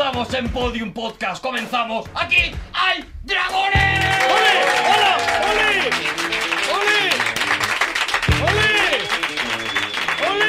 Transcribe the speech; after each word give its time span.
Comenzamos 0.00 0.32
en 0.32 0.48
Podium 0.48 0.92
Podcast, 0.94 1.42
comenzamos. 1.42 2.06
Aquí 2.14 2.36
hay 2.72 3.04
dragones. 3.22 4.00
¡Ole! 4.32 4.64
¡Hola! 4.88 5.18
¡Ole! 5.50 5.90
¡Ole! 8.48 8.70
¡Ole! 10.30 10.48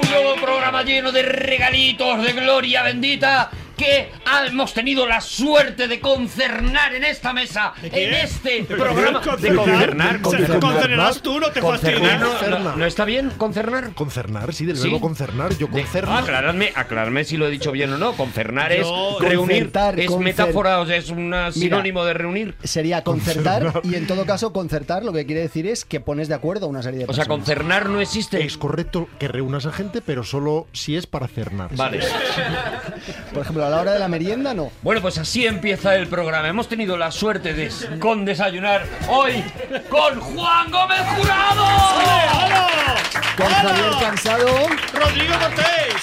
Un 0.00 0.10
nuevo 0.10 0.34
programa 0.40 0.82
lleno 0.82 1.12
de 1.12 1.20
regalitos 1.20 2.24
de 2.24 2.32
gloria 2.32 2.82
bendita 2.84 3.50
que 3.76 4.10
hemos 4.48 4.74
tenido 4.74 5.06
la 5.06 5.20
suerte 5.20 5.88
de 5.88 6.00
concernar 6.00 6.94
en 6.94 7.04
esta 7.04 7.32
mesa, 7.32 7.72
en 7.82 8.14
este 8.14 8.62
¿De 8.62 8.76
programa. 8.76 9.20
concernar? 9.20 10.16
De 10.16 10.22
concernar, 10.22 10.60
concernarás 10.60 11.22
tú, 11.22 11.40
no 11.40 11.50
te 11.50 11.60
fastidies. 11.60 12.20
no, 12.20 12.58
no, 12.58 12.76
¿no 12.76 12.86
está 12.86 13.04
bien 13.04 13.30
concernar? 13.36 13.92
Concernar, 13.94 14.52
sí, 14.54 14.66
del 14.66 14.76
¿Sí? 14.76 14.84
verbo 14.84 15.00
concernar. 15.00 15.56
Yo 15.58 15.68
concerno. 15.68 16.16
aclaradme, 16.16 16.72
aclaradme 16.74 17.24
si 17.24 17.36
lo 17.36 17.46
he 17.46 17.50
dicho 17.50 17.72
bien 17.72 17.92
o 17.92 17.98
no. 17.98 18.12
Concernar 18.14 18.72
es 18.72 18.86
reunir, 19.20 19.36
Concertar, 19.64 19.98
es 20.00 20.10
metáfora, 20.16 20.80
o 20.80 20.86
sea, 20.86 20.96
es 20.96 21.10
un 21.10 21.34
sinónimo 21.52 22.04
de 22.04 22.14
reunir. 22.14 22.54
Sería 22.62 23.02
concertar 23.04 23.80
y 23.84 23.94
en 23.94 24.06
todo 24.06 24.26
caso 24.26 24.52
concertar 24.52 25.04
lo 25.04 25.12
que 25.12 25.26
quiere 25.26 25.40
decir 25.42 25.66
es 25.66 25.84
que 25.84 26.00
pones 26.00 26.28
de 26.28 26.34
acuerdo 26.34 26.66
a 26.66 26.68
una 26.68 26.82
serie 26.82 27.00
de 27.00 27.04
O 27.04 27.08
sea, 27.12 27.24
personas. 27.24 27.38
concernar 27.38 27.88
no 27.88 28.00
existe. 28.00 28.44
Es 28.44 28.56
correcto 28.56 29.08
que 29.18 29.28
reúnas 29.28 29.66
a 29.66 29.72
gente, 29.72 30.00
pero 30.00 30.24
solo 30.24 30.66
si 30.72 30.96
es 30.96 31.06
para 31.06 31.28
cernar. 31.28 31.74
Vale. 31.74 32.00
Por 33.32 33.42
ejemplo, 33.42 33.61
a 33.64 33.70
la 33.70 33.80
hora 33.80 33.92
de 33.92 33.98
la 33.98 34.08
merienda 34.08 34.54
no. 34.54 34.70
Bueno, 34.82 35.00
pues 35.00 35.18
así 35.18 35.46
empieza 35.46 35.94
el 35.96 36.08
programa. 36.08 36.48
Hemos 36.48 36.68
tenido 36.68 36.96
la 36.96 37.10
suerte 37.10 37.54
de 37.54 37.70
con 37.98 38.24
desayunar 38.24 38.84
hoy 39.08 39.42
con 39.88 40.20
Juan 40.20 40.70
Gómez 40.70 41.00
Jurado. 41.16 41.64
¡Hola! 41.64 42.96
Con 43.36 43.46
¡Hola! 43.46 43.54
Javier 43.56 43.90
Cansado, 44.00 44.46
¡Rodrigo 44.94 45.34
Cortés! 45.38 45.94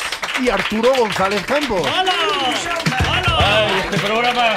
Y 0.42 0.50
Arturo 0.50 0.92
González 0.98 1.44
Campos. 1.46 1.82
¡Hola! 1.82 2.14
¡Hola! 3.10 3.38
Ay, 3.40 3.82
este 3.86 3.98
programa 4.00 4.54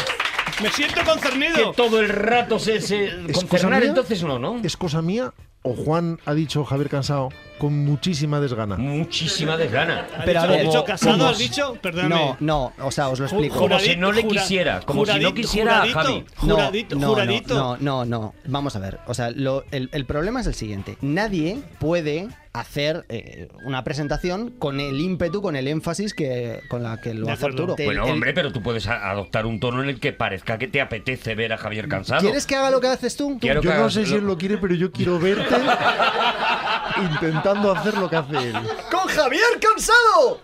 Me 0.62 0.70
siento 0.70 1.00
que 1.00 1.06
concernido. 1.06 1.73
todo 1.73 2.00
el 2.00 2.08
rato 2.08 2.58
se, 2.58 2.80
se 2.80 3.06
¿Es 3.06 3.12
cosa 3.36 3.47
concernar, 3.48 3.80
mía? 3.80 3.89
entonces 3.89 4.23
no, 4.23 4.39
¿no? 4.39 4.61
¿Es 4.62 4.77
cosa 4.77 5.03
mía 5.03 5.33
o 5.62 5.74
Juan 5.74 6.18
ha 6.24 6.34
dicho 6.34 6.64
Javier 6.64 6.88
Cansado 6.88 7.28
con 7.58 7.84
muchísima 7.84 8.41
desgana? 8.41 8.77
Muchísima 8.77 9.56
desgana. 9.56 10.06
¿Has 10.18 10.24
Pero 10.24 10.41
a 10.41 10.42
dicho, 10.42 10.52
ver, 10.52 10.60
has 10.60 10.66
dicho 10.72 10.84
casado? 10.84 11.12
¿cómo? 11.18 11.28
¿Has 11.28 11.38
dicho? 11.38 11.78
Perdóname. 11.80 12.14
no, 12.41 12.72
no, 12.78 12.86
o 12.86 12.91
sea, 12.91 13.08
os 13.08 13.18
lo 13.20 13.27
explico. 13.27 13.56
Como 13.58 13.78
si 13.78 13.96
no 13.96 14.10
le 14.12 14.27
quisiera, 14.27 14.80
como 14.80 15.05
si 15.06 15.12
no 15.12 15.16
juradito, 15.18 15.34
quisiera 15.34 15.83
a 15.83 15.86
juradito, 15.86 16.00
Javi. 16.00 16.24
No, 16.48 16.55
Juradito, 16.56 16.96
no, 16.96 17.08
juradito. 17.08 17.55
No, 17.55 17.77
no, 17.77 18.05
no, 18.05 18.18
no. 18.20 18.34
Vamos 18.46 18.74
a 18.77 18.80
ver. 18.80 18.98
O 19.06 19.14
sea, 19.14 19.30
lo- 19.30 19.64
el, 19.70 19.88
el 19.92 20.05
problema 20.06 20.40
es 20.40 20.46
el 20.48 20.55
siguiente. 20.55 20.98
Nadie 21.00 21.62
puede 21.78 22.28
hacer 22.55 23.06
eh, 23.08 23.48
una 23.64 23.83
presentación 23.83 24.50
con 24.58 24.78
el 24.78 25.00
ímpetu, 25.00 25.41
con 25.41 25.56
el 25.56 25.69
énfasis 25.69 26.12
que 26.12 26.61
con 26.69 26.83
la 26.83 27.00
que 27.00 27.14
lo 27.14 27.31
hace. 27.31 27.47
Arturo. 27.47 27.77
Bueno, 27.83 28.05
El- 28.05 28.11
hombre, 28.12 28.34
pero 28.34 28.53
tú 28.53 28.62
puedes 28.62 28.86
a- 28.89 29.11
adoptar 29.11 29.47
un 29.47 29.58
tono 29.58 29.83
en 29.83 29.89
el 29.89 30.00
que 30.00 30.12
parezca 30.12 30.58
que 30.58 30.69
te 30.69 30.80
apetece 30.80 31.34
ver 31.34 31.53
a 31.55 31.58
Javier 31.58 31.89
cansado. 31.89 32.20
¿Quieres 32.20 32.47
que 32.47 32.55
haga 32.55 32.70
lo 32.70 32.80
que 32.80 32.89
haces 32.89 33.17
tú? 33.17 33.39
Quiero 33.41 33.62
Yo 33.62 33.75
no 33.75 33.89
sé 33.91 34.05
si 34.05 34.14
él 34.17 34.27
lo 34.27 34.36
quiere, 34.36 34.58
pero 34.58 34.75
yo 34.75 34.92
quiero 34.92 35.19
verte 35.19 35.55
intentando 37.11 37.73
hacer 37.73 37.96
lo 37.96 38.08
que 38.08 38.17
hace 38.17 38.36
él. 38.36 38.52
¡Con 38.91 39.07
Javier 39.08 39.42
Cansado! 39.61 40.41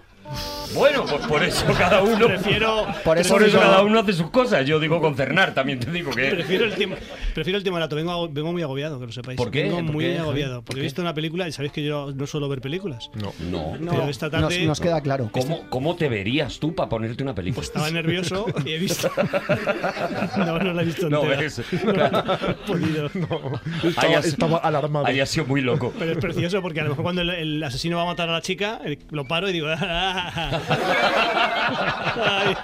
Bueno, 0.75 1.05
pues 1.07 1.27
por 1.27 1.43
eso 1.43 1.65
cada 1.79 2.03
uno. 2.03 2.27
Prefiero, 2.27 2.87
Por 3.05 3.17
eso 3.19 3.33
Por 3.35 3.43
eso 3.43 3.57
digo- 3.57 3.61
cada 3.71 3.83
uno 3.83 4.01
hace 4.01 4.13
sus 4.13 4.31
cosas. 4.31 4.67
Yo 4.67 4.79
digo 4.79 5.01
concernar, 5.01 5.55
también 5.55 5.81
te 5.81 5.91
digo 5.91 6.11
que. 6.11 6.27
prefiero 6.31 6.67
el 6.67 6.75
tiempo, 6.75 6.97
prefiero 7.35 7.57
el 7.57 7.63
tiempo 7.63 7.77
barato. 7.77 7.97
Vengo, 7.97 8.29
vengo 8.29 8.53
muy 8.53 8.63
agobiado, 8.63 9.01
que 9.01 9.07
lo 9.07 9.13
sepáis. 9.13 9.37
¿Por 9.39 9.51
qué? 9.51 9.63
Vengo 9.65 9.77
¿Por 9.77 9.85
muy 9.87 10.05
qué, 10.05 10.19
agobiado. 10.19 10.57
¿Por 10.57 10.65
Porque 10.67 10.81
he 10.81 10.83
visto 10.85 11.01
una 11.03 11.15
película 11.15 11.49
y 11.49 11.53
sabéis 11.53 11.73
que 11.73 11.83
yo 11.83 12.13
no 12.15 12.27
suelo 12.27 12.49
ver 12.51 12.61
películas. 12.61 13.11
No. 13.15 13.33
No. 13.51 13.77
Pero 13.91 14.09
esta 14.11 14.29
tarde 14.29 14.59
Nos, 14.59 14.67
nos 14.67 14.81
queda 14.81 15.01
claro. 15.01 15.31
¿Cómo, 15.33 15.63
¿Cómo 15.71 15.97
te 15.97 16.09
verías 16.09 16.59
tú 16.59 16.75
para 16.75 16.89
ponerte 16.91 17.23
una 17.23 17.35
película? 17.35 17.57
Pues 17.61 17.69
estaba 17.69 17.91
nervioso 17.91 18.47
y 18.65 18.73
he 18.73 18.79
visto. 18.79 19.11
no, 20.37 20.59
no 20.59 20.73
la 20.75 20.83
he 20.83 20.85
visto 20.85 21.09
No, 21.09 21.23
entera. 21.23 21.41
ves. 21.41 21.63
No, 21.85 23.11
no. 23.15 23.89
Estaba, 23.89 24.15
estaba 24.19 24.59
alarmado. 24.59 25.07
Había 25.07 25.25
sido 25.27 25.47
muy 25.47 25.61
loco. 25.63 25.93
Pero 25.99 26.13
es 26.13 26.19
precioso 26.19 26.61
porque 26.63 26.81
a 26.81 26.85
lo 26.85 26.91
mejor 26.91 27.05
cuando 27.05 27.23
el, 27.23 27.31
el 27.31 27.63
asesino 27.63 27.97
va 27.97 28.03
a 28.03 28.07
matar 28.07 28.29
a 28.29 28.33
la 28.33 28.43
chica, 28.43 28.81
el- 28.85 28.99
lo 29.11 29.27
paro 29.27 29.49
y 29.49 29.53
digo. 29.53 29.69
Ay. 32.21 32.57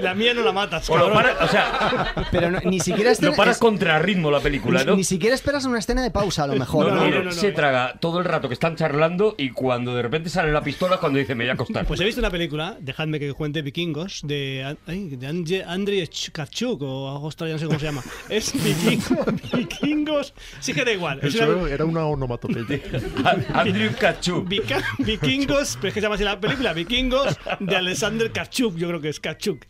La 0.00 0.14
mía 0.14 0.34
no 0.34 0.42
la 0.42 0.52
matas. 0.52 0.88
O, 0.90 0.96
lo 0.96 1.12
para- 1.12 1.36
o 1.44 1.48
sea, 1.48 2.26
Pero 2.30 2.50
no- 2.50 2.60
ni 2.64 2.80
siquiera 2.80 3.10
lo 3.10 3.12
escena- 3.12 3.36
paras 3.36 3.56
es- 3.56 3.60
contra 3.60 3.98
ritmo 3.98 4.30
la 4.30 4.40
película, 4.40 4.80
ni, 4.80 4.86
¿no? 4.86 4.96
ni 4.96 5.04
siquiera 5.04 5.34
esperas 5.34 5.64
una 5.64 5.78
escena 5.78 6.02
de 6.02 6.10
pausa, 6.10 6.44
a 6.44 6.46
lo 6.46 6.54
mejor. 6.56 6.86
No, 6.88 6.94
No, 6.94 7.00
no, 7.02 7.06
no, 7.06 7.10
no, 7.10 7.18
no, 7.20 7.24
no. 7.26 7.32
se 7.32 7.52
traga 7.52 7.94
todo 8.00 8.18
el 8.18 8.24
rato 8.24 8.48
que 8.48 8.54
están 8.54 8.76
charlando 8.76 9.34
y 9.38 9.50
cuando 9.50 9.94
de 9.94 10.02
repente 10.02 10.28
sale 10.30 10.52
la 10.52 10.62
pistola 10.62 10.94
es 10.94 11.00
cuando 11.00 11.18
dice 11.18 11.34
me 11.34 11.44
voy 11.44 11.50
a 11.50 11.54
acostar. 11.54 11.84
Pues 11.86 12.00
he 12.00 12.04
visto 12.04 12.20
una 12.20 12.30
película, 12.30 12.76
dejadme 12.80 13.18
que 13.20 13.32
cuente 13.34 13.62
Vikingos, 13.62 14.20
de, 14.24 14.76
ay, 14.86 15.08
de 15.16 15.28
Andrzej- 15.28 15.64
Andrzej 15.66 16.30
Kachuk 16.32 16.82
o 16.82 17.10
algo 17.10 17.28
extraño, 17.28 17.54
no 17.54 17.58
sé 17.58 17.66
cómo 17.66 17.78
se 17.78 17.86
llama. 17.86 18.02
Es 18.28 18.54
Vikingo- 18.54 19.56
Vikingos. 19.56 20.34
Sí 20.60 20.72
que 20.72 20.84
da 20.84 20.92
igual. 20.92 21.20
Es 21.22 21.34
una- 21.34 21.44
Eso 21.44 21.66
era 21.66 21.84
una 21.84 22.04
onomatopeya. 22.06 22.80
Andrew 23.54 23.90
Kachuk. 23.98 24.48
Vika- 24.48 24.82
Vikingos, 24.98 25.76
pero 25.80 25.88
es 25.88 25.91
que 25.92 26.00
se 26.00 26.02
llama 26.02 26.14
así 26.16 26.24
la 26.24 26.40
película, 26.40 26.72
Vikingos 26.72 27.36
de 27.60 27.76
Alexander 27.76 28.30
Kachuk, 28.32 28.76
yo 28.76 28.88
creo 28.88 29.00
que 29.00 29.08
es 29.08 29.20
Kachuk. 29.20 29.64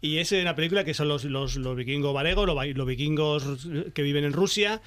Y 0.00 0.18
es 0.18 0.32
una 0.32 0.54
película 0.56 0.84
que 0.84 0.94
son 0.94 1.08
los, 1.08 1.24
los, 1.24 1.56
los 1.56 1.76
vikingos 1.76 2.12
varegos, 2.12 2.46
los, 2.46 2.56
los 2.76 2.86
vikingos 2.86 3.68
que 3.94 4.02
viven 4.02 4.24
en 4.24 4.32
Rusia. 4.32 4.82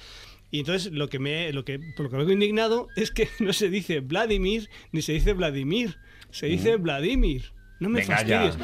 Y 0.50 0.60
entonces 0.60 0.92
lo 0.92 1.08
que 1.08 1.18
me 1.18 1.52
lo 1.52 1.64
que 1.64 1.80
por 1.96 2.04
lo 2.04 2.10
que 2.10 2.16
vengo 2.18 2.32
indignado 2.32 2.86
es 2.96 3.10
que 3.10 3.28
no 3.40 3.52
se 3.52 3.68
dice 3.70 4.00
Vladimir 4.00 4.68
ni 4.92 5.02
se 5.02 5.12
dice 5.12 5.32
Vladimir, 5.32 5.96
se 6.30 6.46
dice 6.46 6.76
Vladimir. 6.76 7.52
No 7.80 7.88
me 7.90 8.00
Mm. 8.00 8.02
Venga 8.08 8.16
fastidies. 8.16 8.56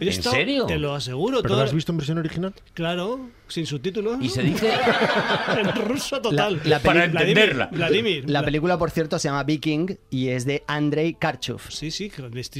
He 0.00 0.02
¿En 0.04 0.08
estado- 0.08 0.34
serio? 0.36 0.66
Te 0.66 0.78
lo 0.78 0.94
aseguro. 0.94 1.38
¿Pero 1.38 1.48
todo- 1.48 1.58
lo 1.58 1.64
has 1.64 1.72
visto 1.74 1.92
en 1.92 1.98
versión 1.98 2.18
original? 2.18 2.52
Claro, 2.74 3.30
sin 3.54 3.66
subtítulos. 3.66 4.18
Y 4.20 4.28
se 4.28 4.42
dice 4.42 4.68
en 5.58 5.72
ruso 5.86 6.20
total. 6.20 6.60
La- 6.64 6.70
la 6.70 6.78
para 6.80 7.04
entenderla. 7.04 7.68
Vladimir. 7.70 8.28
La 8.28 8.42
película, 8.44 8.76
por 8.78 8.90
cierto, 8.90 9.16
se 9.18 9.28
llama 9.28 9.44
Viking 9.44 9.96
y 10.10 10.28
es 10.30 10.44
de 10.44 10.64
Andrei 10.66 11.14
Karchov. 11.14 11.60
Sí, 11.70 11.90
sí, 11.92 12.10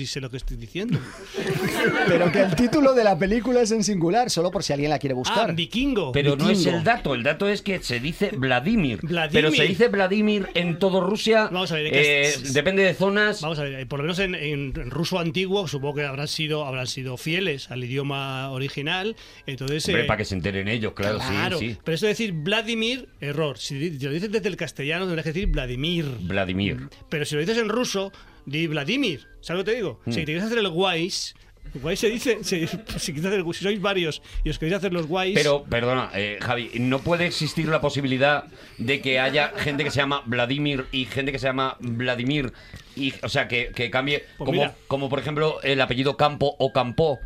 sé 0.06 0.21
lo 0.21 0.31
que 0.31 0.37
estoy 0.37 0.56
diciendo. 0.56 0.99
Pero 2.09 2.31
que 2.31 2.43
el 2.43 2.55
título 2.55 2.94
de 2.94 3.03
la 3.05 3.19
película 3.19 3.62
es 3.62 3.72
en 3.72 3.82
singular, 3.82 4.31
solo 4.31 4.50
por 4.53 4.62
si 4.62 4.72
alguien 4.72 4.91
la 4.91 4.99
quiere 4.99 5.15
Ah, 5.15 5.19
buscar. 5.19 5.55
vikingo. 5.55 6.12
Pero 6.12 6.37
no 6.37 6.49
es 6.49 6.65
el 6.66 6.84
dato, 6.84 7.15
el 7.15 7.22
dato 7.25 7.49
es 7.49 7.62
que 7.62 7.82
se 7.82 7.99
dice 7.99 8.31
Vladimir. 8.37 9.00
Vladimir. 9.03 9.32
Pero 9.32 9.50
se 9.50 9.65
dice 9.65 9.88
Vladimir 9.88 10.49
en 10.55 10.78
todo 10.78 11.00
Rusia. 11.00 11.49
Vamos 11.50 11.72
a 11.72 11.75
ver, 11.76 11.87
eh, 11.93 12.22
es- 12.22 12.53
depende 12.55 12.84
de 12.84 12.94
zonas. 12.94 13.41
Vamos 13.41 13.59
a 13.59 13.65
ver, 13.65 13.81
eh, 13.81 13.87
por 13.87 13.99
lo 13.99 14.05
menos 14.05 14.19
en, 14.21 14.34
en- 14.37 14.72
en 14.76 14.91
ruso 14.91 15.19
antiguo 15.19 15.66
supongo 15.66 15.94
que 15.97 16.05
habrán 16.05 16.28
sido, 16.28 16.65
habrán 16.66 16.87
sido 16.87 17.16
fieles 17.16 17.71
al 17.72 17.82
idioma 17.82 18.50
original. 18.50 19.16
Entonces, 19.47 19.87
Hombre, 19.88 20.03
eh, 20.03 20.06
para 20.06 20.19
que 20.19 20.25
se 20.25 20.34
enteren 20.34 20.69
ellos, 20.69 20.84
claro, 20.93 21.19
claro. 21.19 21.59
sí, 21.59 21.71
sí. 21.71 21.78
Pero 21.84 21.95
eso 21.95 22.06
de 22.06 22.11
decir 22.11 22.33
Vladimir, 22.33 23.09
error. 23.21 23.56
Si 23.59 23.91
lo 24.00 24.11
dices 24.11 24.31
desde 24.33 24.49
el 24.49 24.56
castellano, 24.56 25.06
que 25.09 25.22
decir 25.22 25.47
Vladimir. 25.47 26.05
Vladimir. 26.21 26.89
Pero 27.09 27.25
si 27.25 27.37
lo 27.37 27.41
dices 27.41 27.59
en 27.59 27.69
ruso, 27.69 28.12
di 28.45 28.67
Vladimir. 28.67 29.28
¿Sabes 29.41 29.61
lo 29.61 29.65
que 29.65 29.71
te 29.71 29.77
digo? 29.77 30.00
Mm. 30.05 30.11
Si 30.12 30.19
te 30.21 30.25
quieres 30.27 30.43
hacer 30.44 30.59
el 30.59 30.69
guays, 30.69 31.34
el 31.75 31.81
guays 31.81 31.99
se 32.00 32.09
dice, 32.11 32.39
se- 32.44 32.67
si, 32.67 33.12
hacer 33.12 33.44
si 33.53 33.62
sois 33.62 33.81
varios 33.81 34.20
y 34.44 34.50
os 34.50 34.58
queréis 34.58 34.76
hacer 34.76 34.93
los 34.93 35.06
guays, 35.06 35.35
Pero, 35.35 35.64
perdona, 35.64 36.11
eh, 36.14 36.38
Javi, 36.41 36.70
¿no 36.79 36.99
puede 37.00 37.26
existir 37.26 37.67
la 37.69 37.81
posibilidad 37.81 38.44
de 38.79 39.00
que 39.00 39.19
haya 39.19 39.49
gente 39.56 39.82
que 39.85 39.91
se 39.91 39.97
llama 39.97 40.23
Vladimir 40.26 40.85
y 40.93 41.05
gente 41.06 41.32
que 41.32 41.38
se 41.38 41.47
llama 41.47 41.76
Vladimir? 41.81 42.53
Y, 42.97 43.12
o 43.23 43.29
sea, 43.29 43.49
que, 43.49 43.73
que 43.75 43.91
cambie, 43.91 44.20
Pues 44.38 44.47
como, 44.47 44.53
mira. 44.61 44.75
como 44.87 45.08
por 45.08 45.19
ejemplo 45.19 45.61
el 45.62 45.81
apellido 45.81 46.17
Campo 46.17 46.55
o 46.58 46.73
Campo. 46.73 47.19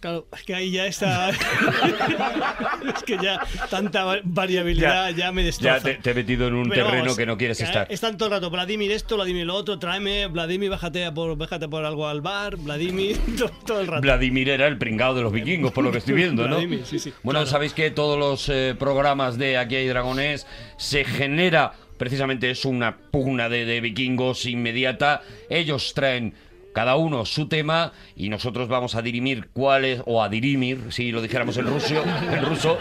Claro, 0.00 0.26
es 0.34 0.42
que 0.44 0.54
ahí 0.54 0.70
ya 0.70 0.86
está. 0.86 1.28
es 2.96 3.02
que 3.04 3.18
ya 3.22 3.38
tanta 3.68 4.04
va- 4.04 4.20
variabilidad 4.24 5.14
ya, 5.14 5.30
me 5.30 5.44
destroza. 5.44 5.76
Ya 5.76 5.82
te, 5.82 5.94
te 5.96 6.10
he 6.10 6.14
metido 6.14 6.48
en 6.48 6.54
un 6.54 6.68
Pero 6.70 6.84
terreno 6.86 7.02
vamos, 7.02 7.18
que 7.18 7.26
no 7.26 7.36
quieres 7.36 7.60
estar. 7.60 7.86
Están 7.90 8.16
todo 8.16 8.28
el 8.28 8.32
rato, 8.34 8.50
Vladimir 8.50 8.90
esto, 8.92 9.16
Vladimir 9.16 9.44
lo 9.46 9.54
otro, 9.54 9.78
tráeme, 9.78 10.26
Vladimir, 10.28 10.70
bájate 10.70 11.04
a 11.04 11.12
por, 11.12 11.36
bájate 11.36 11.68
por 11.68 11.84
algo 11.84 12.08
al 12.08 12.22
bar, 12.22 12.56
Vladimir, 12.56 13.18
todo, 13.38 13.50
todo 13.66 13.80
el 13.80 13.86
rato. 13.86 14.00
Vladimir 14.02 14.48
era 14.48 14.66
el 14.66 14.78
pringado 14.78 15.14
de 15.16 15.22
los 15.22 15.32
vikingos, 15.32 15.72
por 15.72 15.84
lo 15.84 15.92
que 15.92 15.98
estoy 15.98 16.14
viendo, 16.14 16.44
¿no? 16.44 16.54
Vladimir, 16.56 16.82
sí, 16.86 16.98
sí, 16.98 17.12
bueno, 17.22 17.40
claro. 17.40 17.50
sabéis 17.50 17.74
que 17.74 17.90
todos 17.90 18.18
los 18.18 18.48
eh, 18.48 18.74
programas 18.78 19.36
de 19.36 19.58
Aquí 19.58 19.76
hay 19.76 19.86
Dragones 19.86 20.46
se 20.78 21.04
genera, 21.04 21.72
precisamente 21.98 22.50
es 22.50 22.64
una 22.64 22.96
pugna 22.96 23.48
de, 23.50 23.66
de 23.66 23.80
vikingos 23.82 24.46
inmediata. 24.46 25.20
Ellos 25.50 25.92
traen 25.94 26.32
cada 26.72 26.96
uno 26.96 27.24
su 27.24 27.48
tema 27.48 27.92
y 28.16 28.28
nosotros 28.28 28.68
vamos 28.68 28.94
a 28.94 29.02
dirimir 29.02 29.48
cuál 29.52 29.84
es, 29.84 30.02
o 30.06 30.22
a 30.22 30.28
dirimir, 30.28 30.92
si 30.92 31.10
lo 31.12 31.22
dijéramos 31.22 31.56
en 31.56 31.66
ruso, 31.66 32.02
en 32.32 32.44
ruso, 32.44 32.78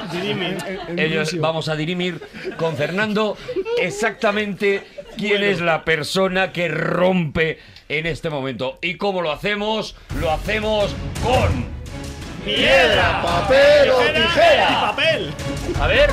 ellos 0.98 1.40
vamos 1.40 1.70
a 1.70 1.76
dirimir 1.76 2.22
con 2.58 2.76
Fernando 2.76 3.38
exactamente 3.80 4.84
quién 5.18 5.44
es 5.44 5.62
la 5.62 5.84
persona 5.84 6.52
que 6.52 6.68
rompe 6.68 7.60
en 7.88 8.06
este 8.06 8.30
momento. 8.30 8.80
¿Y 8.82 8.96
cómo 8.96 9.22
lo 9.22 9.32
hacemos? 9.32 9.96
Lo 10.20 10.32
hacemos 10.32 10.96
con... 11.24 11.80
¡Piedra! 12.46 13.22
¡Papel 13.22 13.90
o 13.90 14.02
¡Y 14.02 14.14
tijera! 14.14 14.82
papel! 14.82 15.34
A 15.80 15.88
ver, 15.88 16.10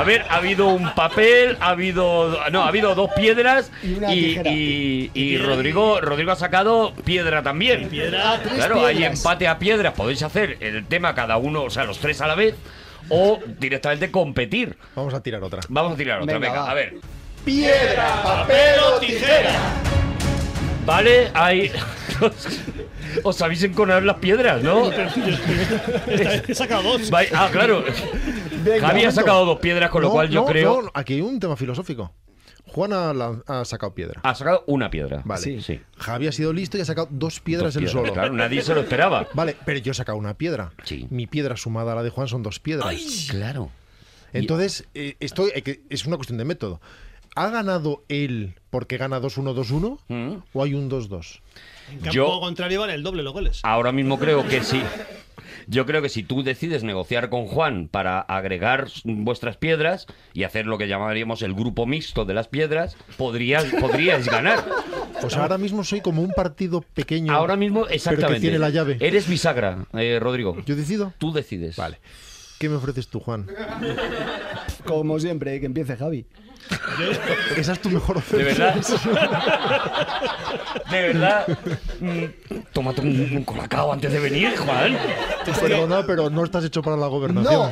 a 0.00 0.04
ver, 0.04 0.24
ha 0.28 0.36
habido 0.36 0.68
un 0.68 0.94
papel, 0.94 1.56
ha 1.60 1.70
habido, 1.70 2.38
no, 2.50 2.62
ha 2.62 2.68
habido 2.68 2.94
dos 2.94 3.10
piedras 3.14 3.70
Y 3.82 3.94
una 3.94 4.12
y, 4.14 4.22
tijera. 4.22 4.50
y- 4.50 5.10
y 5.14 5.38
Rodrigo, 5.38 6.00
Rodrigo 6.00 6.32
ha 6.32 6.36
sacado 6.36 6.94
piedra 7.04 7.42
también. 7.42 7.88
Piedra. 7.88 8.38
Tres 8.42 8.54
Claro, 8.54 8.86
hay 8.86 8.96
piedras. 8.96 9.18
empate 9.18 9.48
a 9.48 9.58
piedras, 9.58 9.94
podéis 9.94 10.22
hacer 10.22 10.56
el 10.60 10.86
tema 10.86 11.14
cada 11.14 11.36
uno, 11.36 11.64
o 11.64 11.70
sea, 11.70 11.84
los 11.84 11.98
tres 11.98 12.20
a 12.20 12.26
la 12.26 12.34
vez, 12.34 12.54
o 13.08 13.38
directamente 13.58 14.10
competir. 14.10 14.76
Vamos 14.94 15.14
a 15.14 15.22
tirar 15.22 15.42
otra. 15.42 15.60
Vamos 15.68 15.94
a 15.94 15.96
tirar 15.96 16.20
otra, 16.22 16.34
Venga, 16.38 16.48
venga, 16.48 16.70
a 16.70 16.74
ver. 16.74 16.94
Piedra, 17.44 18.20
papel 18.22 18.80
o 18.94 18.98
tijera. 19.00 19.52
Vale, 20.86 21.30
hay. 21.34 21.70
Os 23.24 23.36
sabéis 23.36 23.62
enconar 23.64 24.02
las 24.02 24.16
piedras, 24.16 24.62
¿no? 24.62 24.90
He 24.92 26.54
sacado 26.54 26.82
dos. 26.82 27.10
Ah, 27.34 27.48
claro. 27.50 27.84
Javi 28.80 29.04
ha 29.04 29.12
sacado 29.12 29.44
dos 29.44 29.58
piedras, 29.58 29.90
con 29.90 30.02
lo 30.02 30.08
No, 30.08 30.14
cual 30.14 30.28
yo 30.28 30.40
no, 30.42 30.46
creo. 30.46 30.82
no, 30.82 30.90
aquí 30.94 31.14
hay 31.14 31.20
un 31.20 31.40
tema 31.40 31.56
filosófico. 31.56 32.12
Juan 32.66 32.92
ha, 32.92 33.10
ha 33.46 33.64
sacado 33.64 33.94
piedra. 33.94 34.20
Ha 34.22 34.34
sacado 34.34 34.62
una 34.68 34.90
piedra. 34.90 35.22
Vale. 35.24 35.42
sí. 35.42 35.60
Sí. 35.60 35.80
Javi 35.98 36.28
ha 36.28 36.32
sido 36.32 36.52
listo 36.52 36.78
y 36.78 36.82
ha 36.82 36.84
sacado 36.84 37.08
dos 37.10 37.40
piedras 37.40 37.74
Dos 37.74 37.80
piedras, 37.82 37.92
solo. 37.92 38.12
Claro, 38.12 38.32
nadie 38.32 38.62
se 38.62 38.74
lo 38.74 38.82
esperaba. 38.82 39.26
Vale, 39.34 39.56
pero 39.64 39.80
yo 39.80 39.90
he 39.90 39.94
sacado 39.94 40.16
una 40.18 40.34
piedra. 40.34 40.72
Sí. 40.84 41.06
Mi 41.10 41.26
piedra 41.26 41.56
sumada 41.56 41.92
a 41.92 41.94
la 41.96 42.02
de 42.04 42.10
Juan 42.10 42.28
son 42.28 42.42
dos 42.44 42.60
piedras. 42.60 42.94
Claro. 43.28 43.70
Entonces, 44.32 44.84
eh, 44.94 45.16
esto 45.18 45.48
eh, 45.52 45.80
es 45.90 46.06
una 46.06 46.16
cuestión 46.16 46.38
de 46.38 46.44
método. 46.44 46.80
¿Ha 47.36 47.48
ganado 47.50 48.02
él 48.08 48.54
porque 48.70 48.96
gana 48.96 49.20
2-1-2-1 49.20 49.98
Mm. 50.08 50.36
o 50.52 50.62
hay 50.62 50.74
un 50.74 50.88
2-2? 50.90 51.40
En 51.90 51.96
campo 51.98 52.12
Yo- 52.12 52.40
contrario 52.40 52.80
vale 52.80 52.94
el 52.94 53.02
doble 53.02 53.22
los 53.22 53.32
goles. 53.32 53.60
Ahora 53.62 53.92
mismo 53.92 54.18
creo 54.18 54.46
que 54.46 54.62
sí. 54.62 54.80
Yo 55.66 55.86
creo 55.86 56.02
que 56.02 56.08
si 56.08 56.22
tú 56.24 56.42
decides 56.42 56.82
negociar 56.82 57.28
con 57.30 57.46
Juan 57.46 57.86
para 57.88 58.20
agregar 58.20 58.88
vuestras 59.04 59.56
piedras 59.56 60.06
y 60.32 60.42
hacer 60.42 60.66
lo 60.66 60.78
que 60.78 60.88
llamaríamos 60.88 61.42
el 61.42 61.54
grupo 61.54 61.86
mixto 61.86 62.24
de 62.24 62.34
las 62.34 62.48
piedras, 62.48 62.96
podrías, 63.16 63.64
podríais 63.80 64.26
ganar. 64.28 64.64
Pues 65.20 65.36
ahora 65.36 65.58
mismo 65.58 65.84
soy 65.84 66.00
como 66.00 66.22
un 66.22 66.30
partido 66.32 66.80
pequeño. 66.94 67.32
Ahora 67.32 67.54
mismo, 67.56 67.82
Pero 67.82 67.94
exactamente. 67.94 68.34
que 68.36 68.40
tiene 68.40 68.58
la 68.58 68.70
llave. 68.70 68.96
Eres 69.00 69.28
bisagra, 69.28 69.86
eh, 69.92 70.18
Rodrigo. 70.20 70.56
¿Yo 70.66 70.74
decido? 70.74 71.12
Tú 71.18 71.32
decides. 71.32 71.76
Vale. 71.76 71.98
¿Qué 72.58 72.68
me 72.68 72.76
ofreces 72.76 73.06
tú, 73.08 73.20
Juan? 73.20 73.46
Como 74.86 75.18
siempre, 75.20 75.60
que 75.60 75.66
empiece 75.66 75.96
Javi. 75.96 76.26
Esa 77.56 77.72
es 77.72 77.80
tu 77.80 77.90
mejor 77.90 78.16
De 78.16 78.20
oferta. 78.20 78.74
verdad. 78.74 78.74
De 80.90 81.02
verdad. 81.02 81.46
Mm, 82.00 82.24
Tómate 82.72 83.00
un, 83.00 83.36
un 83.36 83.44
colacao 83.44 83.92
antes 83.92 84.12
de 84.12 84.20
venir, 84.20 84.56
Juan. 84.56 84.96
Perdona, 85.60 86.04
pero 86.06 86.30
no 86.30 86.44
estás 86.44 86.64
hecho 86.64 86.82
para 86.82 86.96
la 86.96 87.06
No, 87.06 87.10
gobernación. 87.10 87.70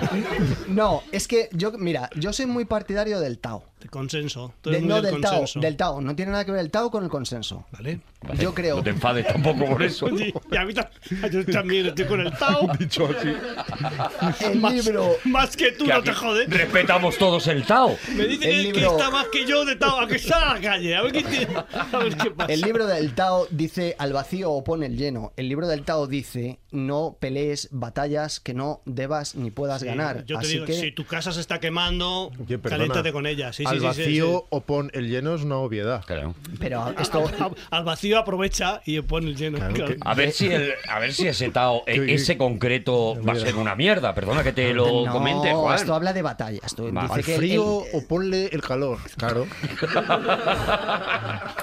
no, 0.69 1.03
es 1.12 1.29
que 1.29 1.49
yo, 1.53 1.73
mira, 1.73 2.11
yo 2.17 2.33
soy 2.33 2.47
muy 2.47 2.65
partidario 2.65 3.21
del 3.21 3.39
Tao. 3.39 3.65
De 3.81 3.89
consenso. 3.89 4.55
Tú 4.61 4.71
De- 4.71 4.81
no, 4.81 5.01
del 5.01 5.21
Tao, 5.21 5.31
consenso. 5.39 5.61
del 5.61 5.77
Tao. 5.77 6.01
No 6.01 6.17
tiene 6.17 6.33
nada 6.33 6.45
que 6.45 6.51
ver 6.53 6.61
el 6.63 6.71
Tao 6.71 6.91
con 6.91 7.05
el 7.05 7.11
consenso. 7.11 7.65
Vale. 7.71 8.01
Yo 8.41 8.53
creo. 8.53 8.77
No 8.77 8.83
te 8.83 8.91
enfades 8.91 9.27
tampoco 9.27 9.67
por 9.67 9.83
eso. 9.83 10.09
Y, 10.19 10.35
y 10.53 10.57
a 10.57 10.65
mí 10.65 10.75
yo 10.75 11.45
también 11.47 11.87
estoy 11.87 12.05
con 12.07 12.21
el 12.21 12.33
Tao. 12.33 12.69
Dicho 12.79 13.09
así. 13.17 14.45
El 14.45 14.61
libro. 14.63 15.17
Más 15.25 15.57
que 15.57 15.73
tú, 15.73 15.85
Que 15.85 15.93
no 15.93 16.03
te 16.03 16.13
jodes. 16.13 16.49
Respetamos 16.51 17.17
todos 17.19 17.47
el 17.47 17.65
Tao. 17.65 17.97
Me 18.17 18.25
dicen 18.27 18.51
el 18.51 18.67
que, 18.67 18.73
que 18.73 18.81
libro- 18.81 18.97
está 18.99 19.11
más 19.11 19.27
que 19.29 19.47
yo 19.47 19.65
de 19.65 19.77
Tao. 19.77 20.01
A 20.01 20.07
que 20.09 20.17
está 20.17 20.51
a 20.51 20.55
la 20.55 20.61
calle. 20.61 20.97
A 20.97 21.03
ver 21.03 21.13
qué, 21.13 21.23
tiene- 21.23 21.49
a 21.93 21.99
ver 21.99 22.17
qué 22.17 22.31
pasa. 22.31 22.53
El 22.53 22.61
libro 22.63 22.87
del 22.87 23.15
Tao 23.15 23.47
dice 23.51 23.95
al 23.99 24.13
vacío 24.13 24.51
opone 24.53 24.87
el 24.87 24.97
lleno. 24.97 25.33
El 25.37 25.49
libro 25.49 25.67
del 25.69 25.85
Tao 25.85 26.07
dice 26.07 26.59
no 26.71 27.17
pelees 27.21 27.69
batallas 27.71 28.41
que 28.41 28.55
no 28.55 28.83
debas 28.85 29.35
ni 29.35 29.51
puedas 29.51 29.81
Sí, 29.81 29.87
ganar. 29.87 30.25
Yo 30.25 30.39
te 30.39 30.45
Así 30.47 30.53
digo, 30.55 30.67
que 30.67 30.75
si 30.75 30.93
tu 30.93 31.05
casa 31.07 31.33
se 31.33 31.41
está 31.41 31.61
quemando, 31.61 32.31
caliéntate 32.63 33.13
con 33.13 33.27
ella. 33.27 33.53
Sí, 33.53 33.65
Al 33.70 33.75
sí, 33.76 33.81
sí, 33.81 33.87
vacío 33.87 34.47
o 34.50 34.61
pon 34.61 34.91
el 34.94 35.09
lleno 35.09 35.35
es 35.35 35.43
una 35.43 35.56
obviedad. 35.56 36.05
Claro. 36.06 36.35
pero 36.59 36.93
esto 36.99 37.25
Al 37.70 37.85
vacío 37.85 38.19
aprovecha 38.19 38.81
y 38.85 39.00
pone 39.00 39.29
el 39.29 39.37
lleno. 39.37 39.59
Claro 39.59 39.75
Claro. 39.75 39.94
que- 39.94 39.99
A 40.05 40.15
ver 40.15 40.32
si 40.32 40.47
el, 40.53 40.73
a 40.88 40.99
ver 40.99 41.12
si 41.12 41.26
ese 41.29 41.49
Tao, 41.50 41.85
Que- 41.85 42.15
ese 42.15 42.37
concreto 42.37 43.17
va 43.26 43.32
a 43.32 43.37
ser 43.37 43.55
una 43.56 43.75
mierda. 43.75 44.15
Perdona 44.15 44.43
que 44.43 44.53
te 44.53 44.73
lo 44.75 45.06
no, 45.06 45.12
comente, 45.12 45.53
Juan. 45.53 45.76
esto 45.76 45.94
habla 45.94 46.12
de. 46.12 46.19
Esto 46.65 46.87
dice 46.91 46.99
Al 46.99 47.25
que 47.25 47.37
frío 47.37 47.85
el- 47.93 47.99
o 48.05 48.06
ponle 48.06 48.47
el 48.53 48.61
calor. 48.62 48.99
Claro. 49.17 49.47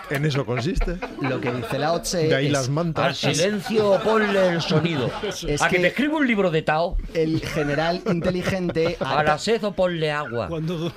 en 0.10 0.26
eso 0.26 0.46
consiste. 0.46 0.98
lo 1.22 1.40
que 1.42 1.52
dice 1.52 1.80
Lao 1.80 2.02
Tse 2.02 2.28
De 2.28 2.36
ahí 2.36 2.46
es- 2.48 2.52
las 2.52 2.66
Al 2.68 2.72
mantas. 2.74 3.18
silencio 3.18 4.00
ponle 4.04 4.48
el 4.48 4.62
sonido. 4.62 5.10
Es 5.48 5.62
a 5.62 5.70
que, 5.70 5.76
que- 5.78 5.82
te 5.84 5.88
escribo 5.90 6.18
un 6.18 6.28
libro 6.28 6.52
de 6.52 6.62
Tao. 6.62 6.98
el 7.14 7.42
general 7.42 8.02
inteligente 8.10 8.98
A 9.00 9.24
la 9.24 9.38
sed 9.38 9.64
o 9.64 9.74
ponle 9.74 10.12
agua. 10.12 10.48
Cuando, 10.48 10.92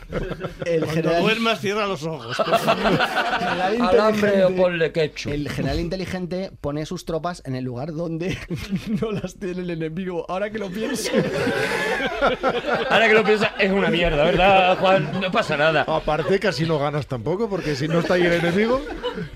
el 0.64 0.84
cuando 0.84 0.97
general, 1.02 1.22
duermas, 1.22 1.60
cierra 1.60 1.86
los 1.86 2.02
ojos. 2.04 2.36
por 2.36 2.58
favor. 2.58 2.98
general 3.38 3.82
Al 3.82 4.00
hambre 4.00 4.30
o 4.44 4.50
inteligente- 4.50 4.62
ponle 4.62 4.92
ketchup. 4.92 5.32
el 5.32 5.48
general 5.48 5.80
inteligente 5.80 6.50
pone 6.60 6.86
sus 6.86 7.04
tropas 7.04 7.42
en 7.44 7.54
el 7.54 7.64
lugar 7.64 7.92
donde 7.92 8.36
no 9.00 9.12
las 9.12 9.36
tiene 9.38 9.62
el 9.62 9.70
enemigo. 9.70 10.24
Ahora 10.28 10.50
que 10.50 10.58
lo 10.58 10.70
pienso. 10.70 11.10
Ahora 12.90 13.08
que 13.08 13.14
lo 13.14 13.24
piensas, 13.24 13.50
es 13.58 13.70
una 13.70 13.88
mierda, 13.90 14.24
¿verdad, 14.24 14.78
Juan? 14.78 15.20
No 15.20 15.30
pasa 15.30 15.56
nada. 15.56 15.84
Aparte, 15.86 16.38
casi 16.40 16.66
no 16.66 16.78
ganas 16.78 17.06
tampoco, 17.06 17.48
porque 17.48 17.74
si 17.76 17.88
no 17.88 18.00
está 18.00 18.14
ahí 18.14 18.22
el 18.22 18.32
enemigo, 18.34 18.80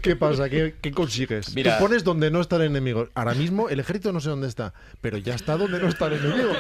¿qué 0.01 0.17
pasa? 0.17 0.49
¿Qué, 0.49 0.75
qué 0.81 0.91
consigues? 0.93 1.55
Mira. 1.55 1.77
Tú 1.79 1.85
pones 1.85 2.05
donde 2.05 2.31
no 2.31 2.41
está 2.41 2.57
el 2.57 2.63
enemigo. 2.63 3.09
Ahora 3.15 3.35
mismo 3.35 3.69
el 3.69 3.81
ejército 3.81 4.13
no 4.13 4.21
sé 4.21 4.29
dónde 4.31 4.49
está, 4.49 4.73
pero 5.01 5.17
ya 5.19 5.35
está 5.35 5.57
donde 5.57 5.79
no 5.79 5.89
está 5.89 6.07
el 6.07 6.15
enemigo. 6.15 6.51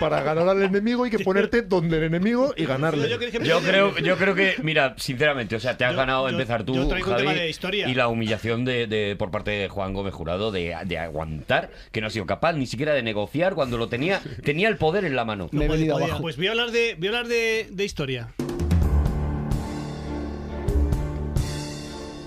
Para 0.00 0.20
ganar 0.22 0.48
al 0.48 0.62
enemigo 0.62 1.04
hay 1.04 1.10
que 1.10 1.18
ponerte 1.18 1.62
donde 1.62 1.96
el 1.98 2.04
enemigo 2.04 2.54
y 2.56 2.64
ganarle. 2.66 3.08
Yo 3.08 3.18
creo 3.18 3.30
que- 3.32 3.44
Yo 3.44 3.60
creo, 3.60 3.98
yo 3.98 4.16
creo 4.16 4.34
que, 4.34 4.54
mira, 4.62 4.94
sinceramente, 4.96 5.56
o 5.56 5.60
sea, 5.60 5.76
te 5.76 5.84
has 5.84 5.92
Yo- 5.92 5.96
ganado 5.98 6.26
yo- 6.28 6.32
empezar 6.32 6.62
tú, 6.64 6.88
Javi, 6.88 7.52
y 7.86 7.94
la 7.94 8.06
humillación 8.08 8.64
de, 8.64 8.86
de- 8.86 9.16
por 9.18 9.30
parte 9.32 9.50
de 9.50 9.68
Juan 9.68 9.92
Gómez 9.94 10.14
Jurado 10.14 10.52
de, 10.52 10.76
de 10.84 10.98
aguantar, 10.98 11.70
que 11.90 12.00
no 12.00 12.06
ha 12.06 12.10
sido 12.10 12.26
capaz 12.26 12.52
ni 12.52 12.66
siquiera 12.66 12.94
de 12.94 13.02
negociar 13.02 13.54
cuando 13.54 13.76
lo 13.76 13.88
tenía, 13.88 14.20
tenía 14.44 14.68
el 14.68 14.76
poder 14.76 15.04
en 15.04 15.16
la 15.16 15.24
mano. 15.24 15.48
Me 15.52 15.64
he 15.64 15.68
venido 15.68 15.94
podía. 15.94 16.06
abajo. 16.06 16.22
Pues 16.22 16.36
voy 16.36 16.46
a 16.46 16.50
hablar 16.52 16.70
de, 16.70 16.94
voy 16.96 17.06
a 17.08 17.10
hablar 17.10 17.26
de, 17.26 17.66
de 17.70 17.84
historia. 17.84 18.28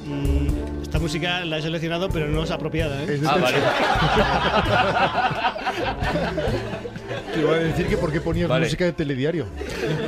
Mm, 0.06 0.82
esta 0.82 1.00
música 1.00 1.46
la 1.46 1.58
he 1.58 1.62
seleccionado, 1.62 2.10
pero 2.10 2.28
no 2.28 2.44
es 2.44 2.51
apropiada. 2.51 3.01
¿eh? 3.04 3.22
Ah, 3.25 3.38
vale. 3.38 3.58
Te 7.34 7.39
iba 7.39 7.56
a 7.56 7.60
decir 7.60 7.88
que 7.88 7.98
por 7.98 8.12
qué 8.12 8.22
ponías 8.22 8.48
Vale. 8.50 8.65
música 8.65 8.86
de 8.86 8.94
telediario. 8.94 9.46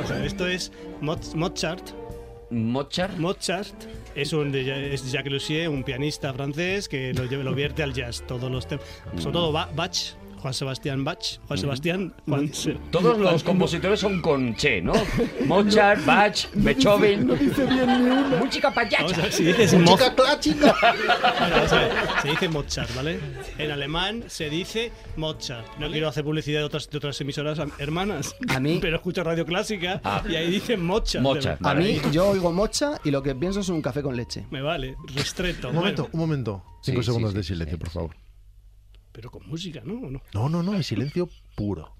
O 0.02 0.06
sea, 0.06 0.24
esto 0.24 0.46
es 0.46 0.72
Mo- 1.00 1.18
Mozart. 1.34 1.90
Mozart. 2.50 3.16
Mozart 3.18 3.74
es, 4.14 4.32
un 4.32 4.52
de, 4.52 4.94
es 4.94 5.10
Jacques 5.10 5.32
Lussier, 5.32 5.68
un 5.68 5.82
pianista 5.82 6.32
francés 6.32 6.88
que 6.88 7.12
lo, 7.14 7.24
lleva- 7.24 7.42
lo 7.42 7.54
vierte 7.54 7.82
al 7.82 7.92
jazz. 7.94 8.22
Todos 8.26 8.50
los 8.50 8.66
temas, 8.68 8.84
sobre 9.18 9.32
todo 9.32 9.52
Ba- 9.52 9.70
Bach, 9.74 9.96
Juan 10.44 10.52
Sebastián 10.52 11.04
Bach, 11.04 11.24
Juan 11.48 11.58
Sebastián, 11.58 12.14
Juan 12.28 12.52
Se- 12.52 12.76
Todos 12.90 13.16
los 13.18 13.42
compositores 13.42 13.98
son 13.98 14.20
con 14.20 14.54
Che, 14.54 14.82
¿no? 14.82 14.92
Mozart, 15.46 16.04
Bach, 16.04 16.36
Beethoven. 16.52 17.26
Música 17.26 18.68
Vamos 18.68 18.68
a 18.68 18.74
payacha. 18.74 19.22
ver, 19.22 19.32
si 19.32 19.42
dices 19.44 19.72
Mo- 19.80 19.96
¡Chica 19.96 20.14
clásica! 20.14 20.74
Vamos 21.40 21.72
a 21.72 21.76
ver, 21.78 21.92
se 22.20 22.28
dice 22.28 22.48
Mozart, 22.50 22.94
¿vale? 22.94 23.18
En 23.56 23.70
alemán 23.70 24.24
se 24.26 24.50
dice 24.50 24.92
Mozart. 25.16 25.66
No 25.78 25.90
quiero 25.90 26.08
hacer 26.08 26.24
publicidad 26.24 26.58
de 26.60 26.64
otras, 26.66 26.90
de 26.90 26.98
otras 26.98 27.18
emisoras 27.22 27.58
hermanas, 27.78 28.36
A 28.48 28.60
mí- 28.60 28.80
pero 28.82 28.96
escucho 28.96 29.24
Radio 29.24 29.46
Clásica 29.46 30.02
Ah. 30.04 30.22
y 30.28 30.34
ahí 30.36 30.50
dicen 30.50 30.84
Mozart. 30.84 31.22
Mozart. 31.22 31.64
A 31.64 31.74
mí, 31.74 32.02
yo 32.12 32.28
oigo 32.28 32.52
mocha 32.52 33.00
y 33.02 33.10
lo 33.10 33.22
que 33.22 33.34
pienso 33.34 33.60
es 33.60 33.70
un 33.70 33.80
café 33.80 34.02
con 34.02 34.14
leche. 34.14 34.44
Me 34.50 34.60
vale, 34.60 34.94
restreto. 35.14 35.70
Un 35.70 35.76
momento, 35.76 36.02
bueno, 36.02 36.12
un 36.12 36.20
momento. 36.20 36.62
Cinco 36.82 37.00
Sí, 37.00 37.06
segundos 37.06 37.30
sí, 37.30 37.36
de 37.38 37.42
silencio, 37.44 37.78
sí. 37.78 37.80
por 37.80 37.88
favor. 37.88 38.10
Pero 39.14 39.30
con 39.30 39.46
música, 39.46 39.80
¿no? 39.84 39.94
¿O 39.94 40.10
no? 40.10 40.20
No, 40.34 40.48
no, 40.48 40.62
no, 40.64 40.72
hay 40.72 40.82
silencio 40.82 41.28
puro. 41.54 41.94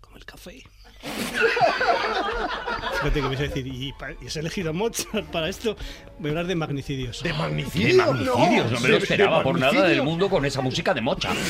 Como 0.00 0.16
el 0.16 0.24
café. 0.24 0.62
Fíjate 2.94 3.12
que 3.12 3.22
me 3.22 3.28
vas 3.28 3.38
a 3.38 3.42
decir, 3.42 3.66
y, 3.66 3.94
has 4.26 4.36
elegido 4.36 4.72
Mozart 4.72 5.26
para 5.26 5.50
esto. 5.50 5.76
Voy 6.18 6.28
a 6.28 6.30
hablar 6.30 6.46
de 6.46 6.54
magnicidios. 6.56 7.22
¿De 7.22 7.32
De 7.32 7.38
magnicidio? 7.38 8.06
magnicidios, 8.06 8.72
no 8.72 8.80
me 8.80 8.88
lo 8.88 8.96
¿De- 8.96 9.02
esperaba 9.02 9.38
de 9.38 9.44
por 9.44 9.60
nada 9.60 9.86
del 9.86 10.02
mundo 10.02 10.30
con 10.30 10.46
esa 10.46 10.62
música 10.62 10.94
de 10.94 11.02
Mozart. 11.02 11.36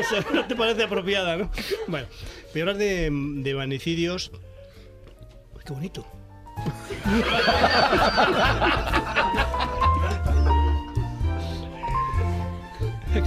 O 0.00 0.04
sea, 0.04 0.24
no 0.32 0.44
te 0.46 0.56
parece 0.56 0.82
apropiada, 0.82 1.36
¿no? 1.36 1.50
Bueno, 1.86 2.08
voy 2.52 2.60
a 2.60 2.64
hablar 2.64 2.76
de, 2.76 3.08
de 3.10 3.54
magnicidios. 3.54 4.32
Uy, 5.54 5.62
qué 5.64 5.72
bonito. 5.72 6.04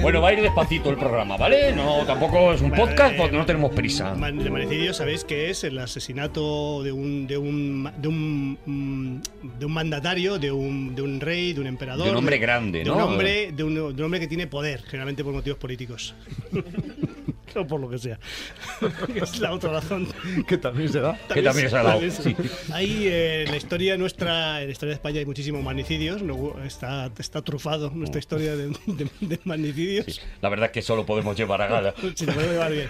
Bueno, 0.02 0.22
va 0.22 0.30
a 0.30 0.34
ir 0.34 0.42
despacito 0.42 0.90
el 0.90 0.98
programa, 0.98 1.38
¿vale? 1.38 1.72
No, 1.74 2.06
tampoco 2.06 2.54
es 2.54 2.62
un 2.62 2.70
Bueno, 2.70 2.86
podcast 2.86 3.16
porque 3.16 3.38
no 3.38 3.46
tenemos 3.46 3.72
prisa. 3.74 4.14
El 4.14 4.52
manicidio, 4.52 4.94
sabéis 4.94 5.24
que 5.24 5.50
es 5.50 5.64
el 5.64 5.78
asesinato 5.78 6.82
de 6.84 6.92
un 6.92 7.28
de 7.28 7.38
un 7.38 7.92
de 7.98 8.08
un, 8.08 8.58
mm, 8.66 9.58
de 9.60 9.66
un 9.66 9.72
mandatario, 9.72 10.40
de 10.40 10.52
un, 10.52 10.96
de 10.96 11.02
un 11.02 11.20
rey, 11.20 11.54
de 11.54 11.62
un 11.62 11.68
emperador, 11.68 12.06
De 12.06 12.12
un 12.12 12.18
hombre 12.18 12.38
grande, 12.40 12.80
de 12.80 12.86
¿no? 12.86 12.96
un 12.96 13.02
hombre, 13.02 13.52
de 13.52 13.64
un, 13.64 13.76
de 13.76 13.82
un 13.82 14.02
hombre 14.02 14.20
que 14.20 14.28
tiene 14.28 14.48
poder, 14.48 14.82
generalmente 14.84 15.24
por 15.24 15.34
motivos 15.34 15.60
políticos. 15.60 16.16
o 17.56 17.66
por 17.66 17.80
lo 17.80 17.90
que 17.90 17.98
sea. 17.98 18.20
es 19.16 19.40
la 19.40 19.54
otra 19.54 19.72
razón. 19.72 20.08
Que 20.48 20.58
también 20.58 20.90
se 20.90 21.00
da. 21.00 21.18
Que 21.34 21.42
también 21.42 21.70
se 21.70 21.76
ha 21.78 21.84
dado, 21.84 22.00
también 22.00 22.12
sí. 22.12 22.36
Hay 22.74 23.08
eh, 23.08 23.44
en 23.44 23.52
la 23.52 23.58
historia 23.58 23.98
nuestra, 23.98 24.62
en 24.62 24.68
la 24.68 24.72
historia 24.72 24.92
de 24.92 24.96
España 24.96 25.20
hay 25.20 25.26
muchísimos 25.26 25.64
magnicidios, 25.64 26.22
no- 26.22 26.56
está, 26.64 27.12
está 27.18 27.42
trufado 27.42 27.90
nuestra 27.92 28.20
historia 28.20 28.56
de, 28.56 28.68
de- 28.70 29.10
de 29.22 29.40
magnicidios. 29.44 30.06
Sí, 30.08 30.22
La 30.42 30.50
verdad 30.50 30.68
es 30.68 30.72
que 30.72 30.82
solo 30.82 31.06
podemos 31.06 31.36
llevar 31.38 31.62
a 31.62 31.68
gala. 31.68 31.94
Puede 31.94 32.50
llevar 32.52 32.72
bien. 32.72 32.90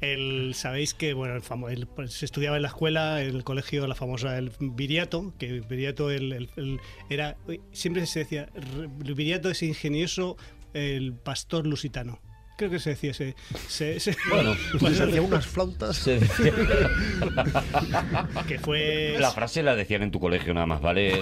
El, 0.00 0.54
Sabéis 0.54 0.94
que 0.94 1.14
bueno, 1.14 1.34
el 1.34 1.42
famo- 1.42 1.70
el- 1.70 1.86
pues, 1.86 2.12
se 2.12 2.24
estudiaba 2.24 2.56
en 2.56 2.62
la 2.62 2.68
escuela, 2.68 3.22
en 3.22 3.34
el 3.36 3.44
colegio, 3.44 3.86
la 3.86 3.94
famosa 3.94 4.36
el 4.38 4.52
Viriato, 4.60 5.32
que 5.38 5.60
Viriato 5.60 6.10
el, 6.10 6.32
el- 6.32 6.50
el- 6.56 6.80
era 7.08 7.36
siempre 7.72 8.06
se 8.06 8.20
decía 8.20 8.48
re- 8.54 9.14
Viriato 9.14 9.50
es 9.50 9.62
ingenioso 9.62 10.36
el 10.74 11.12
pastor 11.14 11.66
lusitano. 11.66 12.20
Creo 12.60 12.70
que 12.72 12.78
se 12.78 12.90
decía 12.90 13.12
ese. 13.12 13.34
se- 13.68 13.98
se- 13.98 14.14
Bueno, 14.28 14.54
pues, 14.78 14.96
Se 14.98 15.04
hacía 15.04 15.22
unas 15.22 15.46
flautas. 15.46 15.96
Se 15.96 16.20
decía- 16.20 16.52
que 18.46 18.58
fue 18.58 19.16
La 19.18 19.30
frase 19.30 19.62
la 19.62 19.74
decían 19.74 20.02
en 20.02 20.10
tu 20.10 20.20
colegio 20.20 20.52
nada 20.52 20.66
más, 20.66 20.82
¿vale? 20.82 21.12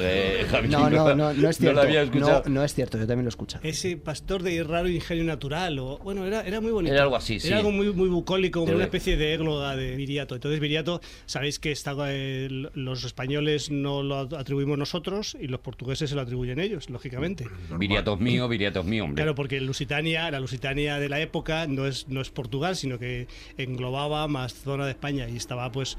Eh, 0.40 0.47
Javi? 0.50 0.68
No, 0.68 0.90
no, 0.90 1.14
no, 1.14 1.33
no 1.33 1.49
es 1.49 1.61
No 1.61 1.73
la 1.73 1.73
cierto. 1.75 1.80
había 1.83 2.02
escuchado. 2.02 2.42
No, 2.47 2.50
no 2.54 2.64
es 2.64 2.75
cierto, 2.75 2.99
yo 2.99 3.07
también 3.07 3.25
lo 3.25 3.28
escucho. 3.28 3.61
ese 3.62 3.97
pastor 3.97 4.42
de 4.42 4.64
raro 4.64 4.88
ingenio 4.88 5.23
natural 5.25 5.78
o 5.78 5.99
bueno 5.99 6.26
era, 6.26 6.42
era 6.42 6.61
muy 6.61 6.73
bonito 6.73 6.92
Era 6.92 7.04
algo 7.04 7.14
así, 7.14 7.38
sí. 7.38 7.49
era 7.49 7.59
algo 7.59 7.71
muy 7.71 7.92
muy 7.92 8.09
bucólico 8.09 8.64
Pero- 8.64 8.76
una 8.76 8.85
especie 8.85 9.16
de 9.16 9.35
égloga 9.35 9.76
de 9.76 9.95
Viriato 9.95 10.35
entonces 10.35 10.59
Viriato 10.59 11.00
sabéis 11.26 11.61
que 11.61 11.71
está, 11.71 11.95
eh, 12.09 12.49
los 12.75 13.04
españoles 13.04 13.71
no 13.71 14.02
lo 14.02 14.16
atribuimos 14.18 14.76
nosotros 14.76 15.37
y 15.40 15.47
los 15.47 15.61
portugueses 15.61 16.11
se 16.11 16.16
lo 16.16 16.23
atribuyen 16.23 16.59
ellos 16.59 16.90
lógicamente 16.90 17.47
Viriatos 17.78 18.18
mío, 18.21 18.49
Viriatos 18.49 18.85
mío, 18.85 19.04
hombre. 19.04 19.23
Claro, 19.23 19.35
porque 19.35 19.61
Lusitania, 19.61 20.30
la 20.30 20.40
Lusitania 20.40 20.99
de 20.99 21.09
la 21.09 21.21
época 21.21 21.27
no 21.68 21.87
es, 21.87 22.08
no 22.08 22.20
es 22.20 22.30
Portugal, 22.30 22.76
sino 22.76 22.99
que 22.99 23.28
englobaba 23.56 24.26
más 24.28 24.54
zona 24.54 24.85
de 24.85 24.90
España 24.92 25.28
y 25.28 25.37
estaba 25.37 25.70
pues... 25.73 25.97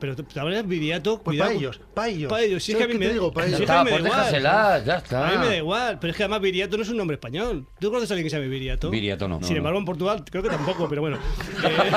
Pero 0.00 0.16
te 0.16 0.40
hablas 0.40 0.66
Viriato, 0.66 1.16
Pues 1.22 1.34
cuidado. 1.36 1.50
para 1.50 1.58
ellos, 1.58 1.80
para 1.92 2.08
ellos. 2.08 2.30
Pa' 2.30 2.40
ellos, 2.40 2.64
sí, 2.64 2.72
es 2.72 2.78
que 2.78 2.84
a 2.84 2.86
¿Sabes 2.86 2.98
mí 2.98 3.04
me- 3.06 3.12
digo? 3.12 3.30
Es 3.38 3.46
ellos. 3.48 3.60
está, 3.60 3.84
me 3.84 3.90
da 3.90 3.96
pues 3.98 4.06
igual. 4.06 4.18
déjasela, 4.20 4.82
ya 4.86 4.96
está. 4.96 5.28
A 5.28 5.32
mí 5.32 5.36
me 5.36 5.46
da 5.48 5.56
igual, 5.58 5.98
pero 6.00 6.10
es 6.12 6.16
que 6.16 6.22
además 6.22 6.40
Viriato 6.40 6.76
no 6.78 6.82
es 6.84 6.88
un 6.88 6.96
nombre 6.96 7.16
español. 7.16 7.66
¿Tú 7.78 7.88
conoces 7.90 8.10
a 8.10 8.14
alguien 8.14 8.24
que 8.24 8.30
se 8.30 8.36
llame 8.36 8.48
Viriato? 8.48 8.88
Viriato 8.88 9.28
no, 9.28 9.38
no, 9.40 9.46
Sin 9.46 9.56
no. 9.56 9.58
embargo, 9.58 9.78
en 9.78 9.84
Portugal 9.84 10.24
creo 10.24 10.42
que 10.42 10.48
tampoco, 10.48 10.88
pero 10.88 11.02
bueno. 11.02 11.18
Eh, 11.62 11.90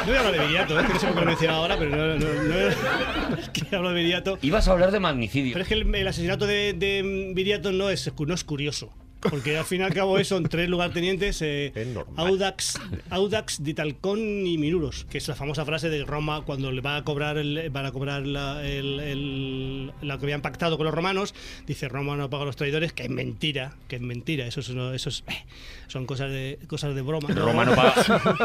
no 0.00 0.06
voy 0.06 0.14
a 0.14 0.18
hablar 0.18 0.32
de 0.32 0.46
Viriato, 0.46 0.78
¿eh? 0.80 0.84
que 0.86 0.92
no 0.94 0.98
sé 1.00 1.06
por 1.06 1.14
qué 1.14 1.20
lo 1.20 1.22
he 1.22 1.26
mencionado 1.26 1.60
ahora, 1.62 1.78
pero 1.78 1.90
no, 1.96 2.06
no, 2.18 2.42
no- 2.44 3.34
es 3.38 3.48
que 3.52 3.76
hablo 3.76 3.88
de 3.90 3.94
Viriato. 3.94 4.38
Ibas 4.42 4.68
a 4.68 4.72
hablar 4.72 4.90
de 4.92 5.00
magnicidio. 5.00 5.52
Pero 5.54 5.62
es 5.62 5.68
que 5.68 5.74
el, 5.74 5.94
el 5.94 6.08
asesinato 6.08 6.46
de, 6.46 6.72
de 6.74 7.32
Viriato 7.34 7.72
no 7.72 7.90
es, 7.90 8.10
no 8.18 8.34
es 8.34 8.44
curioso. 8.44 8.92
Porque 9.20 9.56
al 9.58 9.64
fin 9.64 9.80
y 9.82 9.84
al 9.84 9.92
cabo 9.92 10.18
es- 10.18 10.28
son 10.28 10.44
tres 10.44 10.68
lugartenientes, 10.68 11.42
eh. 11.42 11.72
Audax, 12.16 12.80
Audax, 13.10 13.62
Ditalcón 13.62 14.18
y 14.46 14.56
Minuros, 14.58 15.06
que 15.10 15.18
es 15.18 15.28
la 15.28 15.34
famosa 15.34 15.64
frase 15.64 15.90
de 15.90 16.04
Roma 16.04 16.42
cuando 16.46 16.72
le 16.72 16.80
va 16.80 16.96
a 16.96 17.04
cobrar, 17.04 17.36
el, 17.36 17.68
van 17.70 17.84
a 17.86 17.92
cobrar 17.92 18.26
la, 18.26 18.64
el- 18.66 19.00
el- 19.00 19.86
lo 20.00 20.18
que 20.18 20.24
habían 20.24 20.40
pactado 20.42 20.76
con 20.78 20.86
los 20.86 20.94
romanos, 20.94 21.34
dice 21.66 21.88
Roma 21.88 22.16
no 22.16 22.30
paga 22.30 22.44
a 22.44 22.46
los 22.46 22.56
traidores, 22.56 22.92
que 22.92 23.02
es 23.04 23.10
mentira, 23.10 23.74
que 23.88 23.96
es 23.96 24.02
mentira, 24.02 24.46
eso, 24.46 24.60
es, 24.60 24.70
no- 24.70 24.92
eso 24.94 25.08
es- 25.10 25.24
eh, 25.28 25.44
son 25.88 26.06
cosas 26.06 26.30
de, 26.30 26.58
cosas 26.66 26.94
de 26.94 27.02
broma. 27.02 27.28
Roma 27.34 27.64
no 27.64 27.74
paga. 27.74 27.94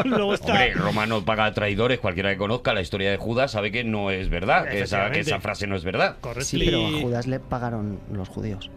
Luego 0.04 0.34
está... 0.34 0.52
Hombre, 0.52 0.74
Roma 0.74 1.06
no 1.06 1.24
paga 1.24 1.52
traidores. 1.54 2.00
Cualquiera 2.00 2.30
que 2.32 2.36
conozca 2.38 2.74
la 2.74 2.80
historia 2.82 3.10
de 3.10 3.16
Judas 3.16 3.52
sabe 3.52 3.70
que 3.72 3.84
no 3.84 4.10
es 4.10 4.28
verdad, 4.28 4.68
que 4.68 4.80
esa, 4.80 5.10
que 5.10 5.20
esa 5.20 5.40
frase 5.40 5.66
no 5.66 5.76
es 5.76 5.84
verdad. 5.84 6.16
Correcto. 6.20 6.44
Sí, 6.44 6.58
pero 6.64 6.86
a 6.86 7.00
Judas 7.00 7.26
le 7.26 7.40
pagaron 7.40 7.98
los 8.12 8.28
judíos. 8.28 8.70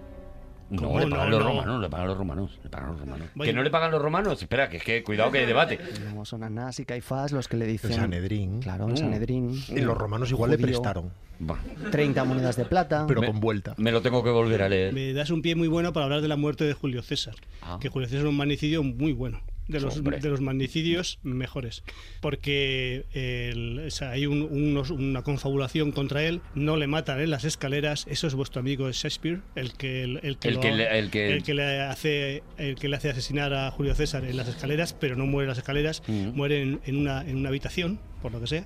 No, 0.69 0.83
¿Cómo 0.83 0.99
le 0.99 1.05
no? 1.07 1.11
pagan 1.15 1.31
los 1.31 1.39
No. 1.39 1.47
romanos, 1.49 1.81
le 1.81 1.89
pagan 1.89 2.07
los 2.07 2.17
romanos, 2.17 2.59
le 2.63 2.69
pagan 2.69 2.89
los 2.91 2.99
romanos. 2.99 3.27
¿Que 3.41 3.53
no 3.53 3.63
le 3.63 3.69
pagan 3.71 3.91
los 3.91 4.01
romanos? 4.01 4.41
Espera, 4.41 4.69
que 4.69 4.77
es 4.77 4.83
que 4.83 5.03
cuidado 5.03 5.31
que 5.31 5.39
hay 5.39 5.45
debate. 5.47 5.79
Son 6.23 6.43
Anás 6.43 6.79
y 6.79 6.85
Caifás 6.85 7.31
los 7.31 7.47
que 7.47 7.57
le 7.57 7.65
dicen... 7.65 7.91
El 7.91 7.97
Sanedrín. 7.97 8.59
Claro, 8.61 8.85
el 8.87 8.93
Mm. 8.93 8.97
Sanedrín. 8.97 9.63
Y 9.69 9.79
los 9.81 9.97
romanos 9.97 10.29
igual 10.29 10.51
le 10.51 10.57
prestaron, 10.59 11.11
Bueno, 11.39 11.61
30 11.91 12.23
monedas 12.23 12.55
de 12.55 12.65
plata. 12.65 13.05
pero 13.07 13.21
Me- 13.21 13.27
con 13.27 13.39
vuelta. 13.39 13.73
me 13.77 13.91
lo 13.91 14.01
tengo 14.01 14.23
que 14.23 14.29
volver 14.29 14.61
a 14.61 14.69
leer. 14.69 14.93
Me 14.93 15.11
das 15.13 15.31
un 15.31 15.41
pie 15.41 15.55
muy 15.55 15.67
bueno 15.67 15.91
para 15.93 16.03
hablar 16.05 16.21
de 16.21 16.27
la 16.27 16.35
muerte 16.35 16.65
de 16.65 16.73
Julio 16.73 17.01
César. 17.01 17.33
Ah. 17.63 17.77
Que 17.81 17.89
Julio 17.89 18.07
César 18.07 18.25
es 18.25 18.29
un 18.29 18.37
magnicidio 18.37 18.83
muy 18.83 19.13
bueno. 19.13 19.41
De 19.69 19.79
los, 19.79 19.97
Hombre. 19.97 20.19
de 20.19 20.29
los 20.29 20.41
magnicidios 20.41 21.19
mejores. 21.23 21.83
Porque 22.19 23.05
el- 23.13 23.85
o 23.87 23.91
sea, 23.91 24.11
hay 24.11 24.25
un- 24.25 24.41
unos- 24.51 24.89
una 24.89 25.21
confabulación 25.21 25.91
contra 25.91 26.23
él. 26.23 26.41
No 26.55 26.75
le 26.75 26.87
matan 26.87 27.21
en 27.21 27.29
las 27.29 27.45
escaleras. 27.45 28.05
Eso 28.09 28.27
es 28.27 28.33
vuestro 28.35 28.59
amigo 28.59 28.91
Shakespeare, 28.91 29.39
el 29.55 29.73
que, 29.73 30.03
el, 30.03 30.19
el 30.23 30.37
que, 30.37 30.47
El 30.49 30.53
lo- 30.55 30.59
que 30.61 30.71
le- 30.71 30.99
el 30.99 31.09
que- 31.11 31.31
el 31.33 31.43
que 31.43 31.53
le 31.53 31.81
hace, 31.81 32.43
el 32.57 32.75
que 32.75 32.89
le 32.89 32.95
hace 32.97 33.09
asesinar 33.11 33.53
a 33.53 33.71
Julio 33.71 33.95
César 33.95 34.25
en 34.25 34.35
las 34.35 34.47
escaleras, 34.49 34.93
pero 34.93 35.15
no 35.15 35.25
muere 35.25 35.45
en 35.45 35.49
las 35.49 35.57
escaleras, 35.59 36.03
Mm. 36.07 36.29
muere 36.35 36.61
en, 36.63 36.81
en 36.85 36.97
una, 36.97 37.21
en 37.21 37.37
una 37.37 37.49
habitación, 37.49 37.99
por 38.21 38.31
lo 38.31 38.41
que 38.41 38.47
sea. 38.47 38.65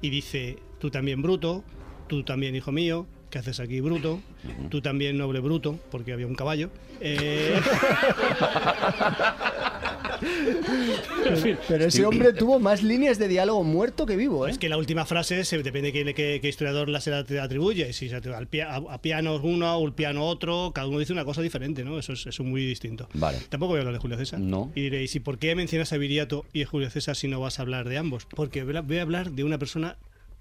Y 0.00 0.10
dice: 0.10 0.56
Tú 0.80 0.90
también, 0.90 1.22
bruto. 1.22 1.64
Tú 2.08 2.24
también, 2.24 2.56
hijo 2.56 2.72
mío. 2.72 3.06
¿Qué 3.30 3.38
haces 3.38 3.60
aquí, 3.60 3.80
bruto? 3.80 4.20
Tú 4.68 4.82
también, 4.82 5.16
noble 5.16 5.40
bruto, 5.40 5.78
porque 5.90 6.12
había 6.12 6.26
un 6.26 6.34
caballo. 6.34 6.68
Eh, 7.00 7.54
Pero 11.68 11.84
ese 11.84 12.04
hombre 12.04 12.32
tuvo 12.32 12.58
más 12.58 12.82
líneas 12.82 13.18
de 13.18 13.28
diálogo 13.28 13.64
muerto 13.64 14.06
que 14.06 14.16
vivo, 14.16 14.46
¿eh? 14.46 14.50
es 14.50 14.58
que 14.58 14.68
la 14.68 14.76
última 14.76 15.04
frase 15.06 15.44
se, 15.44 15.62
depende 15.62 15.92
de 15.92 16.14
qué, 16.14 16.40
qué- 16.40 16.48
historiador 16.48 16.88
la 16.88 17.00
se 17.00 17.10
la 17.10 17.18
atribuye. 17.42 17.92
Si 17.92 18.08
se 18.08 18.16
atribuye 18.16 18.62
al 18.62 18.88
a, 18.88 18.94
a 18.94 19.00
piano 19.02 19.36
uno 19.42 19.74
o 19.76 19.86
el 19.86 19.92
piano 19.92 20.26
otro, 20.26 20.72
cada 20.74 20.86
uno 20.86 20.98
dice 20.98 21.12
una 21.12 21.24
cosa 21.24 21.42
diferente, 21.42 21.84
¿no? 21.84 21.98
Eso 21.98 22.12
es, 22.12 22.26
eso 22.26 22.44
muy 22.44 22.64
distinto. 22.64 23.08
Vale. 23.14 23.38
Tampoco 23.48 23.70
voy 23.70 23.78
a 23.78 23.80
hablar 23.80 23.94
de 23.94 24.00
Julio 24.00 24.16
César. 24.18 24.40
No. 24.40 24.70
Y 24.74 24.82
diréis, 24.82 25.14
¿y 25.14 25.20
por 25.20 25.38
qué 25.38 25.54
mencionas 25.54 25.92
a 25.92 25.96
Viriato 25.96 26.44
y 26.52 26.62
a 26.62 26.66
Julio 26.66 26.90
César 26.90 27.16
si 27.16 27.28
no 27.28 27.40
vas 27.40 27.58
a 27.58 27.62
hablar 27.62 27.88
de 27.88 27.98
ambos? 27.98 28.26
Porque 28.26 28.62
voy 28.64 28.98
a 28.98 29.02
hablar 29.02 29.30
de 29.32 29.44
una 29.44 29.58
persona 29.58 29.96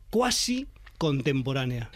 cuasi 0.09 0.67
contemporánea. 1.01 1.89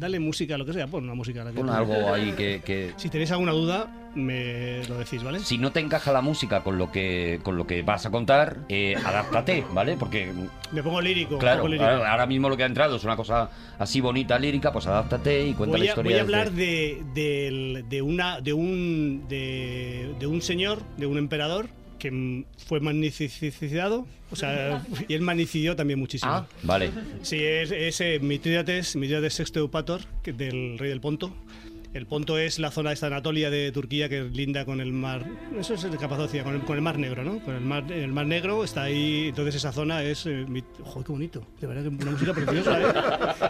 Dale 0.00 0.18
música, 0.18 0.58
lo 0.58 0.66
que 0.66 0.72
sea, 0.72 0.88
pon 0.88 1.04
una 1.04 1.14
música. 1.14 1.42
a 1.42 1.44
La 1.44 1.52
que 1.52 1.58
Pon 1.58 1.70
algo 1.70 2.12
ahí 2.12 2.32
que, 2.32 2.60
que- 2.64 2.92
Si 2.96 3.08
tenéis 3.08 3.30
alguna 3.30 3.52
duda, 3.52 4.10
me 4.16 4.82
lo 4.88 4.98
decís, 4.98 5.22
¿vale? 5.22 5.38
Si 5.38 5.58
no 5.58 5.70
te 5.70 5.78
encaja 5.78 6.10
la 6.10 6.22
música 6.22 6.64
con 6.64 6.76
lo 6.76 6.90
que, 6.90 7.38
con 7.44 7.56
lo 7.56 7.68
que 7.68 7.82
vas 7.84 8.04
a 8.04 8.10
contar, 8.10 8.58
eh, 8.68 8.96
adáptate, 8.96 9.64
¿vale? 9.72 9.96
Porque, 9.96 10.32
Me 10.72 10.82
pongo 10.82 11.00
lírico. 11.00 11.38
claro, 11.38 11.68
lírico. 11.68 11.84
ahora 11.84 12.10
ahora 12.10 12.26
mismo 12.26 12.48
lo 12.48 12.56
que 12.56 12.64
ha 12.64 12.66
entrado 12.66 12.96
es 12.96 13.04
una 13.04 13.14
cosa 13.14 13.48
así 13.78 14.00
bonita, 14.00 14.36
lírica, 14.40 14.72
pues 14.72 14.88
adáptate 14.88 15.46
y 15.46 15.54
cuenta 15.54 15.76
Voy 15.76 15.86
la 15.86 15.92
historia. 15.92 16.10
voy 16.10 16.20
a 16.20 16.24
desde- 16.24 16.36
hablar 16.40 16.52
de, 16.52 17.02
del- 17.14 17.84
de 17.88 18.02
una 18.02 18.40
de 18.40 18.52
un 18.54 19.24
de, 19.28 20.14
de 20.18 20.26
un 20.26 20.42
señor, 20.42 20.82
de 20.96 21.06
un 21.06 21.16
emperador 21.16 21.68
que 22.02 22.44
fue 22.66 22.80
magnificado, 22.80 24.06
o 24.32 24.34
sea, 24.36 24.84
y 25.08 25.14
él 25.14 25.20
magnicidió 25.22 25.76
también 25.76 26.00
muchísimo. 26.00 26.32
Ah, 26.32 26.46
vale. 26.64 26.90
Sí, 27.22 27.36
es, 27.42 27.70
es 27.70 28.00
eh, 28.00 28.18
Mitrídates, 28.20 28.96
Mitrídates 28.96 29.38
VI 29.38 29.60
Eupator, 29.60 30.00
que- 30.24 30.32
del 30.32 30.78
rey 30.78 30.88
del 30.90 31.00
Ponto. 31.00 31.32
El 31.94 32.06
Ponto 32.06 32.38
es 32.38 32.58
la 32.58 32.70
zona 32.70 32.90
esta 32.92 33.08
de 33.10 33.14
Anatolia 33.16 33.50
de 33.50 33.70
Turquía 33.70 34.08
que 34.08 34.22
linda 34.22 34.64
con 34.64 34.80
el 34.80 34.92
mar. 34.92 35.26
Eso 35.58 35.74
es 35.74 35.84
el 35.84 35.98
Capadocia, 35.98 36.42
con 36.42 36.54
el, 36.54 36.62
con 36.62 36.76
el 36.76 36.82
mar 36.82 36.98
Negro, 36.98 37.22
¿no? 37.22 37.38
Con 37.40 37.54
el 37.54 37.60
mar, 37.60 37.84
el 37.92 38.10
mar 38.12 38.26
Negro 38.26 38.64
está 38.64 38.84
ahí. 38.84 39.28
Entonces 39.28 39.56
esa 39.56 39.72
zona 39.72 40.02
es. 40.02 40.24
eh, 40.26 40.46
¡Joder, 40.84 41.06
qué 41.06 41.12
bonito! 41.12 41.46
De 41.60 41.66
verdad 41.66 41.82
que 41.82 41.88
una 41.88 42.10
música 42.12 42.32
preciosa, 42.32 42.80
¿eh? 42.80 42.84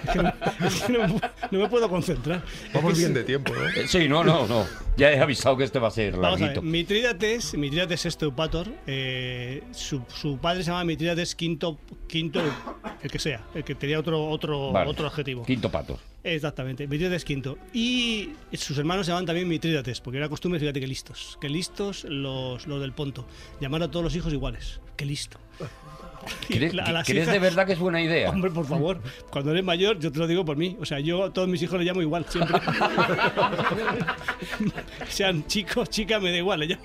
Es 0.04 0.10
que 0.10 0.18
no, 0.22 0.32
es 0.66 0.82
que 0.82 0.92
no- 0.92 1.20
no 1.52 1.58
me 1.60 1.68
puedo 1.68 1.88
concentrar. 1.88 2.42
Vamos 2.74 2.92
Es 2.94 2.98
bien 2.98 3.14
de 3.14 3.22
tiempo, 3.22 3.52
¿no? 3.54 3.68
Eh, 3.68 3.86
Sí, 3.86 4.08
no, 4.08 4.24
no, 4.24 4.46
no. 4.48 4.66
Ya 4.96 5.12
he 5.12 5.20
avisado 5.20 5.56
que 5.56 5.62
este 5.64 5.78
va 5.78 5.88
a 5.88 5.92
ser 5.92 6.14
a 6.14 6.18
larguito. 6.18 6.62
Mitrídates, 6.62 7.54
Mitrídates 7.54 8.06
Esteupator, 8.06 8.68
eh, 8.88 9.62
su, 9.70 10.02
su 10.08 10.38
padre 10.38 10.62
se 10.64 10.66
llamaba 10.66 10.84
Mitrídates 10.84 11.34
Quinto, 11.36 11.78
Quinto, 12.08 12.42
el 13.02 13.10
que 13.10 13.18
sea, 13.20 13.40
el 13.54 13.62
que 13.64 13.74
tenía 13.76 13.98
otro, 14.00 14.28
otro, 14.28 14.72
Vale. 14.72 14.90
otro 14.90 15.06
adjetivo. 15.06 15.44
Quinto 15.44 15.70
pato. 15.70 15.98
Exactamente, 16.24 16.86
Mitrídates 16.86 17.24
Quinto. 17.24 17.58
Y 17.72 18.30
sus 18.52 18.78
hermanos 18.78 19.06
se 19.06 19.10
llamaban 19.10 19.26
también 19.26 19.48
Mitrídates, 19.48 20.00
porque 20.00 20.18
era 20.18 20.28
costumbre, 20.28 20.60
fíjate 20.60 20.80
que 20.80 20.86
listos, 20.86 21.38
que 21.40 21.48
listos 21.48 22.04
los, 22.04 22.66
los 22.66 22.80
del 22.80 22.92
Ponto. 22.92 23.26
Llamar 23.60 23.82
a 23.82 23.90
todos 23.90 24.04
los 24.04 24.16
hijos 24.16 24.32
iguales, 24.32 24.80
que 24.96 25.04
listo. 25.04 25.38
¿Crees, 26.48 26.74
a 26.78 26.92
las 26.92 27.06
crees 27.06 27.24
hijas- 27.24 27.32
de 27.34 27.38
verdad 27.38 27.66
que 27.66 27.72
es 27.74 27.78
buena 27.78 28.00
idea? 28.00 28.30
Hombre, 28.30 28.50
por 28.50 28.66
favor, 28.66 29.00
cuando 29.30 29.50
eres 29.52 29.64
mayor, 29.64 29.98
yo 29.98 30.10
te 30.12 30.18
lo 30.18 30.26
digo 30.26 30.44
por 30.44 30.56
mí. 30.56 30.76
O 30.80 30.84
sea, 30.84 31.00
yo 31.00 31.24
a 31.24 31.32
todos 31.32 31.48
mis 31.48 31.62
hijos 31.62 31.78
les 31.78 31.86
llamo 31.88 32.02
igual, 32.02 32.24
siempre. 32.28 32.60
Sean 35.08 35.46
chicos, 35.46 35.88
chicas, 35.90 36.22
me 36.22 36.30
da 36.30 36.38
igual. 36.38 36.60
llamo 36.60 36.82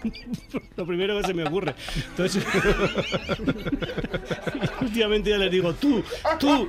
lo 0.75 0.85
primero 0.85 1.19
que 1.21 1.27
se 1.27 1.33
me 1.33 1.43
ocurre. 1.43 1.75
Entonces, 2.09 2.45
últimamente 4.81 5.29
ya 5.29 5.37
les 5.37 5.51
digo 5.51 5.73
tú, 5.73 6.03
tú. 6.39 6.67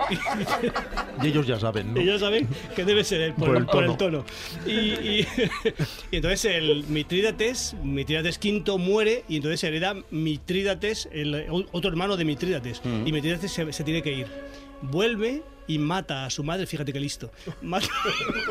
Y 1.23 1.29
ellos 1.29 1.47
ya 1.47 1.59
saben, 1.59 1.95
¿no? 1.95 2.01
Ellos 2.01 2.21
saben 2.21 2.49
que 2.77 2.85
debe 2.85 3.05
ser 3.05 3.21
él 3.23 3.33
por, 3.35 3.49
Por 3.49 3.57
el 3.57 3.67
por 3.67 3.85
el 3.85 3.97
tono. 3.97 4.25
tono. 4.25 4.27
Y, 4.67 4.71
y- 4.73 5.27
y 6.11 6.17
entonces 6.17 6.45
el 6.47 6.85
Mitrídates, 6.89 7.75
Mitrídates 7.83 8.39
V 8.43 8.79
muere 8.79 9.25
y 9.29 9.37
entonces 9.37 9.63
hereda 9.65 9.95
Mitrídates, 10.11 11.09
el 11.13 11.47
otro 11.73 11.91
hermano 11.91 12.17
de 12.17 12.25
Mitrídates. 12.25 12.58
Y 12.85 13.13
Mitrídates 13.13 13.51
se, 13.53 13.73
se 13.73 13.85
tiene 13.85 14.03
que 14.03 14.13
ir. 14.13 14.27
Vuelve 14.83 15.43
y 15.69 15.79
mata 15.79 16.25
a 16.25 16.31
su 16.31 16.43
madre, 16.43 16.67
fíjate 16.67 16.93
qué 16.93 16.99
listo. 17.01 17.31
Mata, 17.63 17.89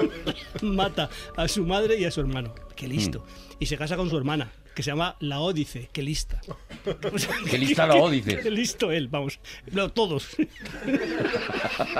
mata 0.62 1.10
a 1.36 1.48
su 1.48 1.66
madre 1.66 1.98
y 1.98 2.06
a 2.06 2.12
su 2.12 2.22
hermano. 2.22 2.54
Qué 2.76 2.88
listo. 2.88 3.26
Y 3.60 3.66
se 3.66 3.76
casa 3.76 3.98
con 3.98 4.10
su 4.10 4.18
hermana, 4.18 4.52
que 4.76 4.84
se 4.84 4.92
llama 4.92 5.18
Laódice. 5.20 5.90
Qué 5.92 6.04
lista. 6.04 6.40
Qué 7.50 7.58
lista 7.58 7.88
Laódice. 7.88 8.40
Qué 8.44 8.52
listo 8.52 8.92
él, 8.92 9.08
vamos. 9.08 9.40
No, 9.72 9.90
todos. 9.90 10.28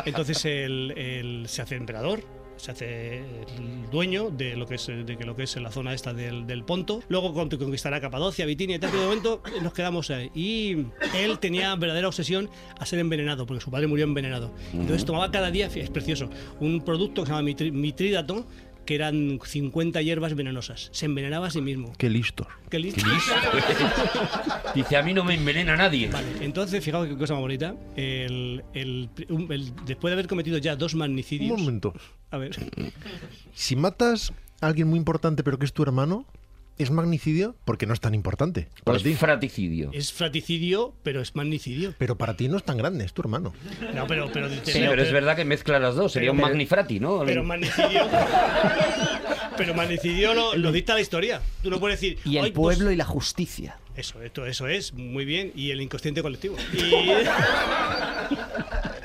Entonces 0.06 0.46
él, 0.46 0.94
él 0.96 1.46
se 1.48 1.64
hace 1.64 1.76
emperador, 1.76 2.24
se 2.58 2.72
hace 2.72 3.18
el 3.20 3.90
dueño 3.92 4.30
de 4.30 4.56
lo 4.56 4.66
que 4.68 4.76
es 4.76 4.88
de 4.88 5.18
que 5.18 5.26
lo 5.26 5.36
que 5.36 5.44
es 5.44 5.56
la 5.58 5.72
zona 5.72 5.94
esta 5.94 6.14
del, 6.14 6.46
del 6.48 6.64
Ponto. 6.64 7.02
Luego 7.10 7.34
con- 7.34 7.50
conquistará 7.50 8.02
Capadocia, 8.02 8.46
Bitinia 8.46 8.76
y 8.76 8.80
tal. 8.80 8.90
pero 8.92 9.02
De 9.04 9.08
momento 9.08 9.42
nos 9.62 9.74
quedamos 9.74 10.10
ahí. 10.12 10.30
Y 10.36 10.78
él 11.16 11.40
tenía 11.40 11.76
verdadera 11.76 12.08
obsesión 12.08 12.50
a 12.80 12.86
ser 12.86 13.00
envenenado, 13.00 13.46
porque 13.46 13.62
su 13.64 13.72
padre 13.72 13.88
murió 13.88 14.06
envenenado. 14.06 14.52
Entonces 14.74 15.06
tomaba 15.06 15.32
cada 15.32 15.52
día, 15.52 15.68
es 15.68 15.90
precioso, 15.90 16.30
un 16.60 16.82
producto 16.84 17.22
que 17.24 17.28
se 17.28 17.34
llama 17.34 17.48
mitri- 17.50 17.72
mitrídato 17.72 18.46
que 18.86 18.96
eran 18.96 19.40
50 19.44 20.02
hierbas 20.02 20.34
venenosas. 20.34 20.88
Se 20.94 21.08
envenenaba 21.08 21.48
a 21.48 21.50
sí 21.50 21.60
mismo. 21.60 21.92
Qué 21.98 22.10
listos. 22.10 22.48
Qué 22.70 22.80
listo. 22.80 23.06
Dice, 24.76 24.96
a 24.98 25.04
mí 25.04 25.14
no 25.14 25.24
me 25.24 25.34
envenena 25.34 25.76
nadie. 25.76 26.08
Vale, 26.10 26.28
entonces, 26.42 26.84
fijaos 26.84 27.08
qué 27.08 27.18
cosa 27.18 27.34
más 27.34 27.42
bonita. 27.42 27.76
El, 27.96 28.64
el- 28.74 29.10
un- 29.30 29.52
el- 29.52 29.74
después 29.86 30.10
de 30.12 30.14
haber 30.14 30.28
cometido 30.28 30.58
ya 30.58 30.76
dos 30.76 30.94
Un 30.94 31.00
magnicidios. 31.00 31.60
momento. 31.60 31.94
A 32.32 32.38
ver. 32.38 32.56
Si 33.54 33.76
matas 33.76 34.34
a 34.62 34.68
alguien 34.68 34.88
muy 34.88 34.98
importante 34.98 35.44
pero 35.44 35.58
que 35.60 35.66
es 35.66 35.74
tu 35.74 35.84
hermano, 35.84 36.26
¿es 36.78 36.92
magnicidio? 36.92 37.56
Porque 37.66 37.86
no 37.86 37.94
es 37.94 38.00
tan 38.02 38.14
importante 38.14 38.68
para 38.84 38.96
Pues 38.96 39.04
ti. 39.04 39.14
fraticidio. 39.16 39.90
Es 39.94 40.12
fraticidio, 40.14 40.94
pero 41.04 41.22
es 41.22 41.36
magnicidio. 41.36 41.94
Pero 41.98 42.18
para 42.18 42.36
ti 42.36 42.48
no 42.50 42.58
es 42.58 42.64
tan 42.64 42.78
grande, 42.78 43.06
es 43.06 43.14
tu 43.14 43.22
hermano. 43.22 43.54
No, 43.96 44.06
pero, 44.08 44.30
pero, 44.32 44.50
Sí, 44.50 44.60
pero 44.74 45.02
es 45.02 45.12
verdad 45.12 45.36
que 45.36 45.46
mezcla 45.46 45.80
las 45.80 45.96
dos. 45.96 46.12
Sería 46.12 46.32
un 46.32 46.38
magnifrati, 46.40 47.00
¿no? 47.00 47.24
Pero 47.26 47.44
magnicidio. 47.44 48.08
pero 49.58 49.74
magnicidio 49.74 50.34
lo, 50.34 50.56
lo 50.56 50.72
dicta 50.72 50.94
la 50.94 51.02
historia. 51.02 51.42
Tú 51.64 51.70
no 51.70 51.80
puedes 51.80 52.00
decir. 52.00 52.20
Y 52.26 52.38
el 52.38 52.46
"Ay, 52.46 52.52
pues, 52.52 52.78
pueblo 52.78 52.92
y 52.92 52.96
la 52.96 53.06
justicia. 53.06 53.78
Eso, 53.96 54.22
esto, 54.22 54.46
eso 54.46 54.68
es, 54.68 54.94
muy 54.94 55.26
bien. 55.26 55.52
Y 55.56 55.72
el 55.72 55.82
inconsciente 55.82 56.22
colectivo. 56.22 56.56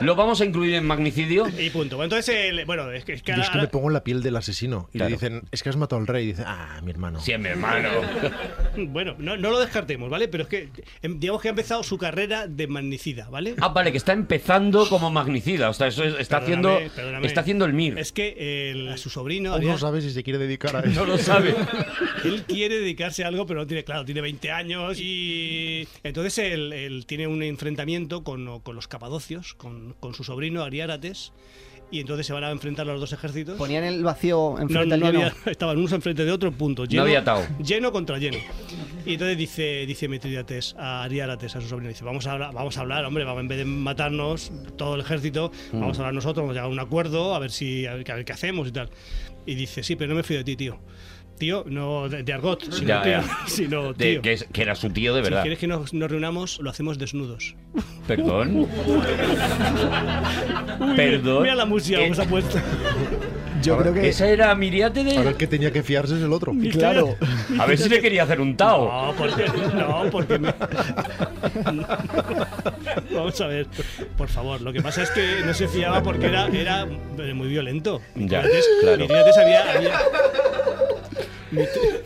¿Lo 0.03 0.15
vamos 0.17 0.41
a 0.41 0.45
incluir 0.45 0.75
en 0.75 0.85
magnicidio? 0.87 1.47
Y, 1.59 1.71
punto. 1.71 2.03
Entonces, 2.03 2.35
el- 2.51 2.65
bueno, 2.65 2.91
es 2.93 3.05
que, 3.05 3.13
es 3.15 3.23
que 3.23 3.33
Yo 3.35 3.41
es 3.43 3.49
que 3.49 3.53
ahora- 3.53 3.63
me 3.63 3.69
pongo 3.69 3.89
en 3.89 3.95
la 3.95 4.05
piel 4.05 4.23
del 4.23 4.37
asesino 4.37 4.89
y 4.93 4.99
Claro. 4.99 5.11
le 5.11 5.17
dicen, 5.17 5.43
es 5.51 5.63
que 5.63 5.69
has 5.69 5.77
matado 5.77 6.01
al 6.01 6.07
rey. 6.07 6.25
Y 6.25 6.27
dice, 6.29 6.45
ah, 6.47 6.81
mi 6.83 6.91
hermano. 6.91 7.21
Sí, 7.21 7.37
mi 7.39 7.49
hermano. 7.49 7.89
Bueno, 8.77 9.15
no, 9.19 9.37
no 9.37 9.51
lo 9.51 9.61
descartemos, 9.61 10.09
¿vale? 10.09 10.29
Pero 10.29 10.45
es 10.45 10.49
que, 10.49 10.71
em, 11.03 11.21
digamos 11.21 11.43
que 11.43 11.49
ha 11.49 11.51
empezado 11.51 11.83
su 11.83 11.99
carrera 11.99 12.47
de 12.47 12.67
magnicida, 12.67 13.29
¿vale? 13.29 13.55
Ah, 13.61 13.69
vale, 13.69 13.93
que 13.93 13.99
está 13.99 14.13
empezando 14.13 14.89
como 14.89 15.11
magnicida. 15.11 15.69
O 15.69 15.75
sea, 15.75 15.89
eso 15.89 16.05
es- 16.05 16.15
está, 16.19 16.39
haciendo, 16.39 16.79
perdóname. 16.97 17.27
está 17.27 17.43
haciendo 17.43 17.65
el 17.67 17.75
MIR. 17.75 17.99
Es 17.99 18.13
que 18.13 18.71
el- 18.71 18.89
a 18.89 18.97
su 18.97 19.11
sobrino. 19.11 19.51
Aún 19.51 19.59
Adrián, 19.59 19.73
no 19.75 19.79
sabe 19.79 20.01
si 20.01 20.11
se 20.11 20.23
quiere 20.23 20.39
dedicar 20.39 20.75
a 20.77 20.81
eso. 20.85 21.01
No 21.01 21.07
lo 21.07 21.19
sabe. 21.19 21.55
él 22.25 22.45
quiere 22.45 22.79
dedicarse 22.79 23.25
a 23.25 23.29
algo, 23.29 23.45
pero 23.47 23.61
no 23.61 23.67
tiene 23.67 23.85
claro, 23.85 24.05
tiene 24.05 24.21
20 24.23 24.51
años 24.51 24.99
y 25.01 25.87
entonces 26.03 26.39
él, 26.39 26.73
él 26.73 27.05
tiene 27.07 27.27
un 27.27 27.43
enfrentamiento 27.43 28.25
con, 28.25 28.61
con 28.61 28.75
los 28.75 28.89
capadocios, 28.89 29.55
con, 29.55 29.92
con 30.01 30.15
su 30.15 30.25
sobrino 30.25 30.63
Ariárates, 30.63 31.33
y 31.93 32.01
entonces 32.01 32.27
se 32.27 32.33
van 32.33 32.43
a 32.43 32.51
enfrentar 32.51 32.87
los 32.87 32.99
dos 32.99 33.13
ejércitos. 33.13 33.57
Ponían 33.57 33.85
el 33.85 34.03
vacío 34.03 34.55
no, 34.57 34.63
enfrente 34.63 34.97
no 34.97 35.07
al 35.07 35.13
lleno. 35.13 35.27
había, 35.27 35.35
estaban 35.53 35.77
unos 35.77 35.93
enfrente 35.93 36.25
de 36.25 36.33
otro 36.33 36.51
punto. 36.51 36.87
Lleno, 36.87 37.03
había 37.03 37.21
atado. 37.21 37.47
Lleno 37.63 37.93
contra 37.93 38.17
lleno. 38.19 38.39
Y 39.05 39.13
entonces 39.13 39.37
dice, 39.37 39.85
dice 39.87 40.09
a 40.79 41.03
Ariárates, 41.03 41.55
a 41.55 41.61
su 41.61 41.69
sobrino, 41.69 41.91
dice, 41.91 42.05
vamos 42.05 42.27
a 42.27 42.33
hablar, 42.33 42.55
vamos 42.55 42.79
a 42.79 42.81
hablar 42.81 43.05
hombre, 43.05 43.25
vamos, 43.25 43.43
en 43.43 43.49
vez 43.49 43.59
de 43.59 43.65
matarnos 43.67 44.53
todo 44.77 44.95
el 44.95 45.03
ejército, 45.03 45.53
vamos 45.73 45.99
a 45.99 46.03
hablar 46.03 46.15
nosotros, 46.15 46.45
vamos 46.45 46.53
a 46.53 46.55
llegar 46.55 46.71
a 46.71 46.73
un 46.73 46.81
acuerdo, 46.81 47.35
a 47.35 47.39
ver 47.39 47.51
si, 47.51 47.87
a 47.87 47.95
ver, 47.95 48.11
a 48.11 48.15
ver 48.15 48.25
qué 48.25 48.33
hacemos 48.33 48.69
y 48.69 48.73
tal. 48.73 48.89
Y 49.45 49.55
dice, 49.55 49.83
sí, 49.83 49.95
pero 49.95 50.09
no 50.09 50.15
me 50.15 50.23
fío 50.23 50.39
de 50.39 50.45
ti, 50.45 50.57
tío. 50.57 50.79
Tío, 51.39 51.65
no 51.69 52.09
de, 52.09 52.23
de 52.23 52.33
Argot, 52.33 52.63
sino, 52.73 52.87
Ya, 52.89 53.03
tío, 53.03 53.13
ya. 53.13 53.25
sino, 53.47 53.93
De- 53.95 54.13
tío. 54.13 54.23
que, 54.23 54.33
es- 54.35 54.47
que 54.53 54.63
era 54.63 54.75
su 54.75 54.91
tío 54.91 55.15
de 55.15 55.21
Si 55.21 55.25
verdad. 55.25 55.43
quieres 55.43 55.59
que 55.59 55.67
nos, 55.67 55.93
nos 55.93 56.11
reunamos, 56.11 56.59
lo 56.61 56.71
hacemos 56.71 56.99
desnudos. 56.99 57.55
Perdón. 58.07 58.67
Perdón. 60.97 61.43
Mira 61.43 61.55
la 61.55 61.65
música 61.67 62.01
Eh, 62.01 62.09
que 62.09 62.15
se 62.15 62.23
ha 62.23 62.29
puesto. 62.29 62.59
Yo 63.63 63.79
creo 63.79 63.95
que. 63.95 64.09
Esa 64.09 64.29
era 64.29 64.55
Miriáte 64.55 65.01
Ahora 65.01 65.23
de... 65.23 65.29
el 65.31 65.37
que 65.37 65.47
tenía 65.47 65.73
que 65.73 65.83
fiarse 65.83 66.17
es 66.17 66.23
el 66.23 66.33
otro. 66.33 66.53
Claro. 66.73 67.17
A 67.59 67.67
ver 67.67 67.79
si 67.79 67.89
le 67.89 68.01
quería 68.01 68.23
hacer 68.25 68.41
un 68.41 68.57
Tao. 68.57 69.07
No, 69.09 69.15
porque, 69.17 69.45
no, 69.75 70.05
porque 70.11 70.39
me- 70.39 70.55
Vamos 73.15 73.41
a 73.41 73.47
ver, 73.47 73.67
por 74.17 74.29
favor. 74.29 74.61
Lo 74.61 74.73
que 74.73 74.81
pasa 74.81 75.03
es 75.03 75.11
que 75.11 75.41
no 75.45 75.55
se 75.55 75.69
fiaba 75.69 76.03
porque 76.03 76.27
era, 76.27 76.47
era 76.49 76.87
muy 77.35 77.49
violento. 77.49 78.01
Ya, 78.15 78.43
claro. 78.81 78.99
Mitrídates 78.99 79.39
había, 79.39 79.73
había- 79.73 80.01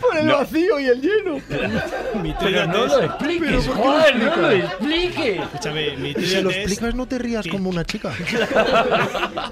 Por 0.00 0.16
el 0.16 0.26
No. 0.26 0.38
vacío 0.38 0.80
y 0.80 0.86
el 0.86 1.00
lleno. 1.00 1.38
Pero 2.40 2.66
no 2.66 2.86
lo 2.86 3.00
expliques, 3.02 3.66
Juan, 3.68 4.18
no 4.18 4.36
lo 4.36 4.50
expliques. 4.50 5.40
Escúchame, 5.40 5.90
Si 5.90 5.96
Mitrídates 5.96 6.42
lo 6.42 6.50
explicas 6.50 6.94
no 6.96 7.06
te 7.06 7.18
rías 7.18 7.46
como 7.46 7.70
una 7.70 7.84
chica. 7.84 8.12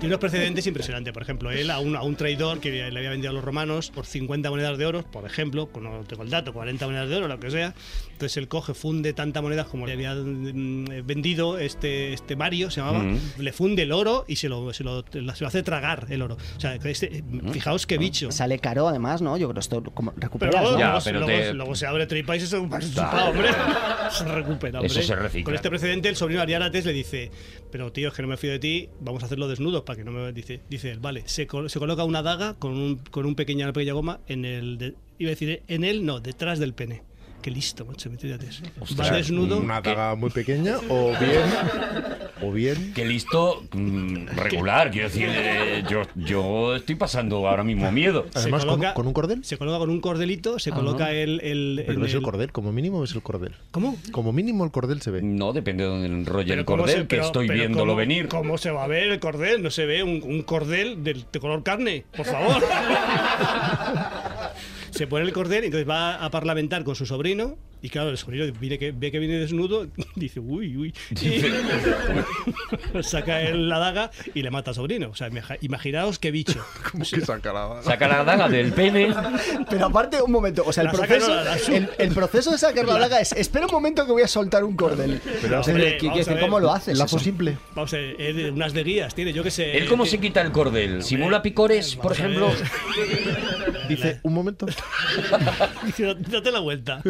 tiene 0.01 0.07
unos 0.07 0.19
precedentes 0.19 0.67
impresionantes. 0.67 1.13
Por 1.13 1.23
ejemplo, 1.23 1.51
él 1.53 1.71
a 1.71 1.79
un, 1.79 1.94
a 1.97 2.03
un 2.03 2.17
traidor 2.17 2.61
que 2.61 2.71
le 2.71 2.85
había 2.99 3.11
vendido 3.11 3.31
a 3.31 3.35
los 3.35 3.45
romanos 3.45 3.91
por 3.91 4.07
50 4.07 4.51
monedas 4.51 4.79
de 4.79 4.87
oro, 4.87 5.03
por 5.03 5.25
ejemplo, 5.27 5.69
no 5.81 6.01
tengo 6.05 6.23
el 6.23 6.31
dato, 6.31 6.53
40 6.53 6.87
monedas 6.87 7.09
de 7.09 7.17
oro, 7.17 7.29
lo 7.29 7.39
que 7.41 7.51
sea. 7.51 7.75
Entonces 8.13 8.37
él 8.37 8.49
coge, 8.49 8.75
funde 8.75 9.13
tantas 9.13 9.43
monedas 9.43 9.67
como 9.67 9.87
le 9.87 9.93
había 9.95 10.15
mm, 10.15 11.05
vendido 11.05 11.59
este, 11.59 12.13
este 12.13 12.37
Mario, 12.37 12.71
se 12.71 12.81
llamaba, 12.81 13.01
Mm. 13.01 13.19
le 13.39 13.53
funde 13.53 13.83
el 13.83 13.93
oro 13.93 14.25
y 14.29 14.37
se 14.37 14.49
lo, 14.49 14.73
se 14.73 14.85
lo, 14.85 15.05
se 15.11 15.21
lo 15.21 15.47
hace 15.47 15.63
tragar 15.63 16.07
el 16.11 16.23
oro. 16.23 16.37
O 16.57 16.61
sea, 16.61 16.79
que 16.79 16.91
este- 16.91 17.25
fijaos 17.53 17.87
qué 17.87 17.99
bicho. 17.99 18.31
Sale 18.31 18.59
caro 18.59 18.89
además, 18.89 19.21
¿no? 19.23 19.37
Yo 19.37 19.49
creo 19.49 19.61
esto 19.61 19.83
como 19.83 20.13
Pero 20.13 20.23
recuperas, 20.27 20.55
luego, 20.63 20.71
¿no? 20.73 20.79
Ya, 20.79 20.99
pero 21.05 21.21
luego- 21.21 21.43
te- 21.43 21.55
luego 21.55 21.75
se 21.75 21.87
abre 21.87 22.07
tripa 22.07 22.37
y 22.37 22.41
se. 22.41 22.47
Se 22.47 22.59
recupera, 24.25 24.81
hombre. 24.81 24.87
Eso 24.87 25.03
se 25.03 25.17
recicla. 25.17 25.45
Con 25.45 25.55
este 25.55 25.69
precedente, 25.71 26.09
el 26.09 26.17
sobrino 26.17 26.41
Ariarates 26.41 26.85
le 26.85 26.93
dice: 26.93 27.31
Pero 27.75 27.91
tío, 27.91 28.07
es 28.07 28.15
que 28.15 28.23
no 28.23 28.29
me 28.29 28.37
fío 28.37 28.53
de 28.53 28.61
ti, 28.61 28.89
vamos 29.01 29.25
a 29.25 29.27
hacerlo 29.27 29.49
desnudos 29.49 29.83
para 29.83 29.97
que 29.97 30.05
no 30.05 30.13
me. 30.13 30.33
Dice, 30.33 30.61
dice 30.71 30.93
él, 30.93 31.01
vale. 31.01 31.25
Se, 31.27 31.49
col- 31.49 31.69
se 31.69 31.81
coloca 31.81 32.05
una 32.05 32.23
daga 32.23 32.55
con, 32.55 32.71
un, 32.71 32.99
con 33.11 33.27
un 33.27 33.35
pequeña, 33.35 33.67
una 33.67 33.73
pequeña 33.73 33.95
goma 33.95 34.21
en 34.29 34.45
el. 34.45 34.79
de- 34.79 34.95
iba 35.19 35.31
a 35.31 35.35
decir, 35.35 35.61
en 35.67 35.83
él, 35.83 36.07
no, 36.07 36.21
detrás 36.21 36.61
del 36.61 36.73
pene. 36.73 37.03
Qué 37.45 37.51
listo, 37.51 37.85
macho, 37.85 38.09
Mitrídates. 38.09 38.63
Va 38.99 39.11
desnudo. 39.11 39.59
Una 39.59 39.83
daga 39.83 40.15
muy 40.15 40.31
pequeña 40.31 40.79
o 40.89 41.11
bien... 41.21 41.43
O 42.41 42.51
bien... 42.51 42.93
Qué 42.95 43.05
listo, 43.05 43.63
mm, 43.73 44.29
regular, 44.35 44.91
quiero 44.91 45.09
decir, 45.09 45.29
eh, 45.31 45.85
yo, 45.91 46.03
yo 46.15 46.75
estoy 46.75 46.95
pasando 46.95 47.47
ahora 47.47 47.63
mismo 47.63 47.93
miedo. 47.93 48.25
se 48.33 48.39
Además, 48.39 48.65
con, 48.65 48.77
coloca- 48.77 48.95
con 48.95 49.07
un 49.07 49.13
cordel. 49.13 49.45
Se 49.45 49.59
coloca 49.59 49.77
con 49.79 49.91
un 49.91 50.01
cordelito, 50.01 50.59
se 50.59 50.71
coloca 50.71 51.13
el. 51.13 51.41
el 51.43 51.83
Pero 51.87 51.99
no 51.99 52.07
es 52.07 52.13
el 52.13 52.19
el- 52.19 52.23
cordel, 52.25 52.51
como 52.51 52.73
mínimo 52.73 53.05
es 53.05 53.15
el 53.15 53.23
cordel. 53.23 53.53
¿Cómo? 53.73 53.97
Como 54.11 54.33
mínimo 54.33 54.65
el 54.65 54.71
cordel 54.71 55.03
se 55.03 55.11
ve. 55.11 55.21
No, 55.23 55.53
depende 55.53 55.85
de 55.85 55.91
donde 55.91 56.07
enrolle 56.07 56.49
Pero 56.49 56.61
el 56.61 56.65
¿cómo 56.65 56.79
cordel, 56.79 56.95
se- 56.97 57.01
que 57.03 57.07
pero- 57.09 57.25
estoy 57.27 57.47
pero 57.47 57.59
viéndolo 57.59 57.85
¿cómo- 57.93 57.97
venir. 57.97 58.29
¿Cómo 58.29 58.57
se 58.57 58.71
va 58.71 58.85
a 58.85 58.89
ver 58.89 59.05
el 59.13 59.21
cordel? 59.21 59.63
No 59.63 59.71
se 59.71 59.85
ve 59.85 60.03
un, 60.03 60.23
un 60.25 60.43
cordel 60.45 61.05
del- 61.05 61.27
de 61.31 61.41
color 61.41 61.63
carne, 61.63 62.07
por 62.17 62.25
favor. 62.25 62.63
se 64.95 65.09
pone 65.09 65.25
el 65.25 65.33
cordel 65.33 65.65
y 65.65 65.67
entonces 65.67 65.89
va 65.89 66.25
a 66.25 66.31
parlamentar 66.31 66.85
con 66.85 66.95
su 66.95 67.05
sobrino. 67.05 67.59
Y 67.85 67.91
claro, 67.91 68.09
el 68.09 68.17
sobrino 68.17 68.51
viene 68.59 68.79
que, 68.79 68.93
ve 68.93 69.13
que 69.13 69.19
viene 69.19 69.37
desnudo, 69.39 69.87
dice, 70.17 70.41
uy, 70.41 70.75
uy. 70.75 70.95
Y 71.21 71.43
saca 73.03 73.43
él 73.43 73.69
la 73.69 73.79
daga 73.79 74.11
y 74.33 74.41
le 74.43 74.51
mata 74.51 74.71
al 74.71 74.75
sobrino. 74.75 75.11
O 75.11 75.15
sea, 75.15 75.29
imag- 75.29 75.59
imaginaos 75.61 76.19
qué 76.19 76.31
bicho. 76.31 76.65
Como 76.91 77.05
que 77.05 77.21
saca 77.21 77.53
la 77.53 77.61
daga. 77.67 77.83
Saca 77.83 78.09
la 78.09 78.25
daga 78.25 78.49
del 78.49 78.73
pene. 78.73 79.15
Pero 79.69 79.85
aparte, 79.85 80.23
un 80.23 80.33
momento, 80.33 80.63
o 80.67 80.73
sea, 80.73 80.81
el 80.85 80.87
La 80.87 80.93
proceso, 80.95 81.35
la- 81.35 81.45
la 81.45 81.57
el, 81.57 81.91
el 81.99 82.15
proceso 82.15 82.53
de 82.53 82.57
sacar 82.57 82.87
la 82.87 82.99
daga 82.99 83.21
es, 83.21 83.33
espera 83.33 83.67
un 83.67 83.73
momento 83.73 84.07
que 84.07 84.13
voy 84.13 84.23
a 84.23 84.29
soltar 84.29 84.65
un 84.65 84.77
cordel. 84.77 85.21
Pero, 85.43 85.61
O 85.61 85.63
sea, 85.63 85.75
hombre, 85.75 85.99
¿qué- 85.99 86.07
vamos 86.09 86.25
qué- 86.25 86.31
a 86.31 86.35
ver. 86.37 86.43
¿Cómo 86.43 86.61
lo 86.61 86.73
haces? 86.73 86.97
Lazo 86.97 87.17
eso? 87.17 87.25
simple. 87.25 87.59
Vamos 87.75 87.93
a 87.93 87.99
ver, 87.99 88.17
él, 88.19 88.51
unas 88.53 88.73
de 88.73 88.83
guías 88.83 89.15
tiene, 89.15 89.35
yo 89.35 89.43
qué 89.43 89.51
sé. 89.51 89.77
¿Él 89.77 89.87
cómo 89.89 90.07
se 90.07 90.19
quita 90.19 90.41
el 90.41 90.53
cordel? 90.53 91.03
¿Simula 91.03 91.43
picores, 91.43 91.97
por 91.97 92.13
ejemplo? 92.13 92.51
Dice, 93.91 94.21
un 94.23 94.33
momento. 94.33 94.65
Dice, 95.85 96.15
Date 96.15 96.51
la 96.51 96.61
vuelta. 96.61 97.03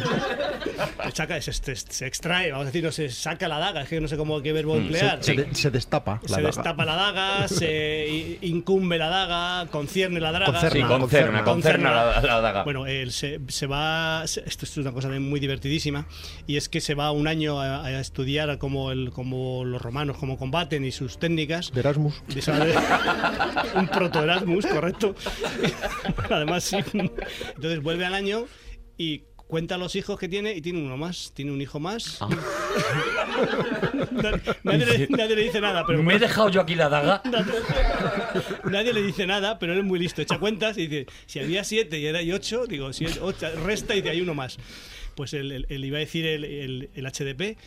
Se, 0.00 1.10
saca- 1.14 1.40
se, 1.40 1.52
se- 1.52 1.76
se 1.76 2.06
extrae, 2.06 2.50
vamos 2.50 2.64
a 2.64 2.66
decir, 2.66 2.84
no 2.84 2.92
se 2.92 3.08
saca 3.10 3.48
la 3.48 3.58
daga, 3.58 3.82
es 3.82 3.88
que 3.88 4.00
no 4.00 4.08
sé 4.08 4.16
cómo 4.16 4.40
qué 4.42 4.52
verbo 4.52 4.76
emplear. 4.76 5.22
Se, 5.22 5.34
de- 5.34 5.54
se 5.54 5.70
destapa. 5.70 6.20
la 6.22 6.28
se 6.28 6.34
daga. 6.36 6.46
destapa 6.46 6.84
la 6.84 6.94
daga, 6.94 7.48
se 7.48 8.38
incumbe 8.42 8.98
la 8.98 9.08
daga, 9.08 9.70
concierne 9.70 10.20
la 10.20 10.32
daga. 10.32 10.46
Concerna, 10.46 10.70
Sí, 10.70 10.82
concerna, 10.82 11.44
concerna 11.44 11.90
la, 11.92 12.20
la 12.22 12.40
daga. 12.40 12.64
Bueno, 12.64 12.86
él 12.86 13.12
se, 13.12 13.40
se 13.48 13.66
va. 13.66 14.22
esto 14.24 14.40
es 14.64 14.76
una 14.76 14.92
cosa 14.92 15.08
muy 15.08 15.40
divertidísima. 15.40 16.06
Y 16.46 16.56
es 16.56 16.68
que 16.68 16.80
se 16.80 16.94
va 16.94 17.10
un 17.12 17.28
año 17.28 17.60
a, 17.60 17.84
a 17.86 18.00
estudiar 18.00 18.58
cómo, 18.58 18.90
el, 18.92 19.10
cómo 19.10 19.64
los 19.64 19.80
romanos 19.82 20.16
cómo 20.18 20.38
combaten 20.38 20.84
y 20.84 20.92
sus 20.92 21.18
técnicas. 21.18 21.70
De 21.72 21.80
Erasmus. 21.80 22.22
De 22.28 22.40
esa- 22.40 22.60
un 23.74 23.88
proto 23.88 24.22
Erasmus, 24.22 24.66
correcto. 24.66 25.14
Además, 26.30 26.64
sí. 26.64 26.76
Entonces 26.92 27.82
vuelve 27.82 28.06
al 28.06 28.14
año 28.14 28.44
y 28.96 29.24
cuenta 29.50 29.76
los 29.76 29.94
hijos 29.96 30.18
que 30.18 30.28
tiene 30.28 30.54
y 30.54 30.62
tiene 30.62 30.78
uno 30.78 30.96
más. 30.96 31.32
Tiene 31.34 31.50
un 31.52 31.60
hijo 31.60 31.78
más. 31.80 32.18
Ah. 32.22 32.28
nadie, 34.12 34.40
nadie 34.62 34.86
le, 34.86 35.08
nadie 35.08 35.36
le 35.36 35.42
dice 35.42 35.60
nada, 35.60 35.84
pero 35.86 36.02
Me 36.02 36.14
he 36.14 36.18
dejado 36.18 36.48
yo 36.48 36.60
aquí 36.62 36.74
la 36.74 36.88
daga. 36.88 37.22
Nadie 38.64 38.92
le 38.92 39.02
dice 39.02 39.26
nada, 39.26 39.58
pero 39.58 39.72
él 39.72 39.80
es 39.80 39.84
muy 39.84 39.98
listo. 39.98 40.22
Echa 40.22 40.38
cuentas 40.38 40.78
y 40.78 40.86
dice, 40.86 41.06
si 41.26 41.40
había 41.40 41.64
siete 41.64 41.98
y 41.98 42.06
era 42.06 42.22
y 42.22 42.32
ocho, 42.32 42.66
digo, 42.66 42.92
si 42.92 43.04
es 43.04 43.18
ocho, 43.20 43.46
resta 43.64 43.94
y 43.94 43.98
dice, 44.00 44.10
hay 44.10 44.20
uno 44.20 44.34
más. 44.34 44.56
Pues 45.16 45.34
él, 45.34 45.50
él- 45.52 45.66
él 45.68 45.84
iba 45.84 45.96
a 45.98 46.00
decir 46.00 46.24
el, 46.26 46.44
el- 46.44 46.90
el 46.94 47.06
HDP, 47.06 47.58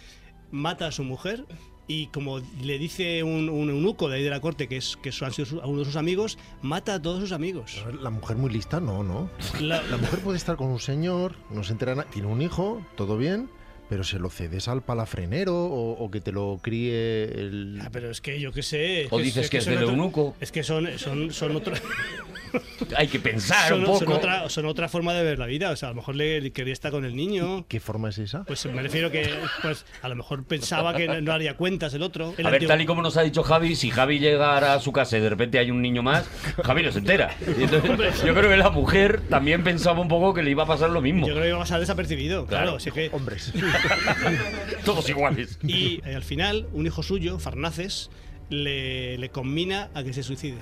mata 0.52 0.88
a 0.88 0.92
su 0.92 1.04
mujer 1.04 1.46
y 1.88 2.08
como 2.08 2.40
le 2.62 2.78
dice 2.78 3.24
un, 3.24 3.50
un 3.50 3.70
eunuco 3.70 4.08
de 4.10 4.18
ahí 4.18 4.24
de 4.24 4.30
la 4.30 4.40
corte, 4.40 4.68
que 4.68 4.78
es 4.78 4.98
que 5.02 5.12
han 5.22 5.34
sido 5.34 5.46
su- 5.46 5.60
uno 5.60 5.80
de 5.80 5.86
sus 5.86 5.96
amigos, 5.98 6.38
mata 6.62 6.96
a 6.96 7.02
todos 7.02 7.20
sus 7.20 7.32
amigos. 7.32 7.84
La 8.02 8.10
mujer 8.10 8.38
muy 8.38 8.50
lista, 8.52 8.80
no, 8.80 9.04
no. 9.04 9.30
La- 9.60 9.82
La 9.84 9.98
mujer 9.98 10.20
puede 10.20 10.38
estar 10.38 10.56
con 10.56 10.68
un 10.68 10.80
señor, 10.80 11.36
no 11.50 11.64
se 11.64 11.74
entera 11.74 11.96
nada, 11.96 12.10
tiene 12.10 12.28
un 12.30 12.42
hijo, 12.42 12.82
todo 12.96 13.18
bien, 13.18 13.50
pero 13.90 14.04
se 14.06 14.18
lo 14.18 14.30
cedes 14.30 14.68
al 14.70 14.82
palafrenero 14.82 15.56
o, 15.66 15.92
o 16.04 16.10
que 16.10 16.22
te 16.22 16.32
lo 16.32 16.58
críe 16.64 17.26
el... 17.26 17.80
Ah, 17.84 17.90
pero 17.92 18.10
es 18.10 18.22
que 18.22 18.40
yo 18.40 18.52
qué 18.52 18.64
sé. 18.64 19.08
O 19.12 19.20
dices 19.20 19.50
que 19.50 19.58
es 19.58 19.66
son 19.66 19.74
del 19.76 19.84
otro- 19.84 19.96
eunuco. 19.96 20.36
Es 20.40 20.52
que 20.52 20.64
son, 20.64 20.88
son, 20.98 21.32
son 21.32 21.56
otra. 21.58 21.76
Hay 22.98 23.08
que 23.08 23.20
pensar 23.20 23.70
son, 23.70 23.82
un 23.82 23.86
son 23.88 24.00
poco. 24.06 24.14
otra, 24.18 24.50
son 24.50 24.66
otra 24.66 24.90
forma 24.90 25.14
de 25.14 25.24
ver 25.24 25.40
la 25.40 25.46
vida. 25.46 25.72
O 25.72 25.76
sea, 25.76 25.90
a 25.90 25.92
lo 25.92 25.96
mejor 25.96 26.16
le 26.16 26.52
quería 26.52 26.74
estar 26.74 26.92
con 26.92 27.06
el 27.06 27.16
niño. 27.16 27.66
¿Qué 27.68 27.80
forma 27.80 28.10
es 28.10 28.18
esa? 28.18 28.44
Pues 28.44 28.66
me 28.66 28.82
refiero 28.82 29.12
que 29.12 29.30
pues 29.62 29.86
a 30.02 30.10
lo 30.10 30.16
mejor 30.16 30.44
pensaba 30.46 30.96
que 30.96 31.08
no, 31.08 31.22
no 31.22 31.32
haría 31.34 31.56
cuentas 31.58 31.94
el 31.94 32.04
otro. 32.04 32.34
El 32.38 32.46
A 32.46 32.50
ver, 32.50 32.62
antiguo- 32.62 32.68
tal 32.70 32.82
y 32.82 32.86
como 32.86 33.02
nos 33.02 33.18
ha 33.18 33.22
dicho 33.22 33.44
Javi, 33.44 33.76
si 33.76 33.90
Javi 33.90 34.20
llegara 34.20 34.74
a 34.74 34.80
su 34.80 34.92
casa 34.92 35.18
y 35.18 35.22
de 35.22 35.30
repente 35.30 35.60
hay 35.60 35.72
un 35.72 35.82
niño 35.82 36.04
más, 36.04 36.26
Javi 36.64 36.84
no 36.84 36.92
se 36.92 37.00
entera. 37.00 37.36
Entonces, 37.46 38.24
yo 38.24 38.34
creo 38.34 38.50
que 38.50 38.58
la 38.58 38.70
mujer 38.70 39.22
también 39.30 39.64
pensaba 39.64 40.00
un 40.00 40.08
poco 40.08 40.34
que 40.34 40.44
le 40.44 40.52
iba 40.52 40.64
a 40.64 40.68
pasar 40.68 40.90
lo 40.90 41.02
mismo. 41.02 41.28
Yo 41.28 41.34
creo 41.34 41.44
que 41.44 41.50
iba 41.50 41.58
a 41.58 41.62
pasar 41.62 41.80
desapercibido, 41.80 42.46
claro. 42.46 42.64
Claro. 42.64 42.78
así 42.78 42.92
que- 42.92 43.10
Hombres. 43.14 43.52
Todos 44.86 45.10
iguales. 45.10 45.58
y 45.64 46.02
eh, 46.06 46.16
al 46.16 46.24
final, 46.24 46.68
un 46.74 46.86
hijo 46.86 47.04
suyo, 47.04 47.40
Farnaces, 47.40 48.10
le, 48.54 49.18
le 49.18 49.30
combina 49.30 49.90
a 49.94 50.04
que 50.04 50.14
se 50.14 50.24
suicide. 50.24 50.58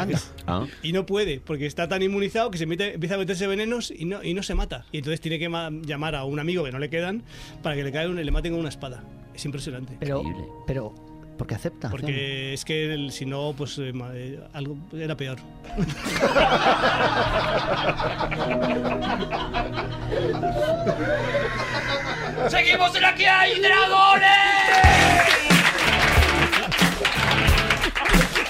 Ah. 0.48 0.66
Y 0.84 0.94
no 0.94 1.06
puede, 1.06 1.40
porque 1.40 1.66
está 1.66 1.88
tan 1.88 2.02
inmunizado 2.02 2.52
que 2.52 2.58
se 2.58 2.66
mete, 2.66 2.94
empieza 2.96 3.16
a 3.16 3.18
meterse 3.18 3.48
venenos 3.48 3.92
y 3.92 4.06
no, 4.06 4.24
y 4.24 4.34
no 4.34 4.44
se 4.44 4.56
mata. 4.56 4.86
Y 4.92 4.98
entonces 5.00 5.22
tiene 5.22 5.40
que 5.40 5.50
ma- 5.50 5.70
llamar 5.72 6.16
a 6.16 6.24
un 6.26 6.40
amigo 6.40 6.64
que 6.64 6.72
no 6.72 6.80
le 6.80 6.90
quedan 6.90 7.24
para 7.62 7.76
que 7.76 7.84
le, 7.84 7.92
caiga 7.92 8.10
un- 8.10 8.24
le 8.24 8.32
maten 8.32 8.52
con 8.54 8.60
una 8.62 8.70
espada. 8.70 9.04
Es 9.34 9.46
impresionante. 9.46 9.96
Pero, 10.00 10.24
pero, 10.68 10.94
¿por 11.38 11.48
qué 11.48 11.56
acepta? 11.56 11.90
Porque 11.90 12.54
es 12.54 12.66
que 12.66 12.94
el- 12.94 13.12
si 13.12 13.26
no, 13.26 13.54
pues 13.58 13.78
eh, 13.80 13.92
eh, 14.14 14.40
algo 14.54 14.78
era 14.94 15.16
peor. 15.16 15.38
¡Seguimos 22.50 22.96
en 22.96 23.06
Aquí 23.06 23.26
hay 23.26 23.60
dragones! 23.62 24.28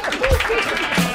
Thank 0.04 1.06
you. 1.06 1.11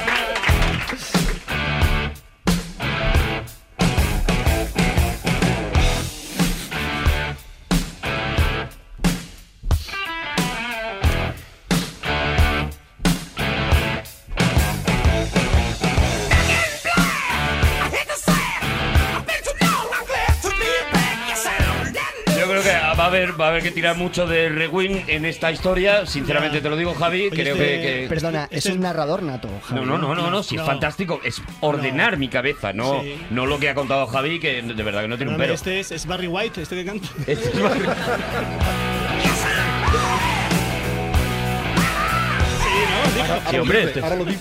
Haber, 23.27 23.39
va 23.41 23.45
a 23.45 23.49
haber 23.49 23.63
que 23.63 23.71
tirar 23.71 23.95
mucho 23.97 24.25
de 24.27 24.49
rewind 24.49 25.07
en 25.09 25.25
esta 25.25 25.51
historia. 25.51 26.05
Sinceramente 26.05 26.57
Ya. 26.57 26.63
te 26.63 26.69
lo 26.69 26.75
digo, 26.77 26.93
Javi. 26.95 27.21
Oye, 27.23 27.29
creo 27.31 27.55
este- 27.55 27.81
que, 27.81 27.81
que- 28.01 28.05
Perdona, 28.09 28.43
Este 28.45 28.57
es 28.57 28.65
es- 28.67 28.73
un 28.75 28.81
narrador 28.81 29.23
nato. 29.23 29.49
Javi, 29.63 29.79
No, 29.81 29.85
no, 29.85 29.97
no, 29.97 30.15
no, 30.15 30.29
no, 30.31 30.43
si 30.43 30.55
es 30.55 30.61
No. 30.61 30.67
fantástico. 30.67 31.19
Es 31.23 31.41
ordenar 31.61 32.17
mi 32.17 32.27
cabeza, 32.29 32.73
no, 32.73 33.01
Sí. 33.01 33.15
no 33.31 33.45
lo 33.45 33.59
que 33.59 33.69
ha 33.69 33.75
contado 33.75 34.07
Javi, 34.07 34.39
que 34.39 34.61
de 34.61 34.83
verdad 34.83 35.01
que 35.01 35.07
no 35.07 35.17
tiene 35.17 35.31
un 35.31 35.37
pero. 35.37 35.53
este 35.53 35.79
es, 35.79 35.91
es 35.91 36.05
Barry 36.05 36.27
White, 36.27 36.61
este 36.61 36.75
que 36.75 36.85
canta. 36.85 37.07
Este 37.27 37.49
es 37.49 37.61
Barry- 37.61 37.85
Sí, 42.63 42.69
¿no? 42.89 43.23
Dijo. 43.23 43.35
Sí, 43.51 43.57
hombre, 43.57 43.83
este- 43.83 44.01
Ahora 44.01 44.15
lo 44.15 44.25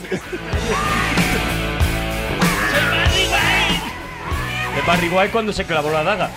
Barry 4.87 5.09
White 5.09 5.31
cuando 5.33 5.53
se 5.53 5.65
clavó 5.65 5.91
la 5.91 6.05
daga. 6.05 6.31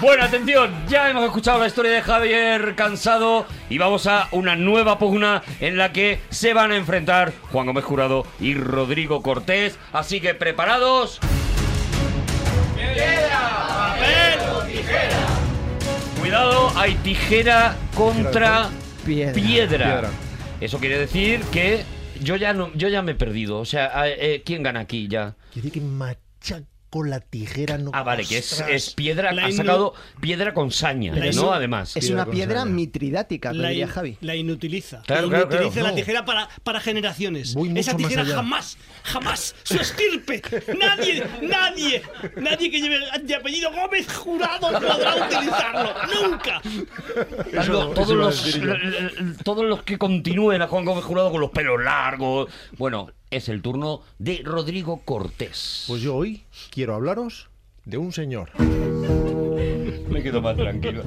Bueno, 0.00 0.22
atención, 0.22 0.70
ya 0.88 1.10
hemos 1.10 1.24
escuchado 1.24 1.58
la 1.58 1.66
historia 1.66 1.90
de 1.90 2.02
Javier 2.02 2.76
Cansado 2.76 3.46
y 3.68 3.78
vamos 3.78 4.06
a 4.06 4.28
una 4.30 4.54
nueva 4.54 4.96
pugna 4.96 5.42
en 5.58 5.76
la 5.76 5.92
que 5.92 6.20
se 6.30 6.54
van 6.54 6.70
a 6.70 6.76
enfrentar 6.76 7.32
Juan 7.50 7.66
Gómez 7.66 7.84
Jurado 7.84 8.24
y 8.38 8.54
Rodrigo 8.54 9.22
Cortés. 9.22 9.76
Así 9.92 10.20
que 10.20 10.34
preparados. 10.34 11.18
Cuidado, 16.20 16.70
hay 16.76 16.94
tijera 16.96 17.74
contra 17.96 18.68
Piedra. 19.04 19.32
piedra. 19.32 19.84
Piedra. 19.86 20.10
Eso 20.60 20.78
quiere 20.78 20.96
decir 20.96 21.40
que 21.50 21.82
yo 22.22 22.36
ya 22.36 22.52
no, 22.52 22.72
yo 22.74 22.86
ya 22.86 23.02
me 23.02 23.12
he 23.12 23.16
perdido. 23.16 23.58
O 23.58 23.64
sea, 23.64 24.06
eh, 24.06 24.16
eh, 24.20 24.42
¿quién 24.46 24.62
gana 24.62 24.78
aquí 24.78 25.08
ya? 25.08 25.34
Quiere 25.52 25.68
decir 25.68 25.72
que 25.72 25.86
machaco 26.90 27.04
la 27.04 27.20
tijera, 27.20 27.78
no. 27.78 27.90
Ah, 27.94 28.02
vale, 28.02 28.24
que 28.24 28.38
es, 28.38 28.94
piedra, 28.94 29.32
La 29.32 29.46
ha 29.46 29.52
sacado 29.52 29.94
piedra 30.20 30.54
con 30.54 30.70
saña, 30.70 31.14
La 31.14 31.30
¿no? 31.32 31.52
Además. 31.52 31.96
Es 31.96 32.10
una 32.10 32.24
con 32.24 32.34
piedra 32.34 32.64
mitridática, 32.64 33.52
La, 33.52 33.68
diría 33.68 33.88
Javi. 33.88 34.16
la 34.20 34.36
inutiliza. 34.36 35.02
Claro, 35.06 35.28
La 35.28 35.38
inutiliza 35.38 35.70
claro. 35.72 35.82
la 35.86 35.90
No. 35.90 35.96
tijera 35.96 36.24
para, 36.24 36.48
para 36.62 36.80
generaciones. 36.80 37.54
Esa 37.74 37.96
tijera 37.96 38.24
jamás, 38.24 38.78
jamás, 39.04 39.54
su 39.62 39.76
estirpe. 39.76 40.42
Nadie, 40.78 41.24
nadie, 41.42 42.02
nadie 42.36 42.70
que 42.70 42.80
lleve 42.80 42.98
de 43.22 43.34
apellido 43.34 43.70
Gómez 43.72 44.12
Jurado 44.14 44.68
podrá 44.70 45.26
utilizarlo. 45.26 45.94
Nunca. 46.22 46.62
Todos, 47.94 48.10
los, 48.10 48.54
l- 48.54 48.72
l- 48.72 49.34
todos 49.44 49.64
los 49.64 49.82
que 49.82 49.98
continúen 49.98 50.62
a 50.62 50.68
Juan 50.68 50.84
Gómez 50.84 51.04
Jurado 51.04 51.30
con 51.30 51.40
los 51.40 51.50
pelos 51.50 51.82
largos. 51.82 52.50
Bueno, 52.76 53.10
es 53.30 53.48
el 53.48 53.62
turno 53.62 54.02
de 54.18 54.42
Rodrigo 54.44 55.02
Cortés. 55.04 55.84
Pues 55.86 56.02
yo 56.02 56.16
hoy 56.16 56.42
quiero 56.70 56.94
hablaros 56.94 57.48
de 57.84 57.98
un 57.98 58.12
señor. 58.12 58.50
me 60.08 60.22
quedo 60.22 60.40
más 60.40 60.56
tranquilo. 60.56 61.02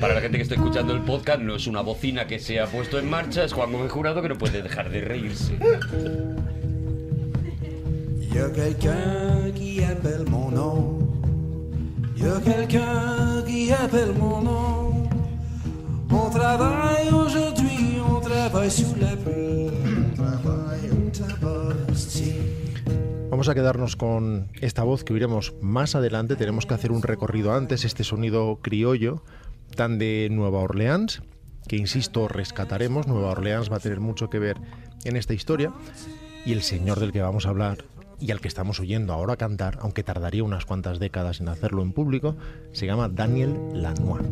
Para 0.00 0.14
la 0.14 0.20
gente 0.20 0.36
que 0.36 0.42
está 0.42 0.54
escuchando 0.54 0.92
el 0.94 1.02
podcast, 1.02 1.40
no 1.40 1.56
es 1.56 1.66
una 1.66 1.80
bocina 1.80 2.26
que 2.26 2.38
se 2.38 2.60
ha 2.60 2.66
puesto 2.66 2.98
en 2.98 3.08
marcha, 3.08 3.44
es 3.44 3.52
Juan 3.52 3.72
Gómez 3.72 3.90
Jurado 3.90 4.22
que 4.22 4.28
no 4.28 4.36
puede 4.36 4.62
dejar 4.62 4.90
de 4.90 5.00
reírse. 5.00 5.58
Vamos 23.30 23.48
a 23.48 23.54
quedarnos 23.54 23.96
con 23.96 24.48
esta 24.60 24.82
voz 24.82 25.02
que 25.02 25.14
oiremos 25.14 25.54
más 25.62 25.94
adelante. 25.94 26.36
Tenemos 26.36 26.66
que 26.66 26.74
hacer 26.74 26.92
un 26.92 27.02
recorrido 27.02 27.54
antes, 27.54 27.86
este 27.86 28.04
sonido 28.04 28.58
criollo, 28.60 29.22
tan 29.76 29.98
de 29.98 30.28
Nueva 30.30 30.58
Orleans, 30.58 31.22
que 31.68 31.76
insisto, 31.76 32.28
rescataremos. 32.28 33.06
Nueva 33.06 33.30
Orleans 33.30 33.72
va 33.72 33.76
a 33.76 33.80
tener 33.80 34.00
mucho 34.00 34.28
que 34.28 34.38
ver 34.38 34.58
en 35.04 35.16
esta 35.16 35.32
historia. 35.32 35.72
Y 36.44 36.52
el 36.52 36.60
señor 36.60 37.00
del 37.00 37.12
que 37.12 37.22
vamos 37.22 37.46
a 37.46 37.48
hablar 37.48 37.95
y 38.20 38.30
al 38.30 38.40
que 38.40 38.48
estamos 38.48 38.80
oyendo 38.80 39.12
ahora 39.12 39.36
cantar, 39.36 39.78
aunque 39.80 40.02
tardaría 40.02 40.44
unas 40.44 40.64
cuantas 40.64 40.98
décadas 40.98 41.40
en 41.40 41.48
hacerlo 41.48 41.82
en 41.82 41.92
público, 41.92 42.36
se 42.72 42.86
llama 42.86 43.08
Daniel 43.08 43.54
Lanois. 43.72 44.22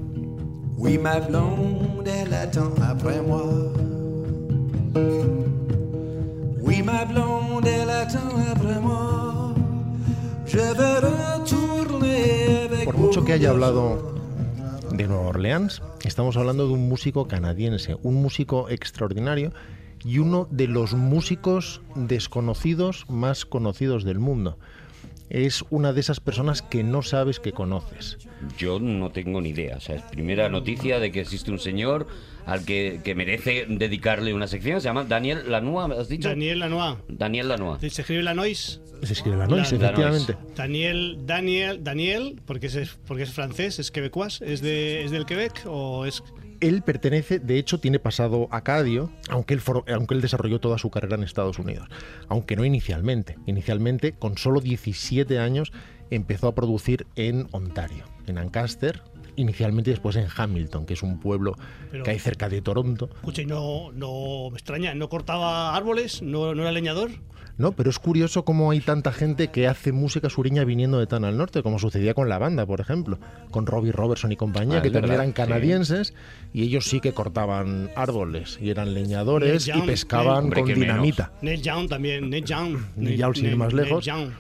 Oui, 0.77 0.99
ma 0.99 1.20
blonde, 1.20 2.09
elle 2.09 2.35
attend 2.35 2.75
après 2.83 3.23
moi. 3.23 3.44
Oui, 6.61 6.83
ma 6.83 7.05
blonde, 7.05 7.66
elle 7.66 7.90
attend 7.90 8.37
après 8.51 8.81
moi. 8.81 9.55
Je 10.47 10.59
vais 10.59 10.99
retourner 11.01 12.66
avec 12.66 12.85
Por 12.85 12.99
mucho 12.99 13.25
que 13.25 13.33
haya 13.33 13.51
hablado 13.51 14.14
de 14.92 15.07
Nueva 15.09 15.29
Orleans, 15.29 15.83
estamos 16.05 16.37
hablando 16.37 16.68
de 16.68 16.75
un 16.75 16.88
músico 16.88 17.27
canadiense, 17.27 17.97
un 18.03 18.14
músico 18.14 18.68
extraordinario 18.68 19.53
y 20.05 20.19
uno 20.19 20.47
de 20.51 20.69
los 20.69 20.95
músicos 20.95 21.81
desconocidos 21.95 23.07
más 23.09 23.47
conocidos 23.47 24.05
del 24.05 24.19
mundo. 24.19 24.59
Es 25.31 25.64
una 25.71 25.93
de 25.93 26.01
esas 26.01 26.21
personas 26.21 26.62
que 26.62 26.85
no 26.85 27.03
sabes 27.03 27.40
que 27.40 27.53
conoces. 27.53 28.19
Yo 28.59 28.79
no 28.79 29.11
tengo 29.11 29.40
ni 29.40 29.51
idea. 29.51 29.79
Es 29.79 30.03
primera 30.03 30.49
noticia 30.49 31.01
de 31.01 31.11
que 31.11 31.21
existe 31.21 31.51
un 31.51 31.59
señor 31.59 32.07
al 32.46 32.64
que, 32.64 33.00
que 33.04 33.14
merece 33.14 33.66
dedicarle 33.68 34.35
una 34.35 34.46
sección. 34.46 34.80
Se 34.80 34.87
llama 34.88 35.04
Daniel 35.04 35.50
Lanois, 35.50 35.98
¿has 35.98 36.09
dicho? 36.09 36.28
Daniel 36.28 36.59
Lanois. 36.61 36.98
Daniel 37.09 37.48
Lanois. 37.48 37.80
Se 37.80 38.02
escribe 38.02 38.22
Lanois. 38.22 38.80
Se 39.02 39.12
escribe 39.12 39.37
la 39.37 39.46
noche, 39.46 39.76
La- 39.78 39.87
efectivamente. 39.88 40.37
Daniel, 40.57 41.18
Daniel, 41.26 41.85
Daniel, 41.85 42.40
porque 42.46 42.68
es, 42.68 42.98
porque 43.07 43.24
es 43.24 43.33
francés, 43.33 43.78
es 43.78 43.90
quebecuas, 43.90 44.40
es, 44.40 44.62
de, 44.62 45.04
es 45.04 45.11
del 45.11 45.26
Quebec 45.26 45.62
o 45.66 46.07
es... 46.07 46.22
Él 46.61 46.80
pertenece, 46.83 47.40
de 47.40 47.59
hecho, 47.59 47.78
tiene 47.78 47.98
pasado 47.98 48.48
acadio, 48.50 49.11
aunque 49.28 49.52
él, 49.52 49.61
for- 49.61 49.85
aunque 49.92 50.14
él 50.14 50.22
desarrolló 50.22 50.61
toda 50.61 50.78
su 50.78 50.88
carrera 50.90 51.16
en 51.16 51.24
Estados 51.24 51.59
Unidos. 51.59 51.88
Aunque 52.28 52.57
no 52.57 52.64
inicialmente. 52.64 53.37
Inicialmente, 53.46 54.12
con 54.12 54.38
solo 54.38 54.61
17 54.61 55.38
años, 55.38 55.72
empezó 56.11 56.46
a 56.48 56.54
producir 56.54 57.07
en 57.16 57.48
Ontario, 57.50 58.04
en 58.26 58.38
Ancaster, 58.38 59.02
inicialmente 59.37 59.90
y 59.90 59.92
después 59.94 60.16
en 60.16 60.27
Hamilton, 60.35 60.87
que 60.87 60.94
es 60.94 61.03
un 61.03 61.18
pueblo 61.20 61.57
Pero- 61.90 62.05
que 62.05 62.11
hay 62.11 62.18
cerca 62.18 62.49
de 62.49 62.61
Toronto. 62.62 63.09
Escucha, 63.16 63.42
y 63.42 63.47
no, 63.47 63.92
no 63.92 64.51
me 64.51 64.57
extraña, 64.57 64.94
no 64.94 65.09
cortaba 65.09 65.75
árboles, 65.77 66.23
no, 66.23 66.55
no 66.55 66.62
era 66.62 66.73
leñador. 66.73 67.11
No, 67.57 67.70
pero 67.70 67.88
es 67.88 68.01
curioso 68.01 68.44
cómo 68.44 68.73
hay 68.73 68.81
tanta 68.81 69.12
gente 69.12 69.47
que 69.53 69.68
hace 69.68 69.92
música 69.92 70.29
sureña 70.29 70.64
viniendo 70.64 70.99
de 70.99 71.07
tan 71.07 71.25
al 71.25 71.37
norte, 71.37 71.62
como 71.62 71.79
sucedía 71.79 72.12
con 72.12 72.29
la 72.29 72.37
banda, 72.38 72.66
por 72.66 72.81
ejemplo, 72.81 73.20
con 73.53 73.66
Robbie 73.66 73.92
Robertson 73.92 74.33
y 74.33 74.37
compañía, 74.37 74.79
Ah, 74.79 74.83
que 74.83 74.88
también 74.90 75.03
verdad, 75.12 75.14
eran 75.16 75.27
sí. 75.29 75.33
canadienses, 75.35 76.14
y 76.53 76.62
ellos 76.64 76.87
sí 76.87 76.99
que 76.99 77.12
cortaban 77.12 77.90
árboles, 77.94 78.59
y 78.61 78.70
eran 78.70 78.92
leñadores, 78.92 79.68
Neil 79.68 79.77
y 79.77 79.79
Young, 79.79 79.87
pescaban 79.87 80.44
Hombre, 80.47 80.62
con 80.62 80.75
dinamita. 80.75 81.31
Neil 81.42 81.62
Young 81.62 81.88
también, 81.88 82.29
Neil 82.29 82.44
Young. 82.44 82.77
Neil 82.97 83.16
Young, 83.18 83.37
sin 83.37 83.47
ir 83.47 83.57
más 83.57 83.73
Neil 83.73 83.85
lejos. 83.87 84.05
Young. 84.05 84.31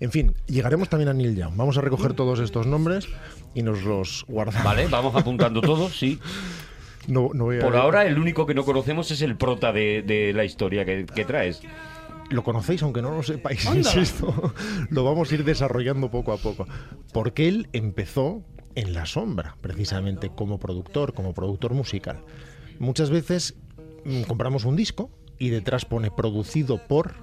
En 0.00 0.10
fin, 0.10 0.32
llegaremos 0.46 0.88
también 0.88 1.08
a 1.10 1.12
Neil 1.12 1.36
Young. 1.36 1.54
Vamos 1.54 1.76
a 1.76 1.82
recoger 1.82 2.14
todos 2.14 2.40
estos 2.40 2.66
nombres 2.66 3.08
y 3.58 3.62
nos 3.62 3.82
los 3.82 4.24
guardamos. 4.28 4.64
Vale, 4.64 4.86
vamos 4.86 5.14
apuntando 5.16 5.60
todos, 5.60 5.92
sí. 5.98 6.20
No, 7.08 7.30
no 7.34 7.44
voy 7.44 7.56
a- 7.56 7.60
Por 7.60 7.74
ahora, 7.76 8.04
el 8.06 8.18
único 8.18 8.46
que 8.46 8.54
no 8.54 8.64
conocemos 8.64 9.10
es 9.10 9.20
el 9.22 9.36
prota 9.36 9.72
de, 9.72 10.02
de 10.02 10.32
la 10.32 10.44
historia 10.44 10.84
que, 10.84 11.06
que 11.06 11.24
traes. 11.24 11.60
Lo 12.30 12.44
conocéis, 12.44 12.82
aunque 12.82 13.02
no 13.02 13.10
lo 13.10 13.22
sepáis, 13.22 13.66
Ándala. 13.66 13.78
insisto. 13.98 14.52
Lo 14.90 15.02
vamos 15.02 15.32
a 15.32 15.34
ir 15.34 15.44
desarrollando 15.44 16.10
poco 16.10 16.32
a 16.32 16.36
poco. 16.36 16.66
Porque 17.12 17.48
él 17.48 17.68
empezó 17.72 18.42
en 18.74 18.92
la 18.92 19.06
sombra, 19.06 19.56
precisamente 19.62 20.28
como 20.28 20.58
productor, 20.60 21.14
como 21.14 21.32
productor 21.32 21.72
musical. 21.72 22.18
Muchas 22.78 23.08
veces 23.10 23.54
mm, 24.04 24.22
compramos 24.24 24.66
un 24.66 24.76
disco 24.76 25.10
y 25.38 25.48
detrás 25.48 25.86
pone 25.86 26.10
producido 26.10 26.76
por 26.86 27.14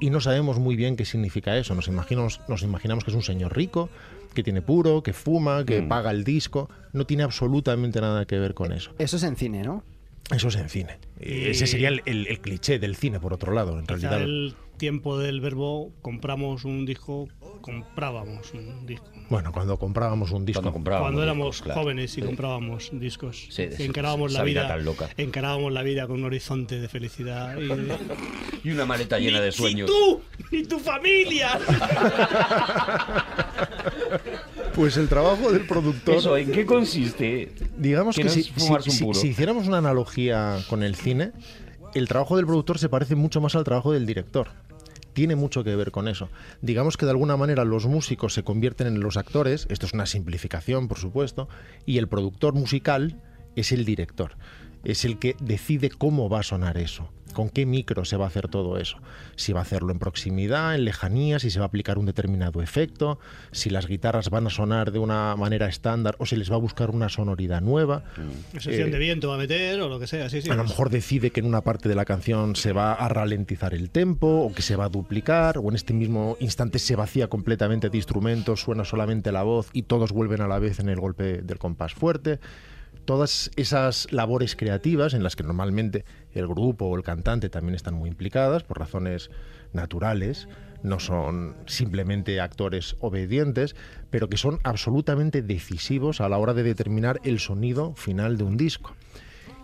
y 0.00 0.10
no 0.10 0.20
sabemos 0.20 0.58
muy 0.58 0.74
bien 0.74 0.96
qué 0.96 1.04
significa 1.04 1.56
eso. 1.56 1.74
Nos 1.76 1.86
imaginamos, 1.86 2.40
nos 2.48 2.62
imaginamos 2.62 3.04
que 3.04 3.10
es 3.12 3.16
un 3.16 3.22
señor 3.22 3.56
rico, 3.56 3.88
que 4.34 4.42
tiene 4.42 4.62
puro, 4.62 5.02
que 5.02 5.12
fuma, 5.12 5.64
que 5.64 5.82
Mm. 5.82 5.88
paga 5.88 6.10
el 6.10 6.24
disco. 6.24 6.68
No 6.92 7.06
tiene 7.06 7.22
absolutamente 7.22 8.00
nada 8.00 8.24
que 8.26 8.38
ver 8.38 8.54
con 8.54 8.72
eso. 8.72 8.92
Eso 8.98 9.16
es 9.16 9.22
en 9.22 9.36
cine, 9.36 9.62
¿no? 9.62 9.82
Eso 10.30 10.48
es 10.48 10.56
en 10.56 10.68
cine. 10.68 10.98
Ese 11.18 11.66
sería 11.66 11.88
el, 11.88 12.02
el- 12.04 12.26
el 12.26 12.40
cliché 12.40 12.78
del 12.78 12.96
cine, 12.96 13.18
por 13.18 13.32
otro 13.32 13.52
lado, 13.52 13.78
en 13.78 13.86
Quizá 13.86 14.08
realidad. 14.10 14.22
el 14.22 14.54
tiempo 14.76 15.18
del 15.18 15.40
verbo 15.40 15.90
compramos 16.02 16.64
un 16.64 16.84
disco, 16.86 17.28
comprábamos 17.62 18.52
un 18.54 18.86
disco. 18.86 19.10
Bueno, 19.30 19.52
cuando 19.52 19.78
comprábamos 19.78 20.30
un 20.32 20.44
disco. 20.46 20.62
Cuando 20.62 20.72
comprábamos. 20.72 21.06
Cuando 21.08 21.22
éramos 21.22 21.46
discos, 21.48 21.62
claro. 21.64 21.80
jóvenes 21.82 22.12
y 22.12 22.14
Sí. 22.14 22.22
comprábamos 22.22 22.90
discos, 22.92 23.46
Sí, 23.50 23.68
y 23.78 23.82
encarábamos 23.82 24.32
la 24.32 24.42
vida 24.42 24.62
vida, 24.62 24.74
tan 24.74 24.84
loca. 24.84 25.10
encarábamos 25.16 25.72
la 25.72 25.82
vida 25.82 26.06
con 26.06 26.16
un 26.20 26.24
horizonte 26.24 26.80
de 26.80 26.88
felicidad 26.88 27.56
y 27.58 27.66
de- 27.66 27.96
Y 28.64 28.70
una 28.70 28.86
maleta 28.86 29.18
llena 29.18 29.40
de 29.40 29.48
¡Y 29.48 29.52
sueños. 29.52 29.90
tú! 29.90 30.22
¡Y 30.50 30.64
tu 30.64 30.78
familia! 30.78 31.58
Pues 34.74 34.96
el 34.96 35.08
trabajo 35.08 35.50
del 35.50 35.66
productor. 35.66 36.14
Eso, 36.16 36.36
¿en 36.36 36.52
qué 36.52 36.64
consiste? 36.64 37.52
digamos 37.76 38.14
que 38.16 38.28
si 38.28 39.28
hiciéramos 39.28 39.66
una 39.66 39.78
analogía 39.78 40.58
con 40.68 40.82
el 40.84 40.94
cine, 40.94 41.32
el 41.94 42.06
trabajo 42.06 42.36
del 42.36 42.46
productor 42.46 42.78
se 42.78 42.88
parece 42.88 43.16
mucho 43.16 43.40
más 43.40 43.56
al 43.56 43.64
trabajo 43.64 43.92
del 43.92 44.06
director. 44.06 44.48
Tiene 45.18 45.34
mucho 45.34 45.64
que 45.64 45.74
ver 45.74 45.90
con 45.90 46.06
eso. 46.06 46.28
Digamos 46.62 46.96
que 46.96 47.04
de 47.04 47.10
alguna 47.10 47.36
manera 47.36 47.64
los 47.64 47.86
músicos 47.86 48.34
se 48.34 48.44
convierten 48.44 48.86
en 48.86 49.00
los 49.00 49.16
actores, 49.16 49.66
esto 49.68 49.84
es 49.84 49.92
una 49.92 50.06
simplificación, 50.06 50.86
por 50.86 50.98
supuesto, 50.98 51.48
y 51.84 51.98
el 51.98 52.06
productor 52.06 52.54
musical 52.54 53.20
es 53.56 53.72
el 53.72 53.84
director. 53.84 54.36
Es 54.88 55.04
el 55.04 55.18
que 55.18 55.36
decide 55.38 55.90
cómo 55.90 56.30
va 56.30 56.40
a 56.40 56.42
sonar 56.42 56.78
eso, 56.78 57.10
con 57.34 57.50
qué 57.50 57.66
micro 57.66 58.06
se 58.06 58.16
va 58.16 58.24
a 58.24 58.28
hacer 58.28 58.48
todo 58.48 58.78
eso. 58.78 58.96
Si 59.36 59.52
va 59.52 59.60
a 59.60 59.62
hacerlo 59.62 59.92
en 59.92 59.98
proximidad, 59.98 60.74
en 60.74 60.86
lejanía, 60.86 61.38
si 61.38 61.50
se 61.50 61.58
va 61.58 61.66
a 61.66 61.68
aplicar 61.68 61.98
un 61.98 62.06
determinado 62.06 62.62
efecto, 62.62 63.18
si 63.52 63.68
las 63.68 63.86
guitarras 63.86 64.30
van 64.30 64.46
a 64.46 64.50
sonar 64.50 64.90
de 64.90 64.98
una 64.98 65.36
manera 65.36 65.68
estándar 65.68 66.16
o 66.18 66.24
se 66.24 66.38
les 66.38 66.50
va 66.50 66.54
a 66.54 66.58
buscar 66.58 66.88
una 66.88 67.10
sonoridad 67.10 67.60
nueva. 67.60 68.02
Sección 68.54 68.88
Eh, 68.88 68.90
de 68.90 68.98
viento 68.98 69.28
va 69.28 69.34
a 69.34 69.38
meter 69.38 69.78
o 69.82 69.90
lo 69.90 70.00
que 70.00 70.06
sea, 70.06 70.30
sí, 70.30 70.40
sí. 70.40 70.48
a 70.48 70.54
lo 70.54 70.64
mejor 70.64 70.88
decide 70.88 71.30
que 71.32 71.40
en 71.40 71.46
una 71.46 71.60
parte 71.60 71.90
de 71.90 71.94
la 71.94 72.06
canción 72.06 72.56
se 72.56 72.72
va 72.72 72.94
a 72.94 73.10
ralentizar 73.10 73.74
el 73.74 73.90
tempo 73.90 74.26
o 74.26 74.54
que 74.54 74.62
se 74.62 74.74
va 74.74 74.86
a 74.86 74.88
duplicar 74.88 75.58
o 75.58 75.68
en 75.68 75.74
este 75.74 75.92
mismo 75.92 76.38
instante 76.40 76.78
se 76.78 76.96
vacía 76.96 77.28
completamente 77.28 77.90
de 77.90 77.96
instrumentos, 77.98 78.62
suena 78.62 78.86
solamente 78.86 79.32
la 79.32 79.42
voz 79.42 79.68
y 79.74 79.82
todos 79.82 80.12
vuelven 80.12 80.40
a 80.40 80.48
la 80.48 80.58
vez 80.58 80.80
en 80.80 80.88
el 80.88 80.98
golpe 80.98 81.42
del 81.42 81.58
compás 81.58 81.92
fuerte. 81.92 82.40
Todas 83.08 83.50
esas 83.56 84.12
labores 84.12 84.54
creativas 84.54 85.14
en 85.14 85.22
las 85.22 85.34
que 85.34 85.42
normalmente 85.42 86.04
el 86.34 86.46
grupo 86.46 86.84
o 86.84 86.94
el 86.94 87.02
cantante 87.02 87.48
también 87.48 87.74
están 87.74 87.94
muy 87.94 88.10
implicadas 88.10 88.64
por 88.64 88.78
razones 88.78 89.30
naturales, 89.72 90.46
no 90.82 91.00
son 91.00 91.56
simplemente 91.64 92.38
actores 92.38 92.96
obedientes, 93.00 93.74
pero 94.10 94.28
que 94.28 94.36
son 94.36 94.58
absolutamente 94.62 95.40
decisivos 95.40 96.20
a 96.20 96.28
la 96.28 96.36
hora 96.36 96.52
de 96.52 96.62
determinar 96.64 97.18
el 97.24 97.38
sonido 97.38 97.94
final 97.94 98.36
de 98.36 98.44
un 98.44 98.58
disco. 98.58 98.94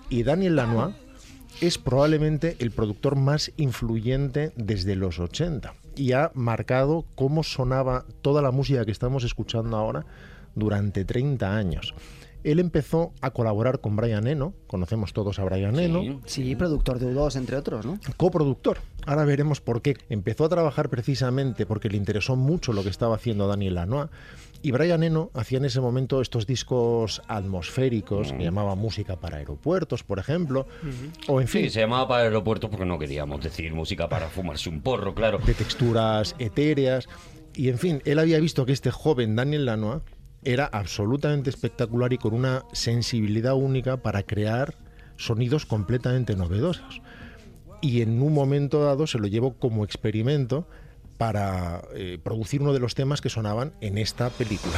Y 0.09 0.23
Daniel 0.23 0.57
Lanois 0.57 0.95
es 1.61 1.77
probablemente 1.77 2.57
el 2.61 2.71
productor 2.71 3.15
más 3.15 3.53
influyente 3.59 4.53
desde 4.57 4.97
los 4.97 5.19
80 5.19 5.75
y 5.97 6.13
ha 6.13 6.31
marcado 6.33 7.05
cómo 7.15 7.43
sonaba 7.43 8.07
toda 8.23 8.41
la 8.41 8.53
música 8.53 8.87
que 8.87 8.91
estamos 8.91 9.23
escuchando 9.23 9.77
ahora 9.77 10.07
durante 10.55 11.05
30 11.05 11.55
años. 11.55 11.95
Él 12.45 12.61
empezó 12.61 13.13
a 13.23 13.31
colaborar 13.31 13.81
con 13.81 13.97
Brian 13.97 14.27
Eno, 14.27 14.55
conocemos 14.67 15.13
todos 15.13 15.39
a 15.39 15.45
Brian 15.45 15.79
Eno, 15.79 16.03
Sí. 16.27 16.45
Sí, 16.45 16.57
productor 16.57 16.99
de 16.99 17.13
U2, 17.15 17.37
entre 17.37 17.57
otros, 17.57 17.85
¿no? 17.87 17.99
coproductor. 18.17 18.79
Ahora 19.07 19.25
veremos 19.25 19.61
por 19.61 19.83
qué. 19.83 19.97
Empezó 20.11 20.45
a 20.45 20.49
trabajar 20.49 20.89
precisamente 20.91 21.67
porque 21.67 21.89
le 21.89 21.97
interesó 21.97 22.37
mucho 22.37 22.73
lo 22.73 22.83
que 22.83 22.91
estaba 22.91 23.17
haciendo 23.17 23.49
Daniel 23.49 23.75
Lanois. 23.75 24.11
Y 24.63 24.71
Brian 24.71 25.03
Eno 25.03 25.31
hacía 25.35 25.59
en 25.59 25.67
ese 25.67 25.81
momento 25.83 26.23
estos 26.23 26.47
discos 26.47 27.21
atmosféricos 27.29 28.33
que 28.33 28.45
llamaba 28.45 28.75
música 28.75 29.17
para 29.17 29.37
aeropuertos, 29.39 30.03
por 30.05 30.19
ejemplo. 30.19 30.67
O 31.29 31.41
en 31.41 31.49
fin, 31.49 31.65
Sí, 31.65 31.71
se 31.71 31.81
llamaba 31.81 32.09
para 32.09 32.23
aeropuertos 32.25 32.71
porque 32.71 32.87
no 32.87 32.99
queríamos 32.99 33.43
decir 33.43 33.73
música 33.75 34.09
para 34.09 34.29
fumarse 34.29 34.69
un 34.71 34.81
porro, 34.81 35.15
claro. 35.15 35.39
de 35.39 35.55
texturas 35.55 36.35
etéreas. 36.39 37.09
Y 37.55 37.69
en 37.69 37.79
fin, 37.79 38.03
él 38.05 38.19
había 38.19 38.41
visto 38.41 38.67
que 38.67 38.73
este 38.73 38.91
joven 38.91 39.37
Daniel 39.37 39.67
Lanois 39.67 40.03
era 40.45 40.67
absolutamente 40.67 41.51
espectacular 41.51 42.13
y 42.13 42.19
con 42.19 42.35
una 42.35 42.65
sensibilidad 42.73 43.55
única 43.55 43.97
para 43.99 44.23
crear 44.23 44.75
sonidos 45.17 45.67
completamente 45.67 46.37
novedosos. 46.37 47.01
Y 47.81 48.03
en 48.03 48.23
un 48.23 48.33
momento 48.33 48.83
dado 48.83 49.07
se 49.07 49.19
lo 49.19 49.27
llevó 49.27 49.55
como 49.55 49.85
experimento 49.85 50.67
para 51.19 51.83
eh, 51.95 52.19
producir 52.23 52.63
uno 52.63 52.73
de 52.73 52.81
los 52.81 52.95
temas 52.95 53.21
que 53.21 53.29
sonaban 53.29 53.73
en 53.81 53.99
esta 53.99 54.31
película. 54.31 54.75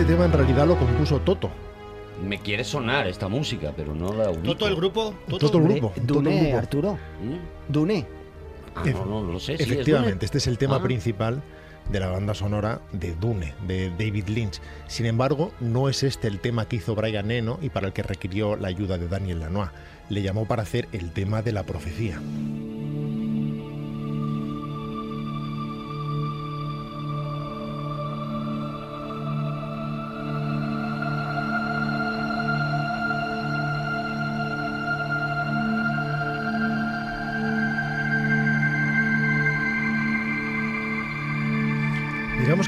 Este 0.00 0.14
tema 0.14 0.24
en 0.24 0.32
realidad 0.32 0.66
lo 0.66 0.78
compuso 0.78 1.20
Toto. 1.20 1.50
Me 2.26 2.38
quiere 2.38 2.64
sonar 2.64 3.06
esta 3.06 3.28
música, 3.28 3.74
pero 3.76 3.94
no 3.94 4.14
la 4.14 4.30
ubico. 4.30 4.44
Toto 4.44 4.66
el 4.66 4.74
grupo, 4.74 5.14
Toto, 5.28 5.46
Toto 5.46 5.58
el 5.58 5.64
grupo. 5.64 5.88
Toto 5.88 6.00
el 6.00 6.06
Dune, 6.24 6.40
grupo. 6.42 6.56
Arturo. 6.58 6.92
¿Mm? 7.22 7.70
Dune. 7.70 8.06
Ah, 8.74 8.82
no, 8.86 9.04
no, 9.04 9.22
no 9.22 9.32
lo 9.32 9.38
sé. 9.38 9.58
sí, 9.58 9.62
es 9.64 9.70
Efectivamente, 9.70 10.14
Dune. 10.14 10.24
este 10.24 10.38
es 10.38 10.46
el 10.46 10.56
tema 10.56 10.76
Ah. 10.76 10.82
principal 10.82 11.42
de 11.92 12.00
la 12.00 12.06
banda 12.08 12.32
sonora 12.32 12.80
de 12.92 13.14
Dune, 13.14 13.52
de 13.66 13.90
David 13.90 14.28
Lynch. 14.28 14.60
Sin 14.86 15.04
embargo, 15.04 15.52
no 15.60 15.90
es 15.90 16.02
este 16.02 16.28
el 16.28 16.40
tema 16.40 16.66
que 16.66 16.76
hizo 16.76 16.94
Brian 16.94 17.30
Eno 17.30 17.58
y 17.60 17.68
para 17.68 17.86
el 17.88 17.92
que 17.92 18.02
requirió 18.02 18.56
la 18.56 18.68
ayuda 18.68 18.96
de 18.96 19.06
Daniel 19.06 19.40
Lanois. 19.40 19.68
Le 20.08 20.22
llamó 20.22 20.46
para 20.46 20.62
hacer 20.62 20.88
el 20.92 21.12
tema 21.12 21.42
de 21.42 21.52
la 21.52 21.64
profecía. 21.64 22.18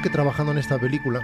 Que 0.03 0.11
trabajando 0.11 0.51
en 0.51 0.59
esta 0.59 0.81
película 0.81 1.23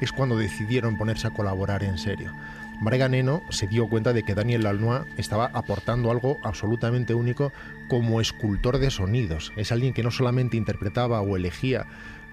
es 0.00 0.12
cuando 0.12 0.36
decidieron 0.36 0.96
ponerse 0.96 1.26
a 1.26 1.32
colaborar 1.32 1.82
en 1.82 1.98
serio. 1.98 2.32
Brian 2.80 3.12
Eno 3.12 3.42
se 3.48 3.66
dio 3.66 3.88
cuenta 3.88 4.12
de 4.12 4.22
que 4.22 4.36
Daniel 4.36 4.62
Lanois 4.62 5.04
estaba 5.16 5.46
aportando 5.52 6.12
algo 6.12 6.38
absolutamente 6.44 7.14
único 7.14 7.52
como 7.88 8.20
escultor 8.20 8.78
de 8.78 8.92
sonidos. 8.92 9.52
Es 9.56 9.72
alguien 9.72 9.94
que 9.94 10.04
no 10.04 10.12
solamente 10.12 10.56
interpretaba 10.56 11.20
o 11.22 11.36
elegía 11.36 11.86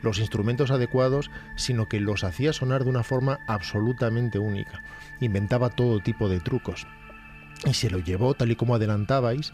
los 0.04 0.20
instrumentos 0.20 0.70
adecuados, 0.70 1.32
sino 1.56 1.88
que 1.88 2.00
los 2.00 2.24
hacía 2.24 2.54
sonar 2.54 2.84
de 2.84 2.92
una 2.92 3.04
forma 3.04 3.40
absolutamente 3.48 4.38
única. 4.38 4.84
Inventaba 5.20 5.70
todo 5.70 6.00
tipo 6.00 6.30
de 6.30 6.42
trucos. 6.42 6.86
Y 7.66 7.74
se 7.74 7.90
lo 7.90 7.98
llevó, 7.98 8.36
tal 8.36 8.52
y 8.52 8.56
como 8.56 8.76
adelantabais, 8.76 9.52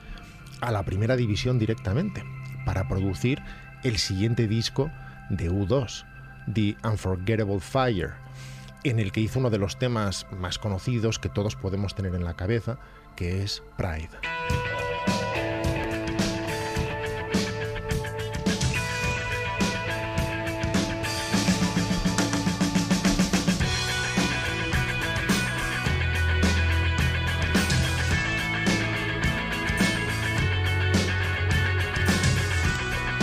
a 0.59 0.71
la 0.71 0.83
primera 0.83 1.15
división 1.15 1.57
directamente, 1.57 2.23
para 2.65 2.87
producir 2.89 3.41
el 3.83 3.97
siguiente 3.97 4.47
disco 4.49 4.91
de 5.29 5.49
U2, 5.49 6.05
The 6.53 6.75
Unforgettable 6.83 7.59
Fire, 7.59 8.13
en 8.83 8.99
el 8.99 9.11
que 9.11 9.21
hizo 9.21 9.39
uno 9.39 9.49
de 9.49 9.57
los 9.57 9.77
temas 9.77 10.25
más 10.31 10.57
conocidos 10.59 11.19
que 11.19 11.29
todos 11.29 11.55
podemos 11.55 11.95
tener 11.95 12.15
en 12.15 12.23
la 12.23 12.35
cabeza, 12.35 12.77
que 13.15 13.43
es 13.43 13.63
Pride. 13.75 14.09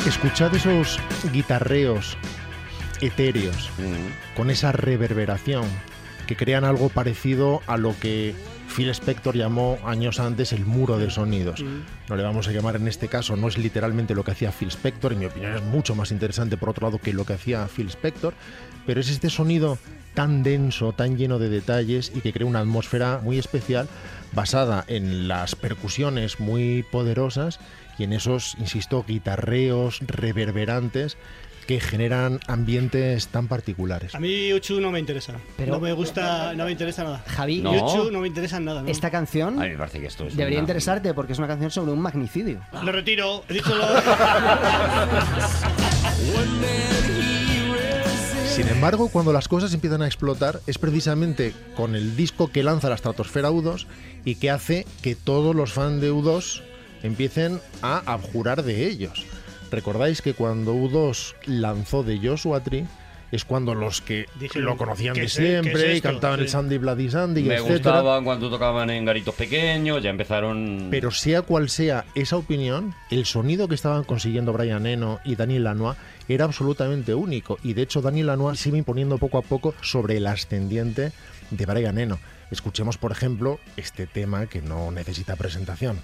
Escuchad 0.06 0.54
esos 0.54 1.00
guitarreos 1.32 2.18
etéreos, 3.04 3.70
con 4.36 4.50
esa 4.50 4.72
reverberación, 4.72 5.64
que 6.26 6.36
crean 6.36 6.64
algo 6.64 6.88
parecido 6.88 7.62
a 7.66 7.76
lo 7.76 7.94
que 8.00 8.34
Phil 8.74 8.88
Spector 8.90 9.36
llamó 9.36 9.78
años 9.84 10.18
antes 10.18 10.52
el 10.52 10.64
muro 10.64 10.98
de 10.98 11.10
sonidos. 11.10 11.62
No 12.08 12.16
le 12.16 12.22
vamos 12.22 12.48
a 12.48 12.52
llamar 12.52 12.76
en 12.76 12.88
este 12.88 13.08
caso, 13.08 13.36
no 13.36 13.48
es 13.48 13.58
literalmente 13.58 14.14
lo 14.14 14.24
que 14.24 14.32
hacía 14.32 14.50
Phil 14.50 14.68
Spector, 14.68 15.12
en 15.12 15.20
mi 15.20 15.26
opinión 15.26 15.54
es 15.54 15.62
mucho 15.62 15.94
más 15.94 16.10
interesante 16.10 16.56
por 16.56 16.70
otro 16.70 16.88
lado 16.88 16.98
que 16.98 17.12
lo 17.12 17.24
que 17.24 17.34
hacía 17.34 17.68
Phil 17.68 17.88
Spector, 17.88 18.34
pero 18.86 19.00
es 19.00 19.10
este 19.10 19.30
sonido 19.30 19.78
tan 20.14 20.42
denso, 20.42 20.92
tan 20.92 21.16
lleno 21.16 21.38
de 21.38 21.50
detalles 21.50 22.10
y 22.14 22.20
que 22.20 22.32
crea 22.32 22.46
una 22.46 22.60
atmósfera 22.60 23.20
muy 23.22 23.38
especial 23.38 23.88
basada 24.32 24.84
en 24.88 25.28
las 25.28 25.54
percusiones 25.54 26.40
muy 26.40 26.84
poderosas 26.90 27.60
y 27.98 28.04
en 28.04 28.12
esos, 28.12 28.56
insisto, 28.58 29.04
guitarreos 29.06 30.00
reverberantes 30.00 31.16
que 31.66 31.80
generan 31.80 32.40
ambientes 32.46 33.28
tan 33.28 33.48
particulares. 33.48 34.14
A 34.14 34.20
mí 34.20 34.52
Uchu 34.52 34.80
no 34.80 34.90
me 34.90 34.98
interesa. 34.98 35.34
Pero- 35.56 35.72
no 35.74 35.80
me 35.80 35.92
gusta, 35.92 36.54
no 36.54 36.64
me 36.64 36.72
interesa 36.72 37.04
nada. 37.04 37.24
Javi, 37.26 37.60
No. 37.60 37.72
Uchu 37.72 38.10
no 38.10 38.20
me 38.20 38.28
interesa 38.28 38.60
nada. 38.60 38.82
¿no? 38.82 38.88
esta 38.88 39.10
canción 39.10 39.58
A 39.58 39.64
mí 39.64 39.70
me 39.70 39.78
parece 39.78 40.00
que 40.00 40.06
esto 40.06 40.26
es 40.26 40.36
debería 40.36 40.58
una- 40.58 40.64
interesarte 40.64 41.14
porque 41.14 41.32
es 41.32 41.38
una 41.38 41.48
canción 41.48 41.70
sobre 41.70 41.92
un 41.92 42.00
magnicidio. 42.00 42.60
Lo 42.82 42.92
retiro. 42.92 43.44
He 43.48 43.54
dicho 43.54 43.74
lo... 43.74 43.84
Sin 48.54 48.68
embargo, 48.68 49.08
cuando 49.08 49.32
las 49.32 49.48
cosas 49.48 49.74
empiezan 49.74 50.02
a 50.02 50.06
explotar, 50.06 50.60
es 50.68 50.78
precisamente 50.78 51.52
con 51.76 51.96
el 51.96 52.14
disco 52.16 52.48
que 52.52 52.62
lanza 52.62 52.88
la 52.88 52.94
estratosfera 52.94 53.50
U2 53.50 53.86
y 54.24 54.36
que 54.36 54.50
hace 54.50 54.86
que 55.02 55.16
todos 55.16 55.56
los 55.56 55.72
fans 55.72 56.00
de 56.00 56.12
U2 56.12 56.62
empiecen 57.02 57.60
a 57.82 57.98
abjurar 58.06 58.62
de 58.62 58.86
ellos. 58.86 59.24
Recordáis 59.74 60.22
que 60.22 60.34
cuando 60.34 60.72
U2 60.74 61.34
lanzó 61.46 62.04
de 62.04 62.18
Joshua 62.18 62.60
Tree 62.60 62.86
es 63.32 63.44
cuando 63.44 63.74
los 63.74 64.00
que 64.00 64.26
Dijeron, 64.38 64.66
lo 64.66 64.76
conocían 64.76 65.14
¿qué 65.14 65.22
de 65.22 65.26
es- 65.26 65.36
qué 65.36 65.42
es 65.58 65.62
siempre 65.64 65.96
y 65.96 66.00
cantaban 66.00 66.38
el 66.38 66.46
Sí. 66.46 66.52
Sandy 66.52 66.78
Bloody 66.78 67.10
Sandy, 67.10 67.42
Me 67.42 67.54
etcétera. 67.56 67.74
gustaban 67.74 68.24
cuando 68.24 68.48
tocaban 68.48 68.90
en 68.90 69.04
garitos 69.04 69.34
pequeños, 69.34 70.00
ya 70.00 70.10
empezaron... 70.10 70.86
Pero 70.92 71.10
sea 71.10 71.42
cual 71.42 71.68
sea 71.68 72.04
esa 72.14 72.36
opinión, 72.36 72.94
el 73.10 73.24
sonido 73.26 73.66
que 73.66 73.74
estaban 73.74 74.04
consiguiendo 74.04 74.52
Brian 74.52 74.86
Eno 74.86 75.18
y 75.24 75.34
Daniel 75.34 75.64
Lanois 75.64 75.96
era 76.28 76.44
absolutamente 76.44 77.12
único. 77.14 77.58
Y 77.64 77.72
de 77.72 77.82
hecho 77.82 78.00
Daniel 78.00 78.28
Lanois 78.28 78.60
se 78.60 78.68
iba 78.68 78.78
imponiendo 78.78 79.18
poco 79.18 79.38
a 79.38 79.42
poco 79.42 79.74
sobre 79.82 80.18
el 80.18 80.28
ascendiente 80.28 81.10
de 81.50 81.66
Brian 81.66 81.98
Eno. 81.98 82.20
Escuchemos, 82.52 82.98
por 82.98 83.10
ejemplo, 83.10 83.58
este 83.76 84.06
tema 84.06 84.46
que 84.46 84.62
no 84.62 84.92
necesita 84.92 85.34
presentación. 85.34 85.98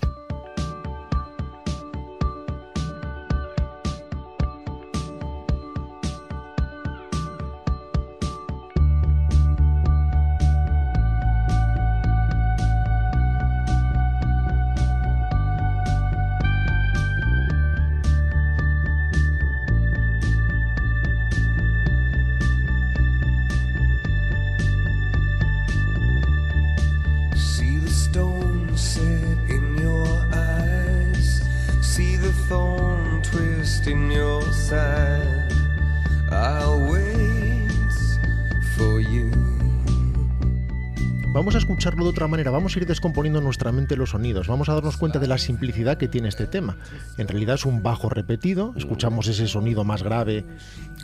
Escucharlo 41.80 42.04
de 42.04 42.10
otra 42.10 42.28
manera, 42.28 42.50
vamos 42.50 42.76
a 42.76 42.78
ir 42.78 42.86
descomponiendo 42.86 43.38
en 43.38 43.44
nuestra 43.46 43.72
mente 43.72 43.96
los 43.96 44.10
sonidos, 44.10 44.48
vamos 44.48 44.68
a 44.68 44.74
darnos 44.74 44.98
cuenta 44.98 45.18
de 45.18 45.26
la 45.26 45.38
simplicidad 45.38 45.96
que 45.96 46.08
tiene 46.08 46.28
este 46.28 46.46
tema. 46.46 46.76
En 47.16 47.26
realidad 47.26 47.54
es 47.54 47.64
un 47.64 47.82
bajo 47.82 48.10
repetido, 48.10 48.74
escuchamos 48.76 49.28
ese 49.28 49.48
sonido 49.48 49.82
más 49.82 50.02
grave 50.02 50.44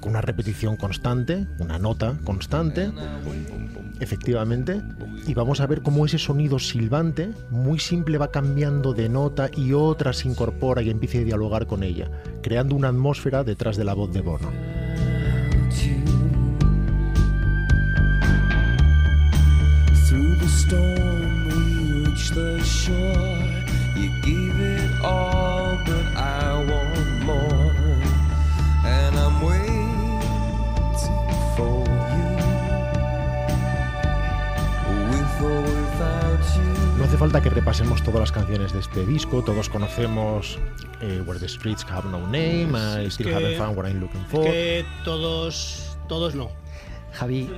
con 0.00 0.10
una 0.10 0.20
repetición 0.20 0.76
constante, 0.76 1.46
una 1.60 1.78
nota 1.78 2.14
constante, 2.24 2.92
efectivamente, 4.00 4.82
y 5.26 5.32
vamos 5.32 5.60
a 5.60 5.66
ver 5.66 5.80
cómo 5.80 6.04
ese 6.04 6.18
sonido 6.18 6.58
silbante, 6.58 7.30
muy 7.48 7.78
simple, 7.78 8.18
va 8.18 8.30
cambiando 8.30 8.92
de 8.92 9.08
nota 9.08 9.48
y 9.56 9.72
otra 9.72 10.12
se 10.12 10.28
incorpora 10.28 10.82
y 10.82 10.90
empieza 10.90 11.16
a 11.16 11.22
dialogar 11.22 11.66
con 11.66 11.84
ella, 11.84 12.10
creando 12.42 12.74
una 12.74 12.88
atmósfera 12.88 13.44
detrás 13.44 13.78
de 13.78 13.84
la 13.84 13.94
voz 13.94 14.12
de 14.12 14.20
Bono. 14.20 14.50
Storm, 20.56 21.46
we 21.48 22.08
reach 22.08 22.30
the 22.30 22.58
shore. 22.64 23.38
You 23.96 24.08
gave 24.22 24.54
it 24.60 24.90
all, 25.04 25.76
but 25.84 26.06
I 26.16 26.64
want 26.70 27.24
more. 27.24 27.72
And 28.84 29.12
I'm 29.18 29.36
waiting 29.42 30.20
for 31.56 31.84
you. 32.16 32.36
With 35.10 35.42
or 35.42 35.60
without 35.62 36.44
you. 36.56 36.98
No 36.98 37.04
hace 37.04 37.16
falta 37.18 37.40
que 37.42 37.50
repasemos 37.50 38.02
todas 38.02 38.20
las 38.20 38.32
canciones 38.32 38.72
de 38.72 38.80
este 38.80 39.04
disco, 39.04 39.42
todos 39.42 39.68
conocemos 39.68 40.58
eh, 41.00 41.22
Where 41.26 41.38
the 41.38 41.48
Streets 41.48 41.84
Have 41.90 42.08
No 42.10 42.20
Name, 42.26 42.70
I 43.04 43.10
Still 43.10 43.26
que- 43.26 43.34
Haven't 43.34 43.58
Found 43.58 43.76
What 43.76 43.86
I'm 43.86 44.00
Looking 44.00 44.24
For. 44.26 44.44
que 44.44 44.84
todos, 45.04 45.96
todos 46.08 46.34
no. 46.34 46.50
Javi, 47.16 47.48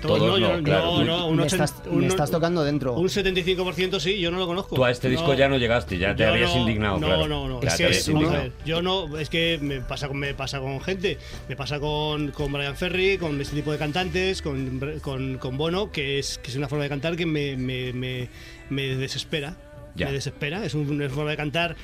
Todos 0.00 0.18
no, 0.18 0.38
yo- 0.38 0.56
no, 0.56 0.62
claro. 0.62 0.98
no, 0.98 1.04
no, 1.04 1.26
un 1.26 1.36
me, 1.36 1.42
ochen- 1.42 1.62
estás, 1.62 1.74
un- 1.86 1.98
me 2.00 2.06
estás 2.06 2.30
tocando 2.30 2.64
dentro. 2.64 2.94
Un 2.94 3.08
75% 3.08 4.00
sí, 4.00 4.18
yo 4.18 4.30
no 4.30 4.38
lo 4.38 4.46
conozco. 4.46 4.74
Tú 4.76 4.84
a 4.84 4.90
este 4.90 5.10
disco 5.10 5.28
No. 5.28 5.34
ya 5.34 5.48
no 5.48 5.58
llegaste, 5.58 5.98
ya 5.98 6.16
te 6.16 6.24
habías 6.24 6.54
no, 6.54 6.60
indignado, 6.62 6.98
no, 6.98 7.06
claro. 7.06 7.28
No, 7.28 7.48
no, 7.48 7.60
Es 7.62 7.74
que 7.76 7.88
es- 7.88 8.08
indignado. 8.08 8.50
yo 8.64 8.80
no, 8.80 9.18
es 9.18 9.28
que 9.28 9.58
me 9.60 9.80
pasa, 9.82 10.08
con- 10.08 10.16
me 10.18 10.32
pasa 10.32 10.58
con 10.60 10.80
gente, 10.80 11.18
me 11.48 11.56
pasa 11.56 11.78
con, 11.80 12.30
con 12.30 12.50
Brian 12.52 12.76
Ferry, 12.76 13.18
con 13.18 13.38
este 13.40 13.56
tipo 13.56 13.72
de 13.72 13.78
cantantes, 13.78 14.40
con, 14.40 14.80
con, 15.02 15.36
con 15.38 15.58
Bono, 15.58 15.90
que 15.92 16.18
es, 16.18 16.38
que 16.38 16.50
es 16.50 16.56
una 16.56 16.68
forma 16.68 16.84
de 16.84 16.88
cantar 16.90 17.16
que 17.16 17.26
me, 17.26 17.56
me, 17.58 17.92
me, 17.92 18.28
me 18.70 18.96
desespera. 18.96 19.56
Ya. 19.96 20.06
me 20.06 20.12
desespera. 20.12 20.64
Es 20.64 20.72
un- 20.74 20.88
una 20.88 21.08
forma 21.10 21.32
de 21.32 21.36
cantar 21.36 21.76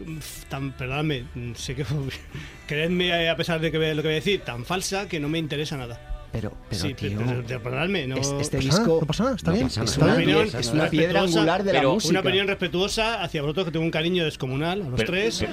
mm, 0.00 0.18
tan, 0.50 0.72
perdóname, 0.72 1.24
sé 1.54 1.74
que 1.76 1.86
creedme 2.66 3.28
a 3.30 3.36
pesar 3.36 3.60
de 3.60 3.70
que 3.70 3.78
lo 3.78 4.02
que 4.02 4.08
voy 4.08 4.12
a 4.12 4.14
decir, 4.16 4.40
tan 4.40 4.64
falsa 4.64 5.08
que 5.08 5.20
no 5.20 5.28
me 5.28 5.38
interesa 5.38 5.76
nada. 5.76 6.10
Pero, 6.34 6.52
pero 6.68 6.82
sí, 6.82 6.94
tío, 6.94 7.16
pero, 7.16 7.44
pero 7.46 7.62
perdonadme, 7.62 8.08
no. 8.08 8.16
es- 8.16 8.34
este 8.40 8.58
disco 8.58 8.98
¿No 9.00 9.06
pasa 9.06 9.22
nada? 9.22 9.36
¿Está 9.36 9.50
No 9.52 9.56
bien? 9.56 9.68
pasa 9.68 9.80
nada. 9.80 9.84
es 9.86 9.92
¿Está 9.92 10.04
una, 10.04 10.14
opinión 10.14 10.42
piedra, 10.42 10.60
es 10.60 10.66
una 10.72 10.90
piedra 10.90 11.06
respetuosa, 11.12 11.38
angular 11.38 11.62
de 11.64 11.72
la 11.72 11.78
pero 11.78 11.92
música. 11.94 12.10
Una 12.10 12.20
opinión 12.20 12.46
respetuosa 12.48 13.22
hacia 13.22 13.42
vosotros 13.42 13.64
que 13.66 13.70
tengo 13.70 13.84
un 13.84 13.90
cariño 13.92 14.24
descomunal 14.24 14.82
a 14.82 14.88
los 14.88 14.98
Pero- 15.00 15.12
tres. 15.12 15.44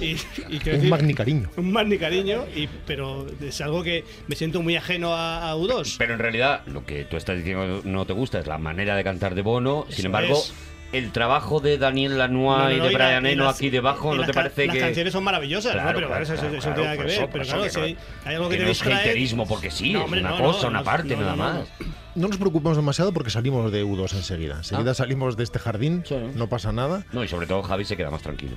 y, 0.00 0.04
y 0.06 0.12
Un 0.56 0.58
decir, 0.64 0.88
magni 0.90 1.12
cariño. 1.14 1.50
un 1.58 1.70
magni 1.70 1.98
cariño, 1.98 2.44
y, 2.56 2.66
pero 2.86 3.26
es 3.42 3.60
algo 3.60 3.82
que 3.82 4.04
me 4.26 4.34
siento 4.34 4.62
muy 4.62 4.74
ajeno 4.76 5.12
a, 5.14 5.50
a 5.50 5.56
U2. 5.56 5.96
Pero 5.98 6.14
en 6.14 6.18
realidad 6.18 6.62
lo 6.66 6.86
que 6.86 7.04
tú 7.04 7.18
estás 7.18 7.36
diciendo 7.36 7.82
no 7.84 8.06
te 8.06 8.14
gusta 8.14 8.38
es 8.38 8.46
la 8.46 8.56
manera 8.56 8.96
de 8.96 9.04
cantar 9.04 9.34
de 9.34 9.42
Bono. 9.42 9.84
Sin 9.90 9.98
Eso 9.98 10.06
embargo, 10.06 10.32
es. 10.34 10.52
El 10.92 11.10
trabajo 11.12 11.60
de 11.60 11.78
Daniel 11.78 12.18
Lanois 12.18 12.58
No, 12.58 12.64
no, 12.64 12.70
y 12.72 12.76
no, 12.78 12.84
de 12.84 12.94
Brian 12.94 13.26
Eno 13.26 13.44
las- 13.44 13.56
aquí 13.56 13.70
debajo, 13.70 14.12
¿no 14.14 14.18
las 14.22 14.26
te 14.28 14.34
parece 14.34 14.66
las 14.66 14.74
que...? 14.76 14.80
canciones 14.80 15.12
son 15.12 15.24
maravillosas, 15.24 15.72
Claro, 15.72 15.88
¿no? 15.88 15.94
Pero 15.96 16.06
claro, 16.08 16.22
eso, 16.24 16.34
claro, 16.34 16.48
eso 16.48 16.58
claro, 16.60 16.74
tiene 16.74 16.84
nada 16.88 16.96
que 16.96 17.02
ver. 17.04 17.12
eso, 17.18 17.28
pero 17.32 17.44
eso 17.44 17.54
claro, 17.56 17.70
si 17.70 17.80
hay, 17.80 17.96
hay 18.24 18.34
algo 18.34 18.48
que, 18.48 18.54
que 18.54 18.58
te 18.58 18.64
no 18.66 18.70
es 18.70 18.78
distrae. 18.78 19.00
haterismo 19.00 19.46
porque 19.48 19.70
sí, 19.70 19.92
No, 19.92 19.98
es 20.00 20.04
hombre, 20.04 20.20
una 20.20 20.30
no, 20.30 20.38
cosa, 20.38 20.62
no, 20.64 20.68
una 20.68 20.78
no, 20.80 20.84
parte, 20.84 21.16
no, 21.16 21.22
nada 21.22 21.36
no, 21.36 21.36
no. 21.36 21.58
más. 21.60 21.68
No 22.14 22.28
nos 22.28 22.36
preocupemos 22.36 22.76
demasiado 22.76 23.12
porque 23.12 23.30
salimos 23.30 23.72
de 23.72 23.84
U2 23.86 24.12
enseguida. 24.14 24.56
Enseguida 24.58 24.90
Ah. 24.90 24.94
salimos 24.94 25.36
de 25.38 25.44
este 25.44 25.58
jardín, 25.58 26.04
Sí. 26.06 26.14
no 26.34 26.46
pasa 26.48 26.70
nada. 26.72 27.04
No, 27.12 27.24
y 27.24 27.28
sobre 27.28 27.46
todo 27.46 27.62
Javi 27.62 27.84
se 27.86 27.96
queda 27.96 28.10
más 28.10 28.20
tranquilo. 28.22 28.56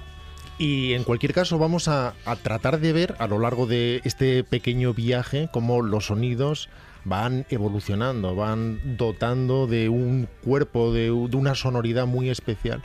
Y 0.57 0.93
en 0.93 1.03
cualquier 1.03 1.33
caso 1.33 1.57
vamos 1.57 1.87
a, 1.87 2.13
a 2.25 2.35
tratar 2.37 2.79
de 2.79 2.93
ver 2.93 3.15
a 3.19 3.27
lo 3.27 3.39
largo 3.39 3.65
de 3.67 4.01
este 4.05 4.43
pequeño 4.43 4.93
viaje 4.93 5.49
cómo 5.51 5.81
los 5.81 6.07
sonidos 6.07 6.69
van 7.05 7.45
evolucionando, 7.49 8.35
van 8.35 8.97
dotando 8.97 9.67
de 9.67 9.87
un 9.89 10.27
cuerpo, 10.43 10.91
de, 10.91 11.11
una 11.11 11.55
sonoridad 11.55 12.07
muy 12.07 12.29
especial 12.29 12.81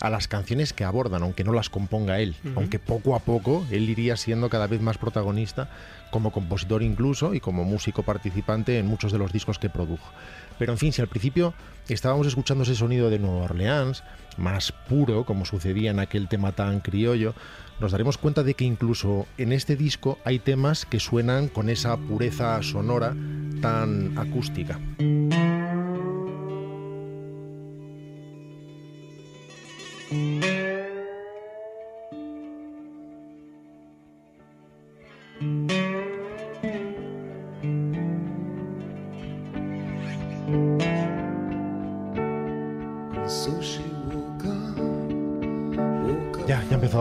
a 0.00 0.10
las 0.10 0.28
canciones 0.28 0.72
que 0.72 0.84
abordan, 0.84 1.22
aunque 1.22 1.44
no 1.44 1.52
las 1.52 1.68
componga 1.68 2.20
él, 2.20 2.34
aunque 2.56 2.78
poco 2.78 3.14
a 3.14 3.20
poco 3.20 3.66
él 3.70 3.88
iría 3.88 4.16
siendo 4.16 4.48
cada 4.48 4.66
vez 4.66 4.80
más 4.80 4.98
protagonista 4.98 5.70
como 6.10 6.32
compositor 6.32 6.82
incluso 6.82 7.34
y 7.34 7.40
como 7.40 7.64
músico 7.64 8.02
participante 8.02 8.78
en 8.78 8.86
muchos 8.86 9.12
de 9.12 9.18
los 9.18 9.32
discos 9.32 9.58
que 9.58 9.70
produjo. 9.70 10.10
Pero 10.58 10.72
en 10.72 10.78
fin, 10.78 10.92
si 10.92 11.00
al 11.00 11.08
principio 11.08 11.54
estábamos 11.88 12.26
escuchando 12.26 12.64
ese 12.64 12.74
sonido 12.74 13.10
de 13.10 13.18
Nueva 13.18 13.44
Orleans, 13.44 14.02
más 14.36 14.72
puro, 14.72 15.24
como 15.24 15.44
sucedía 15.44 15.90
en 15.90 16.00
aquel 16.00 16.28
tema 16.28 16.52
tan 16.52 16.80
criollo, 16.80 17.34
nos 17.80 17.92
daremos 17.92 18.18
cuenta 18.18 18.42
de 18.42 18.54
que 18.54 18.64
incluso 18.64 19.26
en 19.38 19.52
este 19.52 19.76
disco 19.76 20.18
hay 20.24 20.38
temas 20.38 20.84
que 20.84 21.00
suenan 21.00 21.48
con 21.48 21.70
esa 21.70 21.96
pureza 21.96 22.62
sonora 22.62 23.16
tan 23.60 24.16
acústica. 24.18 24.78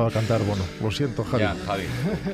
Empezado 0.01 0.07
a 0.07 0.11
cantar, 0.11 0.41
bueno, 0.47 0.63
lo 0.81 0.91
siento, 0.91 1.23
Javi. 1.23 1.43
Ya, 1.43 1.55
Javi. 1.65 1.83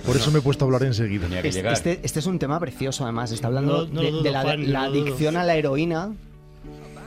Por 0.06 0.16
eso 0.16 0.32
me 0.32 0.40
he 0.40 0.42
puesto 0.42 0.66
a 0.66 0.68
hablar 0.68 0.84
enseguida. 0.84 1.24
Tenía 1.26 1.42
que 1.42 1.48
Es- 1.50 1.56
llegar. 1.56 1.74
Este, 1.74 2.00
este 2.04 2.20
es 2.20 2.26
un 2.26 2.40
tema 2.40 2.60
precioso, 2.60 3.04
además. 3.04 3.32
Está 3.32 3.48
hablando 3.48 3.88
No- 3.88 4.02
no 4.12 4.22
de, 4.22 4.32
la, 4.32 4.42
Juan, 4.42 4.62
no 4.66 4.68
la 4.72 4.88
lo 4.88 4.94
dudo. 4.94 5.02
adicción 5.04 5.38
a 5.38 5.44
la 5.44 5.56
heroína. 5.56 6.14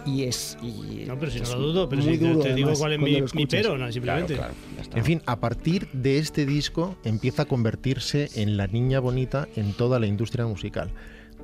Y 0.06 0.22
es. 0.24 0.56
y 0.62 1.04
No, 1.06 1.18
pero 1.18 1.30
si 1.30 1.40
no 1.40 1.50
lo 1.50 1.58
dudo, 1.60 1.88
pero 1.88 2.00
muy 2.02 2.14
si 2.14 2.18
te, 2.18 2.28
duro, 2.28 2.40
te 2.40 2.54
digo 2.54 2.72
cuál 2.78 2.92
es 2.94 2.98
mi, 2.98 3.20
mi 3.34 3.46
pero, 3.46 3.76
no, 3.76 3.92
simplemente. 3.92 4.34
claro. 4.36 4.54
En 4.94 5.04
fin, 5.04 5.22
a 5.26 5.38
partir 5.38 5.88
de 5.92 6.18
este 6.18 6.46
disco 6.46 6.96
empieza 7.04 7.42
a 7.42 7.44
convertirse 7.44 8.30
en 8.34 8.56
la 8.56 8.66
niña 8.68 9.00
bonita 9.00 9.48
en 9.54 9.74
toda 9.74 10.00
la 10.00 10.06
industria 10.06 10.46
musical. 10.46 10.90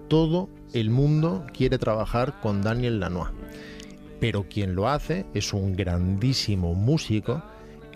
Todo 0.09 0.49
el 0.73 0.89
mundo 0.89 1.45
quiere 1.53 1.77
trabajar 1.79 2.41
con 2.41 2.63
Daniel 2.63 3.01
Lanois. 3.01 3.29
Pero 4.21 4.47
quien 4.49 4.75
lo 4.75 4.89
hace 4.89 5.27
es 5.35 5.53
un 5.53 5.75
grandísimo 5.77 6.75
músico 6.75 7.43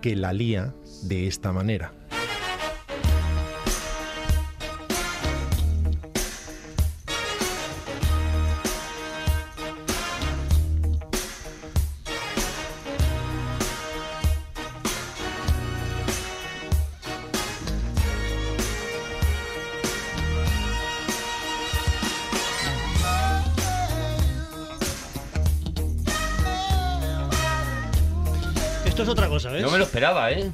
que 0.01 0.15
la 0.15 0.33
lía 0.33 0.75
de 1.01 1.27
esta 1.27 1.51
manera. 1.51 1.93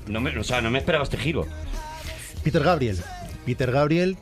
No 0.08 0.22
me, 0.22 0.38
o 0.38 0.44
sea, 0.44 0.62
no 0.62 0.70
me 0.72 0.80
esperaba 0.80 1.04
este 1.04 1.18
giro. 1.18 1.46
Peter 2.44 2.64
Gabriel. 2.64 2.98
Peter 3.46 3.72
Gabriel 3.72 4.18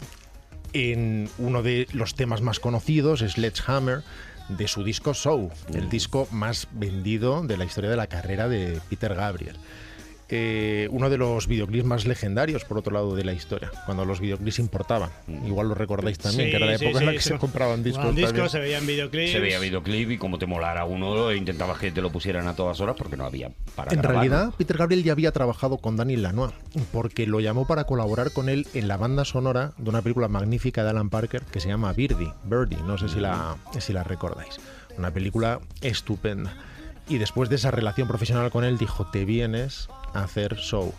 en 0.74 1.30
uno 1.38 1.62
de 1.62 1.88
los 1.94 2.16
temas 2.16 2.42
más 2.42 2.60
conocidos, 2.60 3.20
Sledgehammer, 3.20 4.04
de 4.50 4.68
su 4.68 4.84
disco 4.84 5.14
Show, 5.14 5.52
el 5.74 5.90
disco 5.90 6.28
más 6.32 6.68
vendido 6.72 7.44
de 7.44 7.58
la 7.58 7.66
historia 7.66 7.90
de 7.90 7.96
la 7.96 8.08
carrera 8.08 8.50
de 8.50 8.80
Peter 8.90 9.14
Gabriel. 9.16 9.56
Eh, 10.36 10.88
uno 10.90 11.12
de 11.12 11.18
los 11.20 11.46
videoclips 11.48 11.86
más 11.86 12.06
legendarios, 12.08 12.66
por 12.66 12.80
otro 12.80 12.92
lado, 12.92 13.16
de 13.16 13.24
la 13.24 13.34
historia, 13.34 13.70
cuando 13.86 14.04
los 14.04 14.20
videoclips 14.20 14.58
importaban. 14.58 15.12
Igual 15.46 15.68
lo 15.70 15.76
recordáis 15.76 16.18
también, 16.18 16.46
Sí, 16.48 16.50
que 16.50 16.58
era 16.58 16.66
la 16.66 16.78
sí, 16.80 16.86
época 16.86 17.00
en 17.02 17.06
la 17.06 17.12
que 17.12 17.22
sí. 17.22 17.30
se 17.30 17.38
compraban 17.38 17.84
discos. 17.84 18.16
Discos, 18.16 18.52
se 18.52 18.60
veían 18.60 18.88
videoclips. 18.88 19.32
Se 19.32 19.40
veía 19.40 19.60
videoclip 19.60 20.10
y 20.10 20.18
como 20.18 20.40
te 20.40 20.48
molara 20.48 20.86
uno, 20.86 21.30
e 21.30 21.38
intentabas 21.38 21.78
que 21.78 21.92
te 21.92 22.02
lo 22.02 22.12
pusieran 22.12 22.48
a 22.48 22.56
todas 22.56 22.82
horas 22.82 22.96
porque 22.98 23.16
no 23.16 23.26
había 23.26 23.52
para 23.76 23.92
En 23.94 24.00
grabar. 24.02 24.16
realidad, 24.16 24.54
Peter 24.58 24.76
Gabriel 24.76 25.04
ya 25.04 25.12
había 25.12 25.32
trabajado 25.32 25.78
con 25.78 25.98
Daniel 25.98 26.24
Lanois, 26.24 26.54
porque 26.92 27.28
lo 27.28 27.40
llamó 27.40 27.68
para 27.68 27.84
colaborar 27.84 28.32
con 28.32 28.50
él 28.50 28.66
en 28.74 28.88
la 28.88 28.98
banda 28.98 29.26
sonora 29.26 29.74
de 29.78 29.88
una 29.92 30.02
película 30.02 30.30
magnífica 30.30 30.84
de 30.84 30.90
Alan 30.90 31.12
Parker 31.12 31.44
que 31.44 31.60
se 31.60 31.68
llama 31.68 31.94
Birdie, 31.94 32.34
Birdie, 32.46 32.80
no 32.88 32.98
sé 32.98 33.08
si 33.08 33.20
la, 33.20 33.56
si 33.80 33.94
la 33.94 34.04
recordáis. 34.04 34.60
Una 34.98 35.12
película 35.12 35.60
estupenda. 35.82 36.56
Y 37.08 37.18
después 37.18 37.50
de 37.50 37.56
esa 37.56 37.72
relación 37.72 38.08
profesional 38.08 38.50
con 38.52 38.64
él, 38.64 38.78
dijo, 38.78 39.06
te 39.06 39.26
vienes 39.26 39.90
a 40.14 40.24
hacer 40.24 40.56
show. 40.56 40.94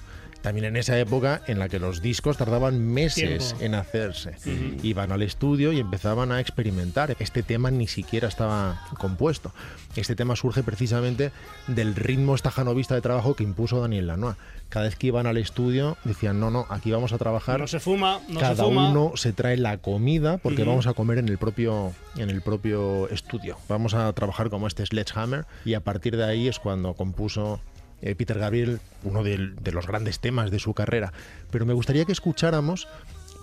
También 0.44 0.66
en 0.66 0.76
esa 0.76 0.98
época 0.98 1.40
en 1.46 1.58
la 1.58 1.70
que 1.70 1.78
los 1.78 2.02
discos 2.02 2.36
tardaban 2.36 2.78
meses 2.78 3.54
Tiempo. 3.56 3.64
en 3.64 3.74
hacerse. 3.74 4.34
Iban 4.82 5.10
al 5.10 5.22
estudio 5.22 5.72
y 5.72 5.80
empezaban 5.80 6.30
a 6.32 6.38
experimentar. 6.38 7.16
Este 7.18 7.42
tema 7.42 7.70
ni 7.70 7.86
siquiera 7.88 8.28
estaba 8.28 8.86
compuesto. 8.98 9.52
Este 9.96 10.14
tema 10.14 10.36
surge 10.36 10.62
precisamente 10.62 11.32
del 11.66 11.94
ritmo 11.96 12.34
estajanovista 12.34 12.94
de 12.94 13.00
trabajo 13.00 13.34
que 13.34 13.42
impuso 13.42 13.80
Daniel 13.80 14.06
Lanois. 14.08 14.36
Cada 14.68 14.84
vez 14.84 14.96
que 14.96 15.06
iban 15.06 15.26
al 15.26 15.38
estudio 15.38 15.96
decían, 16.04 16.38
no, 16.40 16.50
no, 16.50 16.66
aquí 16.68 16.90
vamos 16.90 17.14
a 17.14 17.18
trabajar. 17.18 17.58
No 17.58 17.66
se 17.66 17.80
fuma, 17.80 18.20
no 18.28 18.34
se 18.34 18.40
Cada 18.40 18.64
fuma. 18.64 18.90
uno 18.90 19.12
se 19.16 19.32
trae 19.32 19.56
la 19.56 19.78
comida 19.78 20.36
porque 20.36 20.60
Ujú. 20.62 20.72
vamos 20.72 20.86
a 20.86 20.92
comer 20.92 21.16
en 21.18 21.28
el 21.30 21.38
propio 21.38 21.92
en 22.18 22.28
el 22.28 22.42
propio 22.42 23.08
estudio. 23.08 23.56
Vamos 23.68 23.94
a 23.94 24.12
trabajar 24.12 24.50
como 24.50 24.66
este 24.66 24.84
Sledgehammer 24.84 25.46
y 25.64 25.72
a 25.72 25.80
partir 25.80 26.18
de 26.18 26.24
ahí 26.24 26.48
es 26.48 26.58
cuando 26.58 26.92
compuso 26.92 27.60
eh, 28.04 28.14
Peter 28.14 28.38
Gabriel 28.38 28.78
uno 29.02 29.24
del- 29.24 29.56
de 29.56 29.72
los 29.72 29.86
grandes 29.88 30.20
temas 30.20 30.50
de 30.52 30.58
su 30.60 30.74
carrera. 30.74 31.12
Pero 31.50 31.66
me 31.66 31.72
gustaría 31.72 32.04
que 32.04 32.12
escucháramos 32.12 32.86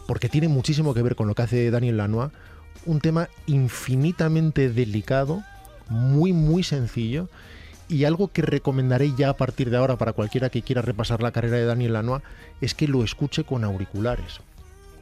porque 0.07 0.29
tiene 0.29 0.47
muchísimo 0.47 0.93
que 0.93 1.01
ver 1.01 1.15
con 1.15 1.27
lo 1.27 1.35
que 1.35 1.41
hace 1.41 1.71
Daniel 1.71 1.97
Lanois, 1.97 2.31
un 2.85 2.99
tema 3.01 3.27
infinitamente 3.47 4.69
delicado, 4.71 5.43
muy 5.89 6.31
muy 6.33 6.63
sencillo 6.63 7.27
y 7.89 8.05
algo 8.05 8.29
que 8.29 8.41
recomendaré 8.41 9.13
ya 9.17 9.29
a 9.29 9.37
partir 9.37 9.69
de 9.69 9.77
ahora 9.77 9.97
para 9.97 10.13
cualquiera 10.13 10.49
que 10.49 10.61
quiera 10.61 10.81
repasar 10.81 11.21
la 11.21 11.31
carrera 11.31 11.57
de 11.57 11.65
Daniel 11.65 11.93
Lanois 11.93 12.23
es 12.61 12.73
que 12.75 12.87
lo 12.87 13.03
escuche 13.03 13.43
con 13.43 13.63
auriculares, 13.63 14.39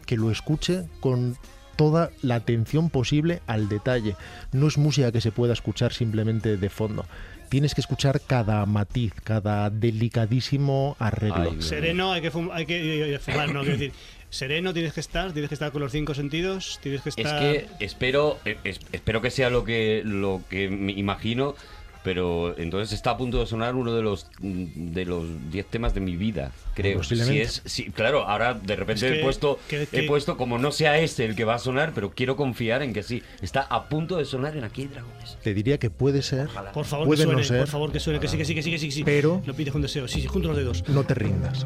que 0.07 0.17
lo 0.17 0.31
escuche 0.31 0.85
con 1.01 1.37
toda 1.79 2.11
la 2.21 2.35
atención 2.35 2.89
posible 2.89 3.39
al 3.47 3.69
detalle. 3.69 4.17
No 4.51 4.67
es 4.67 4.77
música 4.77 5.13
que 5.13 5.21
se 5.21 5.31
pueda 5.31 5.53
escuchar 5.53 5.93
simplemente 5.93 6.57
de 6.57 6.69
fondo. 6.69 7.05
Tienes 7.47 7.73
que 7.73 7.79
escuchar 7.81 8.19
cada 8.19 8.65
matiz, 8.65 9.13
cada 9.23 9.69
delicadísimo 9.69 10.97
arreglo. 10.99 11.51
Ay. 11.53 11.61
Sereno, 11.61 12.11
hay 12.11 12.21
que, 12.21 12.31
fum- 12.33 12.49
hay 12.51 12.65
que 12.65 13.15
eh, 13.15 13.19
fumar, 13.19 13.53
no, 13.53 13.61
quiero 13.61 13.77
decir. 13.77 13.93
Sereno 14.29 14.73
tienes 14.73 14.93
que 14.93 14.99
estar, 14.99 15.31
tienes 15.31 15.47
que 15.49 15.55
estar 15.55 15.71
con 15.71 15.81
los 15.81 15.91
cinco 15.91 16.13
sentidos, 16.13 16.79
tienes 16.83 17.01
que 17.01 17.09
Es 17.09 17.17
estar. 17.17 17.39
que 17.41 17.67
espero, 17.79 18.37
eh, 18.45 18.57
es- 18.65 18.79
espero 18.91 19.21
que 19.21 19.31
sea 19.31 19.49
lo 19.49 19.63
que, 19.63 20.01
lo 20.05 20.41
que 20.49 20.69
me 20.69 20.91
imagino, 20.91 21.55
pero 22.03 22.57
entonces 22.57 22.93
está 22.93 23.11
a 23.11 23.17
punto 23.17 23.39
de 23.39 23.45
sonar 23.45 23.75
uno 23.75 23.93
de 23.93 24.01
los 24.01 24.27
mm, 24.39 24.91
de 24.93 25.05
los 25.05 25.25
10 25.51 25.65
temas 25.67 25.93
de 25.93 25.99
mi 25.99 26.15
vida, 26.15 26.51
creo. 26.73 27.03
Si 27.03 27.39
es, 27.39 27.61
si- 27.65 27.91
claro, 27.91 28.27
ahora 28.27 28.53
de 28.53 28.75
repente 28.75 29.07
Es 29.07 29.19
he 29.19 29.21
puesto 29.21 29.59
que- 29.67 29.87
he 29.91 30.03
puesto 30.07 30.37
como 30.37 30.57
no 30.57 30.71
sea 30.71 30.97
este 30.99 31.25
el 31.25 31.35
que 31.35 31.43
va 31.45 31.55
a 31.55 31.59
sonar, 31.59 31.91
pero 31.93 32.11
quiero 32.11 32.35
confiar 32.35 32.81
en 32.83 32.93
que 32.93 33.03
sí. 33.03 33.21
Está 33.41 33.61
a 33.61 33.89
punto 33.89 34.17
de 34.17 34.25
sonar 34.25 34.55
en 34.55 34.63
Aquí 34.63 34.85
dragones. 34.87 35.37
Te 35.43 35.53
diría 35.53 35.77
que 35.77 35.89
puede 35.89 36.21
ser, 36.21 36.47
Por 36.73 36.85
favor, 36.85 37.05
puede 37.07 37.17
que 37.19 37.23
suene, 37.25 37.41
no 37.41 37.47
ser, 37.47 37.59
por 37.59 37.67
favor, 37.67 37.91
que 37.91 37.99
suene, 37.99 38.19
que 38.19 38.27
sí, 38.27 38.37
que 38.37 38.45
sí, 38.45 38.55
que 38.55 38.63
sí, 38.63 38.71
que 38.71 38.79
sí, 38.79 38.85
que 38.87 38.91
sí. 38.93 39.03
Pero- 39.03 39.41
Lo 39.45 39.53
pides 39.53 39.71
con 39.73 39.81
deseo, 39.81 40.07
sí, 40.07 40.21
sí, 40.21 40.27
junto 40.27 40.47
los 40.49 40.57
dedos. 40.57 40.87
no 40.87 41.03
te 41.03 41.13
rindas. 41.15 41.65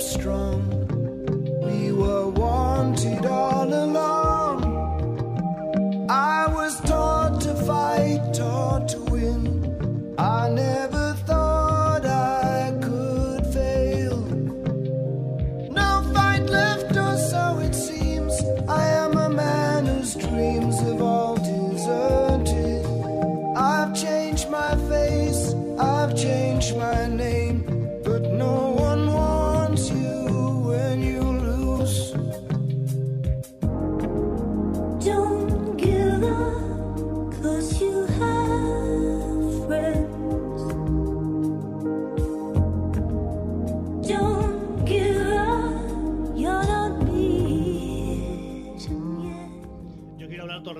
Strong. 0.00 0.62
We 1.64 1.92
were 1.92 2.28
wanted 2.28 3.26
all 3.26 3.57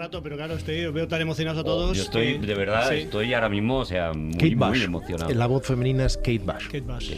rato, 0.08 0.22
pero 0.22 0.36
claro, 0.36 0.54
estoy, 0.54 0.84
os 0.84 0.92
veo 0.94 1.06
tan 1.06 1.20
emocionados 1.20 1.60
a 1.60 1.64
todos. 1.64 1.96
Yo 1.96 2.02
estoy, 2.02 2.38
que- 2.40 2.46
de 2.46 2.54
verdad, 2.54 2.88
sí. 2.90 2.96
estoy 2.96 3.34
ahora 3.34 3.48
mismo, 3.48 3.78
o 3.78 3.84
sea, 3.84 4.12
muy, 4.12 4.32
Kate 4.32 4.56
muy 4.56 4.82
emocionado. 4.82 5.32
La 5.32 5.46
voz 5.46 5.66
femenina 5.66 6.06
es 6.06 6.16
Kate 6.16 6.38
Bush. 6.40 6.64
Kate 6.66 6.80
Bush. 6.80 7.12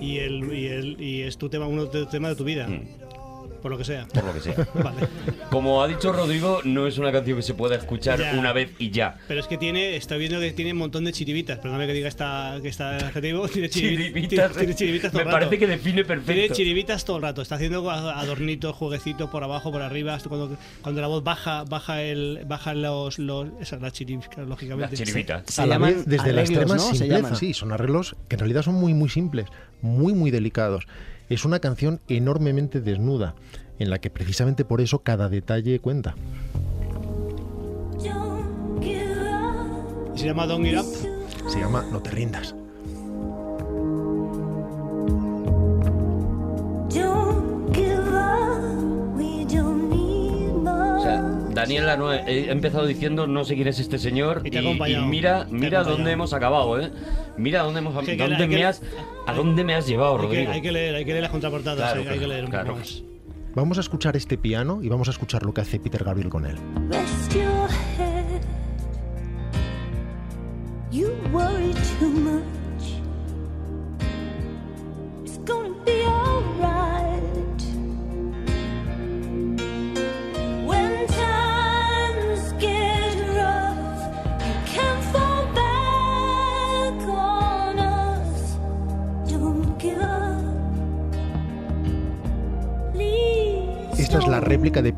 Y, 0.00 0.18
el, 0.18 0.52
y, 0.52 0.66
el, 0.66 1.00
y 1.00 1.22
es 1.22 1.38
tu 1.38 1.48
tema, 1.48 1.66
uno 1.66 1.86
de 1.86 2.00
los 2.00 2.10
temas 2.10 2.30
de 2.32 2.36
tu 2.36 2.44
vida. 2.44 2.68
Mm. 2.68 2.82
Por 3.66 3.72
lo 3.72 3.78
que 3.78 3.84
sea. 3.84 4.06
Por 4.06 4.22
lo 4.22 4.32
que 4.32 4.38
sea. 4.38 4.54
Vale. 4.74 5.08
Como 5.50 5.82
ha 5.82 5.88
dicho 5.88 6.12
Rodrigo, 6.12 6.60
no 6.62 6.86
es 6.86 6.98
una 6.98 7.10
canción 7.10 7.36
que 7.36 7.42
se 7.42 7.52
pueda 7.54 7.74
escuchar 7.74 8.16
Ya. 8.20 8.34
una 8.38 8.52
vez 8.52 8.70
y 8.78 8.92
ya. 8.92 9.18
Pero 9.26 9.40
es 9.40 9.48
que 9.48 9.58
tiene, 9.58 9.96
estoy 9.96 10.20
viendo 10.20 10.38
que 10.38 10.52
tiene 10.52 10.70
un 10.70 10.78
montón 10.78 11.02
de 11.02 11.10
chiribitas. 11.10 11.58
Perdóname 11.58 11.88
que 11.88 11.92
diga 11.92 12.06
esta, 12.06 12.58
que 12.62 12.68
está 12.68 12.96
adjetivo. 12.96 13.48
Tiene 13.56 13.68
chiribi- 13.68 13.96
Chiribitas. 13.96 14.52
Tiene, 14.52 14.54
tiene 14.58 14.74
chiribitas 14.76 15.10
todo 15.10 15.18
Me 15.18 15.22
el 15.22 15.26
rato. 15.34 15.36
parece 15.48 15.58
que 15.58 15.66
define 15.66 16.04
Tiene 16.04 16.04
perfecto. 16.22 16.54
chiribitas 16.54 17.04
todo 17.04 17.16
el 17.16 17.22
rato. 17.24 17.42
Está 17.42 17.56
haciendo 17.56 17.90
adornitos, 17.90 18.76
jueguecitos 18.76 19.28
por 19.30 19.42
abajo, 19.42 19.72
por 19.72 19.82
arriba. 19.82 20.16
Cuando, 20.28 20.56
cuando 20.82 21.00
la 21.00 21.08
voz 21.08 21.24
baja, 21.24 21.64
baja 21.64 22.02
el, 22.02 22.44
bajan 22.46 22.82
los, 22.82 23.18
los 23.18 23.48
esas 23.60 23.80
las 23.82 23.92
chiribitas, 23.94 24.46
lógicamente. 24.46 24.96
Las 24.96 25.04
chiribitas. 25.08 25.42
Se 25.52 25.62
la 25.66 25.74
llaman 25.74 25.94
vez 25.94 26.06
desde 26.06 26.16
la 26.32 26.42
arreglos, 26.42 26.50
extrema 26.50 26.74
¿no? 26.76 26.80
Se 26.82 26.88
simpleza. 26.98 27.16
llaman. 27.16 27.36
Sí, 27.36 27.52
son 27.52 27.72
arreglos 27.72 28.14
que 28.28 28.36
en 28.36 28.40
realidad 28.40 28.62
son 28.62 28.74
muy 28.74 28.94
muy 28.94 29.08
simples, 29.08 29.46
muy 29.82 30.12
muy 30.14 30.30
delicados. 30.30 30.86
Es 31.28 31.44
una 31.44 31.58
canción 31.58 32.00
enormemente 32.08 32.80
desnuda, 32.80 33.34
en 33.78 33.90
la 33.90 33.98
que 33.98 34.10
precisamente 34.10 34.64
por 34.64 34.80
eso 34.80 35.00
cada 35.00 35.28
detalle 35.28 35.80
cuenta. 35.80 36.14
Se 40.14 40.24
llama 40.26 40.46
Don't 40.46 40.64
Get 40.64 40.78
Up. 40.78 40.86
Se 41.48 41.60
llama 41.60 41.84
No 41.92 42.00
te 42.00 42.10
rindas. 42.10 42.54
Sea, 51.66 51.80
more. 51.82 51.84
Daniel 51.84 51.86
Lanoe 51.86 52.22
he 52.26 52.50
empezado 52.50 52.86
diciendo 52.86 53.26
no 53.26 53.44
sé 53.44 53.54
quién 53.54 53.68
es 53.68 53.78
este 53.78 53.98
señor 53.98 54.42
Y 54.44 54.50
te 54.50 54.62
mira, 54.62 55.46
mira 55.50 55.82
dónde 55.82 56.12
hemos 56.12 56.32
acabado, 56.32 56.80
¿eh? 56.80 56.90
Mira 57.36 57.62
dónde 57.62 57.80
hemos 57.80 57.92
Que 58.04 58.12
hay 58.12 58.16
que- 58.16 58.22
dónde 58.22 58.48
que- 58.48 58.56
me 58.56 58.64
has, 58.64 58.82
a 59.26 59.32
dónde 59.34 59.64
me 59.64 59.74
has 59.74 59.86
llevado, 59.86 60.18
Hay 60.20 60.28
que, 60.28 60.46
hay 60.48 60.62
que 60.62 60.72
leer, 60.72 60.94
hay 60.94 61.04
que 61.04 61.10
leer 61.12 61.22
las 61.22 61.30
contraportadas. 61.32 61.78
Claro, 61.92 62.00
hay, 62.02 62.08
hay 62.14 62.18
que 62.18 62.26
leer 62.26 62.44
un 62.44 62.50
claro. 62.50 62.66
poco 62.68 62.78
más. 62.78 63.02
Vamos 63.54 63.78
a 63.78 63.80
escuchar 63.80 64.16
este 64.16 64.36
piano 64.36 64.80
y 64.82 64.88
vamos 64.88 65.08
a 65.08 65.12
escuchar 65.12 65.42
lo 65.42 65.54
que 65.54 65.62
hace 65.62 65.80
Peter 65.80 66.04
Gabriel 66.04 66.28
con 66.28 66.44
él. 66.44 66.56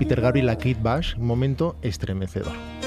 Peter 0.08 0.22
Gabriel 0.22 0.48
a 0.48 0.56
Kate 0.56 0.78
Bush, 0.80 1.14
un 1.18 1.26
momento 1.26 1.76
estremecedor. 1.82 2.77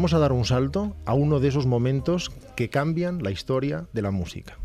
Vamos 0.00 0.14
a 0.14 0.18
dar 0.18 0.32
un 0.32 0.46
salto 0.46 0.96
a 1.04 1.12
uno 1.12 1.40
de 1.40 1.48
esos 1.48 1.66
momentos 1.66 2.30
que 2.56 2.70
cambian 2.70 3.22
la 3.22 3.30
historia 3.30 3.86
de 3.92 4.00
la 4.00 4.10
música. 4.10 4.56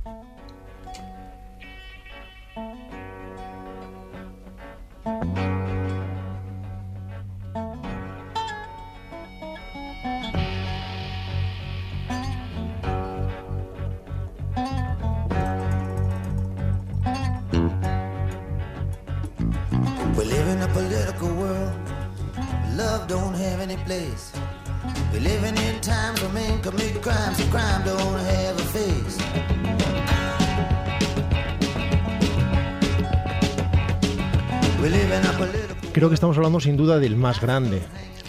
Hablando 36.46 36.60
sin 36.60 36.78
duda 36.78 37.00
del 37.00 37.16
más 37.16 37.41
grande 37.41 37.82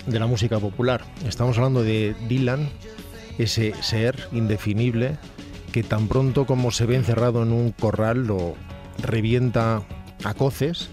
de 0.06 0.18
la 0.18 0.26
música 0.26 0.58
popular. 0.58 1.04
Estamos 1.28 1.58
hablando 1.58 1.82
de 1.82 2.16
Dylan, 2.30 2.70
ese 3.36 3.74
ser 3.82 4.16
indefinible 4.32 5.18
que 5.70 5.82
tan 5.82 6.08
pronto 6.08 6.46
como 6.46 6.70
se 6.70 6.86
ve 6.86 6.96
encerrado 6.96 7.42
en 7.42 7.52
un 7.52 7.72
corral 7.72 8.26
lo 8.26 8.54
revienta 9.02 9.82
a 10.24 10.32
coces 10.32 10.88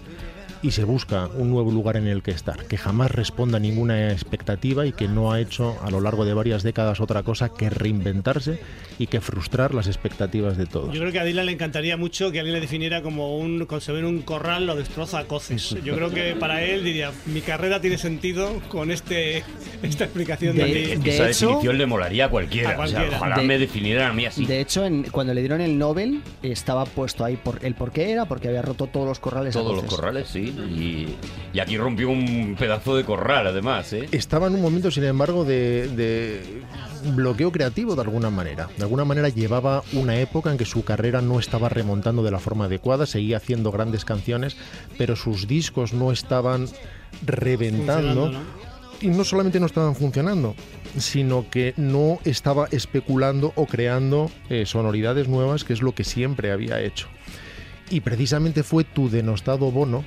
y 0.64 0.70
se 0.70 0.84
busca 0.84 1.28
un 1.36 1.50
nuevo 1.50 1.70
lugar 1.70 1.98
en 1.98 2.06
el 2.06 2.22
que 2.22 2.30
estar, 2.30 2.64
que 2.64 2.78
jamás 2.78 3.10
responda 3.10 3.58
a 3.58 3.60
ninguna 3.60 4.10
expectativa 4.12 4.86
y 4.86 4.92
que 4.92 5.08
no 5.08 5.30
ha 5.30 5.38
hecho 5.38 5.76
a 5.84 5.90
lo 5.90 6.00
largo 6.00 6.24
de 6.24 6.32
varias 6.32 6.62
décadas 6.62 7.00
otra 7.00 7.22
cosa 7.22 7.50
que 7.50 7.68
reinventarse 7.68 8.58
y 8.98 9.08
que 9.08 9.20
frustrar 9.20 9.74
las 9.74 9.88
expectativas 9.88 10.56
de 10.56 10.64
todos. 10.64 10.94
Yo 10.94 11.00
creo 11.00 11.12
que 11.12 11.20
a 11.20 11.24
Dylan 11.24 11.44
le 11.46 11.52
encantaría 11.52 11.98
mucho 11.98 12.32
que 12.32 12.38
alguien 12.38 12.54
le 12.54 12.60
definiera 12.60 13.02
como 13.02 13.36
un 13.36 13.66
con 13.66 13.82
se 13.82 13.92
ve 13.92 13.98
en 13.98 14.06
un 14.06 14.22
corral 14.22 14.66
lo 14.66 14.74
destroza 14.74 15.18
a 15.18 15.24
coces. 15.24 15.76
Yo 15.84 15.94
creo 15.96 16.10
que 16.10 16.34
para 16.34 16.62
él 16.62 16.82
diría, 16.82 17.12
mi 17.26 17.42
carrera 17.42 17.80
tiene 17.82 17.98
sentido 17.98 18.60
con 18.68 18.90
este 18.90 19.44
esta 19.82 20.04
explicación 20.04 20.56
de, 20.56 20.64
De- 20.64 20.72
ti". 20.72 21.02
de 21.02 21.10
Esa 21.14 21.28
hecho- 21.28 21.46
definición 21.48 21.76
le 21.76 21.86
molaría 21.86 22.24
a 22.26 22.28
cualquiera. 22.30 22.70
A 22.70 22.72
O 22.80 22.86
sea, 22.86 22.96
cualquiera. 23.00 23.16
ojalá 23.18 23.36
De- 23.36 23.42
me 23.42 23.58
definieran 23.58 24.10
a 24.10 24.14
mí 24.14 24.24
así. 24.24 24.46
De 24.46 24.60
hecho, 24.62 24.86
en- 24.86 25.02
cuando 25.10 25.34
le 25.34 25.40
dieron 25.42 25.60
el 25.60 25.76
Nobel, 25.76 26.22
estaba 26.42 26.86
puesto 26.86 27.22
ahí 27.24 27.36
por, 27.36 27.58
el 27.62 27.74
por 27.74 27.92
qué 27.92 28.10
era, 28.12 28.24
porque 28.24 28.48
había 28.48 28.62
roto 28.62 28.86
todos 28.86 29.06
los 29.06 29.18
corrales. 29.18 29.54
a 29.56 29.58
Todos 29.60 29.72
los 29.74 29.84
coces. 29.84 29.98
corrales, 29.98 30.28
sí. 30.28 30.53
Y, 30.62 31.08
y 31.52 31.60
aquí 31.60 31.76
rompió 31.76 32.10
un 32.10 32.56
pedazo 32.58 32.96
de 32.96 33.04
corral, 33.04 33.46
además, 33.46 33.92
¿eh? 33.92 34.08
Estaba 34.12 34.46
en 34.46 34.54
un 34.54 34.62
momento, 34.62 34.90
sin 34.90 35.04
embargo, 35.04 35.44
de, 35.44 35.88
de 35.88 36.62
bloqueo 37.14 37.52
creativo 37.52 37.94
de 37.94 38.02
alguna 38.02 38.30
manera. 38.30 38.68
De 38.76 38.82
alguna 38.82 39.04
manera 39.04 39.28
llevaba 39.28 39.82
una 39.92 40.16
época 40.18 40.50
en 40.50 40.58
que 40.58 40.64
su 40.64 40.84
carrera 40.84 41.20
no 41.20 41.38
estaba 41.38 41.68
remontando 41.68 42.22
de 42.22 42.30
la 42.30 42.38
forma 42.38 42.66
adecuada, 42.66 43.06
seguía 43.06 43.36
haciendo 43.38 43.70
grandes 43.70 44.04
canciones, 44.04 44.56
pero 44.98 45.16
sus 45.16 45.46
discos 45.46 45.92
no 45.92 46.12
estaban 46.12 46.66
reventando. 47.24 48.32
Y 49.00 49.08
no 49.08 49.24
solamente 49.24 49.60
no 49.60 49.66
estaban 49.66 49.94
funcionando, 49.96 50.54
sino 50.96 51.50
que 51.50 51.74
no 51.76 52.20
estaba 52.24 52.68
especulando 52.70 53.52
o 53.56 53.66
creando 53.66 54.30
eh, 54.48 54.64
sonoridades 54.66 55.28
nuevas, 55.28 55.64
que 55.64 55.72
es 55.74 55.82
lo 55.82 55.94
que 55.94 56.04
siempre 56.04 56.52
había 56.52 56.80
hecho. 56.80 57.08
Y 57.90 58.00
precisamente 58.00 58.62
fue 58.62 58.84
tu 58.84 59.10
denostado 59.10 59.70
Bono 59.70 60.04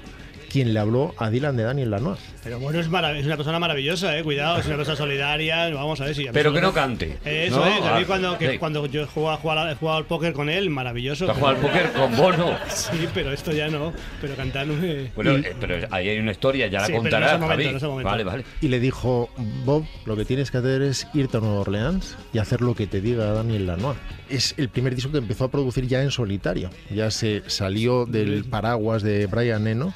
quien 0.52 0.74
le 0.74 0.80
habló 0.80 1.14
a 1.18 1.30
Dylan 1.30 1.56
de 1.58 1.64
Daniel 1.64 1.92
Lanois. 1.92 2.20
Pero 2.44 2.60
bueno, 2.60 2.80
es, 2.80 2.90
marav- 2.90 3.16
es 3.16 3.26
una 3.26 3.36
persona 3.36 3.60
maravillosa, 3.60 4.18
eh, 4.18 4.24
cuidado, 4.24 4.60
es 4.60 4.66
una 4.68 4.78
persona 4.78 4.96
solidaria, 4.98 5.70
vamos 5.74 6.00
a 6.02 6.06
ver 6.06 6.16
si... 6.16 6.26
Pero 6.32 6.54
que 6.54 6.62
no 6.62 6.74
cante. 6.74 7.18
Eso 7.26 7.58
¿no? 7.58 7.66
es, 7.66 7.82
a 7.82 7.96
mí 7.98 8.02
Ah, 8.02 8.08
cuando, 8.08 8.38
que 8.38 8.52
sí. 8.52 8.58
cuando 8.58 8.86
yo 8.86 9.02
he 9.04 9.06
jugado, 9.06 9.38
jugado- 9.38 9.70
he 9.70 9.76
jugado 9.76 9.98
al 9.98 10.06
póker 10.06 10.34
con 10.34 10.50
él, 10.50 10.70
maravilloso. 10.70 11.26
¿Te 11.26 11.32
has 11.32 11.38
pero- 11.38 11.56
jugado 11.56 11.66
al 11.68 11.72
póker 11.74 11.92
con 11.94 12.16
Bono? 12.18 12.58
Sí, 12.70 13.08
pero 13.14 13.32
esto 13.34 13.52
ya 13.52 13.68
no, 13.68 13.92
pero 14.22 14.36
cantar 14.36 14.66
no. 14.68 14.76
Bueno, 15.16 15.32
eh, 15.38 15.56
pero 15.60 15.76
ahí 15.92 16.10
hay 16.10 16.20
una 16.20 16.32
historia, 16.32 16.68
ya 16.68 16.80
la 16.82 16.86
Sí, 16.86 16.92
pero 16.94 16.98
en 16.98 17.04
contarás, 17.04 17.30
ese 17.32 17.38
momento, 17.40 17.54
Javi. 17.58 17.70
en 17.70 17.76
ese 17.78 17.88
momento. 17.88 18.10
Vale, 18.10 18.24
vale. 18.24 18.44
y 18.62 18.68
le 18.70 18.80
dijo, 18.80 19.30
Bob, 19.66 19.86
lo 20.06 20.16
que 20.16 20.26
tienes 20.26 20.52
que 20.52 20.58
hacer 20.60 20.82
es 20.84 21.08
irte 21.14 21.38
a 21.38 21.40
Nueva 21.42 21.60
Orleans 21.62 22.16
y 22.34 22.38
hacer 22.38 22.62
lo 22.62 22.76
que 22.76 22.88
te 22.88 23.02
diga 23.02 23.26
Daniel 23.34 23.68
Lanois. 23.68 23.98
Es 24.30 24.54
el 24.58 24.70
primer 24.70 24.96
disco 24.96 25.12
que 25.12 25.18
empezó 25.20 25.46
a 25.46 25.52
producir 25.52 25.88
ya 25.88 26.02
en 26.02 26.12
solitario. 26.12 26.70
Ya 26.94 27.12
se 27.12 27.44
salió 27.48 28.06
del 28.06 28.44
paraguas 28.46 29.02
de 29.04 29.26
Brian 29.28 29.68
Eno 29.68 29.94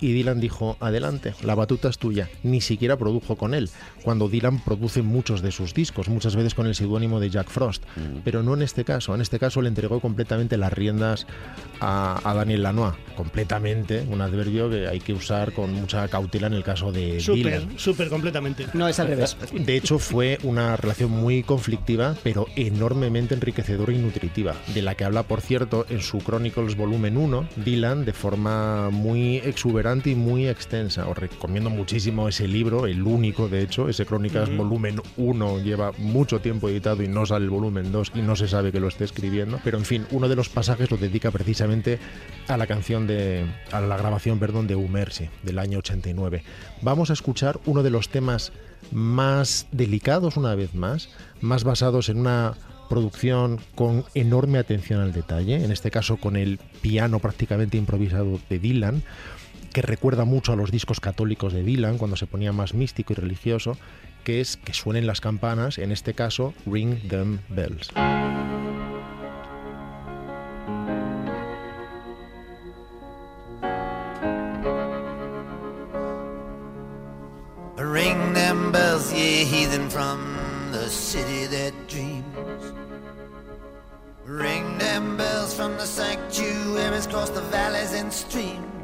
y 0.00 0.12
Dylan 0.12 0.40
dijo, 0.40 0.76
adelante, 0.80 1.34
la 1.42 1.54
batuta 1.54 1.88
es 1.88 1.98
tuya. 1.98 2.28
Ni 2.42 2.60
siquiera 2.60 2.96
produjo 2.96 3.36
con 3.36 3.54
él, 3.54 3.70
cuando 4.02 4.28
Dylan 4.28 4.60
produce 4.60 5.02
muchos 5.02 5.42
de 5.42 5.52
sus 5.52 5.74
discos, 5.74 6.08
muchas 6.08 6.36
veces 6.36 6.54
con 6.54 6.66
el 6.66 6.74
seudónimo 6.74 7.20
de 7.20 7.30
Jack 7.30 7.48
Frost. 7.48 7.82
Pero 8.24 8.42
no 8.42 8.54
en 8.54 8.62
este 8.62 8.84
caso. 8.84 9.14
En 9.14 9.20
este 9.20 9.38
caso 9.38 9.62
le 9.62 9.68
entregó 9.68 10.00
completamente 10.00 10.56
las 10.56 10.72
riendas 10.72 11.26
a, 11.80 12.20
a 12.24 12.34
Daniel 12.34 12.62
Lanois. 12.62 12.94
Completamente, 13.16 14.04
un 14.10 14.20
adverbio 14.20 14.68
que 14.68 14.86
hay 14.86 15.00
que 15.00 15.12
usar 15.12 15.52
con 15.52 15.72
mucha 15.72 16.06
cautela 16.08 16.48
en 16.48 16.54
el 16.54 16.62
caso 16.62 16.92
de 16.92 17.20
Súper, 17.20 17.60
Dylan. 17.60 17.78
súper 17.78 18.08
completamente. 18.08 18.66
No, 18.74 18.88
es 18.88 19.00
al 19.00 19.08
revés. 19.08 19.36
De 19.52 19.76
hecho, 19.76 19.98
fue 19.98 20.38
una 20.42 20.76
relación 20.76 21.10
muy 21.10 21.42
conflictiva, 21.42 22.14
pero 22.22 22.46
enormemente 22.56 23.34
enriquecedora 23.34 23.92
y 23.92 23.98
nutritiva, 23.98 24.54
de 24.74 24.82
la 24.82 24.94
que 24.94 25.04
habla, 25.04 25.22
por 25.22 25.40
cierto, 25.40 25.86
en 25.88 26.00
su 26.02 26.18
Chronicles 26.18 26.76
volumen 26.76 27.16
1, 27.16 27.48
Dylan, 27.64 28.04
de 28.04 28.12
forma 28.12 28.90
muy 28.90 29.36
exuberante 29.38 29.85
y 30.04 30.14
muy 30.16 30.48
extensa. 30.48 31.06
Os 31.08 31.16
recomiendo 31.16 31.70
muchísimo 31.70 32.28
ese 32.28 32.48
libro, 32.48 32.86
el 32.86 33.02
único, 33.02 33.48
de 33.48 33.62
hecho, 33.62 33.88
ese 33.88 34.04
Chronicles 34.04 34.54
volumen 34.56 35.00
1 35.16 35.60
lleva 35.60 35.92
mucho 35.98 36.40
tiempo 36.40 36.68
editado 36.68 37.04
y 37.04 37.08
no 37.08 37.24
sale 37.24 37.44
el 37.44 37.50
volumen 37.50 37.92
2 37.92 38.12
y 38.16 38.22
no 38.22 38.34
se 38.34 38.48
sabe 38.48 38.72
que 38.72 38.80
lo 38.80 38.88
esté 38.88 39.04
escribiendo. 39.04 39.60
Pero, 39.62 39.78
en 39.78 39.84
fin, 39.84 40.04
uno 40.10 40.28
de 40.28 40.34
los 40.34 40.48
pasajes 40.48 40.90
lo 40.90 40.96
dedica 40.96 41.30
precisamente 41.30 42.00
a 42.48 42.56
la 42.56 42.66
canción 42.66 43.06
de... 43.06 43.46
a 43.70 43.80
la 43.80 43.96
grabación, 43.96 44.40
perdón, 44.40 44.66
de 44.66 44.74
Umersi, 44.74 45.28
del 45.44 45.60
año 45.60 45.78
89. 45.78 46.42
Vamos 46.82 47.10
a 47.10 47.12
escuchar 47.12 47.60
uno 47.64 47.84
de 47.84 47.90
los 47.90 48.08
temas 48.08 48.52
más 48.90 49.68
delicados 49.70 50.36
una 50.36 50.56
vez 50.56 50.74
más, 50.74 51.10
más 51.40 51.62
basados 51.62 52.08
en 52.08 52.18
una 52.18 52.54
producción 52.88 53.60
con 53.74 54.04
enorme 54.14 54.58
atención 54.58 55.00
al 55.00 55.12
detalle, 55.12 55.64
en 55.64 55.72
este 55.72 55.90
caso 55.90 56.16
con 56.16 56.36
el 56.36 56.58
piano 56.80 57.18
prácticamente 57.18 57.76
improvisado 57.76 58.40
de 58.48 58.58
Dylan, 58.58 59.02
que 59.72 59.82
recuerda 59.82 60.24
mucho 60.24 60.52
a 60.52 60.56
los 60.56 60.70
discos 60.70 61.00
católicos 61.00 61.52
de 61.52 61.62
Dylan 61.62 61.98
cuando 61.98 62.16
se 62.16 62.26
ponía 62.26 62.52
más 62.52 62.74
místico 62.74 63.12
y 63.12 63.16
religioso, 63.16 63.76
que 64.24 64.40
es 64.40 64.56
que 64.56 64.74
suenen 64.74 65.06
las 65.06 65.20
campanas, 65.20 65.78
en 65.78 65.92
este 65.92 66.14
caso 66.14 66.52
Ring 66.66 66.98
Them 67.08 67.40
Bells. 67.48 67.90
Ring 77.76 78.32
them 78.34 78.72
bells, 78.72 79.12
ye 79.12 79.44
heathen 79.44 79.88
from 79.88 80.18
the 80.72 80.88
city 80.88 81.46
that 81.46 81.72
dreams. 81.88 82.72
Ring 84.24 84.76
them 84.76 85.16
bells 85.16 85.54
from 85.54 85.76
the 85.76 85.86
sanctuaries 85.86 87.06
across 87.06 87.30
the 87.30 87.42
valleys 87.42 87.92
and 87.92 88.12
streams. 88.12 88.75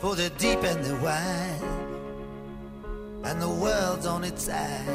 For 0.00 0.16
they're 0.16 0.30
deep 0.38 0.62
and 0.64 0.82
they're 0.84 0.96
wide, 1.02 1.60
and 3.24 3.40
the 3.40 3.48
world's 3.48 4.06
on 4.06 4.24
its 4.24 4.44
side. 4.44 4.88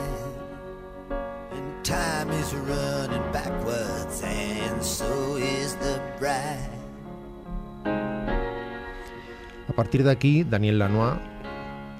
And 1.51 1.83
time 1.85 2.31
is 2.31 2.53
running 2.55 3.21
backwards, 3.31 4.23
and 4.23 4.81
so 4.83 5.35
is 5.37 5.75
the 5.75 5.99
bride. 6.19 6.71
A 9.67 9.73
partir 9.75 10.03
de 10.03 10.11
aquí, 10.11 10.43
Daniel 10.43 10.79
Lanois 10.79 11.17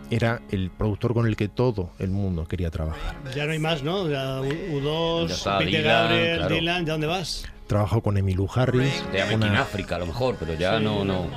era 0.10 0.42
el 0.50 0.72
productor 0.72 1.14
con 1.14 1.28
el 1.28 1.36
que 1.36 1.48
todo 1.48 1.92
el 2.00 2.10
mundo 2.10 2.46
quería 2.48 2.72
trabajar. 2.72 3.16
Ya 3.36 3.46
no 3.46 3.52
hay 3.52 3.60
más, 3.60 3.84
¿no? 3.84 4.10
Ya 4.10 4.40
U- 4.42 4.46
U2, 4.80 5.28
Ya 5.28 5.34
está, 5.36 5.58
Peter 5.60 5.82
Dylan, 5.82 5.84
Gabriel, 6.10 6.38
claro. 6.38 6.56
Dylan, 6.56 6.86
¿de 6.86 6.92
dónde 6.92 7.08
vas? 7.08 7.46
Trabajó 7.68 8.02
con 8.02 8.16
Emilio 8.18 8.48
Harris, 8.54 9.04
Te 9.12 9.18
llaman 9.18 9.36
una- 9.36 9.48
en 9.48 9.56
África, 9.56 9.96
a 9.96 10.00
lo 10.00 10.06
mejor, 10.06 10.36
pero 10.40 10.54
ya 10.54 10.80
no, 10.80 11.04
no. 11.04 11.28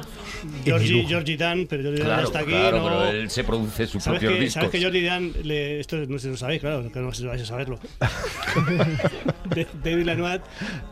Georgie. 0.65 1.05
Georgie 1.07 1.37
Dan, 1.37 1.67
pero 1.69 1.83
Georgie 1.83 2.01
Dan 2.05 2.09
Claro, 2.11 2.27
está 2.27 2.39
aquí, 2.41 2.51
claro, 2.51 2.79
¿no? 2.79 2.85
pero 2.85 3.05
él 3.11 3.31
se 3.31 3.43
produce 3.45 3.87
sus 3.87 4.03
¿Sabes 4.05 4.21
propios 4.21 4.39
que, 4.39 4.45
discos. 4.45 4.55
¿Sabes 4.55 4.71
que 4.71 4.79
Georgie 4.79 5.03
Dan, 5.05 5.33
le- 5.43 5.81
esto 5.81 5.97
no 5.97 6.19
sé 6.19 6.25
si 6.27 6.31
lo 6.31 6.37
sabéis, 6.37 6.61
claro, 6.61 6.93
que 6.93 7.01
no 7.01 7.13
sé 7.13 7.23
si 7.23 7.27
vais 7.27 7.43
a 7.43 7.47
saberlo. 7.47 7.79
David 9.83 10.05
Lanois 10.05 10.41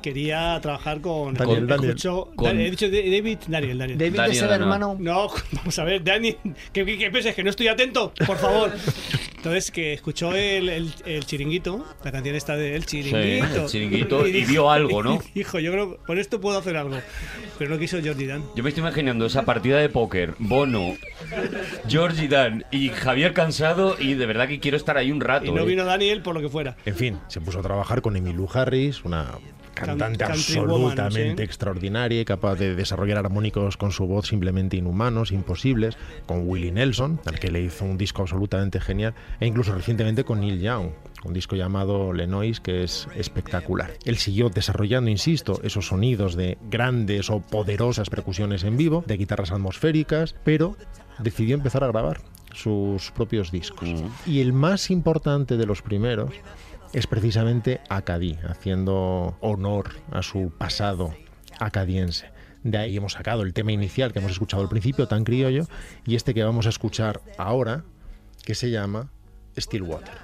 quería 0.03 0.59
trabajar 0.61 1.01
con... 1.01 1.35
Daniel, 1.35 1.59
con- 1.59 1.67
Daniel. 1.69 1.97
Daniel, 2.37 2.67
he 2.67 2.71
dicho 2.71 2.87
David, 2.91 3.39
Daniel, 3.47 3.79
Daniel. 3.79 3.99
David 3.99 4.17
Daniel 4.17 4.35
ser 4.39 4.49
Lanois. 4.51 4.61
hermano. 4.63 4.97
No, 4.99 5.29
vamos 5.53 5.79
a 5.79 5.85
ver, 5.85 6.03
Dani, 6.03 6.35
¿qué, 6.73 6.85
qué, 6.85 6.99
qué 6.99 7.11
piensas? 7.11 7.35
¿Que 7.35 7.45
no 7.45 7.51
estoy 7.51 7.69
atento? 7.69 8.13
Por 8.27 8.39
favor. 8.39 8.73
Entonces, 9.37 9.71
que 9.71 9.93
escuchó 9.93 10.33
el, 10.35 10.69
el, 10.69 10.93
el 11.05 11.25
chiringuito, 11.25 11.85
la 12.03 12.11
canción 12.11 12.35
esta 12.35 12.57
de 12.57 12.75
El 12.75 12.85
chiringuito. 12.87 13.63
el 13.65 13.67
chiringuito, 13.69 14.27
y 14.27 14.45
vio 14.45 14.71
algo, 14.71 15.03
¿no? 15.05 15.21
y 15.35 15.41
dijo, 15.41 15.59
yo 15.59 15.73
creo, 15.73 15.97
con 15.99 16.19
esto 16.19 16.41
puedo 16.41 16.59
hacer 16.59 16.77
algo. 16.77 16.97
Pero 17.59 17.71
no 17.71 17.79
quiso 17.79 17.99
Jordi 18.03 18.27
Dan. 18.27 18.45
Yo 18.55 18.63
me 18.63 18.71
estoy 18.71 18.83
imaginando 18.83 19.27
esa 19.27 19.45
partida 19.45 19.79
de 19.79 19.89
póker, 19.89 20.35
Bono, 20.39 20.97
Georgie 21.89 22.29
Dan 22.29 22.65
y 22.71 22.89
Javier 22.91 23.33
Cansado 23.33 23.97
y 23.99 24.15
de 24.15 24.27
verdad 24.27 24.49
que 24.49 24.61
quiero 24.61 24.77
estar 24.77 24.97
ahí 24.97 25.11
un 25.11 25.21
rato. 25.21 25.47
Y 25.47 25.53
no 25.53 25.63
¿eh? 25.63 25.67
vino 25.67 25.85
Daniel 25.85 26.23
por 26.23 26.35
lo 26.35 26.41
que 26.41 26.49
fuera. 26.49 26.77
En 26.85 26.95
fin, 26.95 27.19
se 27.29 27.41
puso 27.41 27.61
a 27.61 27.63
trabajar 27.63 28.03
con 28.03 28.17
Emilio 28.17 28.49
Harris, 28.53 29.05
una 29.05 29.33
cantante 29.77 30.25
absolutamente 30.25 31.03
woman, 31.03 31.37
sí. 31.37 31.43
extraordinaria 31.43 32.21
y 32.21 32.25
capaz 32.25 32.57
de 32.57 32.75
desarrollar 32.75 33.19
armónicos 33.19 33.77
con 33.77 33.93
su 33.93 34.07
voz 34.07 34.27
simplemente 34.27 34.77
inhumanos, 34.77 35.31
imposibles, 35.31 35.97
con 36.27 36.49
Willie 36.49 36.73
Nelson, 36.73 37.21
al 37.27 37.39
que 37.39 37.51
le 37.51 37.61
hizo 37.61 37.85
un 37.85 37.99
disco 37.99 38.23
absolutamente 38.23 38.81
genial, 38.81 39.15
e 39.39 39.47
incluso 39.47 39.75
recientemente 39.75 40.25
con 40.25 40.41
Neil 40.41 40.61
Young, 40.61 40.91
un 41.25 41.33
disco 41.33 41.57
llamado 41.57 42.13
Lenois 42.13 42.61
que 42.61 42.83
es 42.83 43.07
espectacular. 43.15 43.93
Él 44.05 44.17
siguió 44.17 44.49
desarrollando, 44.49 45.11
insisto, 45.11 45.61
esos 45.63 45.89
sonidos 45.89 46.35
de 46.35 46.59
grandes 46.71 47.31
o 47.31 47.41
poderosas 47.41 48.11
percusiones 48.11 48.65
en 48.65 48.77
vivo, 48.77 49.05
de 49.07 49.17
guitarras 49.17 49.53
atmosféricas, 49.53 50.35
pero 50.45 50.77
decidió 51.19 51.55
empezar 51.55 51.85
a 51.85 51.89
grabar 51.89 52.21
sus 52.57 53.11
propios 53.11 53.51
discos. 53.51 53.89
Y 54.27 54.41
el 54.41 54.53
más 54.53 54.91
importante 54.91 55.57
de 55.57 55.67
los 55.67 55.83
primeros 55.83 56.31
es 56.97 57.07
precisamente 57.07 57.83
Acadí, 57.91 58.39
haciendo 58.49 59.37
honor 59.43 59.91
a 60.11 60.23
su 60.23 60.51
pasado 60.57 61.15
acadiense. 61.61 62.31
De 62.63 62.79
ahí 62.79 62.97
hemos 62.97 63.13
sacado 63.13 63.43
el 63.43 63.53
tema 63.53 63.71
inicial 63.71 64.15
que 64.15 64.19
hemos 64.19 64.33
escuchado 64.33 64.63
al 64.63 64.71
principio, 64.71 65.07
tan 65.07 65.23
criollo, 65.23 65.67
y 66.07 66.17
este 66.17 66.33
que 66.33 66.43
vamos 66.43 66.65
a 66.65 66.71
escuchar 66.71 67.21
ahora, 67.37 67.85
que 68.47 68.55
se 68.55 68.71
llama 68.71 69.11
Stillwater. 69.59 70.15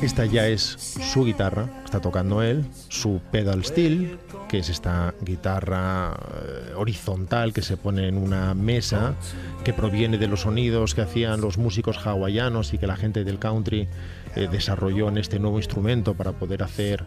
Esta 0.00 0.24
ya 0.26 0.46
es 0.46 0.62
su 0.62 1.24
guitarra, 1.24 1.68
está 1.84 2.00
tocando 2.00 2.40
él, 2.42 2.64
su 2.88 3.20
pedal 3.32 3.64
steel, 3.64 4.18
que 4.48 4.58
es 4.58 4.68
esta 4.68 5.14
guitarra 5.20 6.14
eh, 6.14 6.72
horizontal 6.76 7.52
que 7.52 7.62
se 7.62 7.76
pone 7.76 8.06
en 8.06 8.16
una 8.16 8.54
mesa, 8.54 9.16
que 9.64 9.72
proviene 9.72 10.18
de 10.18 10.28
los 10.28 10.42
sonidos 10.42 10.94
que 10.94 11.02
hacían 11.02 11.40
los 11.40 11.58
músicos 11.58 11.98
hawaianos 12.06 12.72
y 12.72 12.78
que 12.78 12.86
la 12.86 12.94
gente 12.94 13.24
del 13.24 13.40
country 13.40 13.88
eh, 14.36 14.48
desarrolló 14.50 15.08
en 15.08 15.18
este 15.18 15.40
nuevo 15.40 15.58
instrumento 15.58 16.14
para 16.14 16.32
poder 16.32 16.62
hacer 16.62 17.04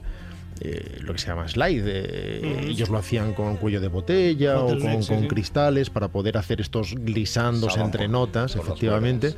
eh, 0.62 0.98
lo 1.02 1.14
que 1.14 1.20
se 1.20 1.28
llama 1.28 1.48
slide. 1.48 1.84
eh, 1.86 2.66
Ellos 2.70 2.90
lo 2.90 2.98
hacían 2.98 3.34
con 3.34 3.58
cuello 3.58 3.82
de 3.82 3.88
botella 3.88 4.60
o 4.60 4.68
con, 4.80 5.04
sí, 5.04 5.10
con 5.10 5.22
sí. 5.22 5.28
cristales 5.28 5.90
para 5.90 6.08
poder 6.10 6.38
hacer 6.38 6.62
estos 6.62 6.96
glisandos 6.96 7.78
entre 7.78 8.08
notas, 8.08 8.56
efectivamente. 8.56 9.36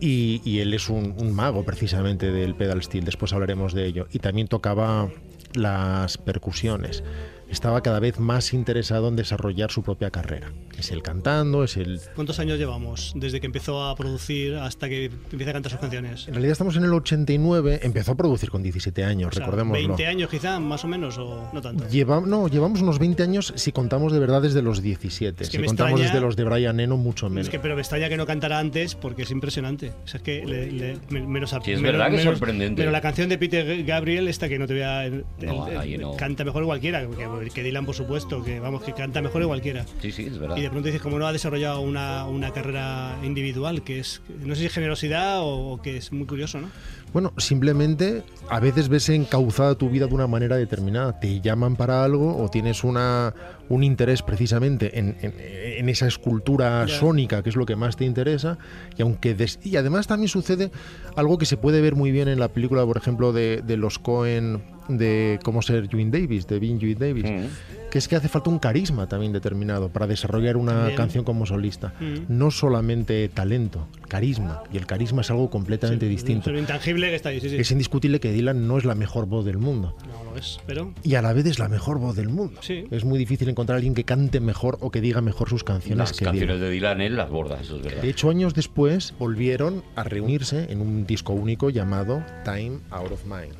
Y, 0.00 0.40
y 0.44 0.60
él 0.60 0.72
es 0.72 0.88
un, 0.88 1.14
un 1.18 1.34
mago 1.34 1.64
precisamente 1.64 2.32
del 2.32 2.54
pedal 2.54 2.82
steel, 2.82 3.04
después 3.04 3.32
hablaremos 3.32 3.74
de 3.74 3.86
ello. 3.86 4.06
Y 4.12 4.18
también 4.20 4.48
tocaba 4.48 5.10
las 5.52 6.16
percusiones. 6.16 7.02
Estaba 7.50 7.82
cada 7.82 7.98
vez 8.00 8.18
más 8.18 8.54
interesado 8.54 9.08
en 9.08 9.16
desarrollar 9.16 9.70
su 9.70 9.82
propia 9.82 10.10
carrera. 10.10 10.52
Es 10.78 10.90
el 10.92 11.02
cantando, 11.02 11.64
es 11.64 11.76
el... 11.76 12.00
¿Cuántos 12.14 12.38
años 12.38 12.58
llevamos 12.58 13.12
desde 13.16 13.40
que 13.40 13.46
empezó 13.46 13.82
a 13.84 13.96
producir 13.96 14.54
hasta 14.54 14.88
que 14.88 15.06
empieza 15.30 15.50
a 15.50 15.52
cantar 15.54 15.72
sus 15.72 15.80
canciones? 15.80 16.26
En 16.28 16.34
realidad 16.34 16.52
estamos 16.52 16.76
en 16.76 16.84
el 16.84 16.92
89, 16.94 17.80
empezó 17.82 18.12
a 18.12 18.14
producir 18.16 18.50
con 18.50 18.62
17 18.62 19.04
años, 19.04 19.30
O 19.30 19.32
sea, 19.36 19.44
recordémoslo. 19.44 19.88
20 19.88 20.06
años 20.06 20.30
quizá, 20.30 20.58
más 20.60 20.84
o 20.84 20.88
menos, 20.88 21.18
o 21.18 21.50
no 21.52 21.60
tanto. 21.60 21.86
Lleva- 21.88 22.20
no, 22.20 22.48
llevamos 22.48 22.80
unos 22.82 22.98
20 22.98 23.22
años 23.24 23.52
si 23.56 23.72
contamos 23.72 24.12
de 24.12 24.20
verdad 24.20 24.40
desde 24.42 24.62
los 24.62 24.80
17. 24.80 25.42
Es 25.42 25.50
que 25.50 25.58
si 25.58 25.64
contamos 25.64 25.92
extraña- 26.00 26.12
desde 26.12 26.20
los 26.24 26.36
de 26.36 26.44
Brian 26.44 26.78
Eno, 26.80 26.96
mucho 26.96 27.28
menos. 27.28 27.46
Es 27.46 27.50
que, 27.50 27.58
pero 27.58 27.74
me 27.74 27.80
extraña 27.82 28.08
que 28.08 28.16
no 28.16 28.26
cantara 28.26 28.58
antes 28.58 28.94
porque 28.94 29.22
es 29.22 29.30
impresionante. 29.32 29.92
O 30.04 30.06
sea, 30.08 30.18
es 30.18 30.22
que 30.22 30.44
le- 30.46 30.70
le- 30.70 30.98
me- 31.10 31.26
menos, 31.26 31.50
Sí, 31.50 31.56
es 31.72 31.80
menos- 31.80 31.82
verdad 31.82 32.10
que 32.10 32.16
es 32.16 32.24
menos- 32.24 32.38
sorprendente. 32.38 32.80
Pero 32.80 32.90
la 32.92 33.00
canción 33.00 33.28
de 33.28 33.36
Peter 33.38 33.84
Gabriel, 33.84 34.28
esta 34.28 34.48
que 34.48 34.58
no 34.58 34.66
te 34.66 34.74
voy 34.74 34.82
a. 34.82 35.04
el- 35.06 35.24
No, 35.42 35.66
el- 35.68 35.76
ahí 35.78 35.98
no. 35.98 36.16
Canta 36.16 36.44
mejor 36.44 36.64
cualquiera. 36.64 37.06
Que, 37.40 37.50
que 37.50 37.62
Dylan, 37.62 37.86
por 37.86 37.94
supuesto, 37.94 38.42
que 38.42 38.60
vamos, 38.60 38.82
que 38.82 38.92
canta 38.92 39.20
mejor 39.22 39.42
que 39.42 39.46
cualquiera. 39.48 39.86
Sí, 40.00 40.12
sí, 40.12 40.24
es 40.26 40.38
verdad. 40.38 40.56
Y 40.56 40.62
de 40.62 40.70
pronto 40.70 40.86
dices, 40.86 41.02
como 41.02 41.18
no 41.18 41.26
ha 41.26 41.32
desarrollado 41.32 41.80
una, 41.80 42.26
una 42.26 42.52
carrera 42.52 43.18
individual, 43.22 43.82
que 43.82 44.00
es, 44.00 44.22
no 44.40 44.54
sé 44.54 44.60
si 44.60 44.66
es 44.66 44.72
generosidad 44.72 45.40
o, 45.40 45.72
o 45.72 45.82
que 45.82 45.96
es 45.96 46.12
muy 46.12 46.26
curioso, 46.26 46.60
¿no? 46.60 46.70
Bueno, 47.12 47.32
simplemente 47.38 48.22
a 48.48 48.60
veces 48.60 48.88
ves 48.88 49.08
encauzada 49.08 49.74
tu 49.74 49.90
vida 49.90 50.06
de 50.06 50.14
una 50.14 50.26
manera 50.28 50.56
determinada. 50.56 51.18
Te 51.18 51.40
llaman 51.40 51.74
para 51.76 52.04
algo 52.04 52.36
o 52.42 52.48
tienes 52.50 52.84
una, 52.84 53.34
un 53.68 53.82
interés 53.82 54.22
precisamente 54.22 54.98
en, 54.98 55.16
en- 55.20 55.34
en 55.38 55.88
esa 55.88 56.06
escultura 56.06 56.86
sónica, 56.88 57.42
que 57.42 57.48
es 57.50 57.56
lo 57.56 57.66
que 57.66 57.74
más 57.76 57.96
te 57.96 58.04
interesa. 58.04 58.58
Y 58.96 59.02
aunque 59.02 59.34
des- 59.34 59.58
y 59.64 59.76
además 59.76 60.06
también 60.06 60.28
sucede 60.28 60.70
algo 61.16 61.36
que 61.38 61.46
se 61.46 61.56
puede 61.56 61.80
ver 61.80 61.96
muy 61.96 62.12
bien 62.12 62.28
en 62.28 62.38
la 62.38 62.48
película, 62.48 62.84
por 62.86 62.96
ejemplo, 62.96 63.32
de, 63.32 63.62
de 63.66 63.76
los 63.76 63.98
Cohen 63.98 64.62
de 64.88 65.38
cómo 65.44 65.62
ser 65.62 65.88
Ewing 65.92 66.10
Davis, 66.10 66.46
de 66.46 66.58
Being 66.58 66.80
Ewing 66.80 66.98
Davis, 66.98 67.24
Mm. 67.24 67.44
Que 67.90 67.98
es 67.98 68.08
que 68.08 68.16
hace 68.16 68.28
falta 68.28 68.48
un 68.50 68.58
carisma 68.58 69.08
también 69.08 69.32
determinado 69.32 69.88
para 69.90 70.06
desarrollar 70.06 70.56
una 70.56 70.72
También. 70.72 70.96
canción 70.96 71.24
como 71.24 71.44
solista. 71.46 71.92
Mm. 72.00 72.14
No 72.28 72.50
solamente 72.50 73.28
talento, 73.28 73.86
carisma. 74.08 74.62
Y 74.72 74.76
el 74.76 74.86
carisma 74.86 75.20
es 75.22 75.30
algo 75.30 75.50
completamente 75.50 76.06
distinto. 76.06 76.50
Es 76.50 76.58
intangible 76.58 77.08
que 77.10 77.16
está 77.16 77.28
ahí, 77.30 77.40
sí, 77.40 77.50
sí. 77.50 77.56
Es 77.56 77.70
indiscutible 77.70 78.20
que 78.20 78.32
Dylan 78.32 78.66
no 78.66 78.78
es 78.78 78.84
la 78.84 78.94
mejor 78.94 79.26
voz 79.26 79.44
del 79.44 79.58
mundo. 79.58 79.96
No 80.06 80.30
lo 80.30 80.38
es, 80.38 80.60
pero. 80.66 80.94
Y 81.02 81.16
a 81.16 81.22
la 81.22 81.32
vez 81.32 81.44
es 81.46 81.58
la 81.58 81.68
mejor 81.68 81.98
voz 81.98 82.16
del 82.16 82.28
mundo. 82.28 82.60
Sí. 82.62 82.84
Es 82.90 83.04
muy 83.04 83.18
difícil 83.18 83.48
encontrar 83.48 83.74
a 83.74 83.78
alguien 83.78 83.94
que 83.94 84.04
cante 84.04 84.40
mejor 84.40 84.78
o 84.80 84.90
que 84.90 85.00
diga 85.00 85.20
mejor 85.20 85.48
sus 85.48 85.64
canciones 85.64 85.98
Las 85.98 86.12
que 86.18 86.24
canciones 86.24 86.56
Dylan. 86.56 86.60
de 86.60 86.70
Dylan 86.70 87.00
él 87.00 87.16
las 87.16 87.30
borda, 87.30 87.60
eso 87.60 87.76
es 87.76 87.82
verdad. 87.82 88.02
De 88.02 88.08
hecho, 88.10 88.30
años 88.30 88.54
después 88.54 89.14
volvieron 89.18 89.82
a 89.96 90.04
reunirse 90.04 90.70
en 90.70 90.80
un 90.80 91.06
disco 91.06 91.32
único 91.32 91.70
llamado 91.70 92.22
Time 92.44 92.78
Out 92.90 93.12
of 93.12 93.24
Mind. 93.26 93.54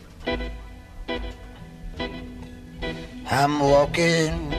I'm 3.30 3.60
walking 3.60 4.50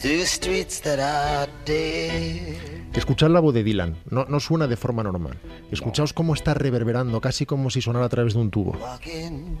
through 0.00 0.26
streets 0.26 0.80
that 0.82 0.98
are 0.98 1.48
dead. 1.64 2.56
Escuchad 2.94 3.30
la 3.30 3.38
voz 3.40 3.54
de 3.54 3.62
Dylan, 3.62 3.96
no, 4.10 4.24
no 4.24 4.40
suena 4.40 4.66
de 4.66 4.76
forma 4.76 5.04
normal. 5.04 5.38
Escuchaos 5.70 6.12
cómo 6.12 6.34
está 6.34 6.54
reverberando, 6.54 7.20
casi 7.20 7.46
como 7.46 7.70
si 7.70 7.80
sonara 7.80 8.06
a 8.06 8.08
través 8.08 8.34
de 8.34 8.40
un 8.40 8.50
tubo. 8.50 8.76
Walking, 8.80 9.56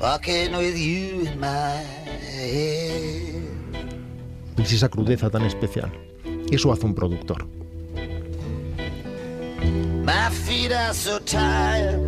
walking 0.00 0.56
with 0.56 0.76
you 0.76 1.20
in 1.26 1.38
my 1.38 1.84
head. 2.20 3.42
¿Veis 4.56 4.72
esa 4.72 4.88
crudeza 4.88 5.30
tan 5.30 5.44
especial? 5.44 5.92
Eso 6.50 6.72
hace 6.72 6.84
un 6.84 6.94
productor. 6.94 7.46
My 10.04 10.28
feet 10.30 10.72
are 10.72 10.92
so 10.92 11.18
tired, 11.20 11.98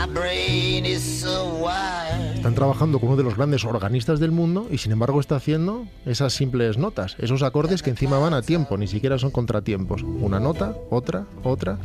my 0.00 0.12
brain 0.12 0.86
is 0.86 1.02
so 1.02 1.60
wired. 1.62 2.36
Están 2.36 2.54
trabajando 2.54 2.98
con 2.98 3.08
uno 3.10 3.16
de 3.16 3.22
los 3.22 3.36
grandes 3.36 3.64
organistas 3.64 4.20
del 4.20 4.30
mundo 4.30 4.66
y 4.70 4.78
sin 4.78 4.92
embargo 4.92 5.20
está 5.20 5.36
haciendo 5.36 5.86
esas 6.06 6.32
simples 6.32 6.78
notas, 6.78 7.16
esos 7.18 7.42
acordes 7.42 7.82
que 7.82 7.90
encima 7.90 8.18
van 8.18 8.34
a 8.34 8.42
tiempo, 8.42 8.78
ni 8.78 8.86
siquiera 8.86 9.18
son 9.18 9.30
contratiempos. 9.30 10.02
Una 10.02 10.40
nota, 10.40 10.74
otra, 10.90 11.26
otra. 11.42 11.78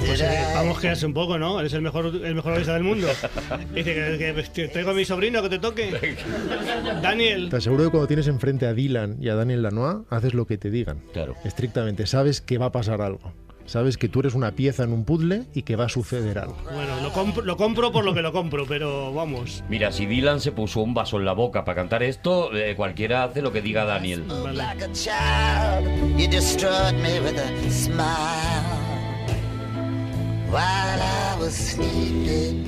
Did 0.00 0.18
I 0.18 0.52
Vamos 0.54 0.78
a 0.78 0.80
quedarse 0.80 1.06
un 1.06 1.14
poco, 1.14 1.38
¿no? 1.38 1.58
Eres 1.58 1.72
el 1.72 1.82
mejor, 1.82 2.06
el 2.06 2.34
mejor 2.34 2.52
organista 2.52 2.74
del 2.74 2.84
mundo. 2.84 3.08
Dice 3.74 3.94
que, 3.94 4.34
que 4.34 4.42
te 4.42 4.68
traigo 4.68 4.90
a 4.90 4.94
mi 4.94 5.04
sobrino 5.04 5.42
que 5.42 5.48
te 5.48 5.58
toque. 5.58 6.16
Daniel. 7.02 7.48
Te 7.48 7.56
aseguro 7.56 7.84
que 7.84 7.90
cuando 7.90 8.06
tienes 8.06 8.28
enfrente 8.28 8.66
a 8.66 8.74
Dylan 8.74 9.16
y 9.20 9.28
a 9.28 9.34
Daniel 9.34 9.62
Lanois, 9.62 10.06
haces 10.10 10.34
lo 10.34 10.46
que 10.46 10.58
te 10.58 10.70
digan. 10.70 11.02
Claro. 11.12 11.34
Estrictamente, 11.44 12.06
sabes 12.06 12.40
que 12.40 12.58
va 12.58 12.66
a 12.66 12.72
pasar 12.72 13.00
algo. 13.00 13.32
Sabes 13.66 13.96
que 13.96 14.08
tú 14.08 14.20
eres 14.20 14.34
una 14.34 14.52
pieza 14.52 14.84
en 14.84 14.92
un 14.92 15.04
puzzle 15.04 15.44
y 15.54 15.62
que 15.62 15.76
va 15.76 15.86
a 15.86 15.88
suceder 15.88 16.38
algo. 16.38 16.56
Bueno, 16.64 17.00
lo 17.00 17.12
compro, 17.12 17.44
lo 17.44 17.56
compro 17.56 17.92
por 17.92 18.04
lo 18.04 18.14
que 18.14 18.22
lo 18.22 18.32
compro, 18.32 18.66
pero 18.66 19.12
vamos. 19.12 19.62
Mira, 19.68 19.92
si 19.92 20.06
Dylan 20.06 20.40
se 20.40 20.52
puso 20.52 20.80
un 20.80 20.94
vaso 20.94 21.18
en 21.18 21.24
la 21.24 21.32
boca 21.32 21.64
para 21.64 21.76
cantar 21.76 22.02
esto, 22.02 22.54
eh, 22.54 22.74
cualquiera 22.76 23.24
hace 23.24 23.42
lo 23.42 23.52
que 23.52 23.62
diga 23.62 23.84
Daniel. 23.84 24.24
Vale. 30.50 31.02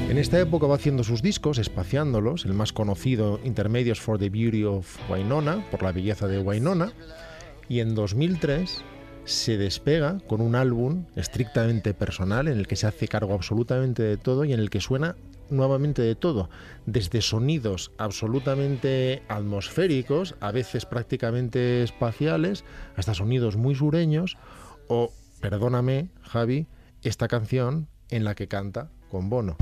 En 0.08 0.18
esta 0.18 0.40
época 0.40 0.66
va 0.66 0.76
haciendo 0.76 1.04
sus 1.04 1.20
discos, 1.22 1.58
espaciándolos. 1.58 2.44
El 2.44 2.54
más 2.54 2.72
conocido, 2.72 3.40
Intermedios 3.44 4.00
for 4.00 4.18
the 4.18 4.30
Beauty 4.30 4.64
of 4.64 4.98
Wynonna, 5.10 5.64
por 5.70 5.82
la 5.82 5.92
belleza 5.92 6.26
de 6.26 6.38
Wynonna. 6.38 6.92
Y 7.68 7.80
en 7.80 7.94
2003 7.94 8.82
se 9.24 9.56
despega 9.56 10.18
con 10.26 10.40
un 10.40 10.54
álbum 10.54 11.06
estrictamente 11.16 11.94
personal 11.94 12.48
en 12.48 12.58
el 12.58 12.66
que 12.66 12.76
se 12.76 12.86
hace 12.86 13.08
cargo 13.08 13.34
absolutamente 13.34 14.02
de 14.02 14.16
todo 14.16 14.44
y 14.44 14.52
en 14.52 14.60
el 14.60 14.70
que 14.70 14.80
suena 14.80 15.16
nuevamente 15.50 16.02
de 16.02 16.14
todo, 16.14 16.48
desde 16.86 17.20
sonidos 17.20 17.92
absolutamente 17.98 19.22
atmosféricos, 19.28 20.34
a 20.40 20.52
veces 20.52 20.86
prácticamente 20.86 21.82
espaciales, 21.82 22.64
hasta 22.96 23.14
sonidos 23.14 23.56
muy 23.56 23.74
sureños 23.74 24.36
o, 24.88 25.12
perdóname, 25.40 26.08
Javi, 26.22 26.66
esta 27.02 27.28
canción 27.28 27.88
en 28.10 28.24
la 28.24 28.34
que 28.34 28.48
canta 28.48 28.90
con 29.10 29.28
Bono. 29.28 29.56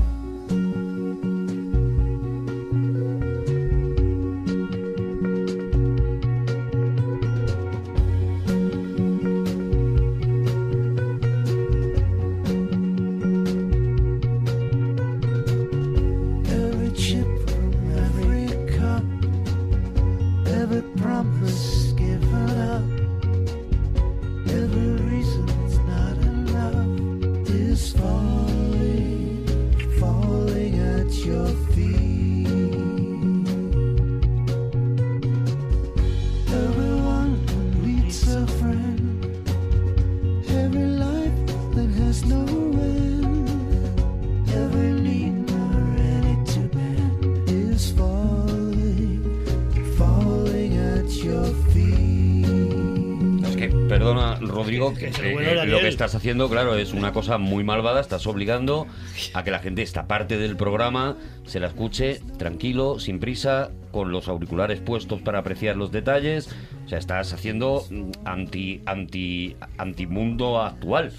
Claro, 56.49 56.75
es 56.75 56.93
una 56.93 57.13
cosa 57.13 57.37
muy 57.37 57.63
malvada. 57.63 58.01
Estás 58.01 58.25
obligando 58.27 58.87
a 59.33 59.43
que 59.43 59.51
la 59.51 59.59
gente, 59.59 59.81
esta 59.81 60.07
parte 60.07 60.37
del 60.37 60.55
programa, 60.55 61.17
se 61.45 61.59
la 61.59 61.67
escuche 61.67 62.21
tranquilo, 62.37 62.99
sin 62.99 63.19
prisa, 63.19 63.71
con 63.91 64.11
los 64.11 64.27
auriculares 64.27 64.79
puestos 64.79 65.21
para 65.21 65.39
apreciar 65.39 65.77
los 65.77 65.91
detalles. 65.91 66.49
O 66.85 66.89
sea, 66.89 66.97
estás 66.97 67.33
haciendo 67.33 67.85
mm, 67.89 68.11
anti, 68.25 68.81
anti, 68.85 69.55
antimundo 69.77 70.61
actual. 70.61 71.11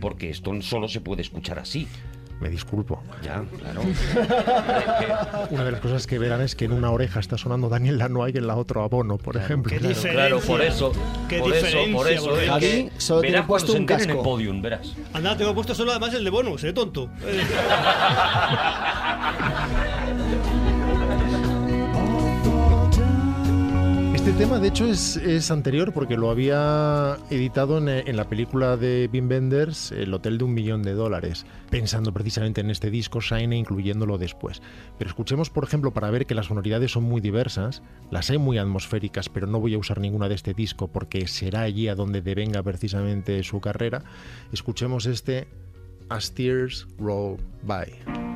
Porque 0.00 0.30
esto 0.30 0.60
solo 0.62 0.88
se 0.88 1.00
puede 1.00 1.22
escuchar 1.22 1.58
así. 1.58 1.86
Me 2.42 2.50
disculpo. 2.50 3.00
Ya, 3.22 3.40
claro. 3.60 3.82
Una 5.50 5.62
de 5.64 5.70
las 5.70 5.80
cosas 5.80 6.08
que 6.08 6.18
verán 6.18 6.40
es 6.40 6.56
que 6.56 6.64
en 6.64 6.72
una 6.72 6.90
oreja 6.90 7.20
está 7.20 7.38
sonando 7.38 7.68
Daniel 7.68 7.98
Lanoy 7.98 8.32
y 8.34 8.38
en 8.38 8.48
la 8.48 8.56
otra 8.56 8.82
Abono, 8.82 9.16
por 9.16 9.36
ejemplo. 9.36 9.70
qué 9.70 9.78
Claro. 9.78 10.00
Claro, 10.10 10.40
por 10.40 10.60
eso, 10.60 10.90
Qué 11.28 11.38
por 11.38 11.54
eso, 11.54 11.76
por 11.92 12.06
diferencia, 12.06 12.14
eso. 12.16 12.40
es 12.40 12.48
Javi 12.48 12.90
solo 12.98 13.20
tiene 13.20 13.42
puesto 13.44 13.70
un 13.72 13.78
enteren 13.78 14.02
en 14.02 14.08
casco. 14.16 14.22
podium, 14.24 14.60
verás. 14.60 14.92
Anda, 15.12 15.36
tengo 15.36 15.54
puesto 15.54 15.72
solo 15.72 15.92
además 15.92 16.14
el 16.14 16.24
de 16.24 16.30
bonus, 16.30 16.64
eh, 16.64 16.72
tonto. 16.72 17.08
Este 24.32 24.44
tema, 24.44 24.60
de 24.60 24.68
hecho, 24.68 24.86
es, 24.86 25.18
es 25.18 25.50
anterior 25.50 25.92
porque 25.92 26.16
lo 26.16 26.30
había 26.30 27.18
editado 27.28 27.76
en, 27.76 27.88
en 27.90 28.16
la 28.16 28.30
película 28.30 28.78
de 28.78 29.10
Wim 29.12 29.28
Wenders, 29.28 29.92
El 29.92 30.14
Hotel 30.14 30.38
de 30.38 30.44
un 30.44 30.54
Millón 30.54 30.82
de 30.82 30.94
Dólares, 30.94 31.44
pensando 31.68 32.14
precisamente 32.14 32.62
en 32.62 32.70
este 32.70 32.90
disco 32.90 33.20
Shine 33.20 33.54
e 33.54 33.58
incluyéndolo 33.58 34.16
después. 34.16 34.62
Pero 34.96 35.10
escuchemos, 35.10 35.50
por 35.50 35.64
ejemplo, 35.64 35.92
para 35.92 36.10
ver 36.10 36.24
que 36.24 36.34
las 36.34 36.46
sonoridades 36.46 36.92
son 36.92 37.04
muy 37.04 37.20
diversas, 37.20 37.82
las 38.10 38.30
hay 38.30 38.38
muy 38.38 38.56
atmosféricas, 38.56 39.28
pero 39.28 39.46
no 39.46 39.60
voy 39.60 39.74
a 39.74 39.78
usar 39.78 40.00
ninguna 40.00 40.30
de 40.30 40.36
este 40.36 40.54
disco 40.54 40.88
porque 40.88 41.26
será 41.26 41.60
allí 41.60 41.88
a 41.88 41.94
donde 41.94 42.22
devenga 42.22 42.62
precisamente 42.62 43.42
su 43.42 43.60
carrera. 43.60 44.02
Escuchemos 44.50 45.04
este 45.04 45.46
As 46.08 46.32
Tears 46.32 46.88
Roll 46.98 47.36
By. 47.64 48.31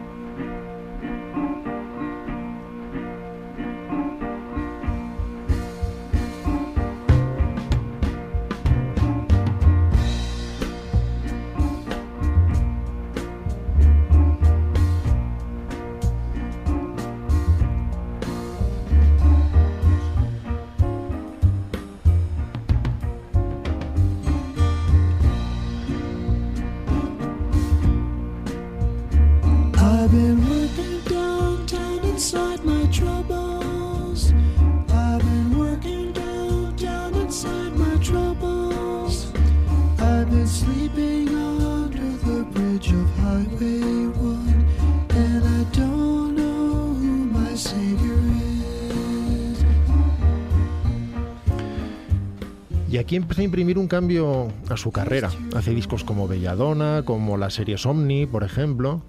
Aquí 53.07 53.14
empezó 53.14 53.40
a 53.40 53.44
imprimir 53.44 53.78
un 53.78 53.86
cambio 53.86 54.48
a 54.68 54.76
su 54.76 54.90
carrera. 54.90 55.30
Hace 55.54 55.72
discos 55.72 56.02
como 56.02 56.26
Belladonna, 56.26 57.04
como 57.04 57.36
la 57.36 57.50
serie 57.50 57.76
Omni, 57.84 58.26
por 58.26 58.42
ejemplo, 58.42 59.00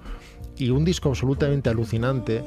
y 0.56 0.70
un 0.70 0.86
disco 0.86 1.10
absolutamente 1.10 1.72
alucinante, 1.72 2.46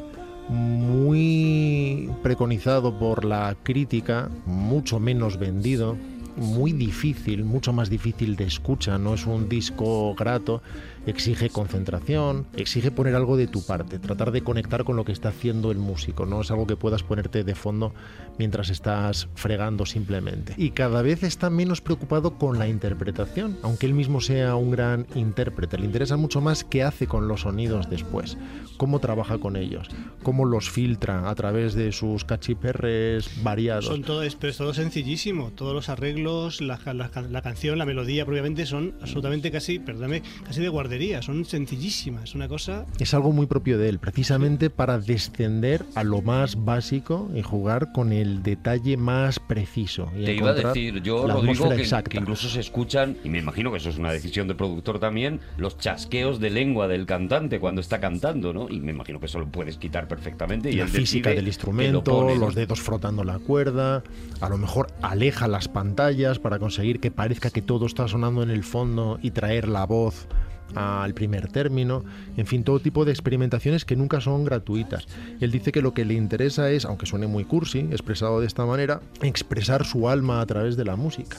muy 0.49 2.09
preconizado 2.23 2.97
por 3.01 3.25
la 3.25 3.57
crítica, 3.65 4.31
mucho 4.47 5.01
menos 5.01 5.41
vendido, 5.41 5.97
muy 6.37 6.71
difícil, 6.71 7.45
mucho 7.45 7.73
más 7.73 7.91
difícil 7.91 8.37
de 8.37 8.45
escucha, 8.45 8.97
no 8.97 9.15
es 9.15 9.27
un 9.27 9.49
disco 9.49 10.15
grato, 10.15 10.63
exige 11.07 11.49
concentración, 11.51 12.47
exige 12.57 12.91
poner 12.91 13.15
algo 13.15 13.37
de 13.37 13.47
tu 13.47 13.65
parte, 13.65 13.99
tratar 13.99 14.31
de 14.33 14.43
conectar 14.43 14.85
con 14.85 14.97
lo 14.97 15.05
que 15.05 15.13
está 15.13 15.31
haciendo 15.31 15.71
el 15.71 15.79
músico, 15.79 16.27
no 16.27 16.41
es 16.43 16.51
algo 16.51 16.67
que 16.67 16.77
puedas 16.77 17.03
ponerte 17.03 17.43
de 17.45 17.55
fondo 17.55 17.93
mientras 18.39 18.71
estás 18.71 19.29
fregando 19.35 19.87
simplemente. 19.87 20.55
Y 20.57 20.71
cada 20.71 21.03
vez 21.03 21.23
está 21.23 21.51
menos 21.51 21.81
preocupado 21.81 22.39
con 22.39 22.59
la 22.59 22.69
interpretación, 22.69 23.57
aunque 23.63 23.87
él 23.87 23.95
mismo 23.95 24.21
sea 24.21 24.55
un 24.57 24.71
gran 24.71 25.07
intérprete, 25.15 25.79
le 25.79 25.87
interesa 25.87 26.17
mucho 26.17 26.41
más 26.41 26.65
qué 26.65 26.83
hace 26.83 27.07
con 27.07 27.29
los 27.29 27.43
sonidos 27.43 27.89
después, 27.91 28.37
cómo 28.77 28.99
trabaja 28.99 29.39
con 29.39 29.57
ellos, 29.57 29.89
cómo 30.23 30.45
los 30.45 30.71
filtra 30.71 31.29
a 31.31 31.35
través 31.35 31.75
de 31.75 31.93
sus 31.93 32.25
cachiperres 32.25 33.43
variados. 33.43 33.87
Son 33.87 34.03
todo, 34.03 34.23
pero 34.39 34.51
es 34.51 34.57
todo 34.57 34.75
sencillísimo. 34.75 35.51
Todos 35.55 35.75
los 35.75 35.89
arreglos, 35.89 36.61
la, 36.61 36.79
la- 36.85 37.11
la 37.31 37.43
canción, 37.43 37.79
la 37.79 37.85
melodía 37.87 38.25
propiamente 38.25 38.67
son 38.67 38.95
absolutamente 39.01 39.51
casi, 39.51 39.79
perdóname, 39.79 40.23
casi 40.45 40.61
de 40.61 40.69
guardería. 40.91 41.23
Son 41.23 41.45
sencillísimas. 41.45 42.25
Es 42.25 42.35
una 42.35 42.49
cosa. 42.49 42.85
Es 42.99 43.15
algo 43.15 43.31
muy 43.31 43.47
propio 43.47 43.79
de 43.79 43.89
él, 43.89 44.01
precisamente 44.01 44.71
para 44.71 44.99
descender 44.99 45.85
a 45.95 46.03
lo 46.03 46.21
más 46.21 46.65
básico 46.65 47.31
y 47.33 47.43
jugar 47.43 47.93
con 47.93 48.13
el 48.13 48.43
detalle 48.43 48.97
más 48.97 49.39
preciso. 49.39 50.11
Y 50.19 50.25
Te 50.25 50.35
iba 50.35 50.51
a 50.51 50.55
decir 50.55 51.01
yo, 51.01 51.29
la 51.29 51.35
Rodrigo, 51.35 51.69
que, 51.69 51.77
exacta. 51.77 52.11
que 52.11 52.19
incluso 52.19 52.49
se 52.49 52.59
escuchan, 52.59 53.17
y 53.23 53.29
me 53.29 53.39
imagino 53.39 53.71
que 53.71 53.79
eso 53.79 53.89
es 53.89 53.99
una 53.99 54.11
decisión 54.11 54.49
del 54.49 54.57
productor 54.57 54.99
también, 54.99 55.39
los 55.57 55.79
chasqueos 55.79 56.41
de 56.41 56.51
lengua 56.51 56.89
del 56.89 57.07
cantante 57.07 57.61
cuando 57.61 57.81
está 57.81 58.01
cantando, 58.01 58.53
¿no? 58.53 58.69
Y 58.69 58.81
me 58.81 58.91
imagino 58.91 59.21
que 59.21 59.27
eso 59.27 59.39
lo 59.39 59.47
puedes 59.47 59.77
quitar 59.77 60.09
perfectamente. 60.09 60.71
Y 60.71 60.75
la 60.75 60.89
física 60.89 61.31
del 61.31 61.45
lo 61.45 61.49
instrumento, 61.49 62.25
¿no? 62.25 62.35
los 62.35 62.57
dedos 62.57 62.81
frotando 62.81 63.23
la 63.23 63.39
cuerda, 63.39 64.03
a 64.41 64.49
lo 64.49 64.59
mejor 64.59 64.89
aleja 65.03 65.47
las 65.47 65.69
pantallas 65.69 66.41
para 66.41 66.59
conseguir 66.59 66.99
que 66.99 67.13
parezca 67.13 67.51
que 67.51 67.63
todo 67.63 67.87
está 67.87 68.09
sonando 68.09 68.43
en 68.43 68.51
el 68.51 68.65
fondo 68.65 69.21
y 69.23 69.31
traer 69.31 69.69
la 69.69 69.87
voz 69.87 70.27
al 70.75 71.15
primer 71.15 71.49
término, 71.49 72.05
en 72.37 72.47
fin, 72.47 72.65
todo 72.65 72.81
tipo 72.81 73.05
de 73.05 73.13
experimentaciones 73.13 73.85
que 73.85 73.97
nunca 73.97 74.21
son 74.21 74.45
gratuitas. 74.45 75.07
Él 75.41 75.51
dice 75.51 75.73
que 75.73 75.83
lo 75.83 75.95
que 75.95 76.05
le 76.05 76.15
interesa 76.15 76.71
es, 76.71 76.85
aunque 76.85 77.07
suene 77.07 77.27
muy 77.27 77.45
cursi, 77.45 77.81
expresado 77.91 78.41
de 78.41 78.47
esta 78.47 78.67
manera, 78.67 79.01
expresar 79.23 79.85
su 79.85 80.09
alma 80.09 80.41
a 80.41 80.47
través 80.47 80.77
de 80.77 80.85
la 80.85 80.97
música. 80.97 81.39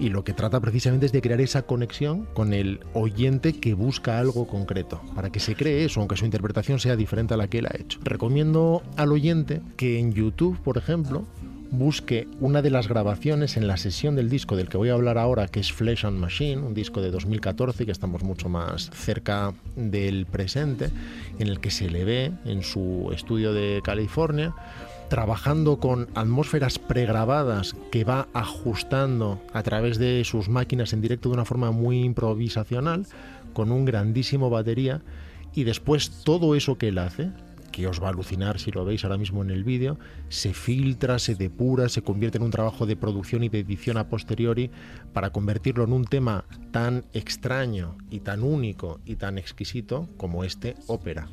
Y 0.00 0.10
lo 0.10 0.22
que 0.22 0.32
trata 0.32 0.60
precisamente 0.60 1.06
es 1.06 1.12
de 1.12 1.20
crear 1.20 1.40
esa 1.40 1.62
conexión 1.62 2.26
con 2.32 2.52
el 2.52 2.80
oyente 2.94 3.52
que 3.52 3.74
busca 3.74 4.18
algo 4.18 4.46
concreto, 4.46 5.00
para 5.14 5.30
que 5.30 5.40
se 5.40 5.56
cree 5.56 5.84
eso, 5.84 6.00
aunque 6.00 6.16
su 6.16 6.24
interpretación 6.24 6.78
sea 6.78 6.94
diferente 6.94 7.34
a 7.34 7.36
la 7.36 7.48
que 7.48 7.58
él 7.58 7.66
ha 7.66 7.76
hecho. 7.76 7.98
Recomiendo 8.04 8.82
al 8.96 9.10
oyente 9.10 9.60
que 9.76 9.98
en 9.98 10.12
YouTube, 10.12 10.58
por 10.62 10.78
ejemplo, 10.78 11.24
busque 11.70 12.28
una 12.40 12.62
de 12.62 12.70
las 12.70 12.88
grabaciones 12.88 13.56
en 13.56 13.66
la 13.66 13.76
sesión 13.76 14.16
del 14.16 14.30
disco 14.30 14.56
del 14.56 14.68
que 14.68 14.76
voy 14.76 14.88
a 14.88 14.94
hablar 14.94 15.18
ahora, 15.18 15.48
que 15.48 15.60
es 15.60 15.72
Flesh 15.72 16.06
and 16.06 16.18
Machine, 16.18 16.62
un 16.62 16.74
disco 16.74 17.00
de 17.00 17.10
2014, 17.10 17.84
que 17.84 17.92
estamos 17.92 18.22
mucho 18.22 18.48
más 18.48 18.90
cerca 18.94 19.52
del 19.76 20.26
presente, 20.26 20.90
en 21.38 21.48
el 21.48 21.60
que 21.60 21.70
se 21.70 21.90
le 21.90 22.04
ve 22.04 22.32
en 22.44 22.62
su 22.62 23.10
estudio 23.12 23.52
de 23.52 23.80
California 23.84 24.54
trabajando 25.08 25.78
con 25.78 26.08
atmósferas 26.14 26.78
pregrabadas 26.78 27.74
que 27.90 28.04
va 28.04 28.28
ajustando 28.34 29.40
a 29.52 29.62
través 29.62 29.98
de 29.98 30.22
sus 30.24 30.48
máquinas 30.48 30.92
en 30.92 31.00
directo 31.00 31.30
de 31.30 31.34
una 31.34 31.44
forma 31.44 31.70
muy 31.70 32.02
improvisacional, 32.02 33.06
con 33.54 33.72
un 33.72 33.84
grandísimo 33.84 34.50
batería, 34.50 35.00
y 35.54 35.64
después 35.64 36.22
todo 36.24 36.54
eso 36.54 36.76
que 36.76 36.88
él 36.88 36.98
hace, 36.98 37.30
que 37.78 37.86
os 37.86 38.02
va 38.02 38.08
a 38.08 38.10
alucinar 38.10 38.58
si 38.58 38.72
lo 38.72 38.84
veis 38.84 39.04
ahora 39.04 39.18
mismo 39.18 39.40
en 39.44 39.50
el 39.50 39.62
vídeo, 39.62 40.00
se 40.28 40.52
filtra, 40.52 41.20
se 41.20 41.36
depura, 41.36 41.88
se 41.88 42.02
convierte 42.02 42.36
en 42.38 42.42
un 42.42 42.50
trabajo 42.50 42.86
de 42.86 42.96
producción 42.96 43.44
y 43.44 43.48
de 43.48 43.60
edición 43.60 43.98
a 43.98 44.08
posteriori 44.08 44.72
para 45.12 45.30
convertirlo 45.30 45.84
en 45.84 45.92
un 45.92 46.04
tema 46.04 46.44
tan 46.72 47.04
extraño 47.12 47.96
y 48.10 48.18
tan 48.18 48.42
único 48.42 48.98
y 49.04 49.14
tan 49.14 49.38
exquisito 49.38 50.08
como 50.16 50.42
este 50.42 50.74
ópera. 50.88 51.28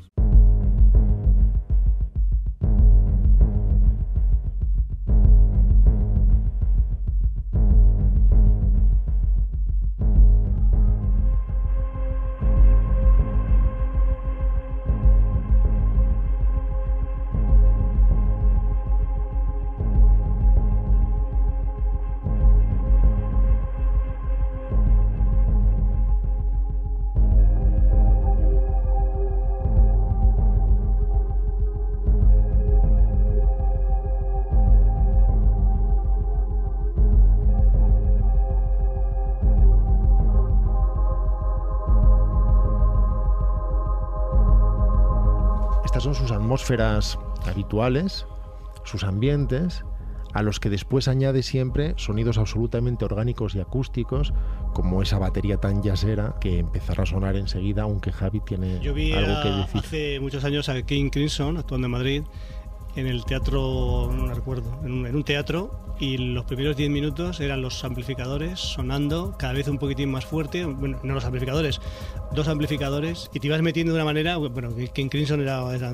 Atmósferas 46.56 47.18
habituales, 47.44 48.26
sus 48.84 49.04
ambientes, 49.04 49.84
a 50.32 50.40
los 50.42 50.58
que 50.58 50.70
después 50.70 51.06
añade 51.06 51.42
siempre 51.42 51.92
sonidos 51.98 52.38
absolutamente 52.38 53.04
orgánicos 53.04 53.54
y 53.54 53.60
acústicos, 53.60 54.32
como 54.72 55.02
esa 55.02 55.18
batería 55.18 55.58
tan 55.58 55.82
jazzera 55.82 56.36
que 56.40 56.58
empezará 56.58 57.02
a 57.02 57.06
sonar 57.06 57.36
enseguida, 57.36 57.82
aunque 57.82 58.10
Javi 58.10 58.40
tiene 58.40 58.80
Yo 58.80 58.94
vi 58.94 59.12
algo 59.12 59.42
que 59.42 59.50
decir. 59.50 59.80
hace 59.80 60.20
muchos 60.20 60.44
años 60.44 60.70
a 60.70 60.80
King 60.80 61.10
Crimson 61.10 61.58
actuando 61.58 61.88
en 61.88 61.90
Madrid 61.90 62.22
en 62.96 63.06
el 63.06 63.24
teatro, 63.24 64.10
no 64.12 64.32
recuerdo, 64.34 64.78
en 64.84 64.92
un, 64.92 65.06
en 65.06 65.22
teatro 65.24 65.80
y 65.98 66.18
los 66.18 66.44
primeros 66.44 66.76
10 66.76 66.90
minutos 66.90 67.40
eran 67.40 67.62
los 67.62 67.82
amplificadores 67.84 68.58
sonando 68.60 69.34
cada 69.38 69.52
vez 69.54 69.68
un 69.68 69.78
poquitín 69.78 70.10
más 70.10 70.26
fuerte, 70.26 70.64
bueno, 70.64 70.98
no 71.02 71.14
los 71.14 71.24
amplificadores, 71.24 71.80
dos 72.32 72.48
amplificadores 72.48 73.30
y 73.32 73.40
te 73.40 73.46
ibas 73.46 73.62
metiendo 73.62 73.92
de 73.92 73.96
una 73.98 74.04
manera, 74.04 74.36
bueno, 74.36 74.74
que 74.74 74.88
King 74.88 75.08
Crimson 75.08 75.40
era, 75.40 75.62
era, 75.74 75.92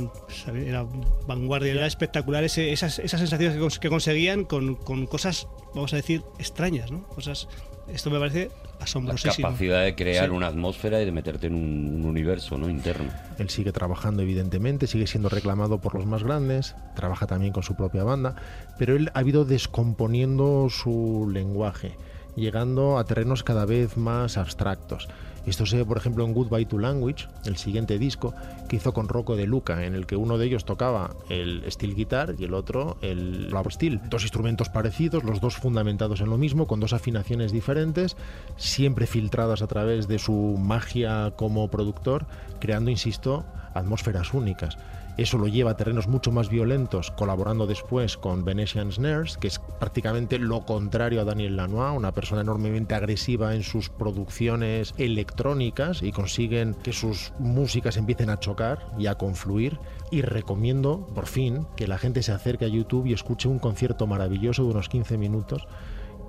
era 0.54 0.86
vanguardia, 1.26 1.72
era 1.72 1.86
espectacular 1.86 2.42
ese- 2.44 2.72
esas, 2.72 2.98
esas 2.98 3.20
sensaciones 3.20 3.56
que, 3.74 3.80
que 3.80 3.88
conseguían 3.88 4.44
con, 4.44 4.74
con 4.74 5.06
cosas, 5.06 5.46
vamos 5.74 5.92
a 5.92 5.96
decir, 5.96 6.22
extrañas, 6.38 6.90
¿no? 6.90 7.02
Cosas, 7.08 7.48
esto 7.94 8.10
me 8.10 8.18
parece 8.18 8.50
La 8.78 8.84
asombrosísimo. 8.84 9.48
capacidad 9.48 9.82
de 9.84 9.94
crear 9.94 10.26
Sí. 10.28 10.30
una 10.34 10.46
atmósfera 10.48 11.00
y 11.00 11.04
de 11.04 11.12
meterte 11.12 11.46
en 11.46 11.54
un, 11.54 11.94
un 12.00 12.04
universo 12.04 12.58
no 12.58 12.68
interno. 12.68 13.10
Él 13.38 13.48
sigue 13.50 13.72
trabajando, 13.72 14.22
evidentemente, 14.22 14.86
sigue 14.86 15.06
siendo 15.06 15.28
reclamado 15.28 15.78
por 15.80 15.94
los 15.94 16.06
más 16.06 16.22
grandes, 16.22 16.74
trabaja 16.96 17.26
también 17.26 17.52
con 17.52 17.62
su 17.62 17.74
propia 17.74 18.02
banda, 18.04 18.34
pero 18.78 18.96
él 18.96 19.10
ha 19.14 19.22
ido 19.22 19.44
descomponiendo 19.44 20.68
su 20.70 21.28
lenguaje, 21.32 21.96
llegando 22.36 22.98
a 22.98 23.04
terrenos 23.04 23.42
cada 23.42 23.64
vez 23.66 23.96
más 23.96 24.36
abstractos. 24.36 25.08
Esto 25.46 25.66
se 25.66 25.76
ve, 25.76 25.84
por 25.84 25.96
ejemplo, 25.96 26.24
en 26.24 26.34
Goodbye 26.34 26.66
to 26.66 26.78
Language, 26.78 27.26
el 27.44 27.56
siguiente 27.56 27.98
disco 27.98 28.34
que 28.68 28.76
hizo 28.76 28.92
con 28.92 29.08
Rocco 29.08 29.36
de 29.36 29.46
Luca, 29.46 29.84
en 29.84 29.94
el 29.94 30.06
que 30.06 30.16
uno 30.16 30.38
de 30.38 30.46
ellos 30.46 30.64
tocaba 30.64 31.10
el 31.28 31.64
steel 31.70 31.94
guitar 31.94 32.34
y 32.38 32.44
el 32.44 32.54
otro 32.54 32.96
el 33.02 33.46
flower 33.50 33.72
steel. 33.72 34.00
Dos 34.08 34.22
instrumentos 34.22 34.68
parecidos, 34.68 35.24
los 35.24 35.40
dos 35.40 35.56
fundamentados 35.56 36.20
en 36.20 36.30
lo 36.30 36.38
mismo, 36.38 36.66
con 36.66 36.80
dos 36.80 36.92
afinaciones 36.92 37.52
diferentes, 37.52 38.16
siempre 38.56 39.06
filtradas 39.06 39.62
a 39.62 39.66
través 39.66 40.08
de 40.08 40.18
su 40.18 40.56
magia 40.58 41.32
como 41.36 41.68
productor, 41.70 42.26
creando, 42.60 42.90
insisto, 42.90 43.44
atmósferas 43.74 44.32
únicas. 44.34 44.78
Eso 45.18 45.36
lo 45.36 45.46
lleva 45.46 45.72
a 45.72 45.76
terrenos 45.76 46.08
mucho 46.08 46.32
más 46.32 46.48
violentos, 46.48 47.10
colaborando 47.10 47.66
después 47.66 48.16
con 48.16 48.44
Venetian 48.44 48.90
Snares, 48.90 49.36
que 49.36 49.48
es 49.48 49.58
prácticamente 49.58 50.38
lo 50.38 50.64
contrario 50.64 51.20
a 51.20 51.24
Daniel 51.24 51.56
Lanois, 51.56 51.96
una 51.96 52.12
persona 52.12 52.40
enormemente 52.40 52.94
agresiva 52.94 53.54
en 53.54 53.62
sus 53.62 53.90
producciones 53.90 54.94
electrónicas 54.96 56.02
y 56.02 56.12
consiguen 56.12 56.74
que 56.82 56.94
sus 56.94 57.34
músicas 57.38 57.98
empiecen 57.98 58.30
a 58.30 58.40
chocar 58.40 58.86
y 58.98 59.06
a 59.06 59.16
confluir. 59.16 59.78
Y 60.10 60.22
recomiendo, 60.22 61.06
por 61.14 61.26
fin, 61.26 61.66
que 61.76 61.86
la 61.86 61.98
gente 61.98 62.22
se 62.22 62.32
acerque 62.32 62.64
a 62.64 62.68
YouTube 62.68 63.06
y 63.06 63.12
escuche 63.12 63.48
un 63.48 63.58
concierto 63.58 64.06
maravilloso 64.06 64.64
de 64.64 64.70
unos 64.70 64.88
15 64.88 65.18
minutos 65.18 65.66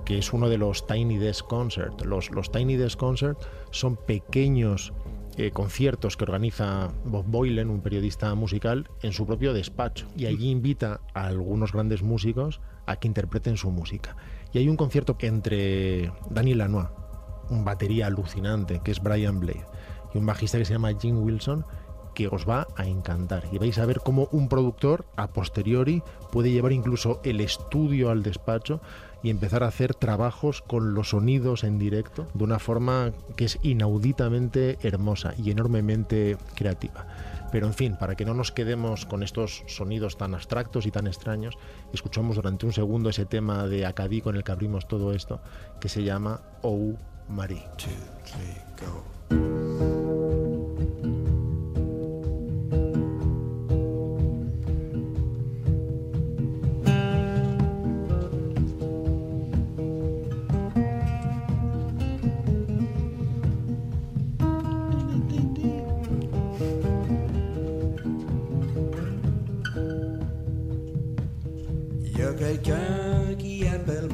que 0.04 0.18
es 0.18 0.34
uno 0.34 0.50
de 0.50 0.58
los 0.58 0.86
Tiny 0.86 1.18
Desk 1.18 1.48
Concert. 1.48 2.02
Los, 2.04 2.32
los 2.32 2.52
Tiny 2.52 2.76
Desk 2.76 3.00
Concert 3.00 3.40
son 3.72 3.96
pequeños 3.96 4.92
eh, 5.38 5.52
conciertos 5.52 6.16
que 6.16 6.24
organiza 6.26 6.92
Bob 7.06 7.26
Boylan, 7.26 7.70
un 7.70 7.82
periodista 7.82 8.34
musical, 8.36 8.90
en 9.02 9.14
su 9.14 9.26
propio 9.26 9.54
despacho. 9.54 10.08
Y 10.16 10.28
allí 10.28 10.50
invita 10.50 11.02
a 11.14 11.26
algunos 11.26 11.72
grandes 11.74 12.04
músicos 12.04 12.62
a 12.86 12.98
que 12.98 13.08
interpreten 13.08 13.58
su 13.58 13.72
música. 13.72 14.16
Y 14.52 14.60
hay 14.60 14.70
un 14.70 14.78
concierto 14.78 15.18
entre 15.22 16.12
Daniel 16.30 16.60
Lanois, 16.60 16.90
un 17.50 17.66
batería 17.66 18.08
alucinante, 18.08 18.82
que 18.84 18.92
es 18.92 19.02
Brian 19.02 19.40
Blade, 19.40 19.66
y 20.14 20.18
un 20.18 20.26
bajista 20.26 20.58
que 20.58 20.66
se 20.66 20.74
llama 20.74 20.94
Jim 21.00 21.18
Wilson, 21.18 21.66
que 22.14 22.28
os 22.28 22.48
va 22.48 22.68
a 22.76 22.86
encantar. 22.86 23.44
Y 23.52 23.58
vais 23.58 23.78
a 23.80 23.86
ver 23.86 24.00
cómo 24.00 24.30
un 24.32 24.48
productor 24.48 25.06
a 25.16 25.34
posteriori 25.34 26.04
puede 26.32 26.52
llevar 26.52 26.72
incluso 26.72 27.20
el 27.24 27.42
estudio 27.42 28.12
al 28.12 28.24
despacho 28.24 28.82
y 29.24 29.30
empezar 29.30 29.64
a 29.64 29.68
hacer 29.68 29.96
trabajos 29.96 30.62
con 30.62 30.94
los 30.94 31.10
sonidos 31.10 31.64
en 31.64 31.80
directo 31.80 32.28
de 32.34 32.44
una 32.44 32.60
forma 32.60 33.14
que 33.36 33.46
es 33.46 33.58
inauditamente 33.64 34.78
hermosa 34.84 35.34
y 35.38 35.50
enormemente 35.50 36.38
creativa. 36.56 37.08
Pero 37.52 37.68
en 37.68 37.74
fin, 37.74 37.96
para 37.98 38.16
que 38.16 38.26
no 38.26 38.34
nos 38.34 38.52
quedemos 38.52 39.06
con 39.06 39.24
estos 39.24 39.64
sonidos 39.68 40.18
tan 40.18 40.34
abstractos 40.34 40.86
y 40.86 40.92
tan 40.92 41.08
extraños, 41.08 41.58
escuchamos 41.94 42.36
durante 42.36 42.66
un 42.66 42.74
segundo 42.74 43.10
ese 43.10 43.26
tema 43.26 43.68
de 43.68 43.86
Acadí 43.86 44.22
con 44.22 44.36
el 44.36 44.44
que 44.44 44.52
abrimos 44.52 44.88
todo 44.88 45.14
esto, 45.14 45.40
que 45.80 45.88
se 45.88 46.04
llama 46.04 46.42
Oh 46.62 46.96
Marie. 47.30 47.64
Quelqu'un 49.30 49.64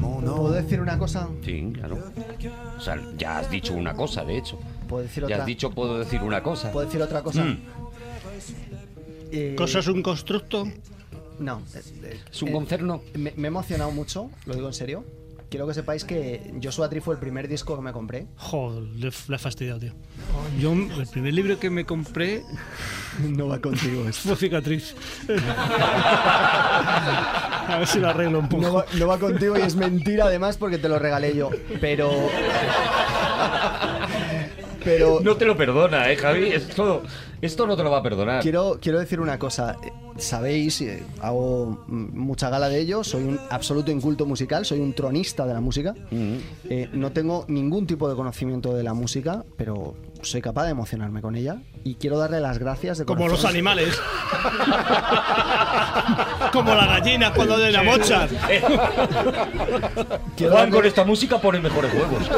¿Puedo 0.00 0.52
decir 0.52 0.80
una 0.80 0.98
cosa? 0.98 1.28
Sí, 1.44 1.70
claro. 1.74 1.98
O 2.76 2.80
sea, 2.80 3.00
ya 3.16 3.38
has 3.38 3.50
dicho 3.50 3.74
una 3.74 3.94
cosa, 3.94 4.24
de 4.24 4.38
hecho. 4.38 4.58
¿Puedo 4.88 5.02
decir 5.04 5.22
Ya 5.22 5.26
otra? 5.26 5.36
has 5.38 5.46
dicho, 5.46 5.70
puedo 5.70 5.98
decir 5.98 6.22
una 6.22 6.42
cosa. 6.42 6.72
¿Puedo 6.72 6.86
decir 6.86 7.00
otra 7.02 7.22
cosa? 7.22 7.44
Mm. 7.44 7.58
Eh, 9.32 9.54
¿Cosa 9.56 9.78
es 9.78 9.86
un 9.86 10.02
constructo? 10.02 10.66
No. 11.38 11.62
eh, 11.74 11.80
eh, 12.02 12.20
¿Es 12.30 12.42
un 12.42 12.48
eh, 12.48 12.52
concerno? 12.52 13.02
Me, 13.14 13.32
me 13.36 13.44
he 13.44 13.48
emocionado 13.48 13.90
mucho, 13.92 14.30
lo 14.46 14.54
digo 14.54 14.66
en 14.66 14.74
serio. 14.74 15.04
Quiero 15.48 15.66
que 15.66 15.74
sepáis 15.74 16.04
que 16.04 16.54
Joshua 16.62 16.88
Tree 16.88 17.00
fue 17.00 17.14
el 17.14 17.20
primer 17.20 17.48
disco 17.48 17.74
que 17.74 17.82
me 17.82 17.92
compré. 17.92 18.26
Joder, 18.36 18.82
le, 18.84 19.10
le 19.28 19.36
he 19.36 19.38
fastidiado, 19.38 19.80
tío. 19.80 19.92
Yo, 20.60 20.72
el 20.72 21.06
primer 21.10 21.34
libro 21.34 21.58
que 21.58 21.70
me 21.70 21.84
compré 21.84 22.44
No 23.28 23.48
va 23.48 23.58
contigo 23.60 24.04
fue 24.12 24.36
Cicatriz. 24.36 24.94
A 27.68 27.78
ver 27.78 27.86
si 27.86 27.98
lo 27.98 28.08
arreglo 28.08 28.38
un 28.38 28.48
poco. 28.48 28.62
No 28.62 28.74
va, 28.74 28.84
no 28.98 29.06
va 29.06 29.18
contigo 29.18 29.58
y 29.58 29.62
es 29.62 29.76
mentira 29.76 30.26
además 30.26 30.56
porque 30.56 30.78
te 30.78 30.88
lo 30.88 30.98
regalé 30.98 31.34
yo. 31.34 31.50
Pero. 31.80 32.10
Pero. 34.84 35.20
No 35.22 35.36
te 35.36 35.44
lo 35.44 35.56
perdona, 35.56 36.10
¿eh, 36.10 36.16
Javi? 36.16 36.48
Esto, 36.48 37.02
esto 37.40 37.66
no 37.66 37.76
te 37.76 37.82
lo 37.82 37.90
va 37.90 37.98
a 37.98 38.02
perdonar. 38.02 38.42
Quiero, 38.42 38.78
quiero 38.80 38.98
decir 38.98 39.20
una 39.20 39.38
cosa. 39.38 39.76
Sabéis, 40.16 40.80
eh, 40.82 41.02
hago 41.20 41.84
mucha 41.88 42.50
gala 42.50 42.68
de 42.68 42.80
ello, 42.80 43.02
soy 43.04 43.22
un 43.24 43.40
absoluto 43.48 43.90
inculto 43.90 44.26
musical, 44.26 44.66
soy 44.66 44.80
un 44.80 44.92
tronista 44.92 45.46
de 45.46 45.54
la 45.54 45.60
música. 45.60 45.94
Mm. 46.10 46.34
Eh, 46.68 46.88
no 46.92 47.12
tengo 47.12 47.44
ningún 47.48 47.86
tipo 47.86 48.08
de 48.08 48.16
conocimiento 48.16 48.74
de 48.74 48.82
la 48.82 48.92
música, 48.92 49.44
pero 49.56 49.94
soy 50.22 50.40
capaz 50.42 50.64
de 50.64 50.70
emocionarme 50.70 51.20
con 51.22 51.34
ella. 51.36 51.58
Y 51.84 51.94
quiero 51.94 52.18
darle 52.18 52.40
las 52.40 52.58
gracias 52.58 52.98
de 52.98 53.04
Como 53.04 53.28
los 53.28 53.44
animales. 53.44 53.98
Como 56.52 56.74
las 56.74 56.86
gallinas 56.86 57.30
cuando 57.32 57.58
den 57.58 57.76
a 57.76 57.82
Mozart. 57.82 58.30
Quiero 60.36 60.52
Juan 60.52 60.64
darle- 60.70 60.70
con 60.76 60.86
esta 60.86 61.04
música 61.04 61.38
pone 61.40 61.60
mejores 61.60 61.90
juegos. 61.92 62.28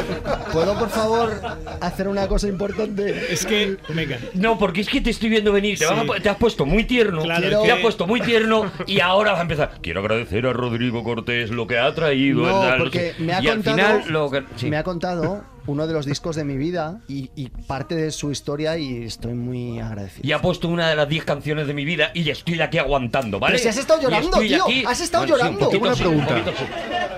¿Puedo, 0.52 0.78
por 0.78 0.90
favor, 0.90 1.40
hacer 1.80 2.08
una 2.08 2.28
cosa 2.28 2.48
importante? 2.48 3.32
Es 3.32 3.44
que, 3.46 3.76
venga. 3.88 4.18
No, 4.34 4.58
porque 4.58 4.82
es 4.82 4.88
que 4.88 5.00
te 5.00 5.10
estoy 5.10 5.28
viendo 5.30 5.52
venir. 5.52 5.78
Te, 5.78 5.86
Sí. 5.86 5.90
vas 5.90 6.02
a 6.02 6.04
po- 6.04 6.14
te 6.14 6.28
has 6.28 6.36
puesto 6.36 6.66
muy 6.66 6.84
tierno. 6.84 7.22
Claro, 7.22 7.40
te 7.48 7.52
es 7.54 7.58
que- 7.62 7.72
has 7.72 7.80
puesto 7.80 8.06
muy 8.06 8.20
tierno 8.20 8.70
y 8.86 9.00
ahora 9.00 9.32
vas 9.32 9.40
a 9.40 9.42
empezar. 9.42 9.72
Quiero 9.82 10.00
agradecer 10.00 10.46
a 10.46 10.52
Rodrigo 10.52 11.02
Cortés 11.02 11.50
lo 11.50 11.66
que 11.66 11.78
ha 11.78 11.92
traído. 11.94 12.42
No, 12.46 12.78
porque 12.78 13.14
me 13.18 13.32
ha 13.34 13.42
y 13.42 13.46
contado, 13.46 13.76
al 13.86 14.02
final 14.02 14.12
lo 14.12 14.30
que. 14.30 14.44
sí. 14.56 14.70
me 14.70 14.76
ha 14.76 14.82
contado 14.84 15.44
uno 15.66 15.86
de 15.86 15.92
los 15.92 16.06
discos 16.06 16.36
de 16.36 16.44
mi 16.44 16.56
vida 16.56 17.00
y, 17.08 17.30
y 17.36 17.48
parte 17.48 17.94
de 17.94 18.10
su 18.10 18.30
historia 18.30 18.76
y 18.78 19.04
estoy 19.04 19.34
muy 19.34 19.78
agradecido. 19.80 20.26
Y 20.26 20.32
ha 20.32 20.40
puesto 20.42 20.68
una 20.68 20.88
de 20.88 20.96
las 20.96 21.08
10 21.08 21.24
canciones 21.24 21.66
de 21.66 21.74
mi 21.74 21.84
vida 21.84 22.10
y 22.14 22.28
estoy 22.30 22.60
aquí 22.60 22.78
aguantando, 22.78 23.38
¿vale? 23.38 23.52
Pero 23.54 23.62
si 23.62 23.68
has 23.68 23.76
estado 23.76 24.00
llorando, 24.02 24.38
tío, 24.38 24.64
aquí- 24.64 24.84
has 24.86 25.00
estado 25.00 25.26
Bueno, 25.26 25.36
sí, 25.36 25.42
un 25.42 25.48
llorando. 25.58 25.66
poquito 25.66 25.84
Una 25.84 25.94
pregunta. 25.94 26.34
Un 26.34 26.44
poquito 26.44 26.58
sí. 26.58 26.64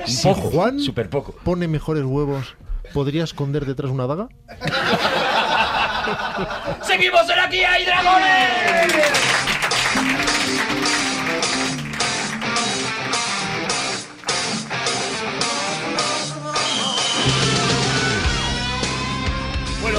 Un 0.02 0.08
Si 0.08 0.26
poco, 0.28 0.40
Juan 0.50 0.78
poco. 1.10 1.34
pone 1.44 1.68
mejores 1.68 2.04
huevos, 2.04 2.56
¿podría 2.92 3.24
esconder 3.24 3.64
detrás 3.64 3.90
una 3.90 4.06
daga? 4.06 4.28
¡Seguimos 6.82 7.28
en 7.30 7.38
Aquí 7.38 7.62
hay 7.64 7.84
dragones! 7.84 9.53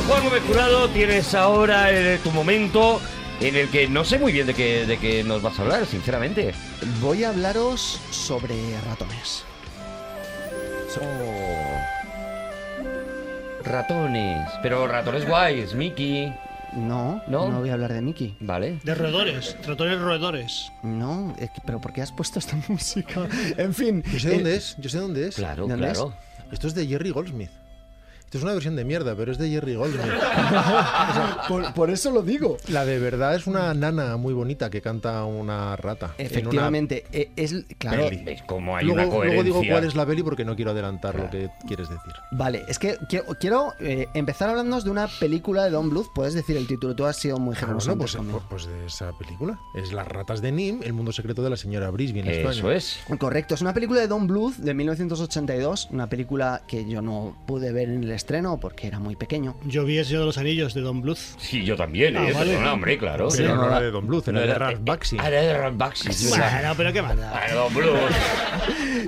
Juan 0.08 0.24
Gómez 0.24 0.44
Jurado, 0.48 0.88
tienes 0.90 1.34
ahora 1.34 1.92
eh, 1.92 2.20
tu 2.24 2.30
momento 2.32 3.02
en 3.42 3.56
el 3.56 3.70
que 3.70 3.88
no 3.88 4.04
sé 4.06 4.20
muy 4.20 4.32
bien 4.32 4.46
de 4.48 4.54
qué, 4.54 4.86
de 4.86 4.98
qué 4.98 5.24
nos 5.24 5.42
vas 5.42 5.58
a 5.60 5.64
hablar, 5.64 5.86
sinceramente. 5.86 6.54
Voy 7.02 7.24
a 7.24 7.30
hablaros 7.30 8.00
sobre 8.12 8.56
ratones. 8.88 9.44
Oh. 11.02 11.80
Ratones, 13.64 14.48
pero 14.62 14.88
ratones 14.88 15.28
guays, 15.28 15.74
Mickey, 15.74 16.32
No, 16.76 17.22
¿No? 17.28 17.50
no, 17.50 17.60
voy 17.60 17.70
a 17.70 17.74
hablar 17.74 17.92
de 17.94 18.02
Mickey. 18.02 18.36
Vale. 18.40 18.80
De 18.84 18.94
roedores, 18.96 19.58
ratones 19.66 20.00
roedores. 20.00 20.72
No, 20.84 21.36
es 21.40 21.50
que- 21.50 21.62
pero 21.66 21.82
¿por 21.82 21.92
qué 21.94 22.02
has 22.04 22.12
puesto 22.12 22.38
esta 22.40 22.56
música? 22.68 23.28
En 23.58 23.74
fin. 23.74 24.04
Yo 24.14 24.20
sé 24.20 24.30
eh, 24.30 24.34
dónde 24.36 24.56
es, 24.56 24.76
yo 24.78 24.90
sé 24.90 25.00
dónde 25.00 25.28
es. 25.28 25.36
Claro, 25.36 25.68
¿Dónde 25.68 25.78
claro. 25.88 26.14
Esto 26.52 26.68
es 26.68 26.76
de 26.76 26.86
Jerry 26.86 27.10
Goldsmith. 27.10 27.50
Esto 28.36 28.40
es 28.40 28.44
una 28.44 28.54
versión 28.54 28.76
de 28.76 28.84
mierda, 28.84 29.16
pero 29.16 29.32
es 29.32 29.38
de 29.38 29.50
Jerry 29.50 29.76
Goldsmith. 29.76 30.12
por, 31.48 31.74
por 31.74 31.90
eso 31.90 32.12
lo 32.12 32.22
digo. 32.22 32.58
La 32.68 32.84
de 32.84 33.00
verdad 33.00 33.34
es 33.34 33.48
una 33.48 33.74
nana 33.74 34.18
muy 34.18 34.34
bonita 34.34 34.70
que 34.70 34.82
canta 34.82 35.24
una 35.24 35.78
rata. 35.78 36.08
en 36.18 36.26
una 36.26 36.26
Efectivamente, 36.26 37.06
eh, 37.14 37.32
es 37.38 37.56
claro. 37.78 38.10
peli. 38.10 38.24
¿Veis 38.26 38.42
cómo 38.46 38.76
hay 38.76 38.86
Luego, 38.86 39.02
una 39.02 39.10
coherencia? 39.10 39.44
luego 39.44 39.62
digo 39.62 39.74
cuál 39.74 39.86
es 39.86 39.96
la 39.96 40.06
peli 40.06 40.22
porque 40.22 40.44
no 40.44 40.54
quiero 40.58 40.72
adelantar 40.72 41.16
lo 41.16 41.30
que 41.30 41.50
quieres 41.66 41.88
decir. 41.88 42.12
Vale, 42.32 42.66
es 42.68 42.78
que 42.78 42.98
quiero, 43.08 43.26
quiero, 43.40 43.74
eh, 43.80 44.08
empezar 44.14 44.50
hablándonos 44.50 44.84
de 44.84 44.90
una 44.92 45.08
película 45.08 45.64
de 45.64 45.70
Don 45.70 45.90
Bluth. 45.90 46.08
Puedes 46.14 46.34
decir 46.34 46.58
el 46.58 46.68
título, 46.68 46.94
tú 46.94 47.06
has 47.06 47.16
sido 47.16 47.38
muy 47.38 47.56
Ah, 47.56 47.60
generoso. 47.62 47.88
bueno, 47.92 48.00
pues, 48.02 48.16
conmigo. 48.18 48.44
pues 48.50 48.66
de 48.66 48.86
esa 48.86 49.12
película. 49.18 49.58
Es 49.76 49.94
Las 49.94 50.08
ratas 50.10 50.42
de 50.42 50.52
Nim, 50.52 50.82
el 50.84 50.92
mundo 50.92 51.14
secreto 51.14 51.42
de 51.42 51.50
la 51.52 51.56
señora 51.58 51.90
Brisby 51.90 52.20
en 52.20 52.28
Eso 52.28 52.50
España. 52.52 52.76
es. 52.76 53.00
Correcto, 53.18 53.56
es 53.56 53.62
una 53.62 53.74
película 53.74 54.02
de 54.02 54.08
Don 54.10 54.28
Bluth 54.28 54.56
de 54.58 54.74
1982, 54.74 55.88
una 55.92 56.08
película 56.10 56.64
que 56.68 56.86
yo 56.86 57.02
no 57.02 57.36
pude 57.46 57.72
ver 57.72 57.90
en 57.90 58.04
el 58.04 58.12
estreno 58.26 58.60
porque 58.60 58.88
era 58.88 58.98
muy 58.98 59.16
pequeño. 59.16 59.56
Yo 59.66 59.86
vi 59.86 60.00
El 60.00 60.06
Señor 60.06 60.22
de 60.22 60.26
los 60.26 60.38
Anillos 60.40 60.74
de 60.74 60.82
Don 60.82 61.00
Bluth. 61.00 61.20
Sí, 61.38 61.64
yo 61.64 61.76
también, 61.76 62.18
Ah, 62.18 62.28
¿eh? 62.28 62.34
vale. 62.34 62.52
Perdona, 62.54 62.74
hombre, 62.74 62.98
claro. 62.98 63.28
Pero 63.30 63.48
Sí, 63.50 63.54
no 63.56 63.68
era 63.68 63.80
de 63.82 63.92
Don 63.92 64.08
Bluth, 64.08 64.28
era 64.28 64.40
No 64.40 64.48
de 64.48 64.54
Ralph. 64.56 64.80
Ah, 65.20 65.28
era 65.28 65.42
de 65.42 65.58
Ralph 65.58 65.94
sea, 65.96 66.50
Bueno, 66.60 66.74
pero 66.76 66.92
qué 66.92 67.02
manda. 67.04 67.32
ah, 67.36 67.54
Don 67.54 67.74
Bluth. 67.74 67.86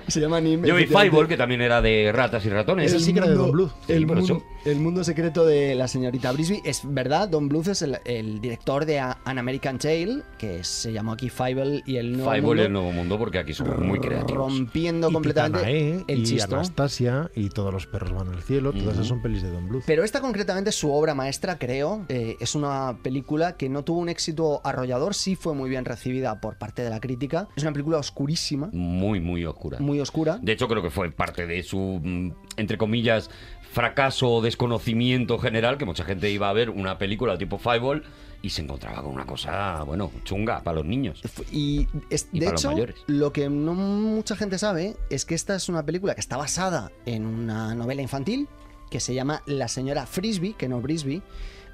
Se 0.08 0.22
llama 0.22 0.40
Nim. 0.40 0.64
Yo 0.64 0.76
vi. 0.76 0.86
Fireball, 0.86 1.28
que 1.28 1.36
también 1.36 1.62
era 1.62 1.82
de 1.82 2.12
ratas 2.14 2.46
y 2.46 2.50
ratones. 2.50 2.94
Ese 2.94 3.04
sí 3.04 3.12
que 3.12 3.20
era 3.20 3.28
de 3.28 3.34
Don 3.34 3.52
Bluth. 3.52 3.72
El, 3.88 4.06
mundo, 4.06 4.24
eso. 4.24 4.44
El 4.68 4.80
mundo 4.80 5.04
secreto 5.04 5.46
de 5.46 5.76
la 5.76 5.88
señorita 5.88 6.32
Brisby. 6.32 6.62
Es 6.66 6.82
verdad, 6.84 7.30
Don 7.30 7.48
Bluth 7.48 7.68
es 7.68 7.82
el, 7.82 8.00
el 8.06 8.42
director 8.42 8.86
de 8.86 9.00
A- 9.00 9.18
An 9.26 9.38
American 9.38 9.78
Tale, 9.80 10.24
que 10.38 10.64
se 10.64 10.92
llamó 10.92 11.14
aquí 11.14 11.30
Fireball 11.30 11.84
y 11.86 11.98
el 11.98 12.14
nuevo 12.18 12.36
y 12.36 12.42
mundo, 12.42 12.64
el 12.64 12.74
Nuevo 12.74 12.92
Mundo, 12.92 13.18
porque 13.18 13.40
aquí 13.40 13.54
somos 13.54 13.80
muy 13.80 14.00
creativos. 14.00 14.34
rompiendo 14.38 15.10
Y 15.10 15.14
completamente 15.14 15.60
Titanae, 15.60 16.04
el 16.08 16.20
y 16.20 16.24
chisto. 16.24 16.56
Anastasia 16.56 17.32
y 17.36 17.50
todos 17.50 17.74
los 17.74 17.88
perros 17.88 18.14
van 18.14 18.30
al 18.30 18.42
cielo. 18.42 18.74
Todas 18.74 18.96
esas 18.96 19.08
son 19.08 19.22
pelis 19.22 19.42
de 19.42 19.52
Don 19.52 19.68
Bluth. 19.68 19.84
Pero 19.86 20.04
esta 20.04 20.22
concretamente 20.22 20.70
es 20.72 20.76
su 20.76 20.92
obra 20.92 21.16
maestra, 21.16 21.58
creo. 21.58 22.06
Eh, 22.10 22.36
es 22.40 22.54
una 22.56 22.98
película 23.02 23.56
que 23.58 23.70
no 23.70 23.84
tuvo 23.84 24.00
un 24.00 24.10
éxito 24.10 24.62
arrollador, 24.64 25.14
sí 25.16 25.36
fue 25.36 25.54
muy 25.54 25.70
bien 25.70 25.86
recibida 25.86 26.42
por 26.42 26.58
parte 26.58 26.82
de 26.84 26.90
la 26.90 27.00
crítica. 27.00 27.48
Es 27.56 27.64
una 27.64 27.72
película 27.72 27.98
oscurísima, 27.98 28.70
Muy, 28.74 29.20
muy 29.20 29.46
oscura. 29.46 29.80
muy 29.80 30.00
oscura. 30.00 30.40
De 30.42 30.52
hecho, 30.52 30.68
creo 30.68 30.82
que 30.84 30.90
fue 30.90 31.10
parte 31.12 31.48
de 31.48 31.64
su, 31.64 32.00
mm, 32.04 32.32
entre 32.58 32.78
comillas, 32.78 33.30
fracaso 33.78 34.28
o 34.32 34.42
desconocimiento 34.42 35.38
general, 35.38 35.78
que 35.78 35.86
mucha 35.86 36.04
gente 36.04 36.32
iba 36.32 36.50
a 36.50 36.54
ver 36.54 36.72
una 36.72 36.98
película 36.98 37.38
tipo 37.38 37.60
Fireball 37.60 38.04
y 38.42 38.50
se 38.50 38.64
encontraba 38.64 39.04
con 39.04 39.14
una 39.14 39.26
cosa, 39.28 39.84
bueno, 39.84 40.12
chunga 40.24 40.64
para 40.64 40.78
los 40.78 40.86
niños. 40.86 41.22
Y, 41.52 41.88
es- 42.10 42.28
Y 42.32 42.40
de 42.40 42.48
hecho, 42.50 42.72
lo 43.06 43.32
que 43.32 43.50
no 43.50 43.76
mucha 43.76 44.36
gente 44.36 44.58
sabe 44.58 44.96
es 45.12 45.26
que 45.26 45.36
esta 45.36 45.56
es 45.56 45.70
una 45.70 45.86
película 45.86 46.16
que 46.16 46.22
está 46.22 46.38
basada 46.38 46.92
en 47.06 47.26
una 47.28 47.76
novela 47.76 48.02
infantil 48.02 48.48
que 48.90 49.00
se 49.00 49.14
llama 49.14 49.44
La 49.46 49.68
señora 49.68 50.08
Frisbee, 50.08 50.54
que 50.54 50.68
no 50.68 50.82
Brisby. 50.82 51.22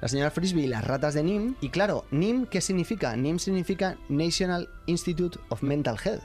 La 0.02 0.08
señora 0.08 0.30
Frisbee 0.30 0.64
y 0.64 0.66
las 0.66 0.84
ratas 0.86 1.14
de 1.14 1.22
NIM. 1.22 1.54
Y 1.62 1.70
claro, 1.70 2.04
NIM, 2.10 2.44
¿qué 2.46 2.60
significa? 2.60 3.16
NIM 3.16 3.38
significa 3.38 3.96
National 4.10 4.68
Institute 4.86 5.38
of 5.48 5.62
Mental 5.62 5.96
Health. 6.04 6.22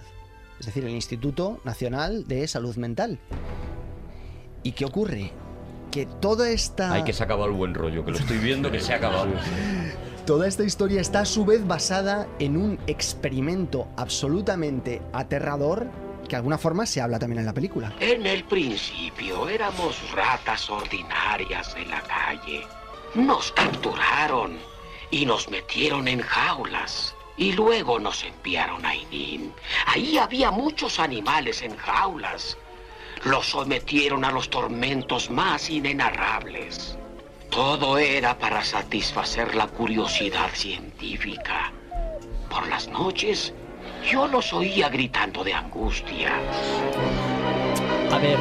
Es 0.60 0.66
decir, 0.66 0.84
el 0.84 0.90
Instituto 0.92 1.62
Nacional 1.64 2.28
de 2.28 2.46
Salud 2.50 2.76
Mental. 2.76 3.18
¿Y 4.64 4.74
qué 4.74 4.84
ocurre? 4.84 5.32
Que 5.92 6.06
toda 6.06 6.50
esta... 6.50 6.94
Hay 6.94 7.04
que 7.04 7.14
se 7.14 7.24
ha 7.24 7.26
acabado 7.26 7.50
el 7.50 7.56
buen 7.56 7.74
rollo, 7.74 8.06
que 8.06 8.12
lo 8.12 8.18
estoy 8.18 8.38
viendo 8.38 8.72
que 8.72 8.80
se 8.80 8.94
ha 8.94 8.98
acabado. 8.98 9.32
Toda 10.26 10.48
esta 10.48 10.64
historia 10.64 11.02
está 11.02 11.22
a 11.22 11.26
su 11.26 11.44
vez 11.44 11.66
basada 11.66 12.28
en 12.38 12.56
un 12.56 12.78
experimento 12.86 13.88
absolutamente 13.98 15.02
aterrador 15.12 15.90
que 16.30 16.36
de 16.36 16.36
alguna 16.38 16.60
forma 16.60 16.86
se 16.86 17.02
habla 17.02 17.18
también 17.18 17.40
en 17.40 17.48
la 17.48 17.54
película. 17.54 17.92
En 18.00 18.26
el 18.28 18.44
principio 18.44 19.50
éramos 19.50 20.00
ratas 20.12 20.70
ordinarias 20.70 21.74
de 21.74 21.86
la 21.88 22.02
calle. 22.02 22.62
Nos 23.16 23.52
capturaron 23.54 24.60
y 25.10 25.26
nos 25.26 25.50
metieron 25.50 26.08
en 26.08 26.22
jaulas. 26.22 27.16
Y 27.36 27.54
luego 27.54 28.00
nos 28.00 28.24
enviaron 28.24 28.86
a 28.86 28.96
Inim. 28.96 29.52
Ahí 29.88 30.18
había 30.18 30.52
muchos 30.52 31.00
animales 31.00 31.64
en 31.64 31.76
jaulas. 31.76 32.58
Los 33.26 33.48
sometieron 33.48 34.24
a 34.24 34.32
los 34.32 34.50
tormentos 34.50 35.30
más 35.30 35.70
inenarrables. 35.70 36.98
Todo 37.50 37.98
era 37.98 38.38
para 38.38 38.64
satisfacer 38.64 39.56
la 39.56 39.68
curiosidad 39.68 40.50
científica. 40.54 41.74
Por 42.50 42.68
las 42.68 42.88
noches, 42.88 43.54
yo 44.10 44.28
los 44.28 44.54
oía 44.54 44.88
gritando 44.90 45.44
de 45.44 45.54
angustia. 45.54 46.32
A 48.12 48.18
ver, 48.20 48.38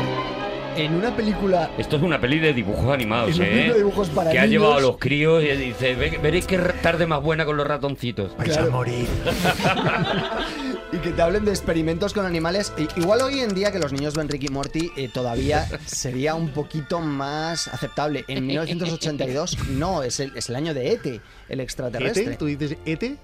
en 0.84 0.94
una 0.94 1.14
película 1.14 1.70
Esto 1.78 1.96
es 1.96 2.02
una 2.02 2.20
peli 2.20 2.38
de 2.38 2.52
dibujos 2.52 2.92
animados, 2.92 3.38
¿eh? 3.40 3.44
de 3.72 3.74
dibujos 3.78 4.08
para 4.08 4.30
que 4.30 4.38
ha 4.38 4.46
llevado 4.46 4.74
a 4.74 4.80
los 4.80 4.98
críos 4.98 5.42
y 5.42 5.48
dice, 5.48 5.94
"Ve- 5.94 6.18
veréis 6.22 6.46
qué 6.46 6.58
tarde 6.58 7.06
más 7.06 7.22
buena 7.22 7.44
con 7.44 7.56
los 7.56 7.66
ratoncitos. 7.66 8.36
Vais 8.36 8.56
a 8.56 8.66
morir. 8.66 9.06
y 10.92 10.96
que 10.98 11.10
te 11.10 11.20
hablen 11.22 11.44
de 11.44 11.50
experimentos 11.50 12.12
con 12.14 12.24
animales, 12.24 12.72
igual 12.96 13.20
hoy 13.22 13.40
en 13.40 13.54
día 13.54 13.70
que 13.72 13.78
los 13.78 13.92
niños 13.92 14.14
ven 14.14 14.28
Ricky 14.28 14.46
y 14.46 14.50
Morty 14.50 14.90
eh, 14.96 15.08
todavía 15.12 15.66
sería 15.86 16.34
un 16.34 16.48
poquito 16.50 17.00
más 17.00 17.68
aceptable. 17.68 18.24
En 18.28 18.46
1982 18.46 19.58
no, 19.70 20.02
es 20.02 20.20
el, 20.20 20.32
es 20.36 20.48
el 20.48 20.56
año 20.56 20.74
de 20.74 20.92
Ete, 20.92 21.20
el 21.48 21.60
extraterrestre. 21.60 22.22
¿Ete? 22.24 22.36
¿Tú 22.36 22.46
dices 22.46 22.76
Ete? 22.86 23.16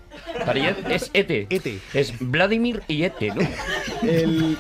Para 0.45 0.59
ella 0.59 0.77
es 0.91 1.11
Ete. 1.15 1.47
Ete. 1.51 1.79
Es 1.95 2.13
Vladimir 2.21 2.83
y 2.89 3.05
Ete, 3.05 3.29
¿no? 3.35 3.41
El 4.03 4.57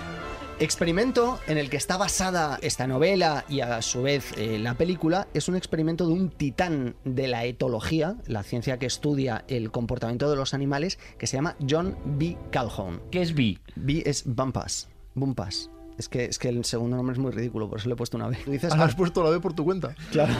experimento 0.60 1.38
en 1.46 1.58
el 1.58 1.70
que 1.70 1.76
está 1.76 1.96
basada 1.96 2.58
esta 2.62 2.86
novela 2.86 3.44
y 3.48 3.60
a 3.60 3.82
su 3.82 4.02
vez 4.02 4.32
eh, 4.36 4.58
la 4.58 4.74
película 4.74 5.28
es 5.34 5.48
un 5.48 5.56
experimento 5.56 6.06
de 6.06 6.12
un 6.12 6.30
titán 6.30 6.96
de 7.04 7.28
la 7.28 7.44
etología, 7.44 8.16
la 8.26 8.42
ciencia 8.42 8.78
que 8.78 8.86
estudia 8.86 9.44
el 9.48 9.70
comportamiento 9.70 10.30
de 10.30 10.36
los 10.36 10.54
animales, 10.54 10.98
que 11.18 11.26
se 11.26 11.36
llama 11.36 11.56
John 11.68 11.96
B. 12.04 12.36
Calhoun. 12.50 13.02
¿Qué 13.10 13.22
es 13.22 13.34
B? 13.34 13.58
B 13.76 14.02
es 14.06 14.24
Bumpus. 14.26 14.88
Bumpus. 15.14 15.70
Es 15.96 16.08
que, 16.08 16.24
es 16.24 16.40
que 16.40 16.48
el 16.48 16.64
segundo 16.64 16.96
nombre 16.96 17.12
es 17.12 17.20
muy 17.20 17.30
ridículo, 17.30 17.68
por 17.68 17.78
eso 17.78 17.88
le 17.88 17.92
he 17.94 17.96
puesto 17.96 18.16
una 18.16 18.26
B. 18.26 18.36
Tú 18.44 18.50
dices. 18.50 18.72
Ah, 18.76 18.82
has 18.84 18.96
puesto 18.96 19.22
la 19.22 19.30
B 19.30 19.38
por 19.38 19.52
tu 19.52 19.64
cuenta. 19.64 19.94
Claro. 20.10 20.32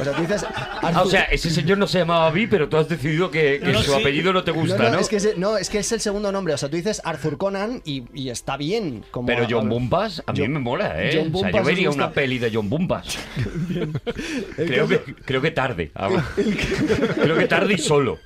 O 0.00 0.04
sea, 0.04 0.12
tú 0.14 0.22
dices. 0.22 0.44
Ah, 0.84 1.02
o 1.02 1.06
sea, 1.06 1.22
ese 1.24 1.48
señor 1.48 1.78
no 1.78 1.86
se 1.86 2.00
llamaba 2.00 2.28
B, 2.32 2.48
pero 2.50 2.68
tú 2.68 2.76
has 2.76 2.88
decidido 2.88 3.30
que, 3.30 3.60
que 3.60 3.66
No, 3.66 3.74
no, 3.74 3.82
su 3.84 3.92
sí. 3.92 4.00
apellido 4.00 4.32
no 4.32 4.42
te 4.42 4.50
gusta, 4.50 4.76
no, 4.78 4.82
¿no? 4.84 4.90
no, 4.94 4.98
Es 4.98 5.08
que 5.08 5.14
es, 5.16 5.38
no, 5.38 5.56
es 5.56 5.70
que 5.70 5.78
es 5.78 5.92
el 5.92 6.00
segundo 6.00 6.32
nombre. 6.32 6.54
O 6.54 6.58
sea, 6.58 6.68
tú 6.68 6.74
dices 6.74 7.00
Arthur 7.04 7.38
Conan 7.38 7.80
y, 7.84 8.02
y 8.12 8.30
está 8.30 8.56
bien. 8.56 9.04
Como 9.12 9.26
Pero 9.28 9.46
John 9.48 9.68
Bumpas 9.68 10.24
a 10.26 10.32
mí 10.32 10.40
John- 10.40 10.52
me 10.54 10.58
mola, 10.58 11.00
¿eh? 11.00 11.12
John 11.22 11.30
o 11.32 11.38
sea, 11.38 11.52
yo 11.52 11.62
vería 11.62 11.90
una 11.90 12.10
peli 12.10 12.38
de 12.38 12.50
John 12.52 12.68
Bumpas. 12.68 13.16
creo, 14.56 14.88
que, 14.88 14.98
creo 15.24 15.40
que 15.40 15.50
tarde. 15.52 15.92
creo 17.14 17.36
que 17.36 17.46
tarde 17.46 17.74
y 17.74 17.78
solo. 17.78 18.18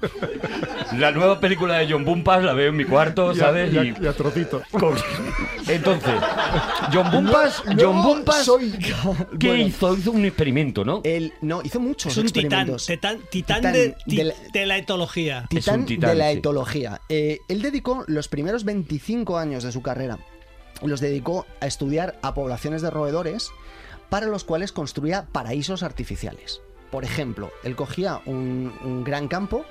La 0.97 1.11
nueva 1.12 1.39
película 1.41 1.76
de 1.78 1.93
John 1.93 2.07
Bumpas 2.07 2.43
la 2.43 2.55
veo 2.55 2.70
en 2.70 2.76
mi 2.76 2.84
cuarto, 2.87 3.34
¿sabes? 3.34 3.72
Y 3.74 3.78
a, 3.78 3.84
Y- 3.84 3.95
y 4.01 4.07
a 4.07 4.12
trocito. 4.14 4.62
con- 4.70 4.97
Entonces, 5.68 6.14
John 6.93 7.11
Bumpas, 7.11 7.62
John 7.66 7.77
No 7.77 8.03
Bumpas, 8.03 8.45
soy- 8.45 8.70
¿qué 9.39 9.49
Bueno, 9.49 9.66
hizo? 9.66 9.97
Hizo 9.97 10.12
un 10.12 10.24
experimento, 10.24 10.85
¿no? 10.85 11.01
Él, 11.05 11.33
no, 11.41 11.62
hizo 11.62 11.81
muchos 11.81 12.12
Es 12.12 12.18
un 12.18 12.27
titán, 12.27 12.45
experimentos. 12.45 12.87
titán, 12.87 13.20
titán, 13.31 13.57
Titán 13.59 13.72
de, 13.72 14.24
la- 14.24 14.35
de 14.53 14.66
la 14.66 14.77
etología. 14.79 15.41
Es 15.45 15.49
Titán 15.64 15.81
un 15.81 15.87
titán, 15.87 16.11
de 16.11 16.16
la 16.16 16.31
sí. 16.33 16.39
etología. 16.39 17.01
Eh, 17.09 17.41
él 17.49 17.62
dedicó 17.62 18.05
los 18.07 18.29
primeros 18.29 18.64
25 18.64 19.39
años 19.39 19.64
de 19.64 19.72
su 19.72 19.83
carrera, 19.83 20.18
los 20.83 21.00
dedicó 21.00 21.46
a 21.61 21.67
estudiar 21.67 22.18
a 22.22 22.34
poblaciones 22.34 22.83
de 22.83 22.91
roedores 22.91 23.50
para 24.09 24.26
los 24.26 24.45
cuales 24.45 24.72
construía 24.72 25.26
paraísos 25.33 25.83
artificiales. 25.83 26.61
Por 26.91 27.05
ejemplo, 27.05 27.50
él 27.64 27.75
cogía 27.75 28.21
un, 28.26 28.72
un 28.84 29.03
gran 29.03 29.29
campo, 29.29 29.64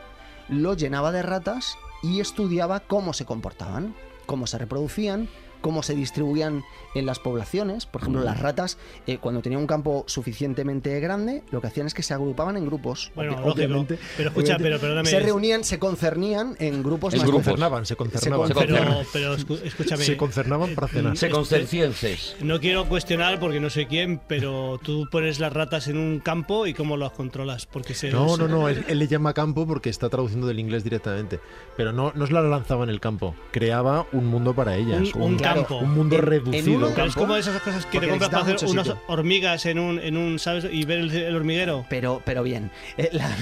lo 0.49 0.73
llenaba 0.73 1.11
de 1.11 1.21
ratas 1.21 1.77
y 2.03 2.19
estudiaba 2.19 2.81
cómo 2.81 3.13
se 3.13 3.25
comportaban, 3.25 3.95
cómo 4.25 4.47
se 4.47 4.57
reproducían, 4.57 5.29
cómo 5.61 5.81
se 5.81 5.95
distribuían 5.95 6.63
en 6.95 7.05
las 7.05 7.19
poblaciones. 7.19 7.85
Por 7.85 8.01
ejemplo, 8.01 8.23
las 8.23 8.39
ratas, 8.39 8.77
eh, 9.05 9.19
cuando 9.19 9.41
tenían 9.41 9.61
un 9.61 9.67
campo 9.67 10.03
suficientemente 10.07 10.99
grande, 10.99 11.43
lo 11.51 11.61
que 11.61 11.67
hacían 11.67 11.85
es 11.87 11.93
que 11.93 12.01
se 12.01 12.13
agrupaban 12.13 12.57
en 12.57 12.65
grupos. 12.65 13.11
Bueno, 13.15 13.33
Obvi- 13.33 13.35
lógico. 13.45 13.51
obviamente. 13.53 13.99
Pero 14.17 14.29
escucha, 14.29 14.57
pero 14.57 14.79
perdóname. 14.79 15.09
Se 15.09 15.19
reunían, 15.19 15.63
se 15.63 15.77
concernían 15.77 16.55
en 16.59 16.81
grupos 16.81 17.13
En 17.13 17.19
más 17.19 17.27
Se 17.27 17.33
concernaban, 17.33 17.85
se 17.85 17.95
concernaban. 17.95 18.47
Se 18.47 18.53
Pero, 18.55 18.75
concernan. 18.77 19.05
pero 19.13 19.37
escu- 19.37 19.61
escúchame. 19.63 20.03
Se 20.03 20.17
concernaban 20.17 20.73
para 20.75 20.87
cenar. 20.87 21.17
Se 21.17 21.29
concercienses. 21.29 22.35
No 22.41 22.59
quiero 22.59 22.85
cuestionar 22.87 23.39
porque 23.39 23.59
no 23.59 23.69
sé 23.69 23.87
quién, 23.87 24.19
pero 24.27 24.79
tú 24.81 25.07
pones 25.11 25.39
las 25.39 25.51
ratas 25.53 25.87
en 25.87 25.97
un 25.97 26.19
campo 26.19 26.65
y 26.67 26.73
cómo 26.73 26.97
las 26.97 27.11
controlas. 27.11 27.65
Porque 27.65 27.93
se, 27.93 28.09
No, 28.11 28.29
se- 28.35 28.41
no, 28.43 28.47
no, 28.47 28.69
él, 28.69 28.85
él 28.87 28.99
le 28.99 29.07
llama 29.07 29.33
campo 29.33 29.65
porque 29.67 29.89
está 29.89 30.09
traduciendo 30.09 30.47
del 30.47 30.59
inglés 30.59 30.83
directamente. 30.83 31.39
Pero 31.77 31.91
no, 31.91 32.11
no 32.15 32.27
se 32.27 32.33
la 32.33 32.41
lanzaba 32.41 32.83
en 32.83 32.89
el 32.89 32.99
campo, 32.99 33.35
creaba 33.51 34.05
un 34.11 34.25
mundo 34.27 34.53
para 34.53 34.75
ellas. 34.77 35.13
Un, 35.15 35.37
campo. 35.37 35.77
Un 35.77 35.93
mundo 35.93 36.15
En- 36.15 36.21
en 36.21 36.27
reducido. 36.27 36.84
Pero 36.93 37.07
es 37.07 37.13
campo, 37.13 37.19
como 37.27 37.35
esas 37.37 37.61
cosas 37.61 37.85
que 37.85 37.99
te 37.99 38.07
compras 38.07 38.29
para 38.29 38.43
hacer 38.43 38.69
unas 38.69 38.87
sitio. 38.87 39.01
hormigas 39.07 39.65
en 39.65 39.79
un, 39.79 39.99
en 39.99 40.17
un, 40.17 40.39
¿sabes? 40.39 40.65
Y 40.71 40.85
ver 40.85 40.99
el, 40.99 41.11
el 41.15 41.35
hormiguero. 41.35 41.85
Pero, 41.89 42.21
pero 42.25 42.43
bien. 42.43 42.71
Eh, 42.97 43.09
la- 43.13 43.29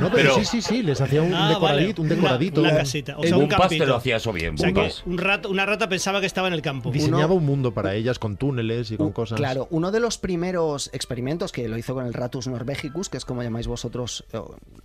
No, 0.00 0.10
pero, 0.10 0.10
Pero- 0.10 0.34
sí, 0.36 0.44
sí, 0.44 0.62
sí, 0.62 0.82
les 0.82 1.00
hacía 1.00 1.22
un 1.22 1.34
Ah, 1.34 1.48
decoradito, 1.50 2.02
vale. 2.02 2.12
un 2.14 2.20
decoradito. 2.20 2.60
Una, 2.60 2.70
una 2.70 2.78
casita. 2.78 3.16
O 3.18 3.22
sea, 3.22 3.34
un 3.36 3.42
Bumpas 3.42 3.60
campito. 3.60 3.84
te 3.84 3.88
lo 3.90 3.96
hacía 3.96 4.16
eso 4.16 4.32
bien, 4.32 4.54
O 4.54 4.58
sea, 4.58 4.72
que 4.72 4.90
un 5.06 5.18
rato, 5.18 5.48
una 5.50 5.66
rata 5.66 5.88
pensaba 5.88 6.20
que 6.20 6.26
estaba 6.26 6.48
en 6.48 6.54
el 6.54 6.62
campo. 6.62 6.90
Diseñaba 6.90 7.26
Uno- 7.26 7.34
un 7.34 7.46
mundo 7.46 7.72
para 7.74 7.94
ellas 7.94 8.18
con 8.18 8.36
túneles 8.36 8.90
y 8.90 8.96
con 8.96 9.12
cosas. 9.12 9.36
Claro, 9.38 9.66
uno 9.70 9.90
de 9.90 10.00
los 10.00 10.18
primeros 10.18 10.90
experimentos 10.92 11.52
que 11.52 11.68
lo 11.68 11.76
hizo 11.78 11.94
con 11.94 12.06
el 12.06 12.14
Ratus 12.14 12.46
norvegicus, 12.46 13.08
que 13.08 13.16
es 13.18 13.24
como 13.24 13.42
llamáis 13.42 13.66
vosotros 13.66 14.24
eh, 14.32 14.40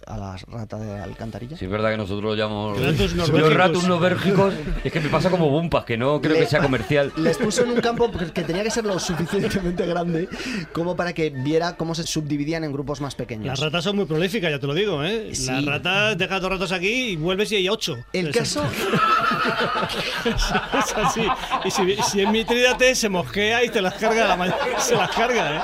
a 0.07 0.17
la 0.17 0.37
rata 0.47 0.77
de 0.77 0.99
alcantarilla. 0.99 1.57
Sí, 1.57 1.65
es 1.65 1.71
verdad 1.71 1.91
que 1.91 1.97
nosotros 1.97 2.23
lo 2.23 2.35
llamamos 2.35 2.79
Ratus 2.81 3.13
los 3.15 3.29
norvégicos. 3.29 3.53
ratus 3.55 3.83
norvégicos. 3.87 4.53
Es 4.83 4.91
que 4.91 4.99
me 4.99 5.09
pasa 5.09 5.29
como 5.29 5.49
Bumpas, 5.49 5.85
que 5.85 5.97
no 5.97 6.21
creo 6.21 6.33
Le- 6.35 6.39
que 6.41 6.45
sea 6.47 6.61
comercial. 6.61 7.11
Les 7.17 7.37
puso 7.37 7.63
en 7.63 7.71
un 7.71 7.78
campo 7.81 8.11
que 8.11 8.43
tenía 8.43 8.63
que 8.63 8.71
ser 8.71 8.85
lo 8.85 8.99
suficientemente 8.99 9.85
grande 9.85 10.27
como 10.73 10.95
para 10.95 11.13
que 11.13 11.29
viera 11.29 11.75
cómo 11.75 11.95
se 11.95 12.03
subdividían 12.03 12.63
en 12.63 12.71
grupos 12.71 13.01
más 13.01 13.15
pequeños. 13.15 13.47
Las 13.47 13.59
ratas 13.59 13.83
son 13.83 13.95
muy 13.95 14.05
prolíficas, 14.05 14.51
ya 14.51 14.59
te 14.59 14.67
lo 14.67 14.73
digo, 14.73 15.03
¿eh? 15.03 15.29
Sí. 15.33 15.47
Las 15.51 15.65
ratas, 15.65 16.17
dejas 16.17 16.41
dos 16.41 16.51
ratos 16.51 16.71
aquí 16.71 16.87
y 17.11 17.15
vuelves 17.15 17.51
y 17.51 17.55
hay 17.57 17.69
ocho. 17.69 17.97
El 18.13 18.31
caso, 18.31 18.63
Es 20.25 20.93
así. 20.95 21.21
Y 21.65 21.71
si, 21.71 21.95
si 22.11 22.21
es 22.21 22.29
mitrídate, 22.29 22.95
se 22.95 23.09
mosquea 23.09 23.63
y 23.63 23.69
te 23.69 23.81
las 23.81 23.93
carga 23.95 24.27
la 24.27 24.35
ma- 24.35 24.55
Se 24.79 24.95
las 24.95 25.09
carga, 25.11 25.55
¿eh? 25.55 25.61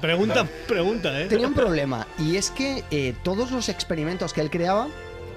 Pregunta, 0.00 0.46
pregunta, 0.66 1.20
¿eh? 1.20 1.26
tenía 1.26 1.46
un 1.48 1.54
problema 1.54 2.06
y 2.18 2.36
es 2.36 2.50
que 2.50 2.84
eh, 2.90 3.14
todos 3.22 3.50
los 3.50 3.68
experimentos 3.68 4.32
que 4.32 4.40
él 4.40 4.50
creaba 4.50 4.88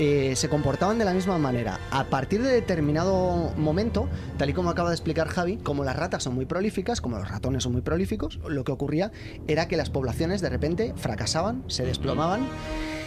eh, 0.04 0.36
se 0.36 0.50
comportaban 0.50 0.98
de 0.98 1.06
la 1.06 1.14
misma 1.14 1.38
manera. 1.38 1.80
A 1.92 2.06
partir 2.06 2.42
de 2.42 2.50
determinado 2.50 3.54
momento, 3.56 4.10
tal 4.40 4.50
y 4.50 4.54
como 4.54 4.72
acaba 4.72 4.90
de 4.90 4.96
explicar 4.96 5.28
Javi, 5.28 5.58
como 5.58 5.84
las 5.84 5.96
ratas 5.96 6.24
son 6.24 6.34
muy 6.34 6.48
prolíficas, 6.48 7.02
como 7.02 7.20
los 7.20 7.30
ratones 7.30 7.62
son 7.62 7.74
muy 7.74 7.82
prolíficos, 7.82 8.40
lo 8.48 8.64
que 8.64 8.72
ocurría 8.72 9.12
era 9.48 9.68
que 9.68 9.78
las 9.78 9.92
poblaciones 9.92 10.42
de 10.42 10.50
repente 10.50 10.94
fracasaban, 10.98 11.64
se 11.68 11.86
desplomaban 11.86 12.48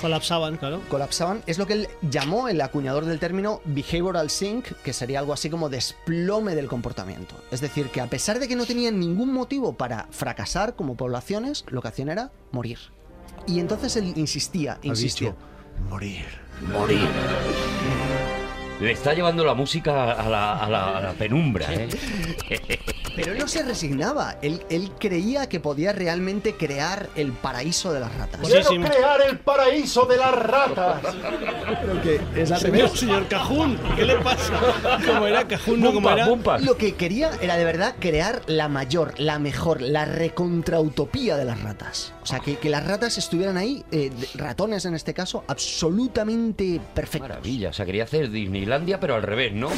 Colapsaban, 0.00 0.56
claro. 0.58 0.82
colapsaban. 0.90 1.42
Es 1.46 1.58
lo 1.58 1.66
que 1.66 1.72
él 1.72 1.88
llamó 2.10 2.48
el 2.48 2.60
acuñador 2.60 3.06
del 3.06 3.18
término 3.18 3.60
behavioral 3.64 4.28
sink, 4.30 4.66
que 4.84 4.92
sería 4.92 5.18
algo 5.18 5.32
así 5.32 5.48
como 5.50 5.68
desplome 5.70 6.54
del 6.54 6.68
comportamiento. 6.68 7.34
Es 7.50 7.60
decir, 7.62 7.88
que 7.88 8.02
a 8.02 8.06
pesar 8.06 8.38
de 8.38 8.46
que 8.46 8.54
no 8.54 8.66
tenían 8.66 9.00
ningún 9.00 9.32
motivo 9.32 9.72
para 9.72 10.06
fracasar 10.10 10.76
como 10.76 10.94
poblaciones, 10.94 11.64
lo 11.70 11.80
que 11.82 11.88
hacían 11.88 12.10
era 12.10 12.30
morir. 12.52 12.78
Y 13.46 13.58
entonces 13.60 13.96
él 13.96 14.12
insistía, 14.16 14.74
Ha 14.74 14.86
insistía. 14.86 15.30
dicho, 15.30 15.40
morir. 15.88 16.43
Morir. 16.73 17.09
Le 18.81 18.91
está 18.91 19.15
llevando 19.15 19.45
la 19.45 19.55
música 19.55 20.12
a 20.12 20.28
la, 20.28 20.55
a 20.59 20.69
la- 20.69 20.99
a 20.99 21.01
la 21.01 21.12
penumbra, 21.12 21.66
¿eh? 21.73 21.89
Pero 23.16 23.31
él 23.32 23.39
no 23.39 23.47
se 23.47 23.62
resignaba. 23.62 24.39
Él, 24.43 24.61
él 24.70 24.91
creía 24.99 25.49
que 25.49 25.61
podía 25.61 25.93
realmente 25.93 26.57
crear 26.57 27.09
el 27.15 27.31
paraíso 27.31 27.93
de 27.93 28.01
las 28.01 28.12
ratas. 28.16 28.41
Pues 28.43 28.53
sí, 28.53 28.61
sí. 28.69 28.77
crear 28.81 29.20
el 29.23 29.39
paraíso 29.39 30.05
de 30.07 30.16
las 30.16 30.32
ratas. 30.35 31.01
Creo 31.85 32.03
que 32.03 32.20
es 32.43 32.51
al 32.51 32.59
Señor, 32.61 32.89
señor 32.89 33.28
Cajún, 33.28 33.78
¿qué 33.95 34.05
le 34.05 34.16
pasa? 34.16 34.53
¿Cómo 35.07 35.28
era 35.28 35.47
Cajún? 35.47 35.81
No, 35.81 35.93
¿cómo 35.95 36.11
Bumpas, 36.27 36.61
era? 36.61 36.69
Lo 36.73 36.77
que 36.77 36.97
quería 36.97 37.31
era 37.41 37.57
de 37.57 37.65
verdad 37.65 37.95
crear 38.01 38.43
la 38.47 38.66
mayor, 38.69 39.15
la 39.20 39.39
mejor, 39.39 39.81
la 39.81 40.07
recontrautopía 40.07 41.36
de 41.36 41.45
las 41.45 41.62
ratas. 41.62 42.12
O 42.24 42.26
sea, 42.26 42.40
que, 42.40 42.56
que 42.56 42.70
las 42.70 42.86
ratas 42.86 43.18
estuvieran 43.18 43.59
ahí, 43.59 43.84
eh, 43.92 44.10
ratones 44.34 44.86
en 44.86 44.94
este 44.94 45.12
caso, 45.12 45.44
absolutamente 45.46 46.80
perfectos. 46.94 47.28
Maravilla, 47.28 47.68
o 47.68 47.72
sea, 47.74 47.84
quería 47.84 48.05
hacer 48.05 48.30
Disneylandia, 48.30 48.98
pero 48.98 49.14
al 49.14 49.22
revés, 49.22 49.52
¿no? 49.52 49.68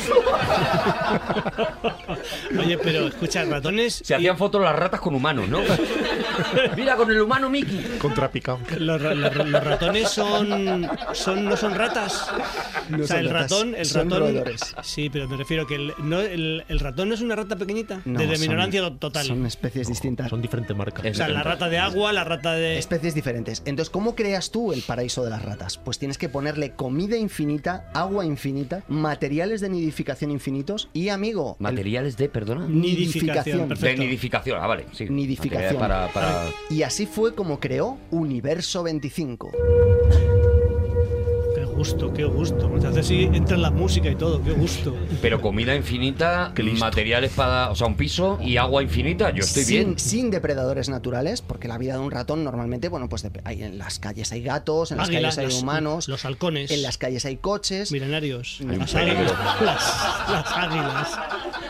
Oye, 2.58 2.78
pero 2.78 3.06
escucha, 3.08 3.44
ratones. 3.44 4.02
Se 4.04 4.14
hacían 4.14 4.36
fotos 4.38 4.62
las 4.62 4.74
ratas 4.76 5.00
con 5.00 5.14
humanos, 5.14 5.48
¿no? 5.48 5.60
Mira, 6.76 6.96
con 6.96 7.10
el 7.10 7.20
humano 7.20 7.48
Mickey. 7.50 7.96
Contrapicado. 7.98 8.58
Los, 8.78 9.00
los- 9.00 9.36
los 9.46 9.64
ratones 9.64 10.08
son, 10.10 10.88
son 11.14 11.44
no 11.46 11.56
son 11.56 11.74
ratas. 11.74 12.28
No 12.90 13.04
o 13.04 13.06
sea, 13.06 13.16
son 13.16 13.24
el 13.26 13.30
ratas, 13.30 13.50
ratón, 13.50 13.74
el 13.74 13.86
son 13.86 14.10
ratón. 14.10 14.18
roedores. 14.20 14.60
Sí, 14.82 15.10
pero 15.10 15.28
me 15.28 15.36
refiero 15.36 15.66
que 15.66 15.74
el, 15.76 15.92
no, 15.98 16.20
el, 16.20 16.64
el 16.68 16.78
ratón 16.80 17.08
no 17.08 17.14
es 17.14 17.20
una 17.20 17.36
rata 17.36 17.56
pequeñita. 17.56 18.00
No, 18.04 18.18
desde 18.18 18.32
mi 18.32 18.36
son- 18.38 18.44
ignorancia 18.44 18.80
to- 18.82 18.96
total. 18.96 19.26
Son 19.26 19.46
especies 19.46 19.88
distintas. 19.88 20.28
Son 20.30 20.40
diferentes 20.40 20.76
marcas. 20.76 21.04
O 21.04 21.14
sea, 21.14 21.28
la 21.28 21.42
rata 21.42 21.68
de 21.68 21.78
agua, 21.78 22.12
la 22.12 22.24
rata 22.24 22.35
de. 22.42 22.78
Especies 22.78 23.14
diferentes. 23.14 23.62
Entonces, 23.64 23.90
¿cómo 23.90 24.14
creas 24.14 24.50
tú 24.50 24.72
el 24.72 24.82
paraíso 24.82 25.24
de 25.24 25.30
las 25.30 25.42
ratas? 25.42 25.78
Pues 25.78 25.98
tienes 25.98 26.18
que 26.18 26.28
ponerle 26.28 26.72
comida 26.72 27.16
infinita, 27.16 27.90
agua 27.94 28.24
infinita, 28.24 28.82
materiales 28.88 29.60
de 29.60 29.68
nidificación 29.68 30.30
infinitos 30.30 30.88
y, 30.92 31.08
amigo, 31.08 31.56
el- 31.58 31.62
Materiales 31.62 32.16
de, 32.16 32.28
perdona. 32.28 32.66
Nidificación. 32.66 33.68
De 33.68 33.96
nidificación, 33.96 34.58
ah, 34.60 34.66
vale, 34.66 34.86
sí. 34.92 35.06
Nidificación. 35.08 35.78
Para, 35.78 36.08
para... 36.12 36.46
y 36.70 36.82
así 36.82 37.06
fue 37.06 37.34
como 37.34 37.60
creó 37.60 37.98
Universo 38.10 38.82
25. 38.82 39.50
Qué 41.86 41.92
gusto, 41.92 42.12
qué 42.12 42.24
gusto. 42.24 42.64
Entonces 42.74 43.04
así 43.04 43.22
entra 43.32 43.56
la 43.56 43.70
música 43.70 44.10
y 44.10 44.16
todo, 44.16 44.42
qué 44.42 44.50
gusto. 44.52 44.96
Pero 45.22 45.40
comida 45.40 45.72
infinita, 45.76 46.52
materiales 46.80 47.30
para... 47.32 47.70
O 47.70 47.76
sea, 47.76 47.86
un 47.86 47.94
piso 47.96 48.38
y 48.42 48.56
agua 48.56 48.82
infinita. 48.82 49.30
Yo 49.30 49.44
estoy 49.44 49.62
sin, 49.62 49.76
bien. 49.86 49.98
sin 49.98 50.30
depredadores 50.32 50.88
naturales, 50.88 51.42
porque 51.42 51.68
la 51.68 51.78
vida 51.78 51.92
de 51.94 52.00
un 52.00 52.10
ratón 52.10 52.42
normalmente, 52.42 52.88
bueno, 52.88 53.08
pues 53.08 53.24
hay, 53.44 53.62
en 53.62 53.78
las 53.78 54.00
calles 54.00 54.32
hay 54.32 54.42
gatos, 54.42 54.90
en 54.90 54.98
las 54.98 55.08
Águilas, 55.08 55.36
calles 55.36 55.38
hay 55.38 55.54
las- 55.54 55.62
humanos, 55.62 56.08
los 56.08 56.24
halcones. 56.24 56.70
en 56.72 56.82
las 56.82 56.98
calles 56.98 57.24
hay 57.24 57.36
coches. 57.36 57.92
Milenarios. 57.92 58.58
Las 58.62 58.92
águilas. 58.96 59.32
Las, 59.62 59.94
las 60.30 60.52
águilas. 60.56 61.18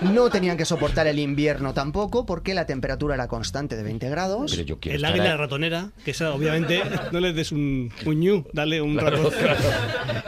No 0.01 0.31
tenían 0.31 0.57
que 0.57 0.65
soportar 0.65 1.07
el 1.09 1.19
invierno 1.19 1.75
tampoco, 1.75 2.25
porque 2.25 2.55
la 2.55 2.65
temperatura 2.67 3.15
era 3.15 3.29
constante 3.29 3.77
de 3.77 3.83
20 3.83 4.09
grados. 4.09 4.51
Pero 4.51 4.63
yo 4.67 4.81
quiero 4.81 4.97
El 4.97 5.05
águila 5.05 5.33
ahí. 5.33 5.37
ratonera, 5.37 5.91
que 6.07 6.11
esa 6.13 6.33
obviamente 6.33 6.83
no 7.13 7.21
le 7.21 7.33
des 7.35 7.53
un, 7.53 7.93
un 8.07 8.21
ñu, 8.21 8.45
dale 8.55 8.81
un 8.81 8.97
ratón. 8.99 9.27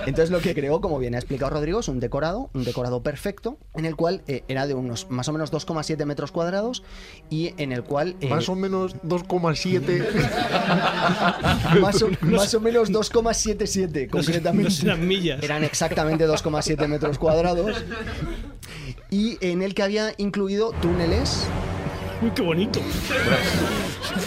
Entonces 0.07 0.31
lo 0.31 0.41
que 0.41 0.55
creó, 0.55 0.81
como 0.81 0.99
bien 0.99 1.15
ha 1.15 1.19
explicado 1.19 1.51
Rodrigo, 1.51 1.81
es 1.81 1.89
un 1.89 2.01
decorado, 2.01 2.51
un 2.55 2.65
decorado 2.65 3.03
perfecto, 3.03 3.59
en 3.75 3.85
el 3.85 3.97
cual 3.97 4.23
eh, 4.27 4.45
era 4.49 4.67
de 4.67 4.75
unos 4.75 5.11
más 5.11 5.29
o 5.29 5.33
menos 5.33 5.53
2,7 5.53 6.05
metros 6.07 6.33
cuadrados 6.33 6.83
y 7.31 7.53
en 7.59 7.73
el 7.73 7.83
cual... 7.85 8.17
eh, 8.21 8.29
Más 8.29 8.49
o 8.49 8.55
menos 8.55 8.97
2,7. 9.03 11.79
más, 11.81 12.03
o, 12.03 12.09
más 12.23 12.55
o 12.55 12.61
menos 12.61 12.91
2,77 12.91 14.09
No, 14.13 14.23
se- 14.23 14.29
concretamente. 14.33 14.85
no 14.85 14.97
millas. 14.97 15.43
Eran 15.43 15.65
exactamente 15.65 16.27
2,7 16.29 16.87
metros 16.89 17.19
cuadrados. 17.19 17.85
Y 19.11 19.39
en 19.41 19.63
el 19.63 19.75
que 19.75 19.83
había 19.83 20.13
incluido 20.19 20.73
túneles. 20.83 21.47
Uy, 22.21 22.31
qué 22.35 22.43
bonito. 22.43 22.81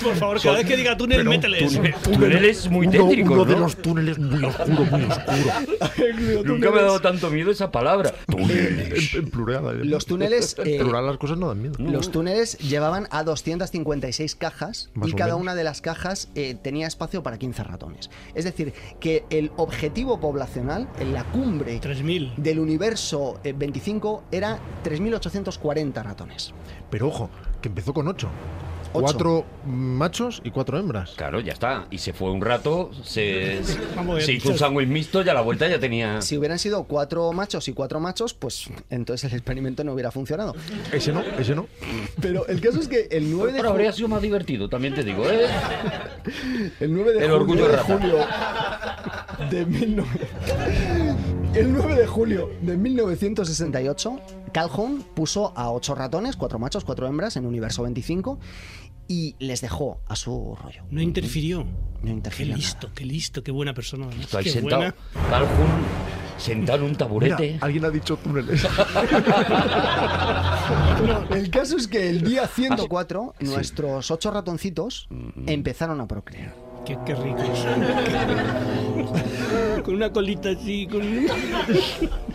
Por 0.01 0.15
favor, 0.15 0.41
cada 0.41 0.57
vez 0.57 0.65
que 0.67 0.77
diga 0.77 0.95
túnel, 0.95 1.25
métele 1.25 1.65
eso. 1.65 1.81
Túnel- 1.81 1.95
túneles 2.01 2.69
muy 2.69 2.87
uno, 2.87 2.91
tétricos, 3.09 3.31
uno 3.33 3.45
de 3.45 3.53
¿no? 3.55 3.59
los 3.59 3.75
túneles 3.75 4.17
muy 4.17 4.43
oscuro, 4.45 4.85
muy 4.85 5.03
oscuro. 5.03 6.43
Nunca 6.45 6.71
me 6.71 6.79
ha 6.79 6.83
dado 6.83 6.99
tanto 7.01 7.29
miedo 7.29 7.51
esa 7.51 7.69
palabra. 7.71 8.13
En, 8.29 8.93
en 9.13 9.29
plural. 9.29 9.81
¿eh? 9.81 9.85
Los 9.85 10.05
túneles, 10.05 10.55
En 10.59 10.67
eh, 10.67 10.79
plural 10.79 11.05
las 11.05 11.17
cosas 11.17 11.37
no 11.37 11.49
dan 11.49 11.61
miedo. 11.61 11.75
Los 11.79 12.11
túneles 12.11 12.57
llevaban 12.59 13.07
a 13.11 13.23
256 13.23 14.35
cajas 14.35 14.89
Más 14.93 15.09
y 15.09 15.13
cada 15.13 15.31
menos. 15.31 15.41
una 15.41 15.55
de 15.55 15.63
las 15.65 15.81
cajas 15.81 16.29
eh, 16.35 16.55
tenía 16.61 16.87
espacio 16.87 17.23
para 17.23 17.37
15 17.37 17.63
ratones. 17.63 18.09
Es 18.35 18.45
decir, 18.45 18.73
que 19.01 19.25
el 19.29 19.51
objetivo 19.57 20.19
poblacional 20.21 20.87
en 20.99 21.13
la 21.13 21.25
cumbre 21.25 21.79
3.000. 21.81 22.35
del 22.37 22.59
universo 22.59 23.39
eh, 23.43 23.53
25 23.53 24.23
era 24.31 24.59
3.840 24.85 26.03
ratones. 26.03 26.53
Pero 26.89 27.07
ojo, 27.07 27.29
que 27.61 27.69
empezó 27.69 27.93
con 27.93 28.07
8. 28.07 28.27
Ocho. 28.93 29.03
Cuatro 29.03 29.45
machos 29.65 30.41
y 30.43 30.51
cuatro 30.51 30.77
hembras. 30.77 31.13
Claro, 31.15 31.39
ya 31.39 31.53
está. 31.53 31.87
Y 31.91 31.99
se 31.99 32.11
fue 32.11 32.29
un 32.29 32.41
rato, 32.41 32.91
se, 33.03 33.63
se 33.63 34.33
hizo 34.33 34.49
un 34.49 34.57
sándwich 34.57 34.89
mixto 34.89 35.23
y 35.23 35.29
a 35.29 35.33
la 35.33 35.39
vuelta 35.39 35.65
ya 35.69 35.79
tenía... 35.79 36.21
Si 36.21 36.37
hubieran 36.37 36.59
sido 36.59 36.83
cuatro 36.83 37.31
machos 37.31 37.69
y 37.69 37.73
cuatro 37.73 38.01
machos, 38.01 38.33
pues 38.33 38.69
entonces 38.89 39.31
el 39.31 39.37
experimento 39.37 39.85
no 39.85 39.93
hubiera 39.93 40.11
funcionado. 40.11 40.55
Ese 40.91 41.13
no, 41.13 41.21
ese 41.21 41.55
no. 41.55 41.67
Pero 42.21 42.45
el 42.47 42.59
caso 42.59 42.81
es 42.81 42.89
que 42.89 43.07
el 43.11 43.31
9 43.31 43.53
de, 43.53 43.59
Pero 43.59 43.69
habría 43.69 43.93
sido 43.93 44.09
más 44.09 44.21
divertido, 44.21 44.67
también 44.67 44.93
te 44.93 45.05
digo, 45.05 45.23
¿eh? 45.29 45.47
el 46.81 46.93
9 46.93 47.13
de 47.13 47.25
El 47.25 47.31
julio, 47.31 47.35
orgullo 47.35 47.67
de, 47.69 47.77
julio 47.77 48.17
de 49.49 49.65
19 49.65 50.09
El 51.55 51.71
9 51.71 51.95
de 51.95 52.07
julio 52.07 52.49
de 52.61 52.75
1968, 52.75 54.19
Calhoun 54.51 55.03
puso 55.15 55.53
a 55.55 55.71
ocho 55.71 55.95
ratones, 55.95 56.35
cuatro 56.35 56.59
machos, 56.59 56.83
cuatro 56.83 57.07
hembras, 57.07 57.35
en 57.37 57.45
Universo 57.45 57.83
25 57.83 58.39
y 59.07 59.35
les 59.39 59.61
dejó 59.61 59.99
a 60.07 60.15
su 60.15 60.55
rollo. 60.61 60.83
No 60.89 61.01
interfirió. 61.01 61.63
No 61.63 61.71
Qué 62.03 62.09
interfirió 62.09 62.55
listo, 62.55 62.87
nada. 62.87 62.95
qué 62.95 63.05
listo, 63.05 63.43
qué 63.43 63.51
buena 63.51 63.73
persona. 63.73 64.07
Qué 64.41 64.49
sentado, 64.49 64.81
buena. 64.81 64.95
Calhoun, 65.29 65.69
sentado 66.37 66.77
en 66.79 66.83
un 66.83 66.87
Mira, 66.91 66.97
taburete. 66.97 67.57
alguien 67.61 67.85
ha 67.85 67.89
dicho 67.89 68.17
túneles. 68.17 68.65
No, 71.05 71.35
el 71.35 71.49
caso 71.49 71.77
es 71.77 71.87
que 71.87 72.09
el 72.09 72.21
día 72.21 72.47
104, 72.47 73.33
nuestros 73.39 74.11
ocho 74.11 74.31
ratoncitos 74.31 75.07
empezaron 75.47 75.99
a 75.99 76.07
procrear. 76.07 76.53
Qué, 76.85 76.97
qué 77.05 77.15
ricos. 77.15 77.65
con 79.83 79.95
una 79.95 80.11
colita 80.11 80.49
así, 80.49 80.87
con 80.87 81.01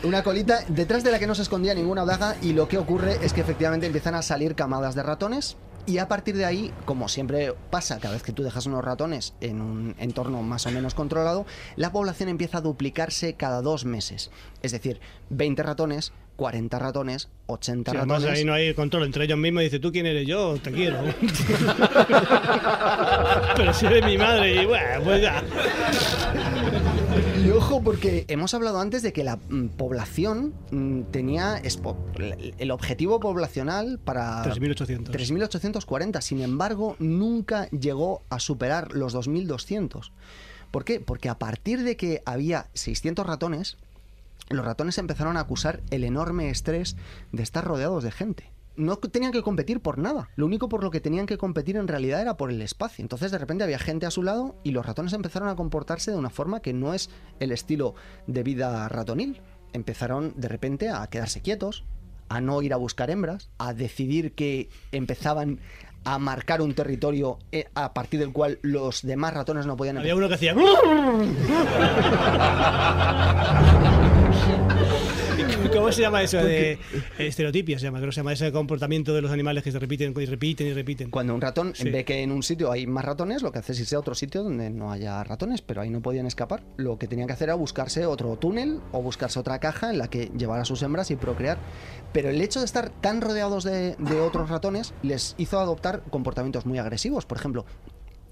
Una 0.04 0.22
colita 0.22 0.60
detrás 0.68 1.02
de 1.04 1.10
la 1.10 1.18
que 1.18 1.26
no 1.26 1.34
se 1.34 1.42
escondía 1.42 1.74
ninguna 1.74 2.04
daga 2.04 2.36
y 2.42 2.52
lo 2.52 2.68
que 2.68 2.78
ocurre 2.78 3.18
es 3.22 3.32
que 3.32 3.40
efectivamente 3.40 3.86
empiezan 3.86 4.14
a 4.14 4.22
salir 4.22 4.54
camadas 4.54 4.94
de 4.94 5.02
ratones 5.02 5.56
y 5.86 5.98
a 5.98 6.08
partir 6.08 6.36
de 6.36 6.44
ahí, 6.44 6.72
como 6.84 7.08
siempre 7.08 7.54
pasa 7.70 8.00
cada 8.00 8.14
vez 8.14 8.24
que 8.24 8.32
tú 8.32 8.42
dejas 8.42 8.66
unos 8.66 8.84
ratones 8.84 9.34
en 9.40 9.60
un 9.60 9.94
entorno 9.98 10.42
más 10.42 10.66
o 10.66 10.72
menos 10.72 10.94
controlado, 10.94 11.46
la 11.76 11.92
población 11.92 12.28
empieza 12.28 12.58
a 12.58 12.60
duplicarse 12.60 13.34
cada 13.34 13.62
dos 13.62 13.84
meses. 13.84 14.32
Es 14.62 14.72
decir, 14.72 15.00
20 15.30 15.62
ratones, 15.62 16.12
40 16.36 16.78
ratones, 16.78 17.28
80 17.46 17.90
Sí, 17.90 17.96
además 17.96 18.22
ratones. 18.22 18.38
ahí 18.38 18.44
no 18.44 18.52
hay 18.52 18.74
control 18.74 19.04
entre 19.04 19.24
ellos 19.24 19.38
mismos. 19.38 19.62
Dice, 19.62 19.78
¿tú 19.78 19.90
quién 19.90 20.06
eres? 20.06 20.26
Yo 20.26 20.56
te 20.62 20.70
quiero. 20.70 20.98
Pero 23.56 23.72
si 23.74 23.86
eres 23.86 24.04
mi 24.04 24.18
madre, 24.18 24.62
y 24.62 24.66
bueno, 24.66 25.02
pues 25.04 25.22
ya. 25.22 25.42
Y 27.44 27.50
ojo, 27.50 27.82
porque 27.82 28.24
hemos 28.28 28.54
hablado 28.54 28.80
antes 28.80 29.02
de 29.02 29.12
que 29.12 29.24
la 29.24 29.36
mm, 29.36 29.68
población 29.76 30.54
mm, 30.70 31.02
tenía 31.10 31.60
el 32.58 32.70
objetivo 32.70 33.20
poblacional 33.20 33.98
para 34.04 34.42
3.800. 34.44 35.10
3.840. 35.10 36.20
Sin 36.20 36.42
embargo, 36.42 36.96
nunca 36.98 37.68
llegó 37.70 38.22
a 38.28 38.40
superar 38.40 38.92
los 38.92 39.14
2.200. 39.14 40.10
¿Por 40.70 40.84
qué? 40.84 41.00
Porque 41.00 41.28
a 41.28 41.38
partir 41.38 41.82
de 41.82 41.96
que 41.96 42.22
había 42.26 42.66
600 42.74 43.26
ratones, 43.26 43.76
los 44.48 44.64
ratones 44.64 44.98
empezaron 44.98 45.36
a 45.36 45.40
acusar 45.40 45.82
el 45.90 46.04
enorme 46.04 46.50
estrés 46.50 46.96
de 47.32 47.42
estar 47.42 47.64
rodeados 47.64 48.04
de 48.04 48.12
gente. 48.12 48.52
No 48.76 48.98
tenían 48.98 49.32
que 49.32 49.42
competir 49.42 49.80
por 49.80 49.96
nada. 49.96 50.28
Lo 50.36 50.44
único 50.44 50.68
por 50.68 50.84
lo 50.84 50.90
que 50.90 51.00
tenían 51.00 51.24
que 51.26 51.38
competir 51.38 51.76
en 51.76 51.88
realidad 51.88 52.20
era 52.20 52.36
por 52.36 52.50
el 52.50 52.60
espacio. 52.60 53.02
Entonces 53.02 53.32
de 53.32 53.38
repente 53.38 53.64
había 53.64 53.78
gente 53.78 54.04
a 54.04 54.10
su 54.10 54.22
lado 54.22 54.56
y 54.64 54.72
los 54.72 54.84
ratones 54.84 55.14
empezaron 55.14 55.48
a 55.48 55.56
comportarse 55.56 56.10
de 56.10 56.18
una 56.18 56.30
forma 56.30 56.60
que 56.60 56.74
no 56.74 56.92
es 56.92 57.08
el 57.40 57.52
estilo 57.52 57.94
de 58.26 58.42
vida 58.42 58.86
ratonil. 58.88 59.40
Empezaron 59.72 60.34
de 60.36 60.48
repente 60.48 60.90
a 60.90 61.06
quedarse 61.06 61.40
quietos, 61.40 61.84
a 62.28 62.42
no 62.42 62.60
ir 62.60 62.74
a 62.74 62.76
buscar 62.76 63.10
hembras, 63.10 63.48
a 63.58 63.72
decidir 63.72 64.34
que 64.34 64.68
empezaban 64.92 65.60
a 66.04 66.18
marcar 66.18 66.60
un 66.62 66.74
territorio 66.74 67.38
eh, 67.50 67.66
a 67.74 67.92
partir 67.92 68.20
del 68.20 68.32
cual 68.32 68.60
los 68.62 69.02
demás 69.02 69.34
ratones 69.34 69.66
no 69.66 69.76
podían 69.76 69.98
Había 69.98 70.14
uno 70.14 70.28
que 70.28 70.34
hacía... 70.34 70.54
¿Cómo 75.72 75.92
se 75.92 76.00
llama 76.02 76.22
eso? 76.22 76.38
De 76.38 76.78
estereotipia 77.18 77.78
se 77.78 77.84
llama, 77.84 77.98
creo 77.98 78.08
que 78.10 78.14
se 78.14 78.20
llama 78.20 78.32
ese 78.32 78.50
comportamiento 78.52 79.14
de 79.14 79.20
los 79.22 79.30
animales 79.30 79.62
que 79.62 79.72
se 79.72 79.78
repiten 79.78 80.14
y 80.18 80.24
repiten 80.26 80.66
y 80.68 80.72
repiten. 80.72 81.10
Cuando 81.10 81.34
un 81.34 81.40
ratón 81.40 81.74
Sí. 81.74 81.90
ve 81.90 82.04
que 82.04 82.22
en 82.22 82.32
un 82.32 82.42
sitio 82.42 82.70
hay 82.72 82.86
más 82.86 83.04
ratones, 83.04 83.42
lo 83.42 83.52
que 83.52 83.58
hace 83.58 83.72
es 83.72 83.80
irse 83.80 83.96
a 83.96 83.98
otro 83.98 84.14
sitio 84.14 84.42
donde 84.42 84.70
no 84.70 84.90
haya 84.90 85.22
ratones, 85.24 85.62
pero 85.62 85.80
ahí 85.82 85.90
no 85.90 86.00
podían 86.00 86.26
escapar. 86.26 86.62
Lo 86.76 86.98
que 86.98 87.08
tenían 87.08 87.26
que 87.26 87.34
hacer 87.34 87.48
era 87.48 87.54
buscarse 87.54 88.06
otro 88.06 88.36
túnel 88.36 88.80
o 88.92 89.02
buscarse 89.02 89.38
otra 89.38 89.58
caja 89.58 89.90
en 89.90 89.98
la 89.98 90.08
que 90.08 90.30
llevar 90.36 90.60
a 90.60 90.64
sus 90.64 90.82
hembras 90.82 91.10
y 91.10 91.16
procrear. 91.16 91.58
Pero 92.12 92.30
el 92.30 92.40
hecho 92.40 92.60
de 92.60 92.66
estar 92.66 92.88
tan 92.88 93.20
rodeados 93.20 93.64
de, 93.64 93.96
de 93.98 94.20
otros 94.20 94.48
ratones 94.48 94.94
les 95.02 95.34
hizo 95.38 95.58
adoptar 95.60 96.02
comportamientos 96.10 96.64
muy 96.66 96.78
agresivos. 96.78 97.26
Por 97.26 97.38
ejemplo, 97.38 97.66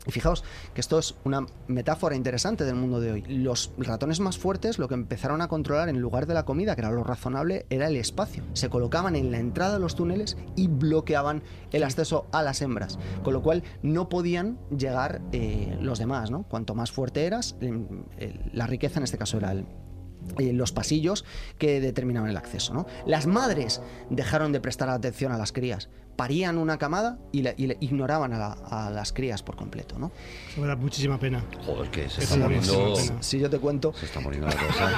y 0.07 0.11
fijaos 0.11 0.45
que 0.75 0.81
esto 0.81 0.99
es 0.99 1.15
una 1.25 1.47
metáfora 1.67 2.15
interesante 2.17 2.65
del 2.65 2.75
mundo 2.75 3.01
de 3.01 3.13
hoy. 3.13 3.23
Los 3.23 3.73
ratones 3.79 4.21
más 4.21 4.37
fuertes 4.39 4.79
lo 4.79 4.89
que 4.89 4.95
empezaron 4.95 5.41
a 5.41 5.49
controlar 5.49 5.89
en 5.89 6.01
lugar 6.01 6.27
de 6.27 6.35
la 6.35 6.45
comida, 6.45 6.75
que 6.75 6.83
era 6.83 6.91
lo 6.91 7.05
razonable, 7.05 7.67
era 7.71 7.87
el 7.89 7.97
espacio. 7.97 8.45
Se 8.53 8.69
colocaban 8.69 9.17
en 9.17 9.31
la 9.31 9.39
entrada 9.39 9.75
de 9.75 9.81
los 9.81 9.95
túneles 9.95 10.37
y 10.57 10.69
bloqueaban 10.69 11.43
el 11.73 11.83
acceso 11.85 12.27
a 12.33 12.43
las 12.43 12.61
hembras. 12.63 12.99
Con 13.23 13.33
lo 13.33 13.43
cual 13.43 13.63
no 13.83 14.09
podían 14.09 14.59
llegar 14.77 15.23
eh, 15.33 15.77
los 15.81 15.99
demás, 15.99 16.31
¿no? 16.31 16.43
Cuanto 16.45 16.75
más 16.75 16.93
fuerte 16.93 17.25
eras, 17.27 17.57
el- 17.61 17.87
la 18.53 18.67
riqueza 18.67 18.99
en 19.01 19.05
este 19.05 19.19
caso 19.19 19.39
era 19.39 19.53
el, 19.53 19.65
eh, 20.39 20.53
los 20.53 20.73
pasillos 20.73 21.25
que 21.59 21.81
determinaban 21.81 22.31
el 22.31 22.37
acceso. 22.37 22.73
¿no? 22.75 22.87
Las 23.07 23.27
madres 23.27 23.81
dejaron 24.11 24.53
de 24.53 24.61
prestar 24.61 24.89
atención 24.89 25.33
a 25.33 25.39
las 25.39 25.53
crías, 25.53 25.89
parían 26.17 26.59
una 26.59 26.79
camada 26.79 27.19
y, 27.33 27.43
la- 27.43 27.55
y 27.57 27.67
le- 27.67 27.77
ignoraban 27.81 28.33
a, 28.33 28.39
la- 28.39 28.53
a 28.53 28.91
las 28.91 29.13
crías 29.13 29.43
por 29.43 29.57
completo. 29.57 29.99
¿no? 29.99 30.13
Eso 30.51 30.61
me 30.61 30.67
da 30.67 30.77
muchísima 30.77 31.19
pena. 31.19 31.45
Joder, 31.67 31.91
que 31.91 32.09
se 32.09 32.23
está 32.23 32.37
muriendo. 32.37 32.73
muchísima 32.89 33.09
pena. 33.09 33.23
Si 33.23 33.39
yo 33.39 33.51
te 33.51 33.59
cuento, 33.59 33.93
Se 33.95 34.07
está 34.07 34.21
muriendo 34.21 34.47
la 34.49 34.57
cosa. 34.57 34.93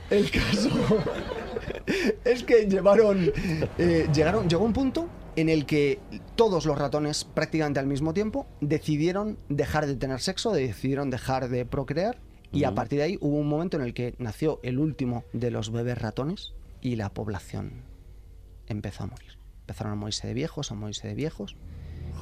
el 0.10 0.30
caso 0.30 0.70
es 2.24 2.44
que 2.44 2.66
llevaron, 2.66 3.32
eh, 3.78 4.08
llegaron, 4.14 4.48
llegó 4.48 4.64
un 4.64 4.72
punto 4.72 5.08
en 5.36 5.48
el 5.48 5.66
que 5.66 5.98
todos 6.34 6.64
los 6.64 6.78
ratones, 6.78 7.24
prácticamente 7.24 7.78
al 7.80 7.86
mismo 7.86 8.14
tiempo, 8.14 8.46
decidieron 8.60 9.38
dejar 9.48 9.86
de 9.86 9.94
tener 9.96 10.20
sexo, 10.20 10.52
decidieron 10.52 11.10
dejar 11.10 11.48
de 11.48 11.66
procrear. 11.66 12.18
Y 12.52 12.64
a 12.64 12.74
partir 12.74 13.00
de 13.00 13.04
ahí 13.04 13.18
hubo 13.20 13.36
un 13.36 13.48
momento 13.48 13.76
en 13.76 13.82
el 13.82 13.92
que 13.92 14.14
nació 14.18 14.60
el 14.62 14.78
último 14.78 15.24
de 15.34 15.50
los 15.50 15.70
bebés 15.72 15.98
ratones 15.98 16.54
y 16.80 16.96
la 16.96 17.10
población 17.12 17.82
empezó 18.66 19.02
a 19.04 19.08
morir. 19.08 19.35
Empezaron 19.66 19.94
a 19.94 19.96
morirse 19.96 20.28
de 20.28 20.34
viejos, 20.34 20.70
a 20.70 20.76
morirse 20.76 21.08
de 21.08 21.14
viejos. 21.14 21.56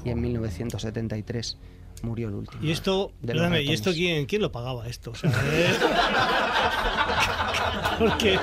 Y 0.03 0.09
en 0.09 0.19
1973 0.23 1.59
murió 2.03 2.29
el 2.29 2.35
último. 2.35 2.65
Y 2.65 2.71
esto, 2.71 3.13
¿y 3.23 3.73
esto 3.73 3.93
quién, 3.93 4.25
quién 4.25 4.41
lo 4.41 4.51
pagaba 4.51 4.89
esto? 4.89 5.11
O 5.11 5.15
sea, 5.15 5.31
eh, 5.53 5.71
Porque 7.99 8.37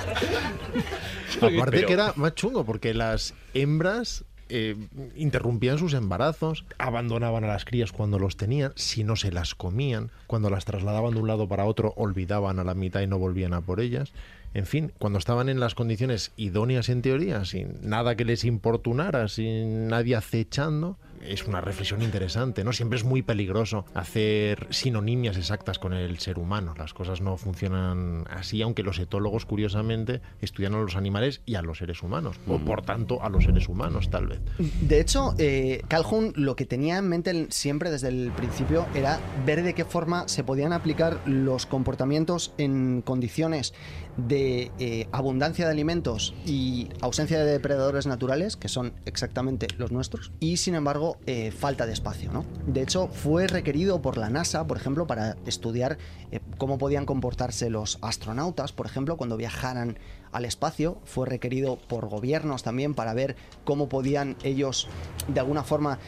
Aparte 1.38 1.72
Pero- 1.72 1.88
que 1.88 1.94
era 1.94 2.14
más 2.16 2.36
chungo, 2.36 2.64
porque 2.64 2.94
las 2.94 3.34
hembras 3.56 4.24
eh, 4.50 4.76
interrumpían 5.16 5.80
sus 5.80 5.94
embarazos, 5.94 6.66
abandonaban 6.78 7.44
a 7.46 7.48
las 7.48 7.66
crías 7.66 7.92
cuando 7.92 8.20
los 8.20 8.38
tenían, 8.38 8.74
si 8.76 9.04
no 9.04 9.16
se 9.16 9.32
las 9.32 9.56
comían, 9.56 10.12
cuando 10.28 10.50
las 10.50 10.66
trasladaban 10.66 11.14
de 11.14 11.22
un 11.22 11.28
lado 11.28 11.48
para 11.48 11.66
otro, 11.66 11.94
olvidaban 11.96 12.60
a 12.60 12.64
la 12.64 12.76
mitad 12.76 13.02
y 13.02 13.08
no 13.08 13.18
volvían 13.18 13.54
a 13.54 13.62
por 13.62 13.80
ellas. 13.80 14.12
En 14.54 14.66
fin, 14.66 14.92
cuando 14.98 15.20
estaban 15.20 15.50
en 15.50 15.60
las 15.60 15.76
condiciones 15.76 16.32
idóneas 16.36 16.90
en 16.90 17.02
teoría, 17.02 17.46
sin 17.46 17.78
nada 17.82 18.16
que 18.16 18.26
les 18.26 18.44
importunara, 18.44 19.28
sin 19.28 19.88
nadie 19.88 20.16
acechando, 20.16 20.98
es 21.26 21.46
una 21.48 21.62
reflexión 21.62 22.02
interesante, 22.02 22.64
¿no? 22.64 22.74
Siempre 22.74 22.98
es 22.98 23.04
muy 23.04 23.22
peligroso 23.22 23.86
hacer 23.94 24.68
sinonimias 24.72 25.38
exactas 25.38 25.80
con 25.80 25.94
el 25.94 26.20
ser 26.20 26.40
humano. 26.40 26.74
Las 26.78 26.94
cosas 26.94 27.22
no 27.22 27.38
funcionan 27.38 28.26
así, 28.30 28.62
aunque 28.62 28.84
los 28.84 29.00
etólogos, 29.00 29.46
curiosamente, 29.46 30.22
estudian 30.42 30.74
a 30.74 30.82
los 30.82 30.96
animales 30.96 31.42
y 31.46 31.56
a 31.56 31.62
los 31.62 31.80
seres 31.80 32.02
humanos, 32.04 32.38
o 32.48 32.60
por 32.60 32.82
tanto 32.82 33.22
a 33.24 33.30
los 33.30 33.44
seres 33.44 33.68
humanos, 33.68 34.10
tal 34.10 34.28
vez. 34.28 34.40
De 34.82 35.00
hecho, 35.00 35.34
eh, 35.38 35.84
Calhoun 35.88 36.34
lo 36.36 36.56
que 36.56 36.66
tenía 36.66 36.98
en 36.98 37.08
mente 37.08 37.48
siempre 37.50 37.92
desde 37.92 38.10
el 38.10 38.32
principio 38.32 38.86
era 38.96 39.20
ver 39.46 39.64
de 39.64 39.74
qué 39.74 39.86
forma 39.86 40.28
se 40.28 40.44
podían 40.44 40.74
aplicar 40.74 41.20
los 41.26 41.66
comportamientos 41.66 42.54
en 42.58 43.02
condiciones 43.02 43.74
de 44.18 44.72
eh, 44.80 45.08
abundancia 45.12 45.66
de 45.66 45.72
alimentos 45.72 46.34
y 46.46 46.90
ausencia 47.02 47.40
de 47.40 47.52
depredadores 47.52 48.08
naturales, 48.08 48.58
que 48.58 48.68
son 48.68 48.94
exactamente 49.06 49.68
los 49.78 49.92
nuestros, 49.92 50.32
y 50.40 50.58
sin 50.58 50.76
embargo 50.76 51.18
eh, 51.26 51.52
falta 51.52 51.86
de 51.86 51.94
espacio. 51.94 52.32
¿no? 52.32 52.46
De 52.68 52.82
hecho, 52.82 53.08
fue 53.08 53.48
requerido 53.48 54.02
por 54.02 54.18
la 54.18 54.30
NASA, 54.30 54.68
por 54.68 54.78
ejemplo, 54.78 55.08
para 55.08 55.38
estudiar 55.46 55.98
eh, 56.32 56.40
cómo 56.58 56.78
podían 56.78 57.06
comportarse 57.06 57.70
los 57.70 57.98
astronautas, 58.02 58.74
por 58.74 58.86
ejemplo, 58.86 59.18
cuando 59.18 59.38
viajaran 59.38 59.98
al 60.32 60.46
espacio. 60.46 61.00
Fue 61.06 61.26
requerido 61.28 61.78
por 61.78 62.08
gobiernos 62.08 62.64
también 62.64 62.94
para 62.94 63.14
ver 63.14 63.36
cómo 63.66 63.90
podían 63.90 64.36
ellos 64.44 64.88
de 65.28 65.40
alguna 65.40 65.64
forma 65.64 66.00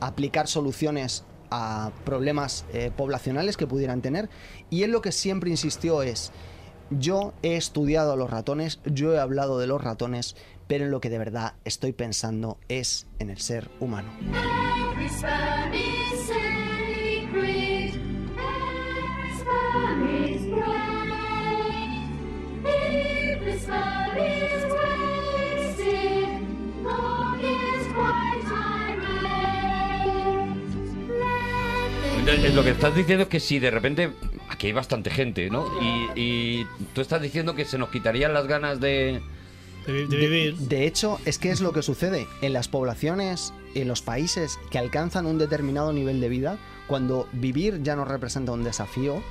aplicar 0.00 0.48
soluciones 0.48 1.24
a 1.50 1.90
problemas 2.04 2.64
poblacionales 2.96 3.58
que 3.58 3.66
pudieran 3.66 4.00
tener. 4.00 4.30
Y 4.70 4.82
él 4.82 4.92
lo 4.92 5.02
que 5.02 5.12
siempre 5.12 5.50
insistió 5.50 6.02
es, 6.02 6.32
yo 6.90 7.34
he 7.42 7.56
estudiado 7.56 8.12
a 8.12 8.16
los 8.16 8.30
ratones, 8.30 8.80
yo 8.84 9.14
he 9.14 9.18
hablado 9.18 9.58
de 9.58 9.66
los 9.66 9.82
ratones, 9.82 10.36
pero 10.66 10.84
en 10.84 10.90
lo 10.90 11.00
que 11.00 11.10
de 11.10 11.18
verdad 11.18 11.54
estoy 11.64 11.92
pensando 11.92 12.58
es 12.68 13.06
en 13.18 13.30
el 13.30 13.38
ser 13.38 13.70
humano. 13.80 14.08
Lo 32.54 32.64
que 32.64 32.70
estás 32.70 32.94
diciendo 32.94 33.24
es 33.24 33.28
que 33.28 33.38
si 33.38 33.58
de 33.58 33.70
repente 33.70 34.10
aquí 34.56 34.66
hay 34.68 34.72
bastante 34.72 35.10
gente, 35.10 35.48
¿no? 35.50 35.64
Y, 35.80 36.08
y 36.20 36.66
tú 36.94 37.00
estás 37.00 37.22
diciendo 37.22 37.54
que 37.54 37.64
se 37.64 37.78
nos 37.78 37.90
quitarían 37.90 38.34
las 38.34 38.46
ganas 38.46 38.80
de... 38.80 39.20
de, 39.86 39.92
vi- 39.92 40.06
de 40.08 40.16
vivir. 40.16 40.56
De 40.56 40.86
hecho, 40.86 41.18
es 41.24 41.38
que 41.38 41.50
es 41.50 41.60
lo 41.60 41.72
que 41.72 41.82
sucede 41.82 42.26
en 42.42 42.52
las 42.52 42.66
poblaciones, 42.68 43.52
en 43.74 43.86
los 43.86 44.02
países 44.02 44.58
que 44.70 44.78
alcanzan 44.78 45.26
un 45.26 45.38
determinado 45.38 45.92
nivel 45.92 46.20
de 46.20 46.28
vida, 46.28 46.58
cuando 46.88 47.28
vivir 47.32 47.82
ya 47.82 47.94
no 47.96 48.04
representa 48.04 48.52
un 48.52 48.64
desafío, 48.64 49.22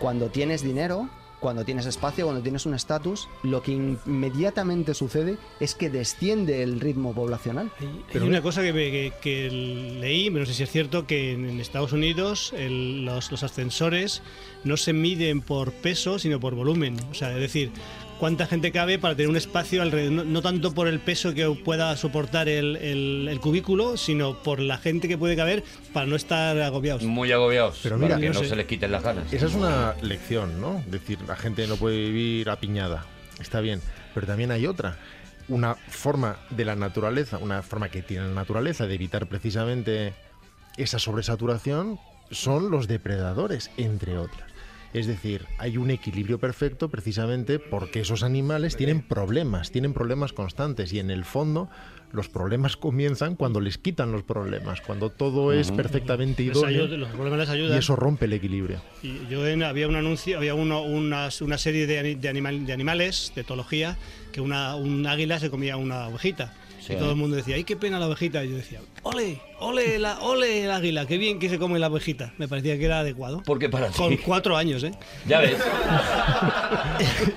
cuando 0.00 0.28
tienes 0.30 0.62
dinero, 0.62 1.08
cuando 1.44 1.62
tienes 1.66 1.84
espacio, 1.84 2.24
cuando 2.24 2.42
tienes 2.42 2.64
un 2.64 2.72
estatus, 2.72 3.28
lo 3.42 3.62
que 3.62 3.72
inmediatamente 3.72 4.94
sucede 4.94 5.36
es 5.60 5.74
que 5.74 5.90
desciende 5.90 6.62
el 6.62 6.80
ritmo 6.80 7.12
poblacional. 7.12 7.70
Hay 8.14 8.20
una 8.20 8.40
cosa 8.40 8.62
que, 8.62 8.72
me- 8.72 8.90
que- 8.90 9.12
que 9.20 9.50
leí, 10.00 10.30
pero 10.30 10.40
no 10.40 10.46
sé 10.46 10.54
si 10.54 10.62
es 10.62 10.70
cierto, 10.70 11.06
que 11.06 11.32
en, 11.32 11.44
en 11.46 11.60
Estados 11.60 11.92
Unidos 11.92 12.54
el- 12.56 13.04
los, 13.04 13.30
los 13.30 13.42
ascensores 13.42 14.22
no 14.64 14.78
se 14.78 14.94
miden 14.94 15.42
por 15.42 15.72
peso, 15.72 16.18
sino 16.18 16.40
por 16.40 16.54
volumen. 16.54 16.96
O 17.10 17.14
sea, 17.14 17.30
es 17.34 17.40
decir, 17.40 17.70
cuánta 18.24 18.46
gente 18.46 18.72
cabe 18.72 18.98
para 18.98 19.14
tener 19.14 19.28
un 19.28 19.36
espacio 19.36 19.82
alrededor, 19.82 20.10
no, 20.12 20.24
no 20.24 20.40
tanto 20.40 20.72
por 20.72 20.88
el 20.88 20.98
peso 20.98 21.34
que 21.34 21.46
pueda 21.62 21.94
soportar 21.98 22.48
el, 22.48 22.76
el- 22.76 23.28
el 23.30 23.38
cubículo, 23.38 23.98
sino 23.98 24.42
por 24.42 24.60
la 24.60 24.78
gente 24.78 25.08
que 25.08 25.18
puede 25.18 25.36
caber 25.36 25.62
para 25.92 26.06
no 26.06 26.16
estar 26.16 26.58
agobiados. 26.58 27.02
Muy 27.02 27.30
agobiados. 27.32 27.80
Pero 27.82 27.96
para 27.96 28.16
mira, 28.16 28.20
que 28.20 28.28
no 28.28 28.32
no 28.32 28.40
sé. 28.40 28.48
se 28.48 28.56
les 28.56 28.64
quiten 28.64 28.92
las 28.92 29.02
ganas. 29.02 29.30
Esa 29.30 29.44
es 29.44 29.54
una 29.54 29.94
lección, 30.00 30.58
¿no? 30.58 30.78
Es 30.78 30.90
decir, 30.90 31.18
la 31.28 31.36
gente 31.36 31.66
no 31.66 31.76
puede 31.76 31.98
vivir 31.98 32.48
apiñada. 32.48 33.04
Está 33.40 33.60
bien. 33.60 33.82
Pero 34.14 34.26
también 34.26 34.50
hay 34.52 34.66
otra. 34.66 34.96
Una 35.48 35.74
forma 35.74 36.38
de 36.48 36.64
la 36.64 36.76
naturaleza, 36.76 37.36
una 37.36 37.62
forma 37.62 37.90
que 37.90 38.00
tiene 38.00 38.26
la 38.28 38.32
naturaleza 38.32 38.86
de 38.86 38.94
evitar 38.94 39.26
precisamente 39.26 40.14
esa 40.78 40.98
sobresaturación 40.98 41.98
son 42.30 42.70
los 42.70 42.88
depredadores, 42.88 43.70
entre 43.76 44.16
otras. 44.16 44.50
Es 44.94 45.06
decir, 45.08 45.46
hay 45.58 45.76
un 45.76 45.90
equilibrio 45.90 46.38
perfecto 46.38 46.88
precisamente 46.88 47.58
porque 47.58 48.00
esos 48.00 48.22
animales 48.22 48.76
tienen 48.76 49.02
problemas, 49.02 49.70
tienen 49.72 49.92
problemas 49.92 50.32
constantes 50.32 50.92
y 50.92 51.00
en 51.00 51.10
el 51.10 51.24
fondo 51.24 51.68
los 52.12 52.28
problemas 52.28 52.76
comienzan 52.76 53.34
cuando 53.34 53.60
les 53.60 53.76
quitan 53.76 54.12
los 54.12 54.22
problemas, 54.22 54.80
cuando 54.80 55.10
todo 55.10 55.52
es 55.52 55.72
perfectamente 55.72 56.44
Les 56.44 56.56
idóneo 56.56 56.84
ayuda- 56.84 56.96
los 56.96 57.08
problemas 57.10 57.40
les 57.40 57.48
y 57.48 57.52
ayudan. 57.52 57.76
eso 57.78 57.96
rompe 57.96 58.26
el 58.26 58.34
equilibrio. 58.34 58.80
Y 59.02 59.26
yo 59.28 59.44
en- 59.48 59.64
había 59.64 59.88
un 59.88 59.96
anuncio, 59.96 60.38
había 60.38 60.54
uno, 60.54 60.82
una, 60.84 61.28
una 61.40 61.58
serie 61.58 61.88
de, 61.88 62.14
de, 62.14 62.28
animal- 62.28 62.64
de 62.64 62.72
animales, 62.72 63.32
de 63.34 63.40
etología, 63.40 63.98
que 64.30 64.40
una, 64.40 64.76
un 64.76 65.04
águila 65.08 65.40
se 65.40 65.50
comía 65.50 65.76
una 65.76 66.06
ovejita. 66.06 66.54
Sí. 66.80 66.92
Y 66.92 66.96
todo 66.96 67.10
el 67.10 67.16
mundo 67.16 67.34
decía, 67.34 67.56
¡ay, 67.56 67.64
qué 67.64 67.76
pena 67.76 67.98
la 67.98 68.06
ovejita! 68.06 68.44
Y 68.44 68.50
yo 68.50 68.56
decía, 68.58 68.80
¡ole, 69.02 69.40
ole, 69.60 69.98
la, 69.98 70.18
ole 70.20 70.64
el 70.64 70.70
águila! 70.70 71.06
¡Qué 71.06 71.18
bien 71.18 71.38
que 71.38 71.48
se 71.48 71.58
come 71.58 71.78
la 71.78 71.88
ovejita! 71.88 72.32
Me 72.38 72.48
parecía 72.48 72.78
que 72.78 72.84
era 72.84 73.00
adecuado. 73.00 73.42
Porque 73.44 73.68
para 73.68 73.88
ti. 73.88 73.94
Con 73.96 74.16
cuatro 74.18 74.56
años, 74.56 74.82
¿eh? 74.84 74.92
Ya 75.26 75.40
ves. 75.40 75.56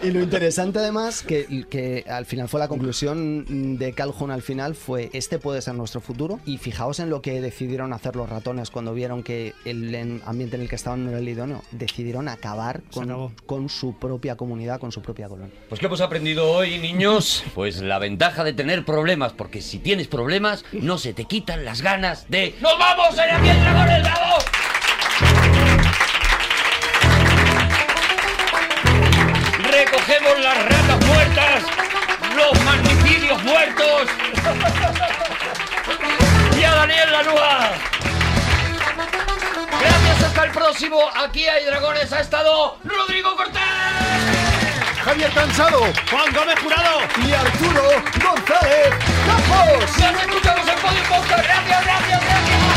Y 0.03 0.11
lo 0.11 0.21
interesante 0.21 0.79
además, 0.79 1.23
que, 1.23 1.65
que 1.69 2.05
al 2.07 2.25
final 2.25 2.47
fue 2.47 2.59
la 2.59 2.67
conclusión 2.67 3.77
de 3.77 3.93
Calhoun 3.93 4.31
al 4.31 4.41
final, 4.41 4.75
fue 4.75 5.09
este 5.13 5.39
puede 5.39 5.61
ser 5.61 5.73
nuestro 5.75 6.01
futuro. 6.01 6.39
Y 6.45 6.57
fijaos 6.57 6.99
en 6.99 7.09
lo 7.09 7.21
que 7.21 7.41
decidieron 7.41 7.93
hacer 7.93 8.15
los 8.15 8.29
ratones 8.29 8.69
cuando 8.69 8.93
vieron 8.93 9.23
que 9.23 9.53
el 9.65 9.93
en- 9.95 10.21
ambiente 10.25 10.55
en 10.55 10.63
el 10.63 10.69
que 10.69 10.75
estaban 10.75 11.03
no 11.05 11.09
era 11.11 11.19
el 11.19 11.27
idóneo. 11.27 11.63
Decidieron 11.71 12.27
acabar 12.27 12.81
con, 12.93 13.33
con 13.45 13.69
su 13.69 13.97
propia 13.97 14.35
comunidad, 14.35 14.79
con 14.79 14.91
su 14.91 15.01
propia 15.01 15.27
colonia. 15.27 15.53
Pues 15.69 15.79
¿qué 15.79 15.87
hemos 15.87 16.01
aprendido 16.01 16.49
hoy, 16.49 16.77
niños? 16.77 17.43
Pues 17.55 17.81
la 17.81 17.99
ventaja 17.99 18.43
de 18.43 18.53
tener 18.53 18.85
problemas, 18.85 19.33
porque 19.33 19.61
si 19.61 19.79
tienes 19.79 20.07
problemas, 20.07 20.63
no 20.71 20.97
se 20.97 21.13
te 21.13 21.25
quitan 21.25 21.65
las 21.65 21.81
ganas 21.81 22.06
de... 22.29 22.55
¡Nos 22.61 22.79
vamos 22.79 23.17
en 23.17 23.35
aquí 23.35 23.49
el 23.49 23.61
Dragones, 23.61 24.03
vamos! 24.03 24.45
Recogemos 29.69 30.39
las 30.39 30.57
ratas 30.57 31.05
muertas, 31.05 31.63
los 32.35 32.63
magnicidios 32.63 33.43
muertos 33.43 34.07
y 36.57 36.63
a 36.63 36.75
Daniel 36.75 37.11
Lanúa. 37.11 37.71
Gracias, 39.81 40.23
hasta 40.23 40.43
el 40.45 40.51
próximo. 40.51 40.99
Aquí 41.13 41.45
hay 41.45 41.65
dragones. 41.65 42.11
Ha 42.13 42.21
estado 42.21 42.77
Rodrigo 42.83 43.35
Cortés. 43.35 44.16
Javier 45.07 45.31
Cansado 45.31 45.79
¡Juan 46.11 46.33
Gómez 46.33 46.59
Jurado! 46.61 46.99
Y 47.25 47.31
Arturo 47.31 47.81
González 48.21 48.89
Campos. 49.25 49.97
Nos 49.99 50.21
escuchamos 50.21 50.67
en 50.67 50.79
Podium 50.81 51.07
Podcast. 51.07 51.43
Gracias, 51.43 51.85
gracias, 51.85 52.21
gracias. 52.25 52.76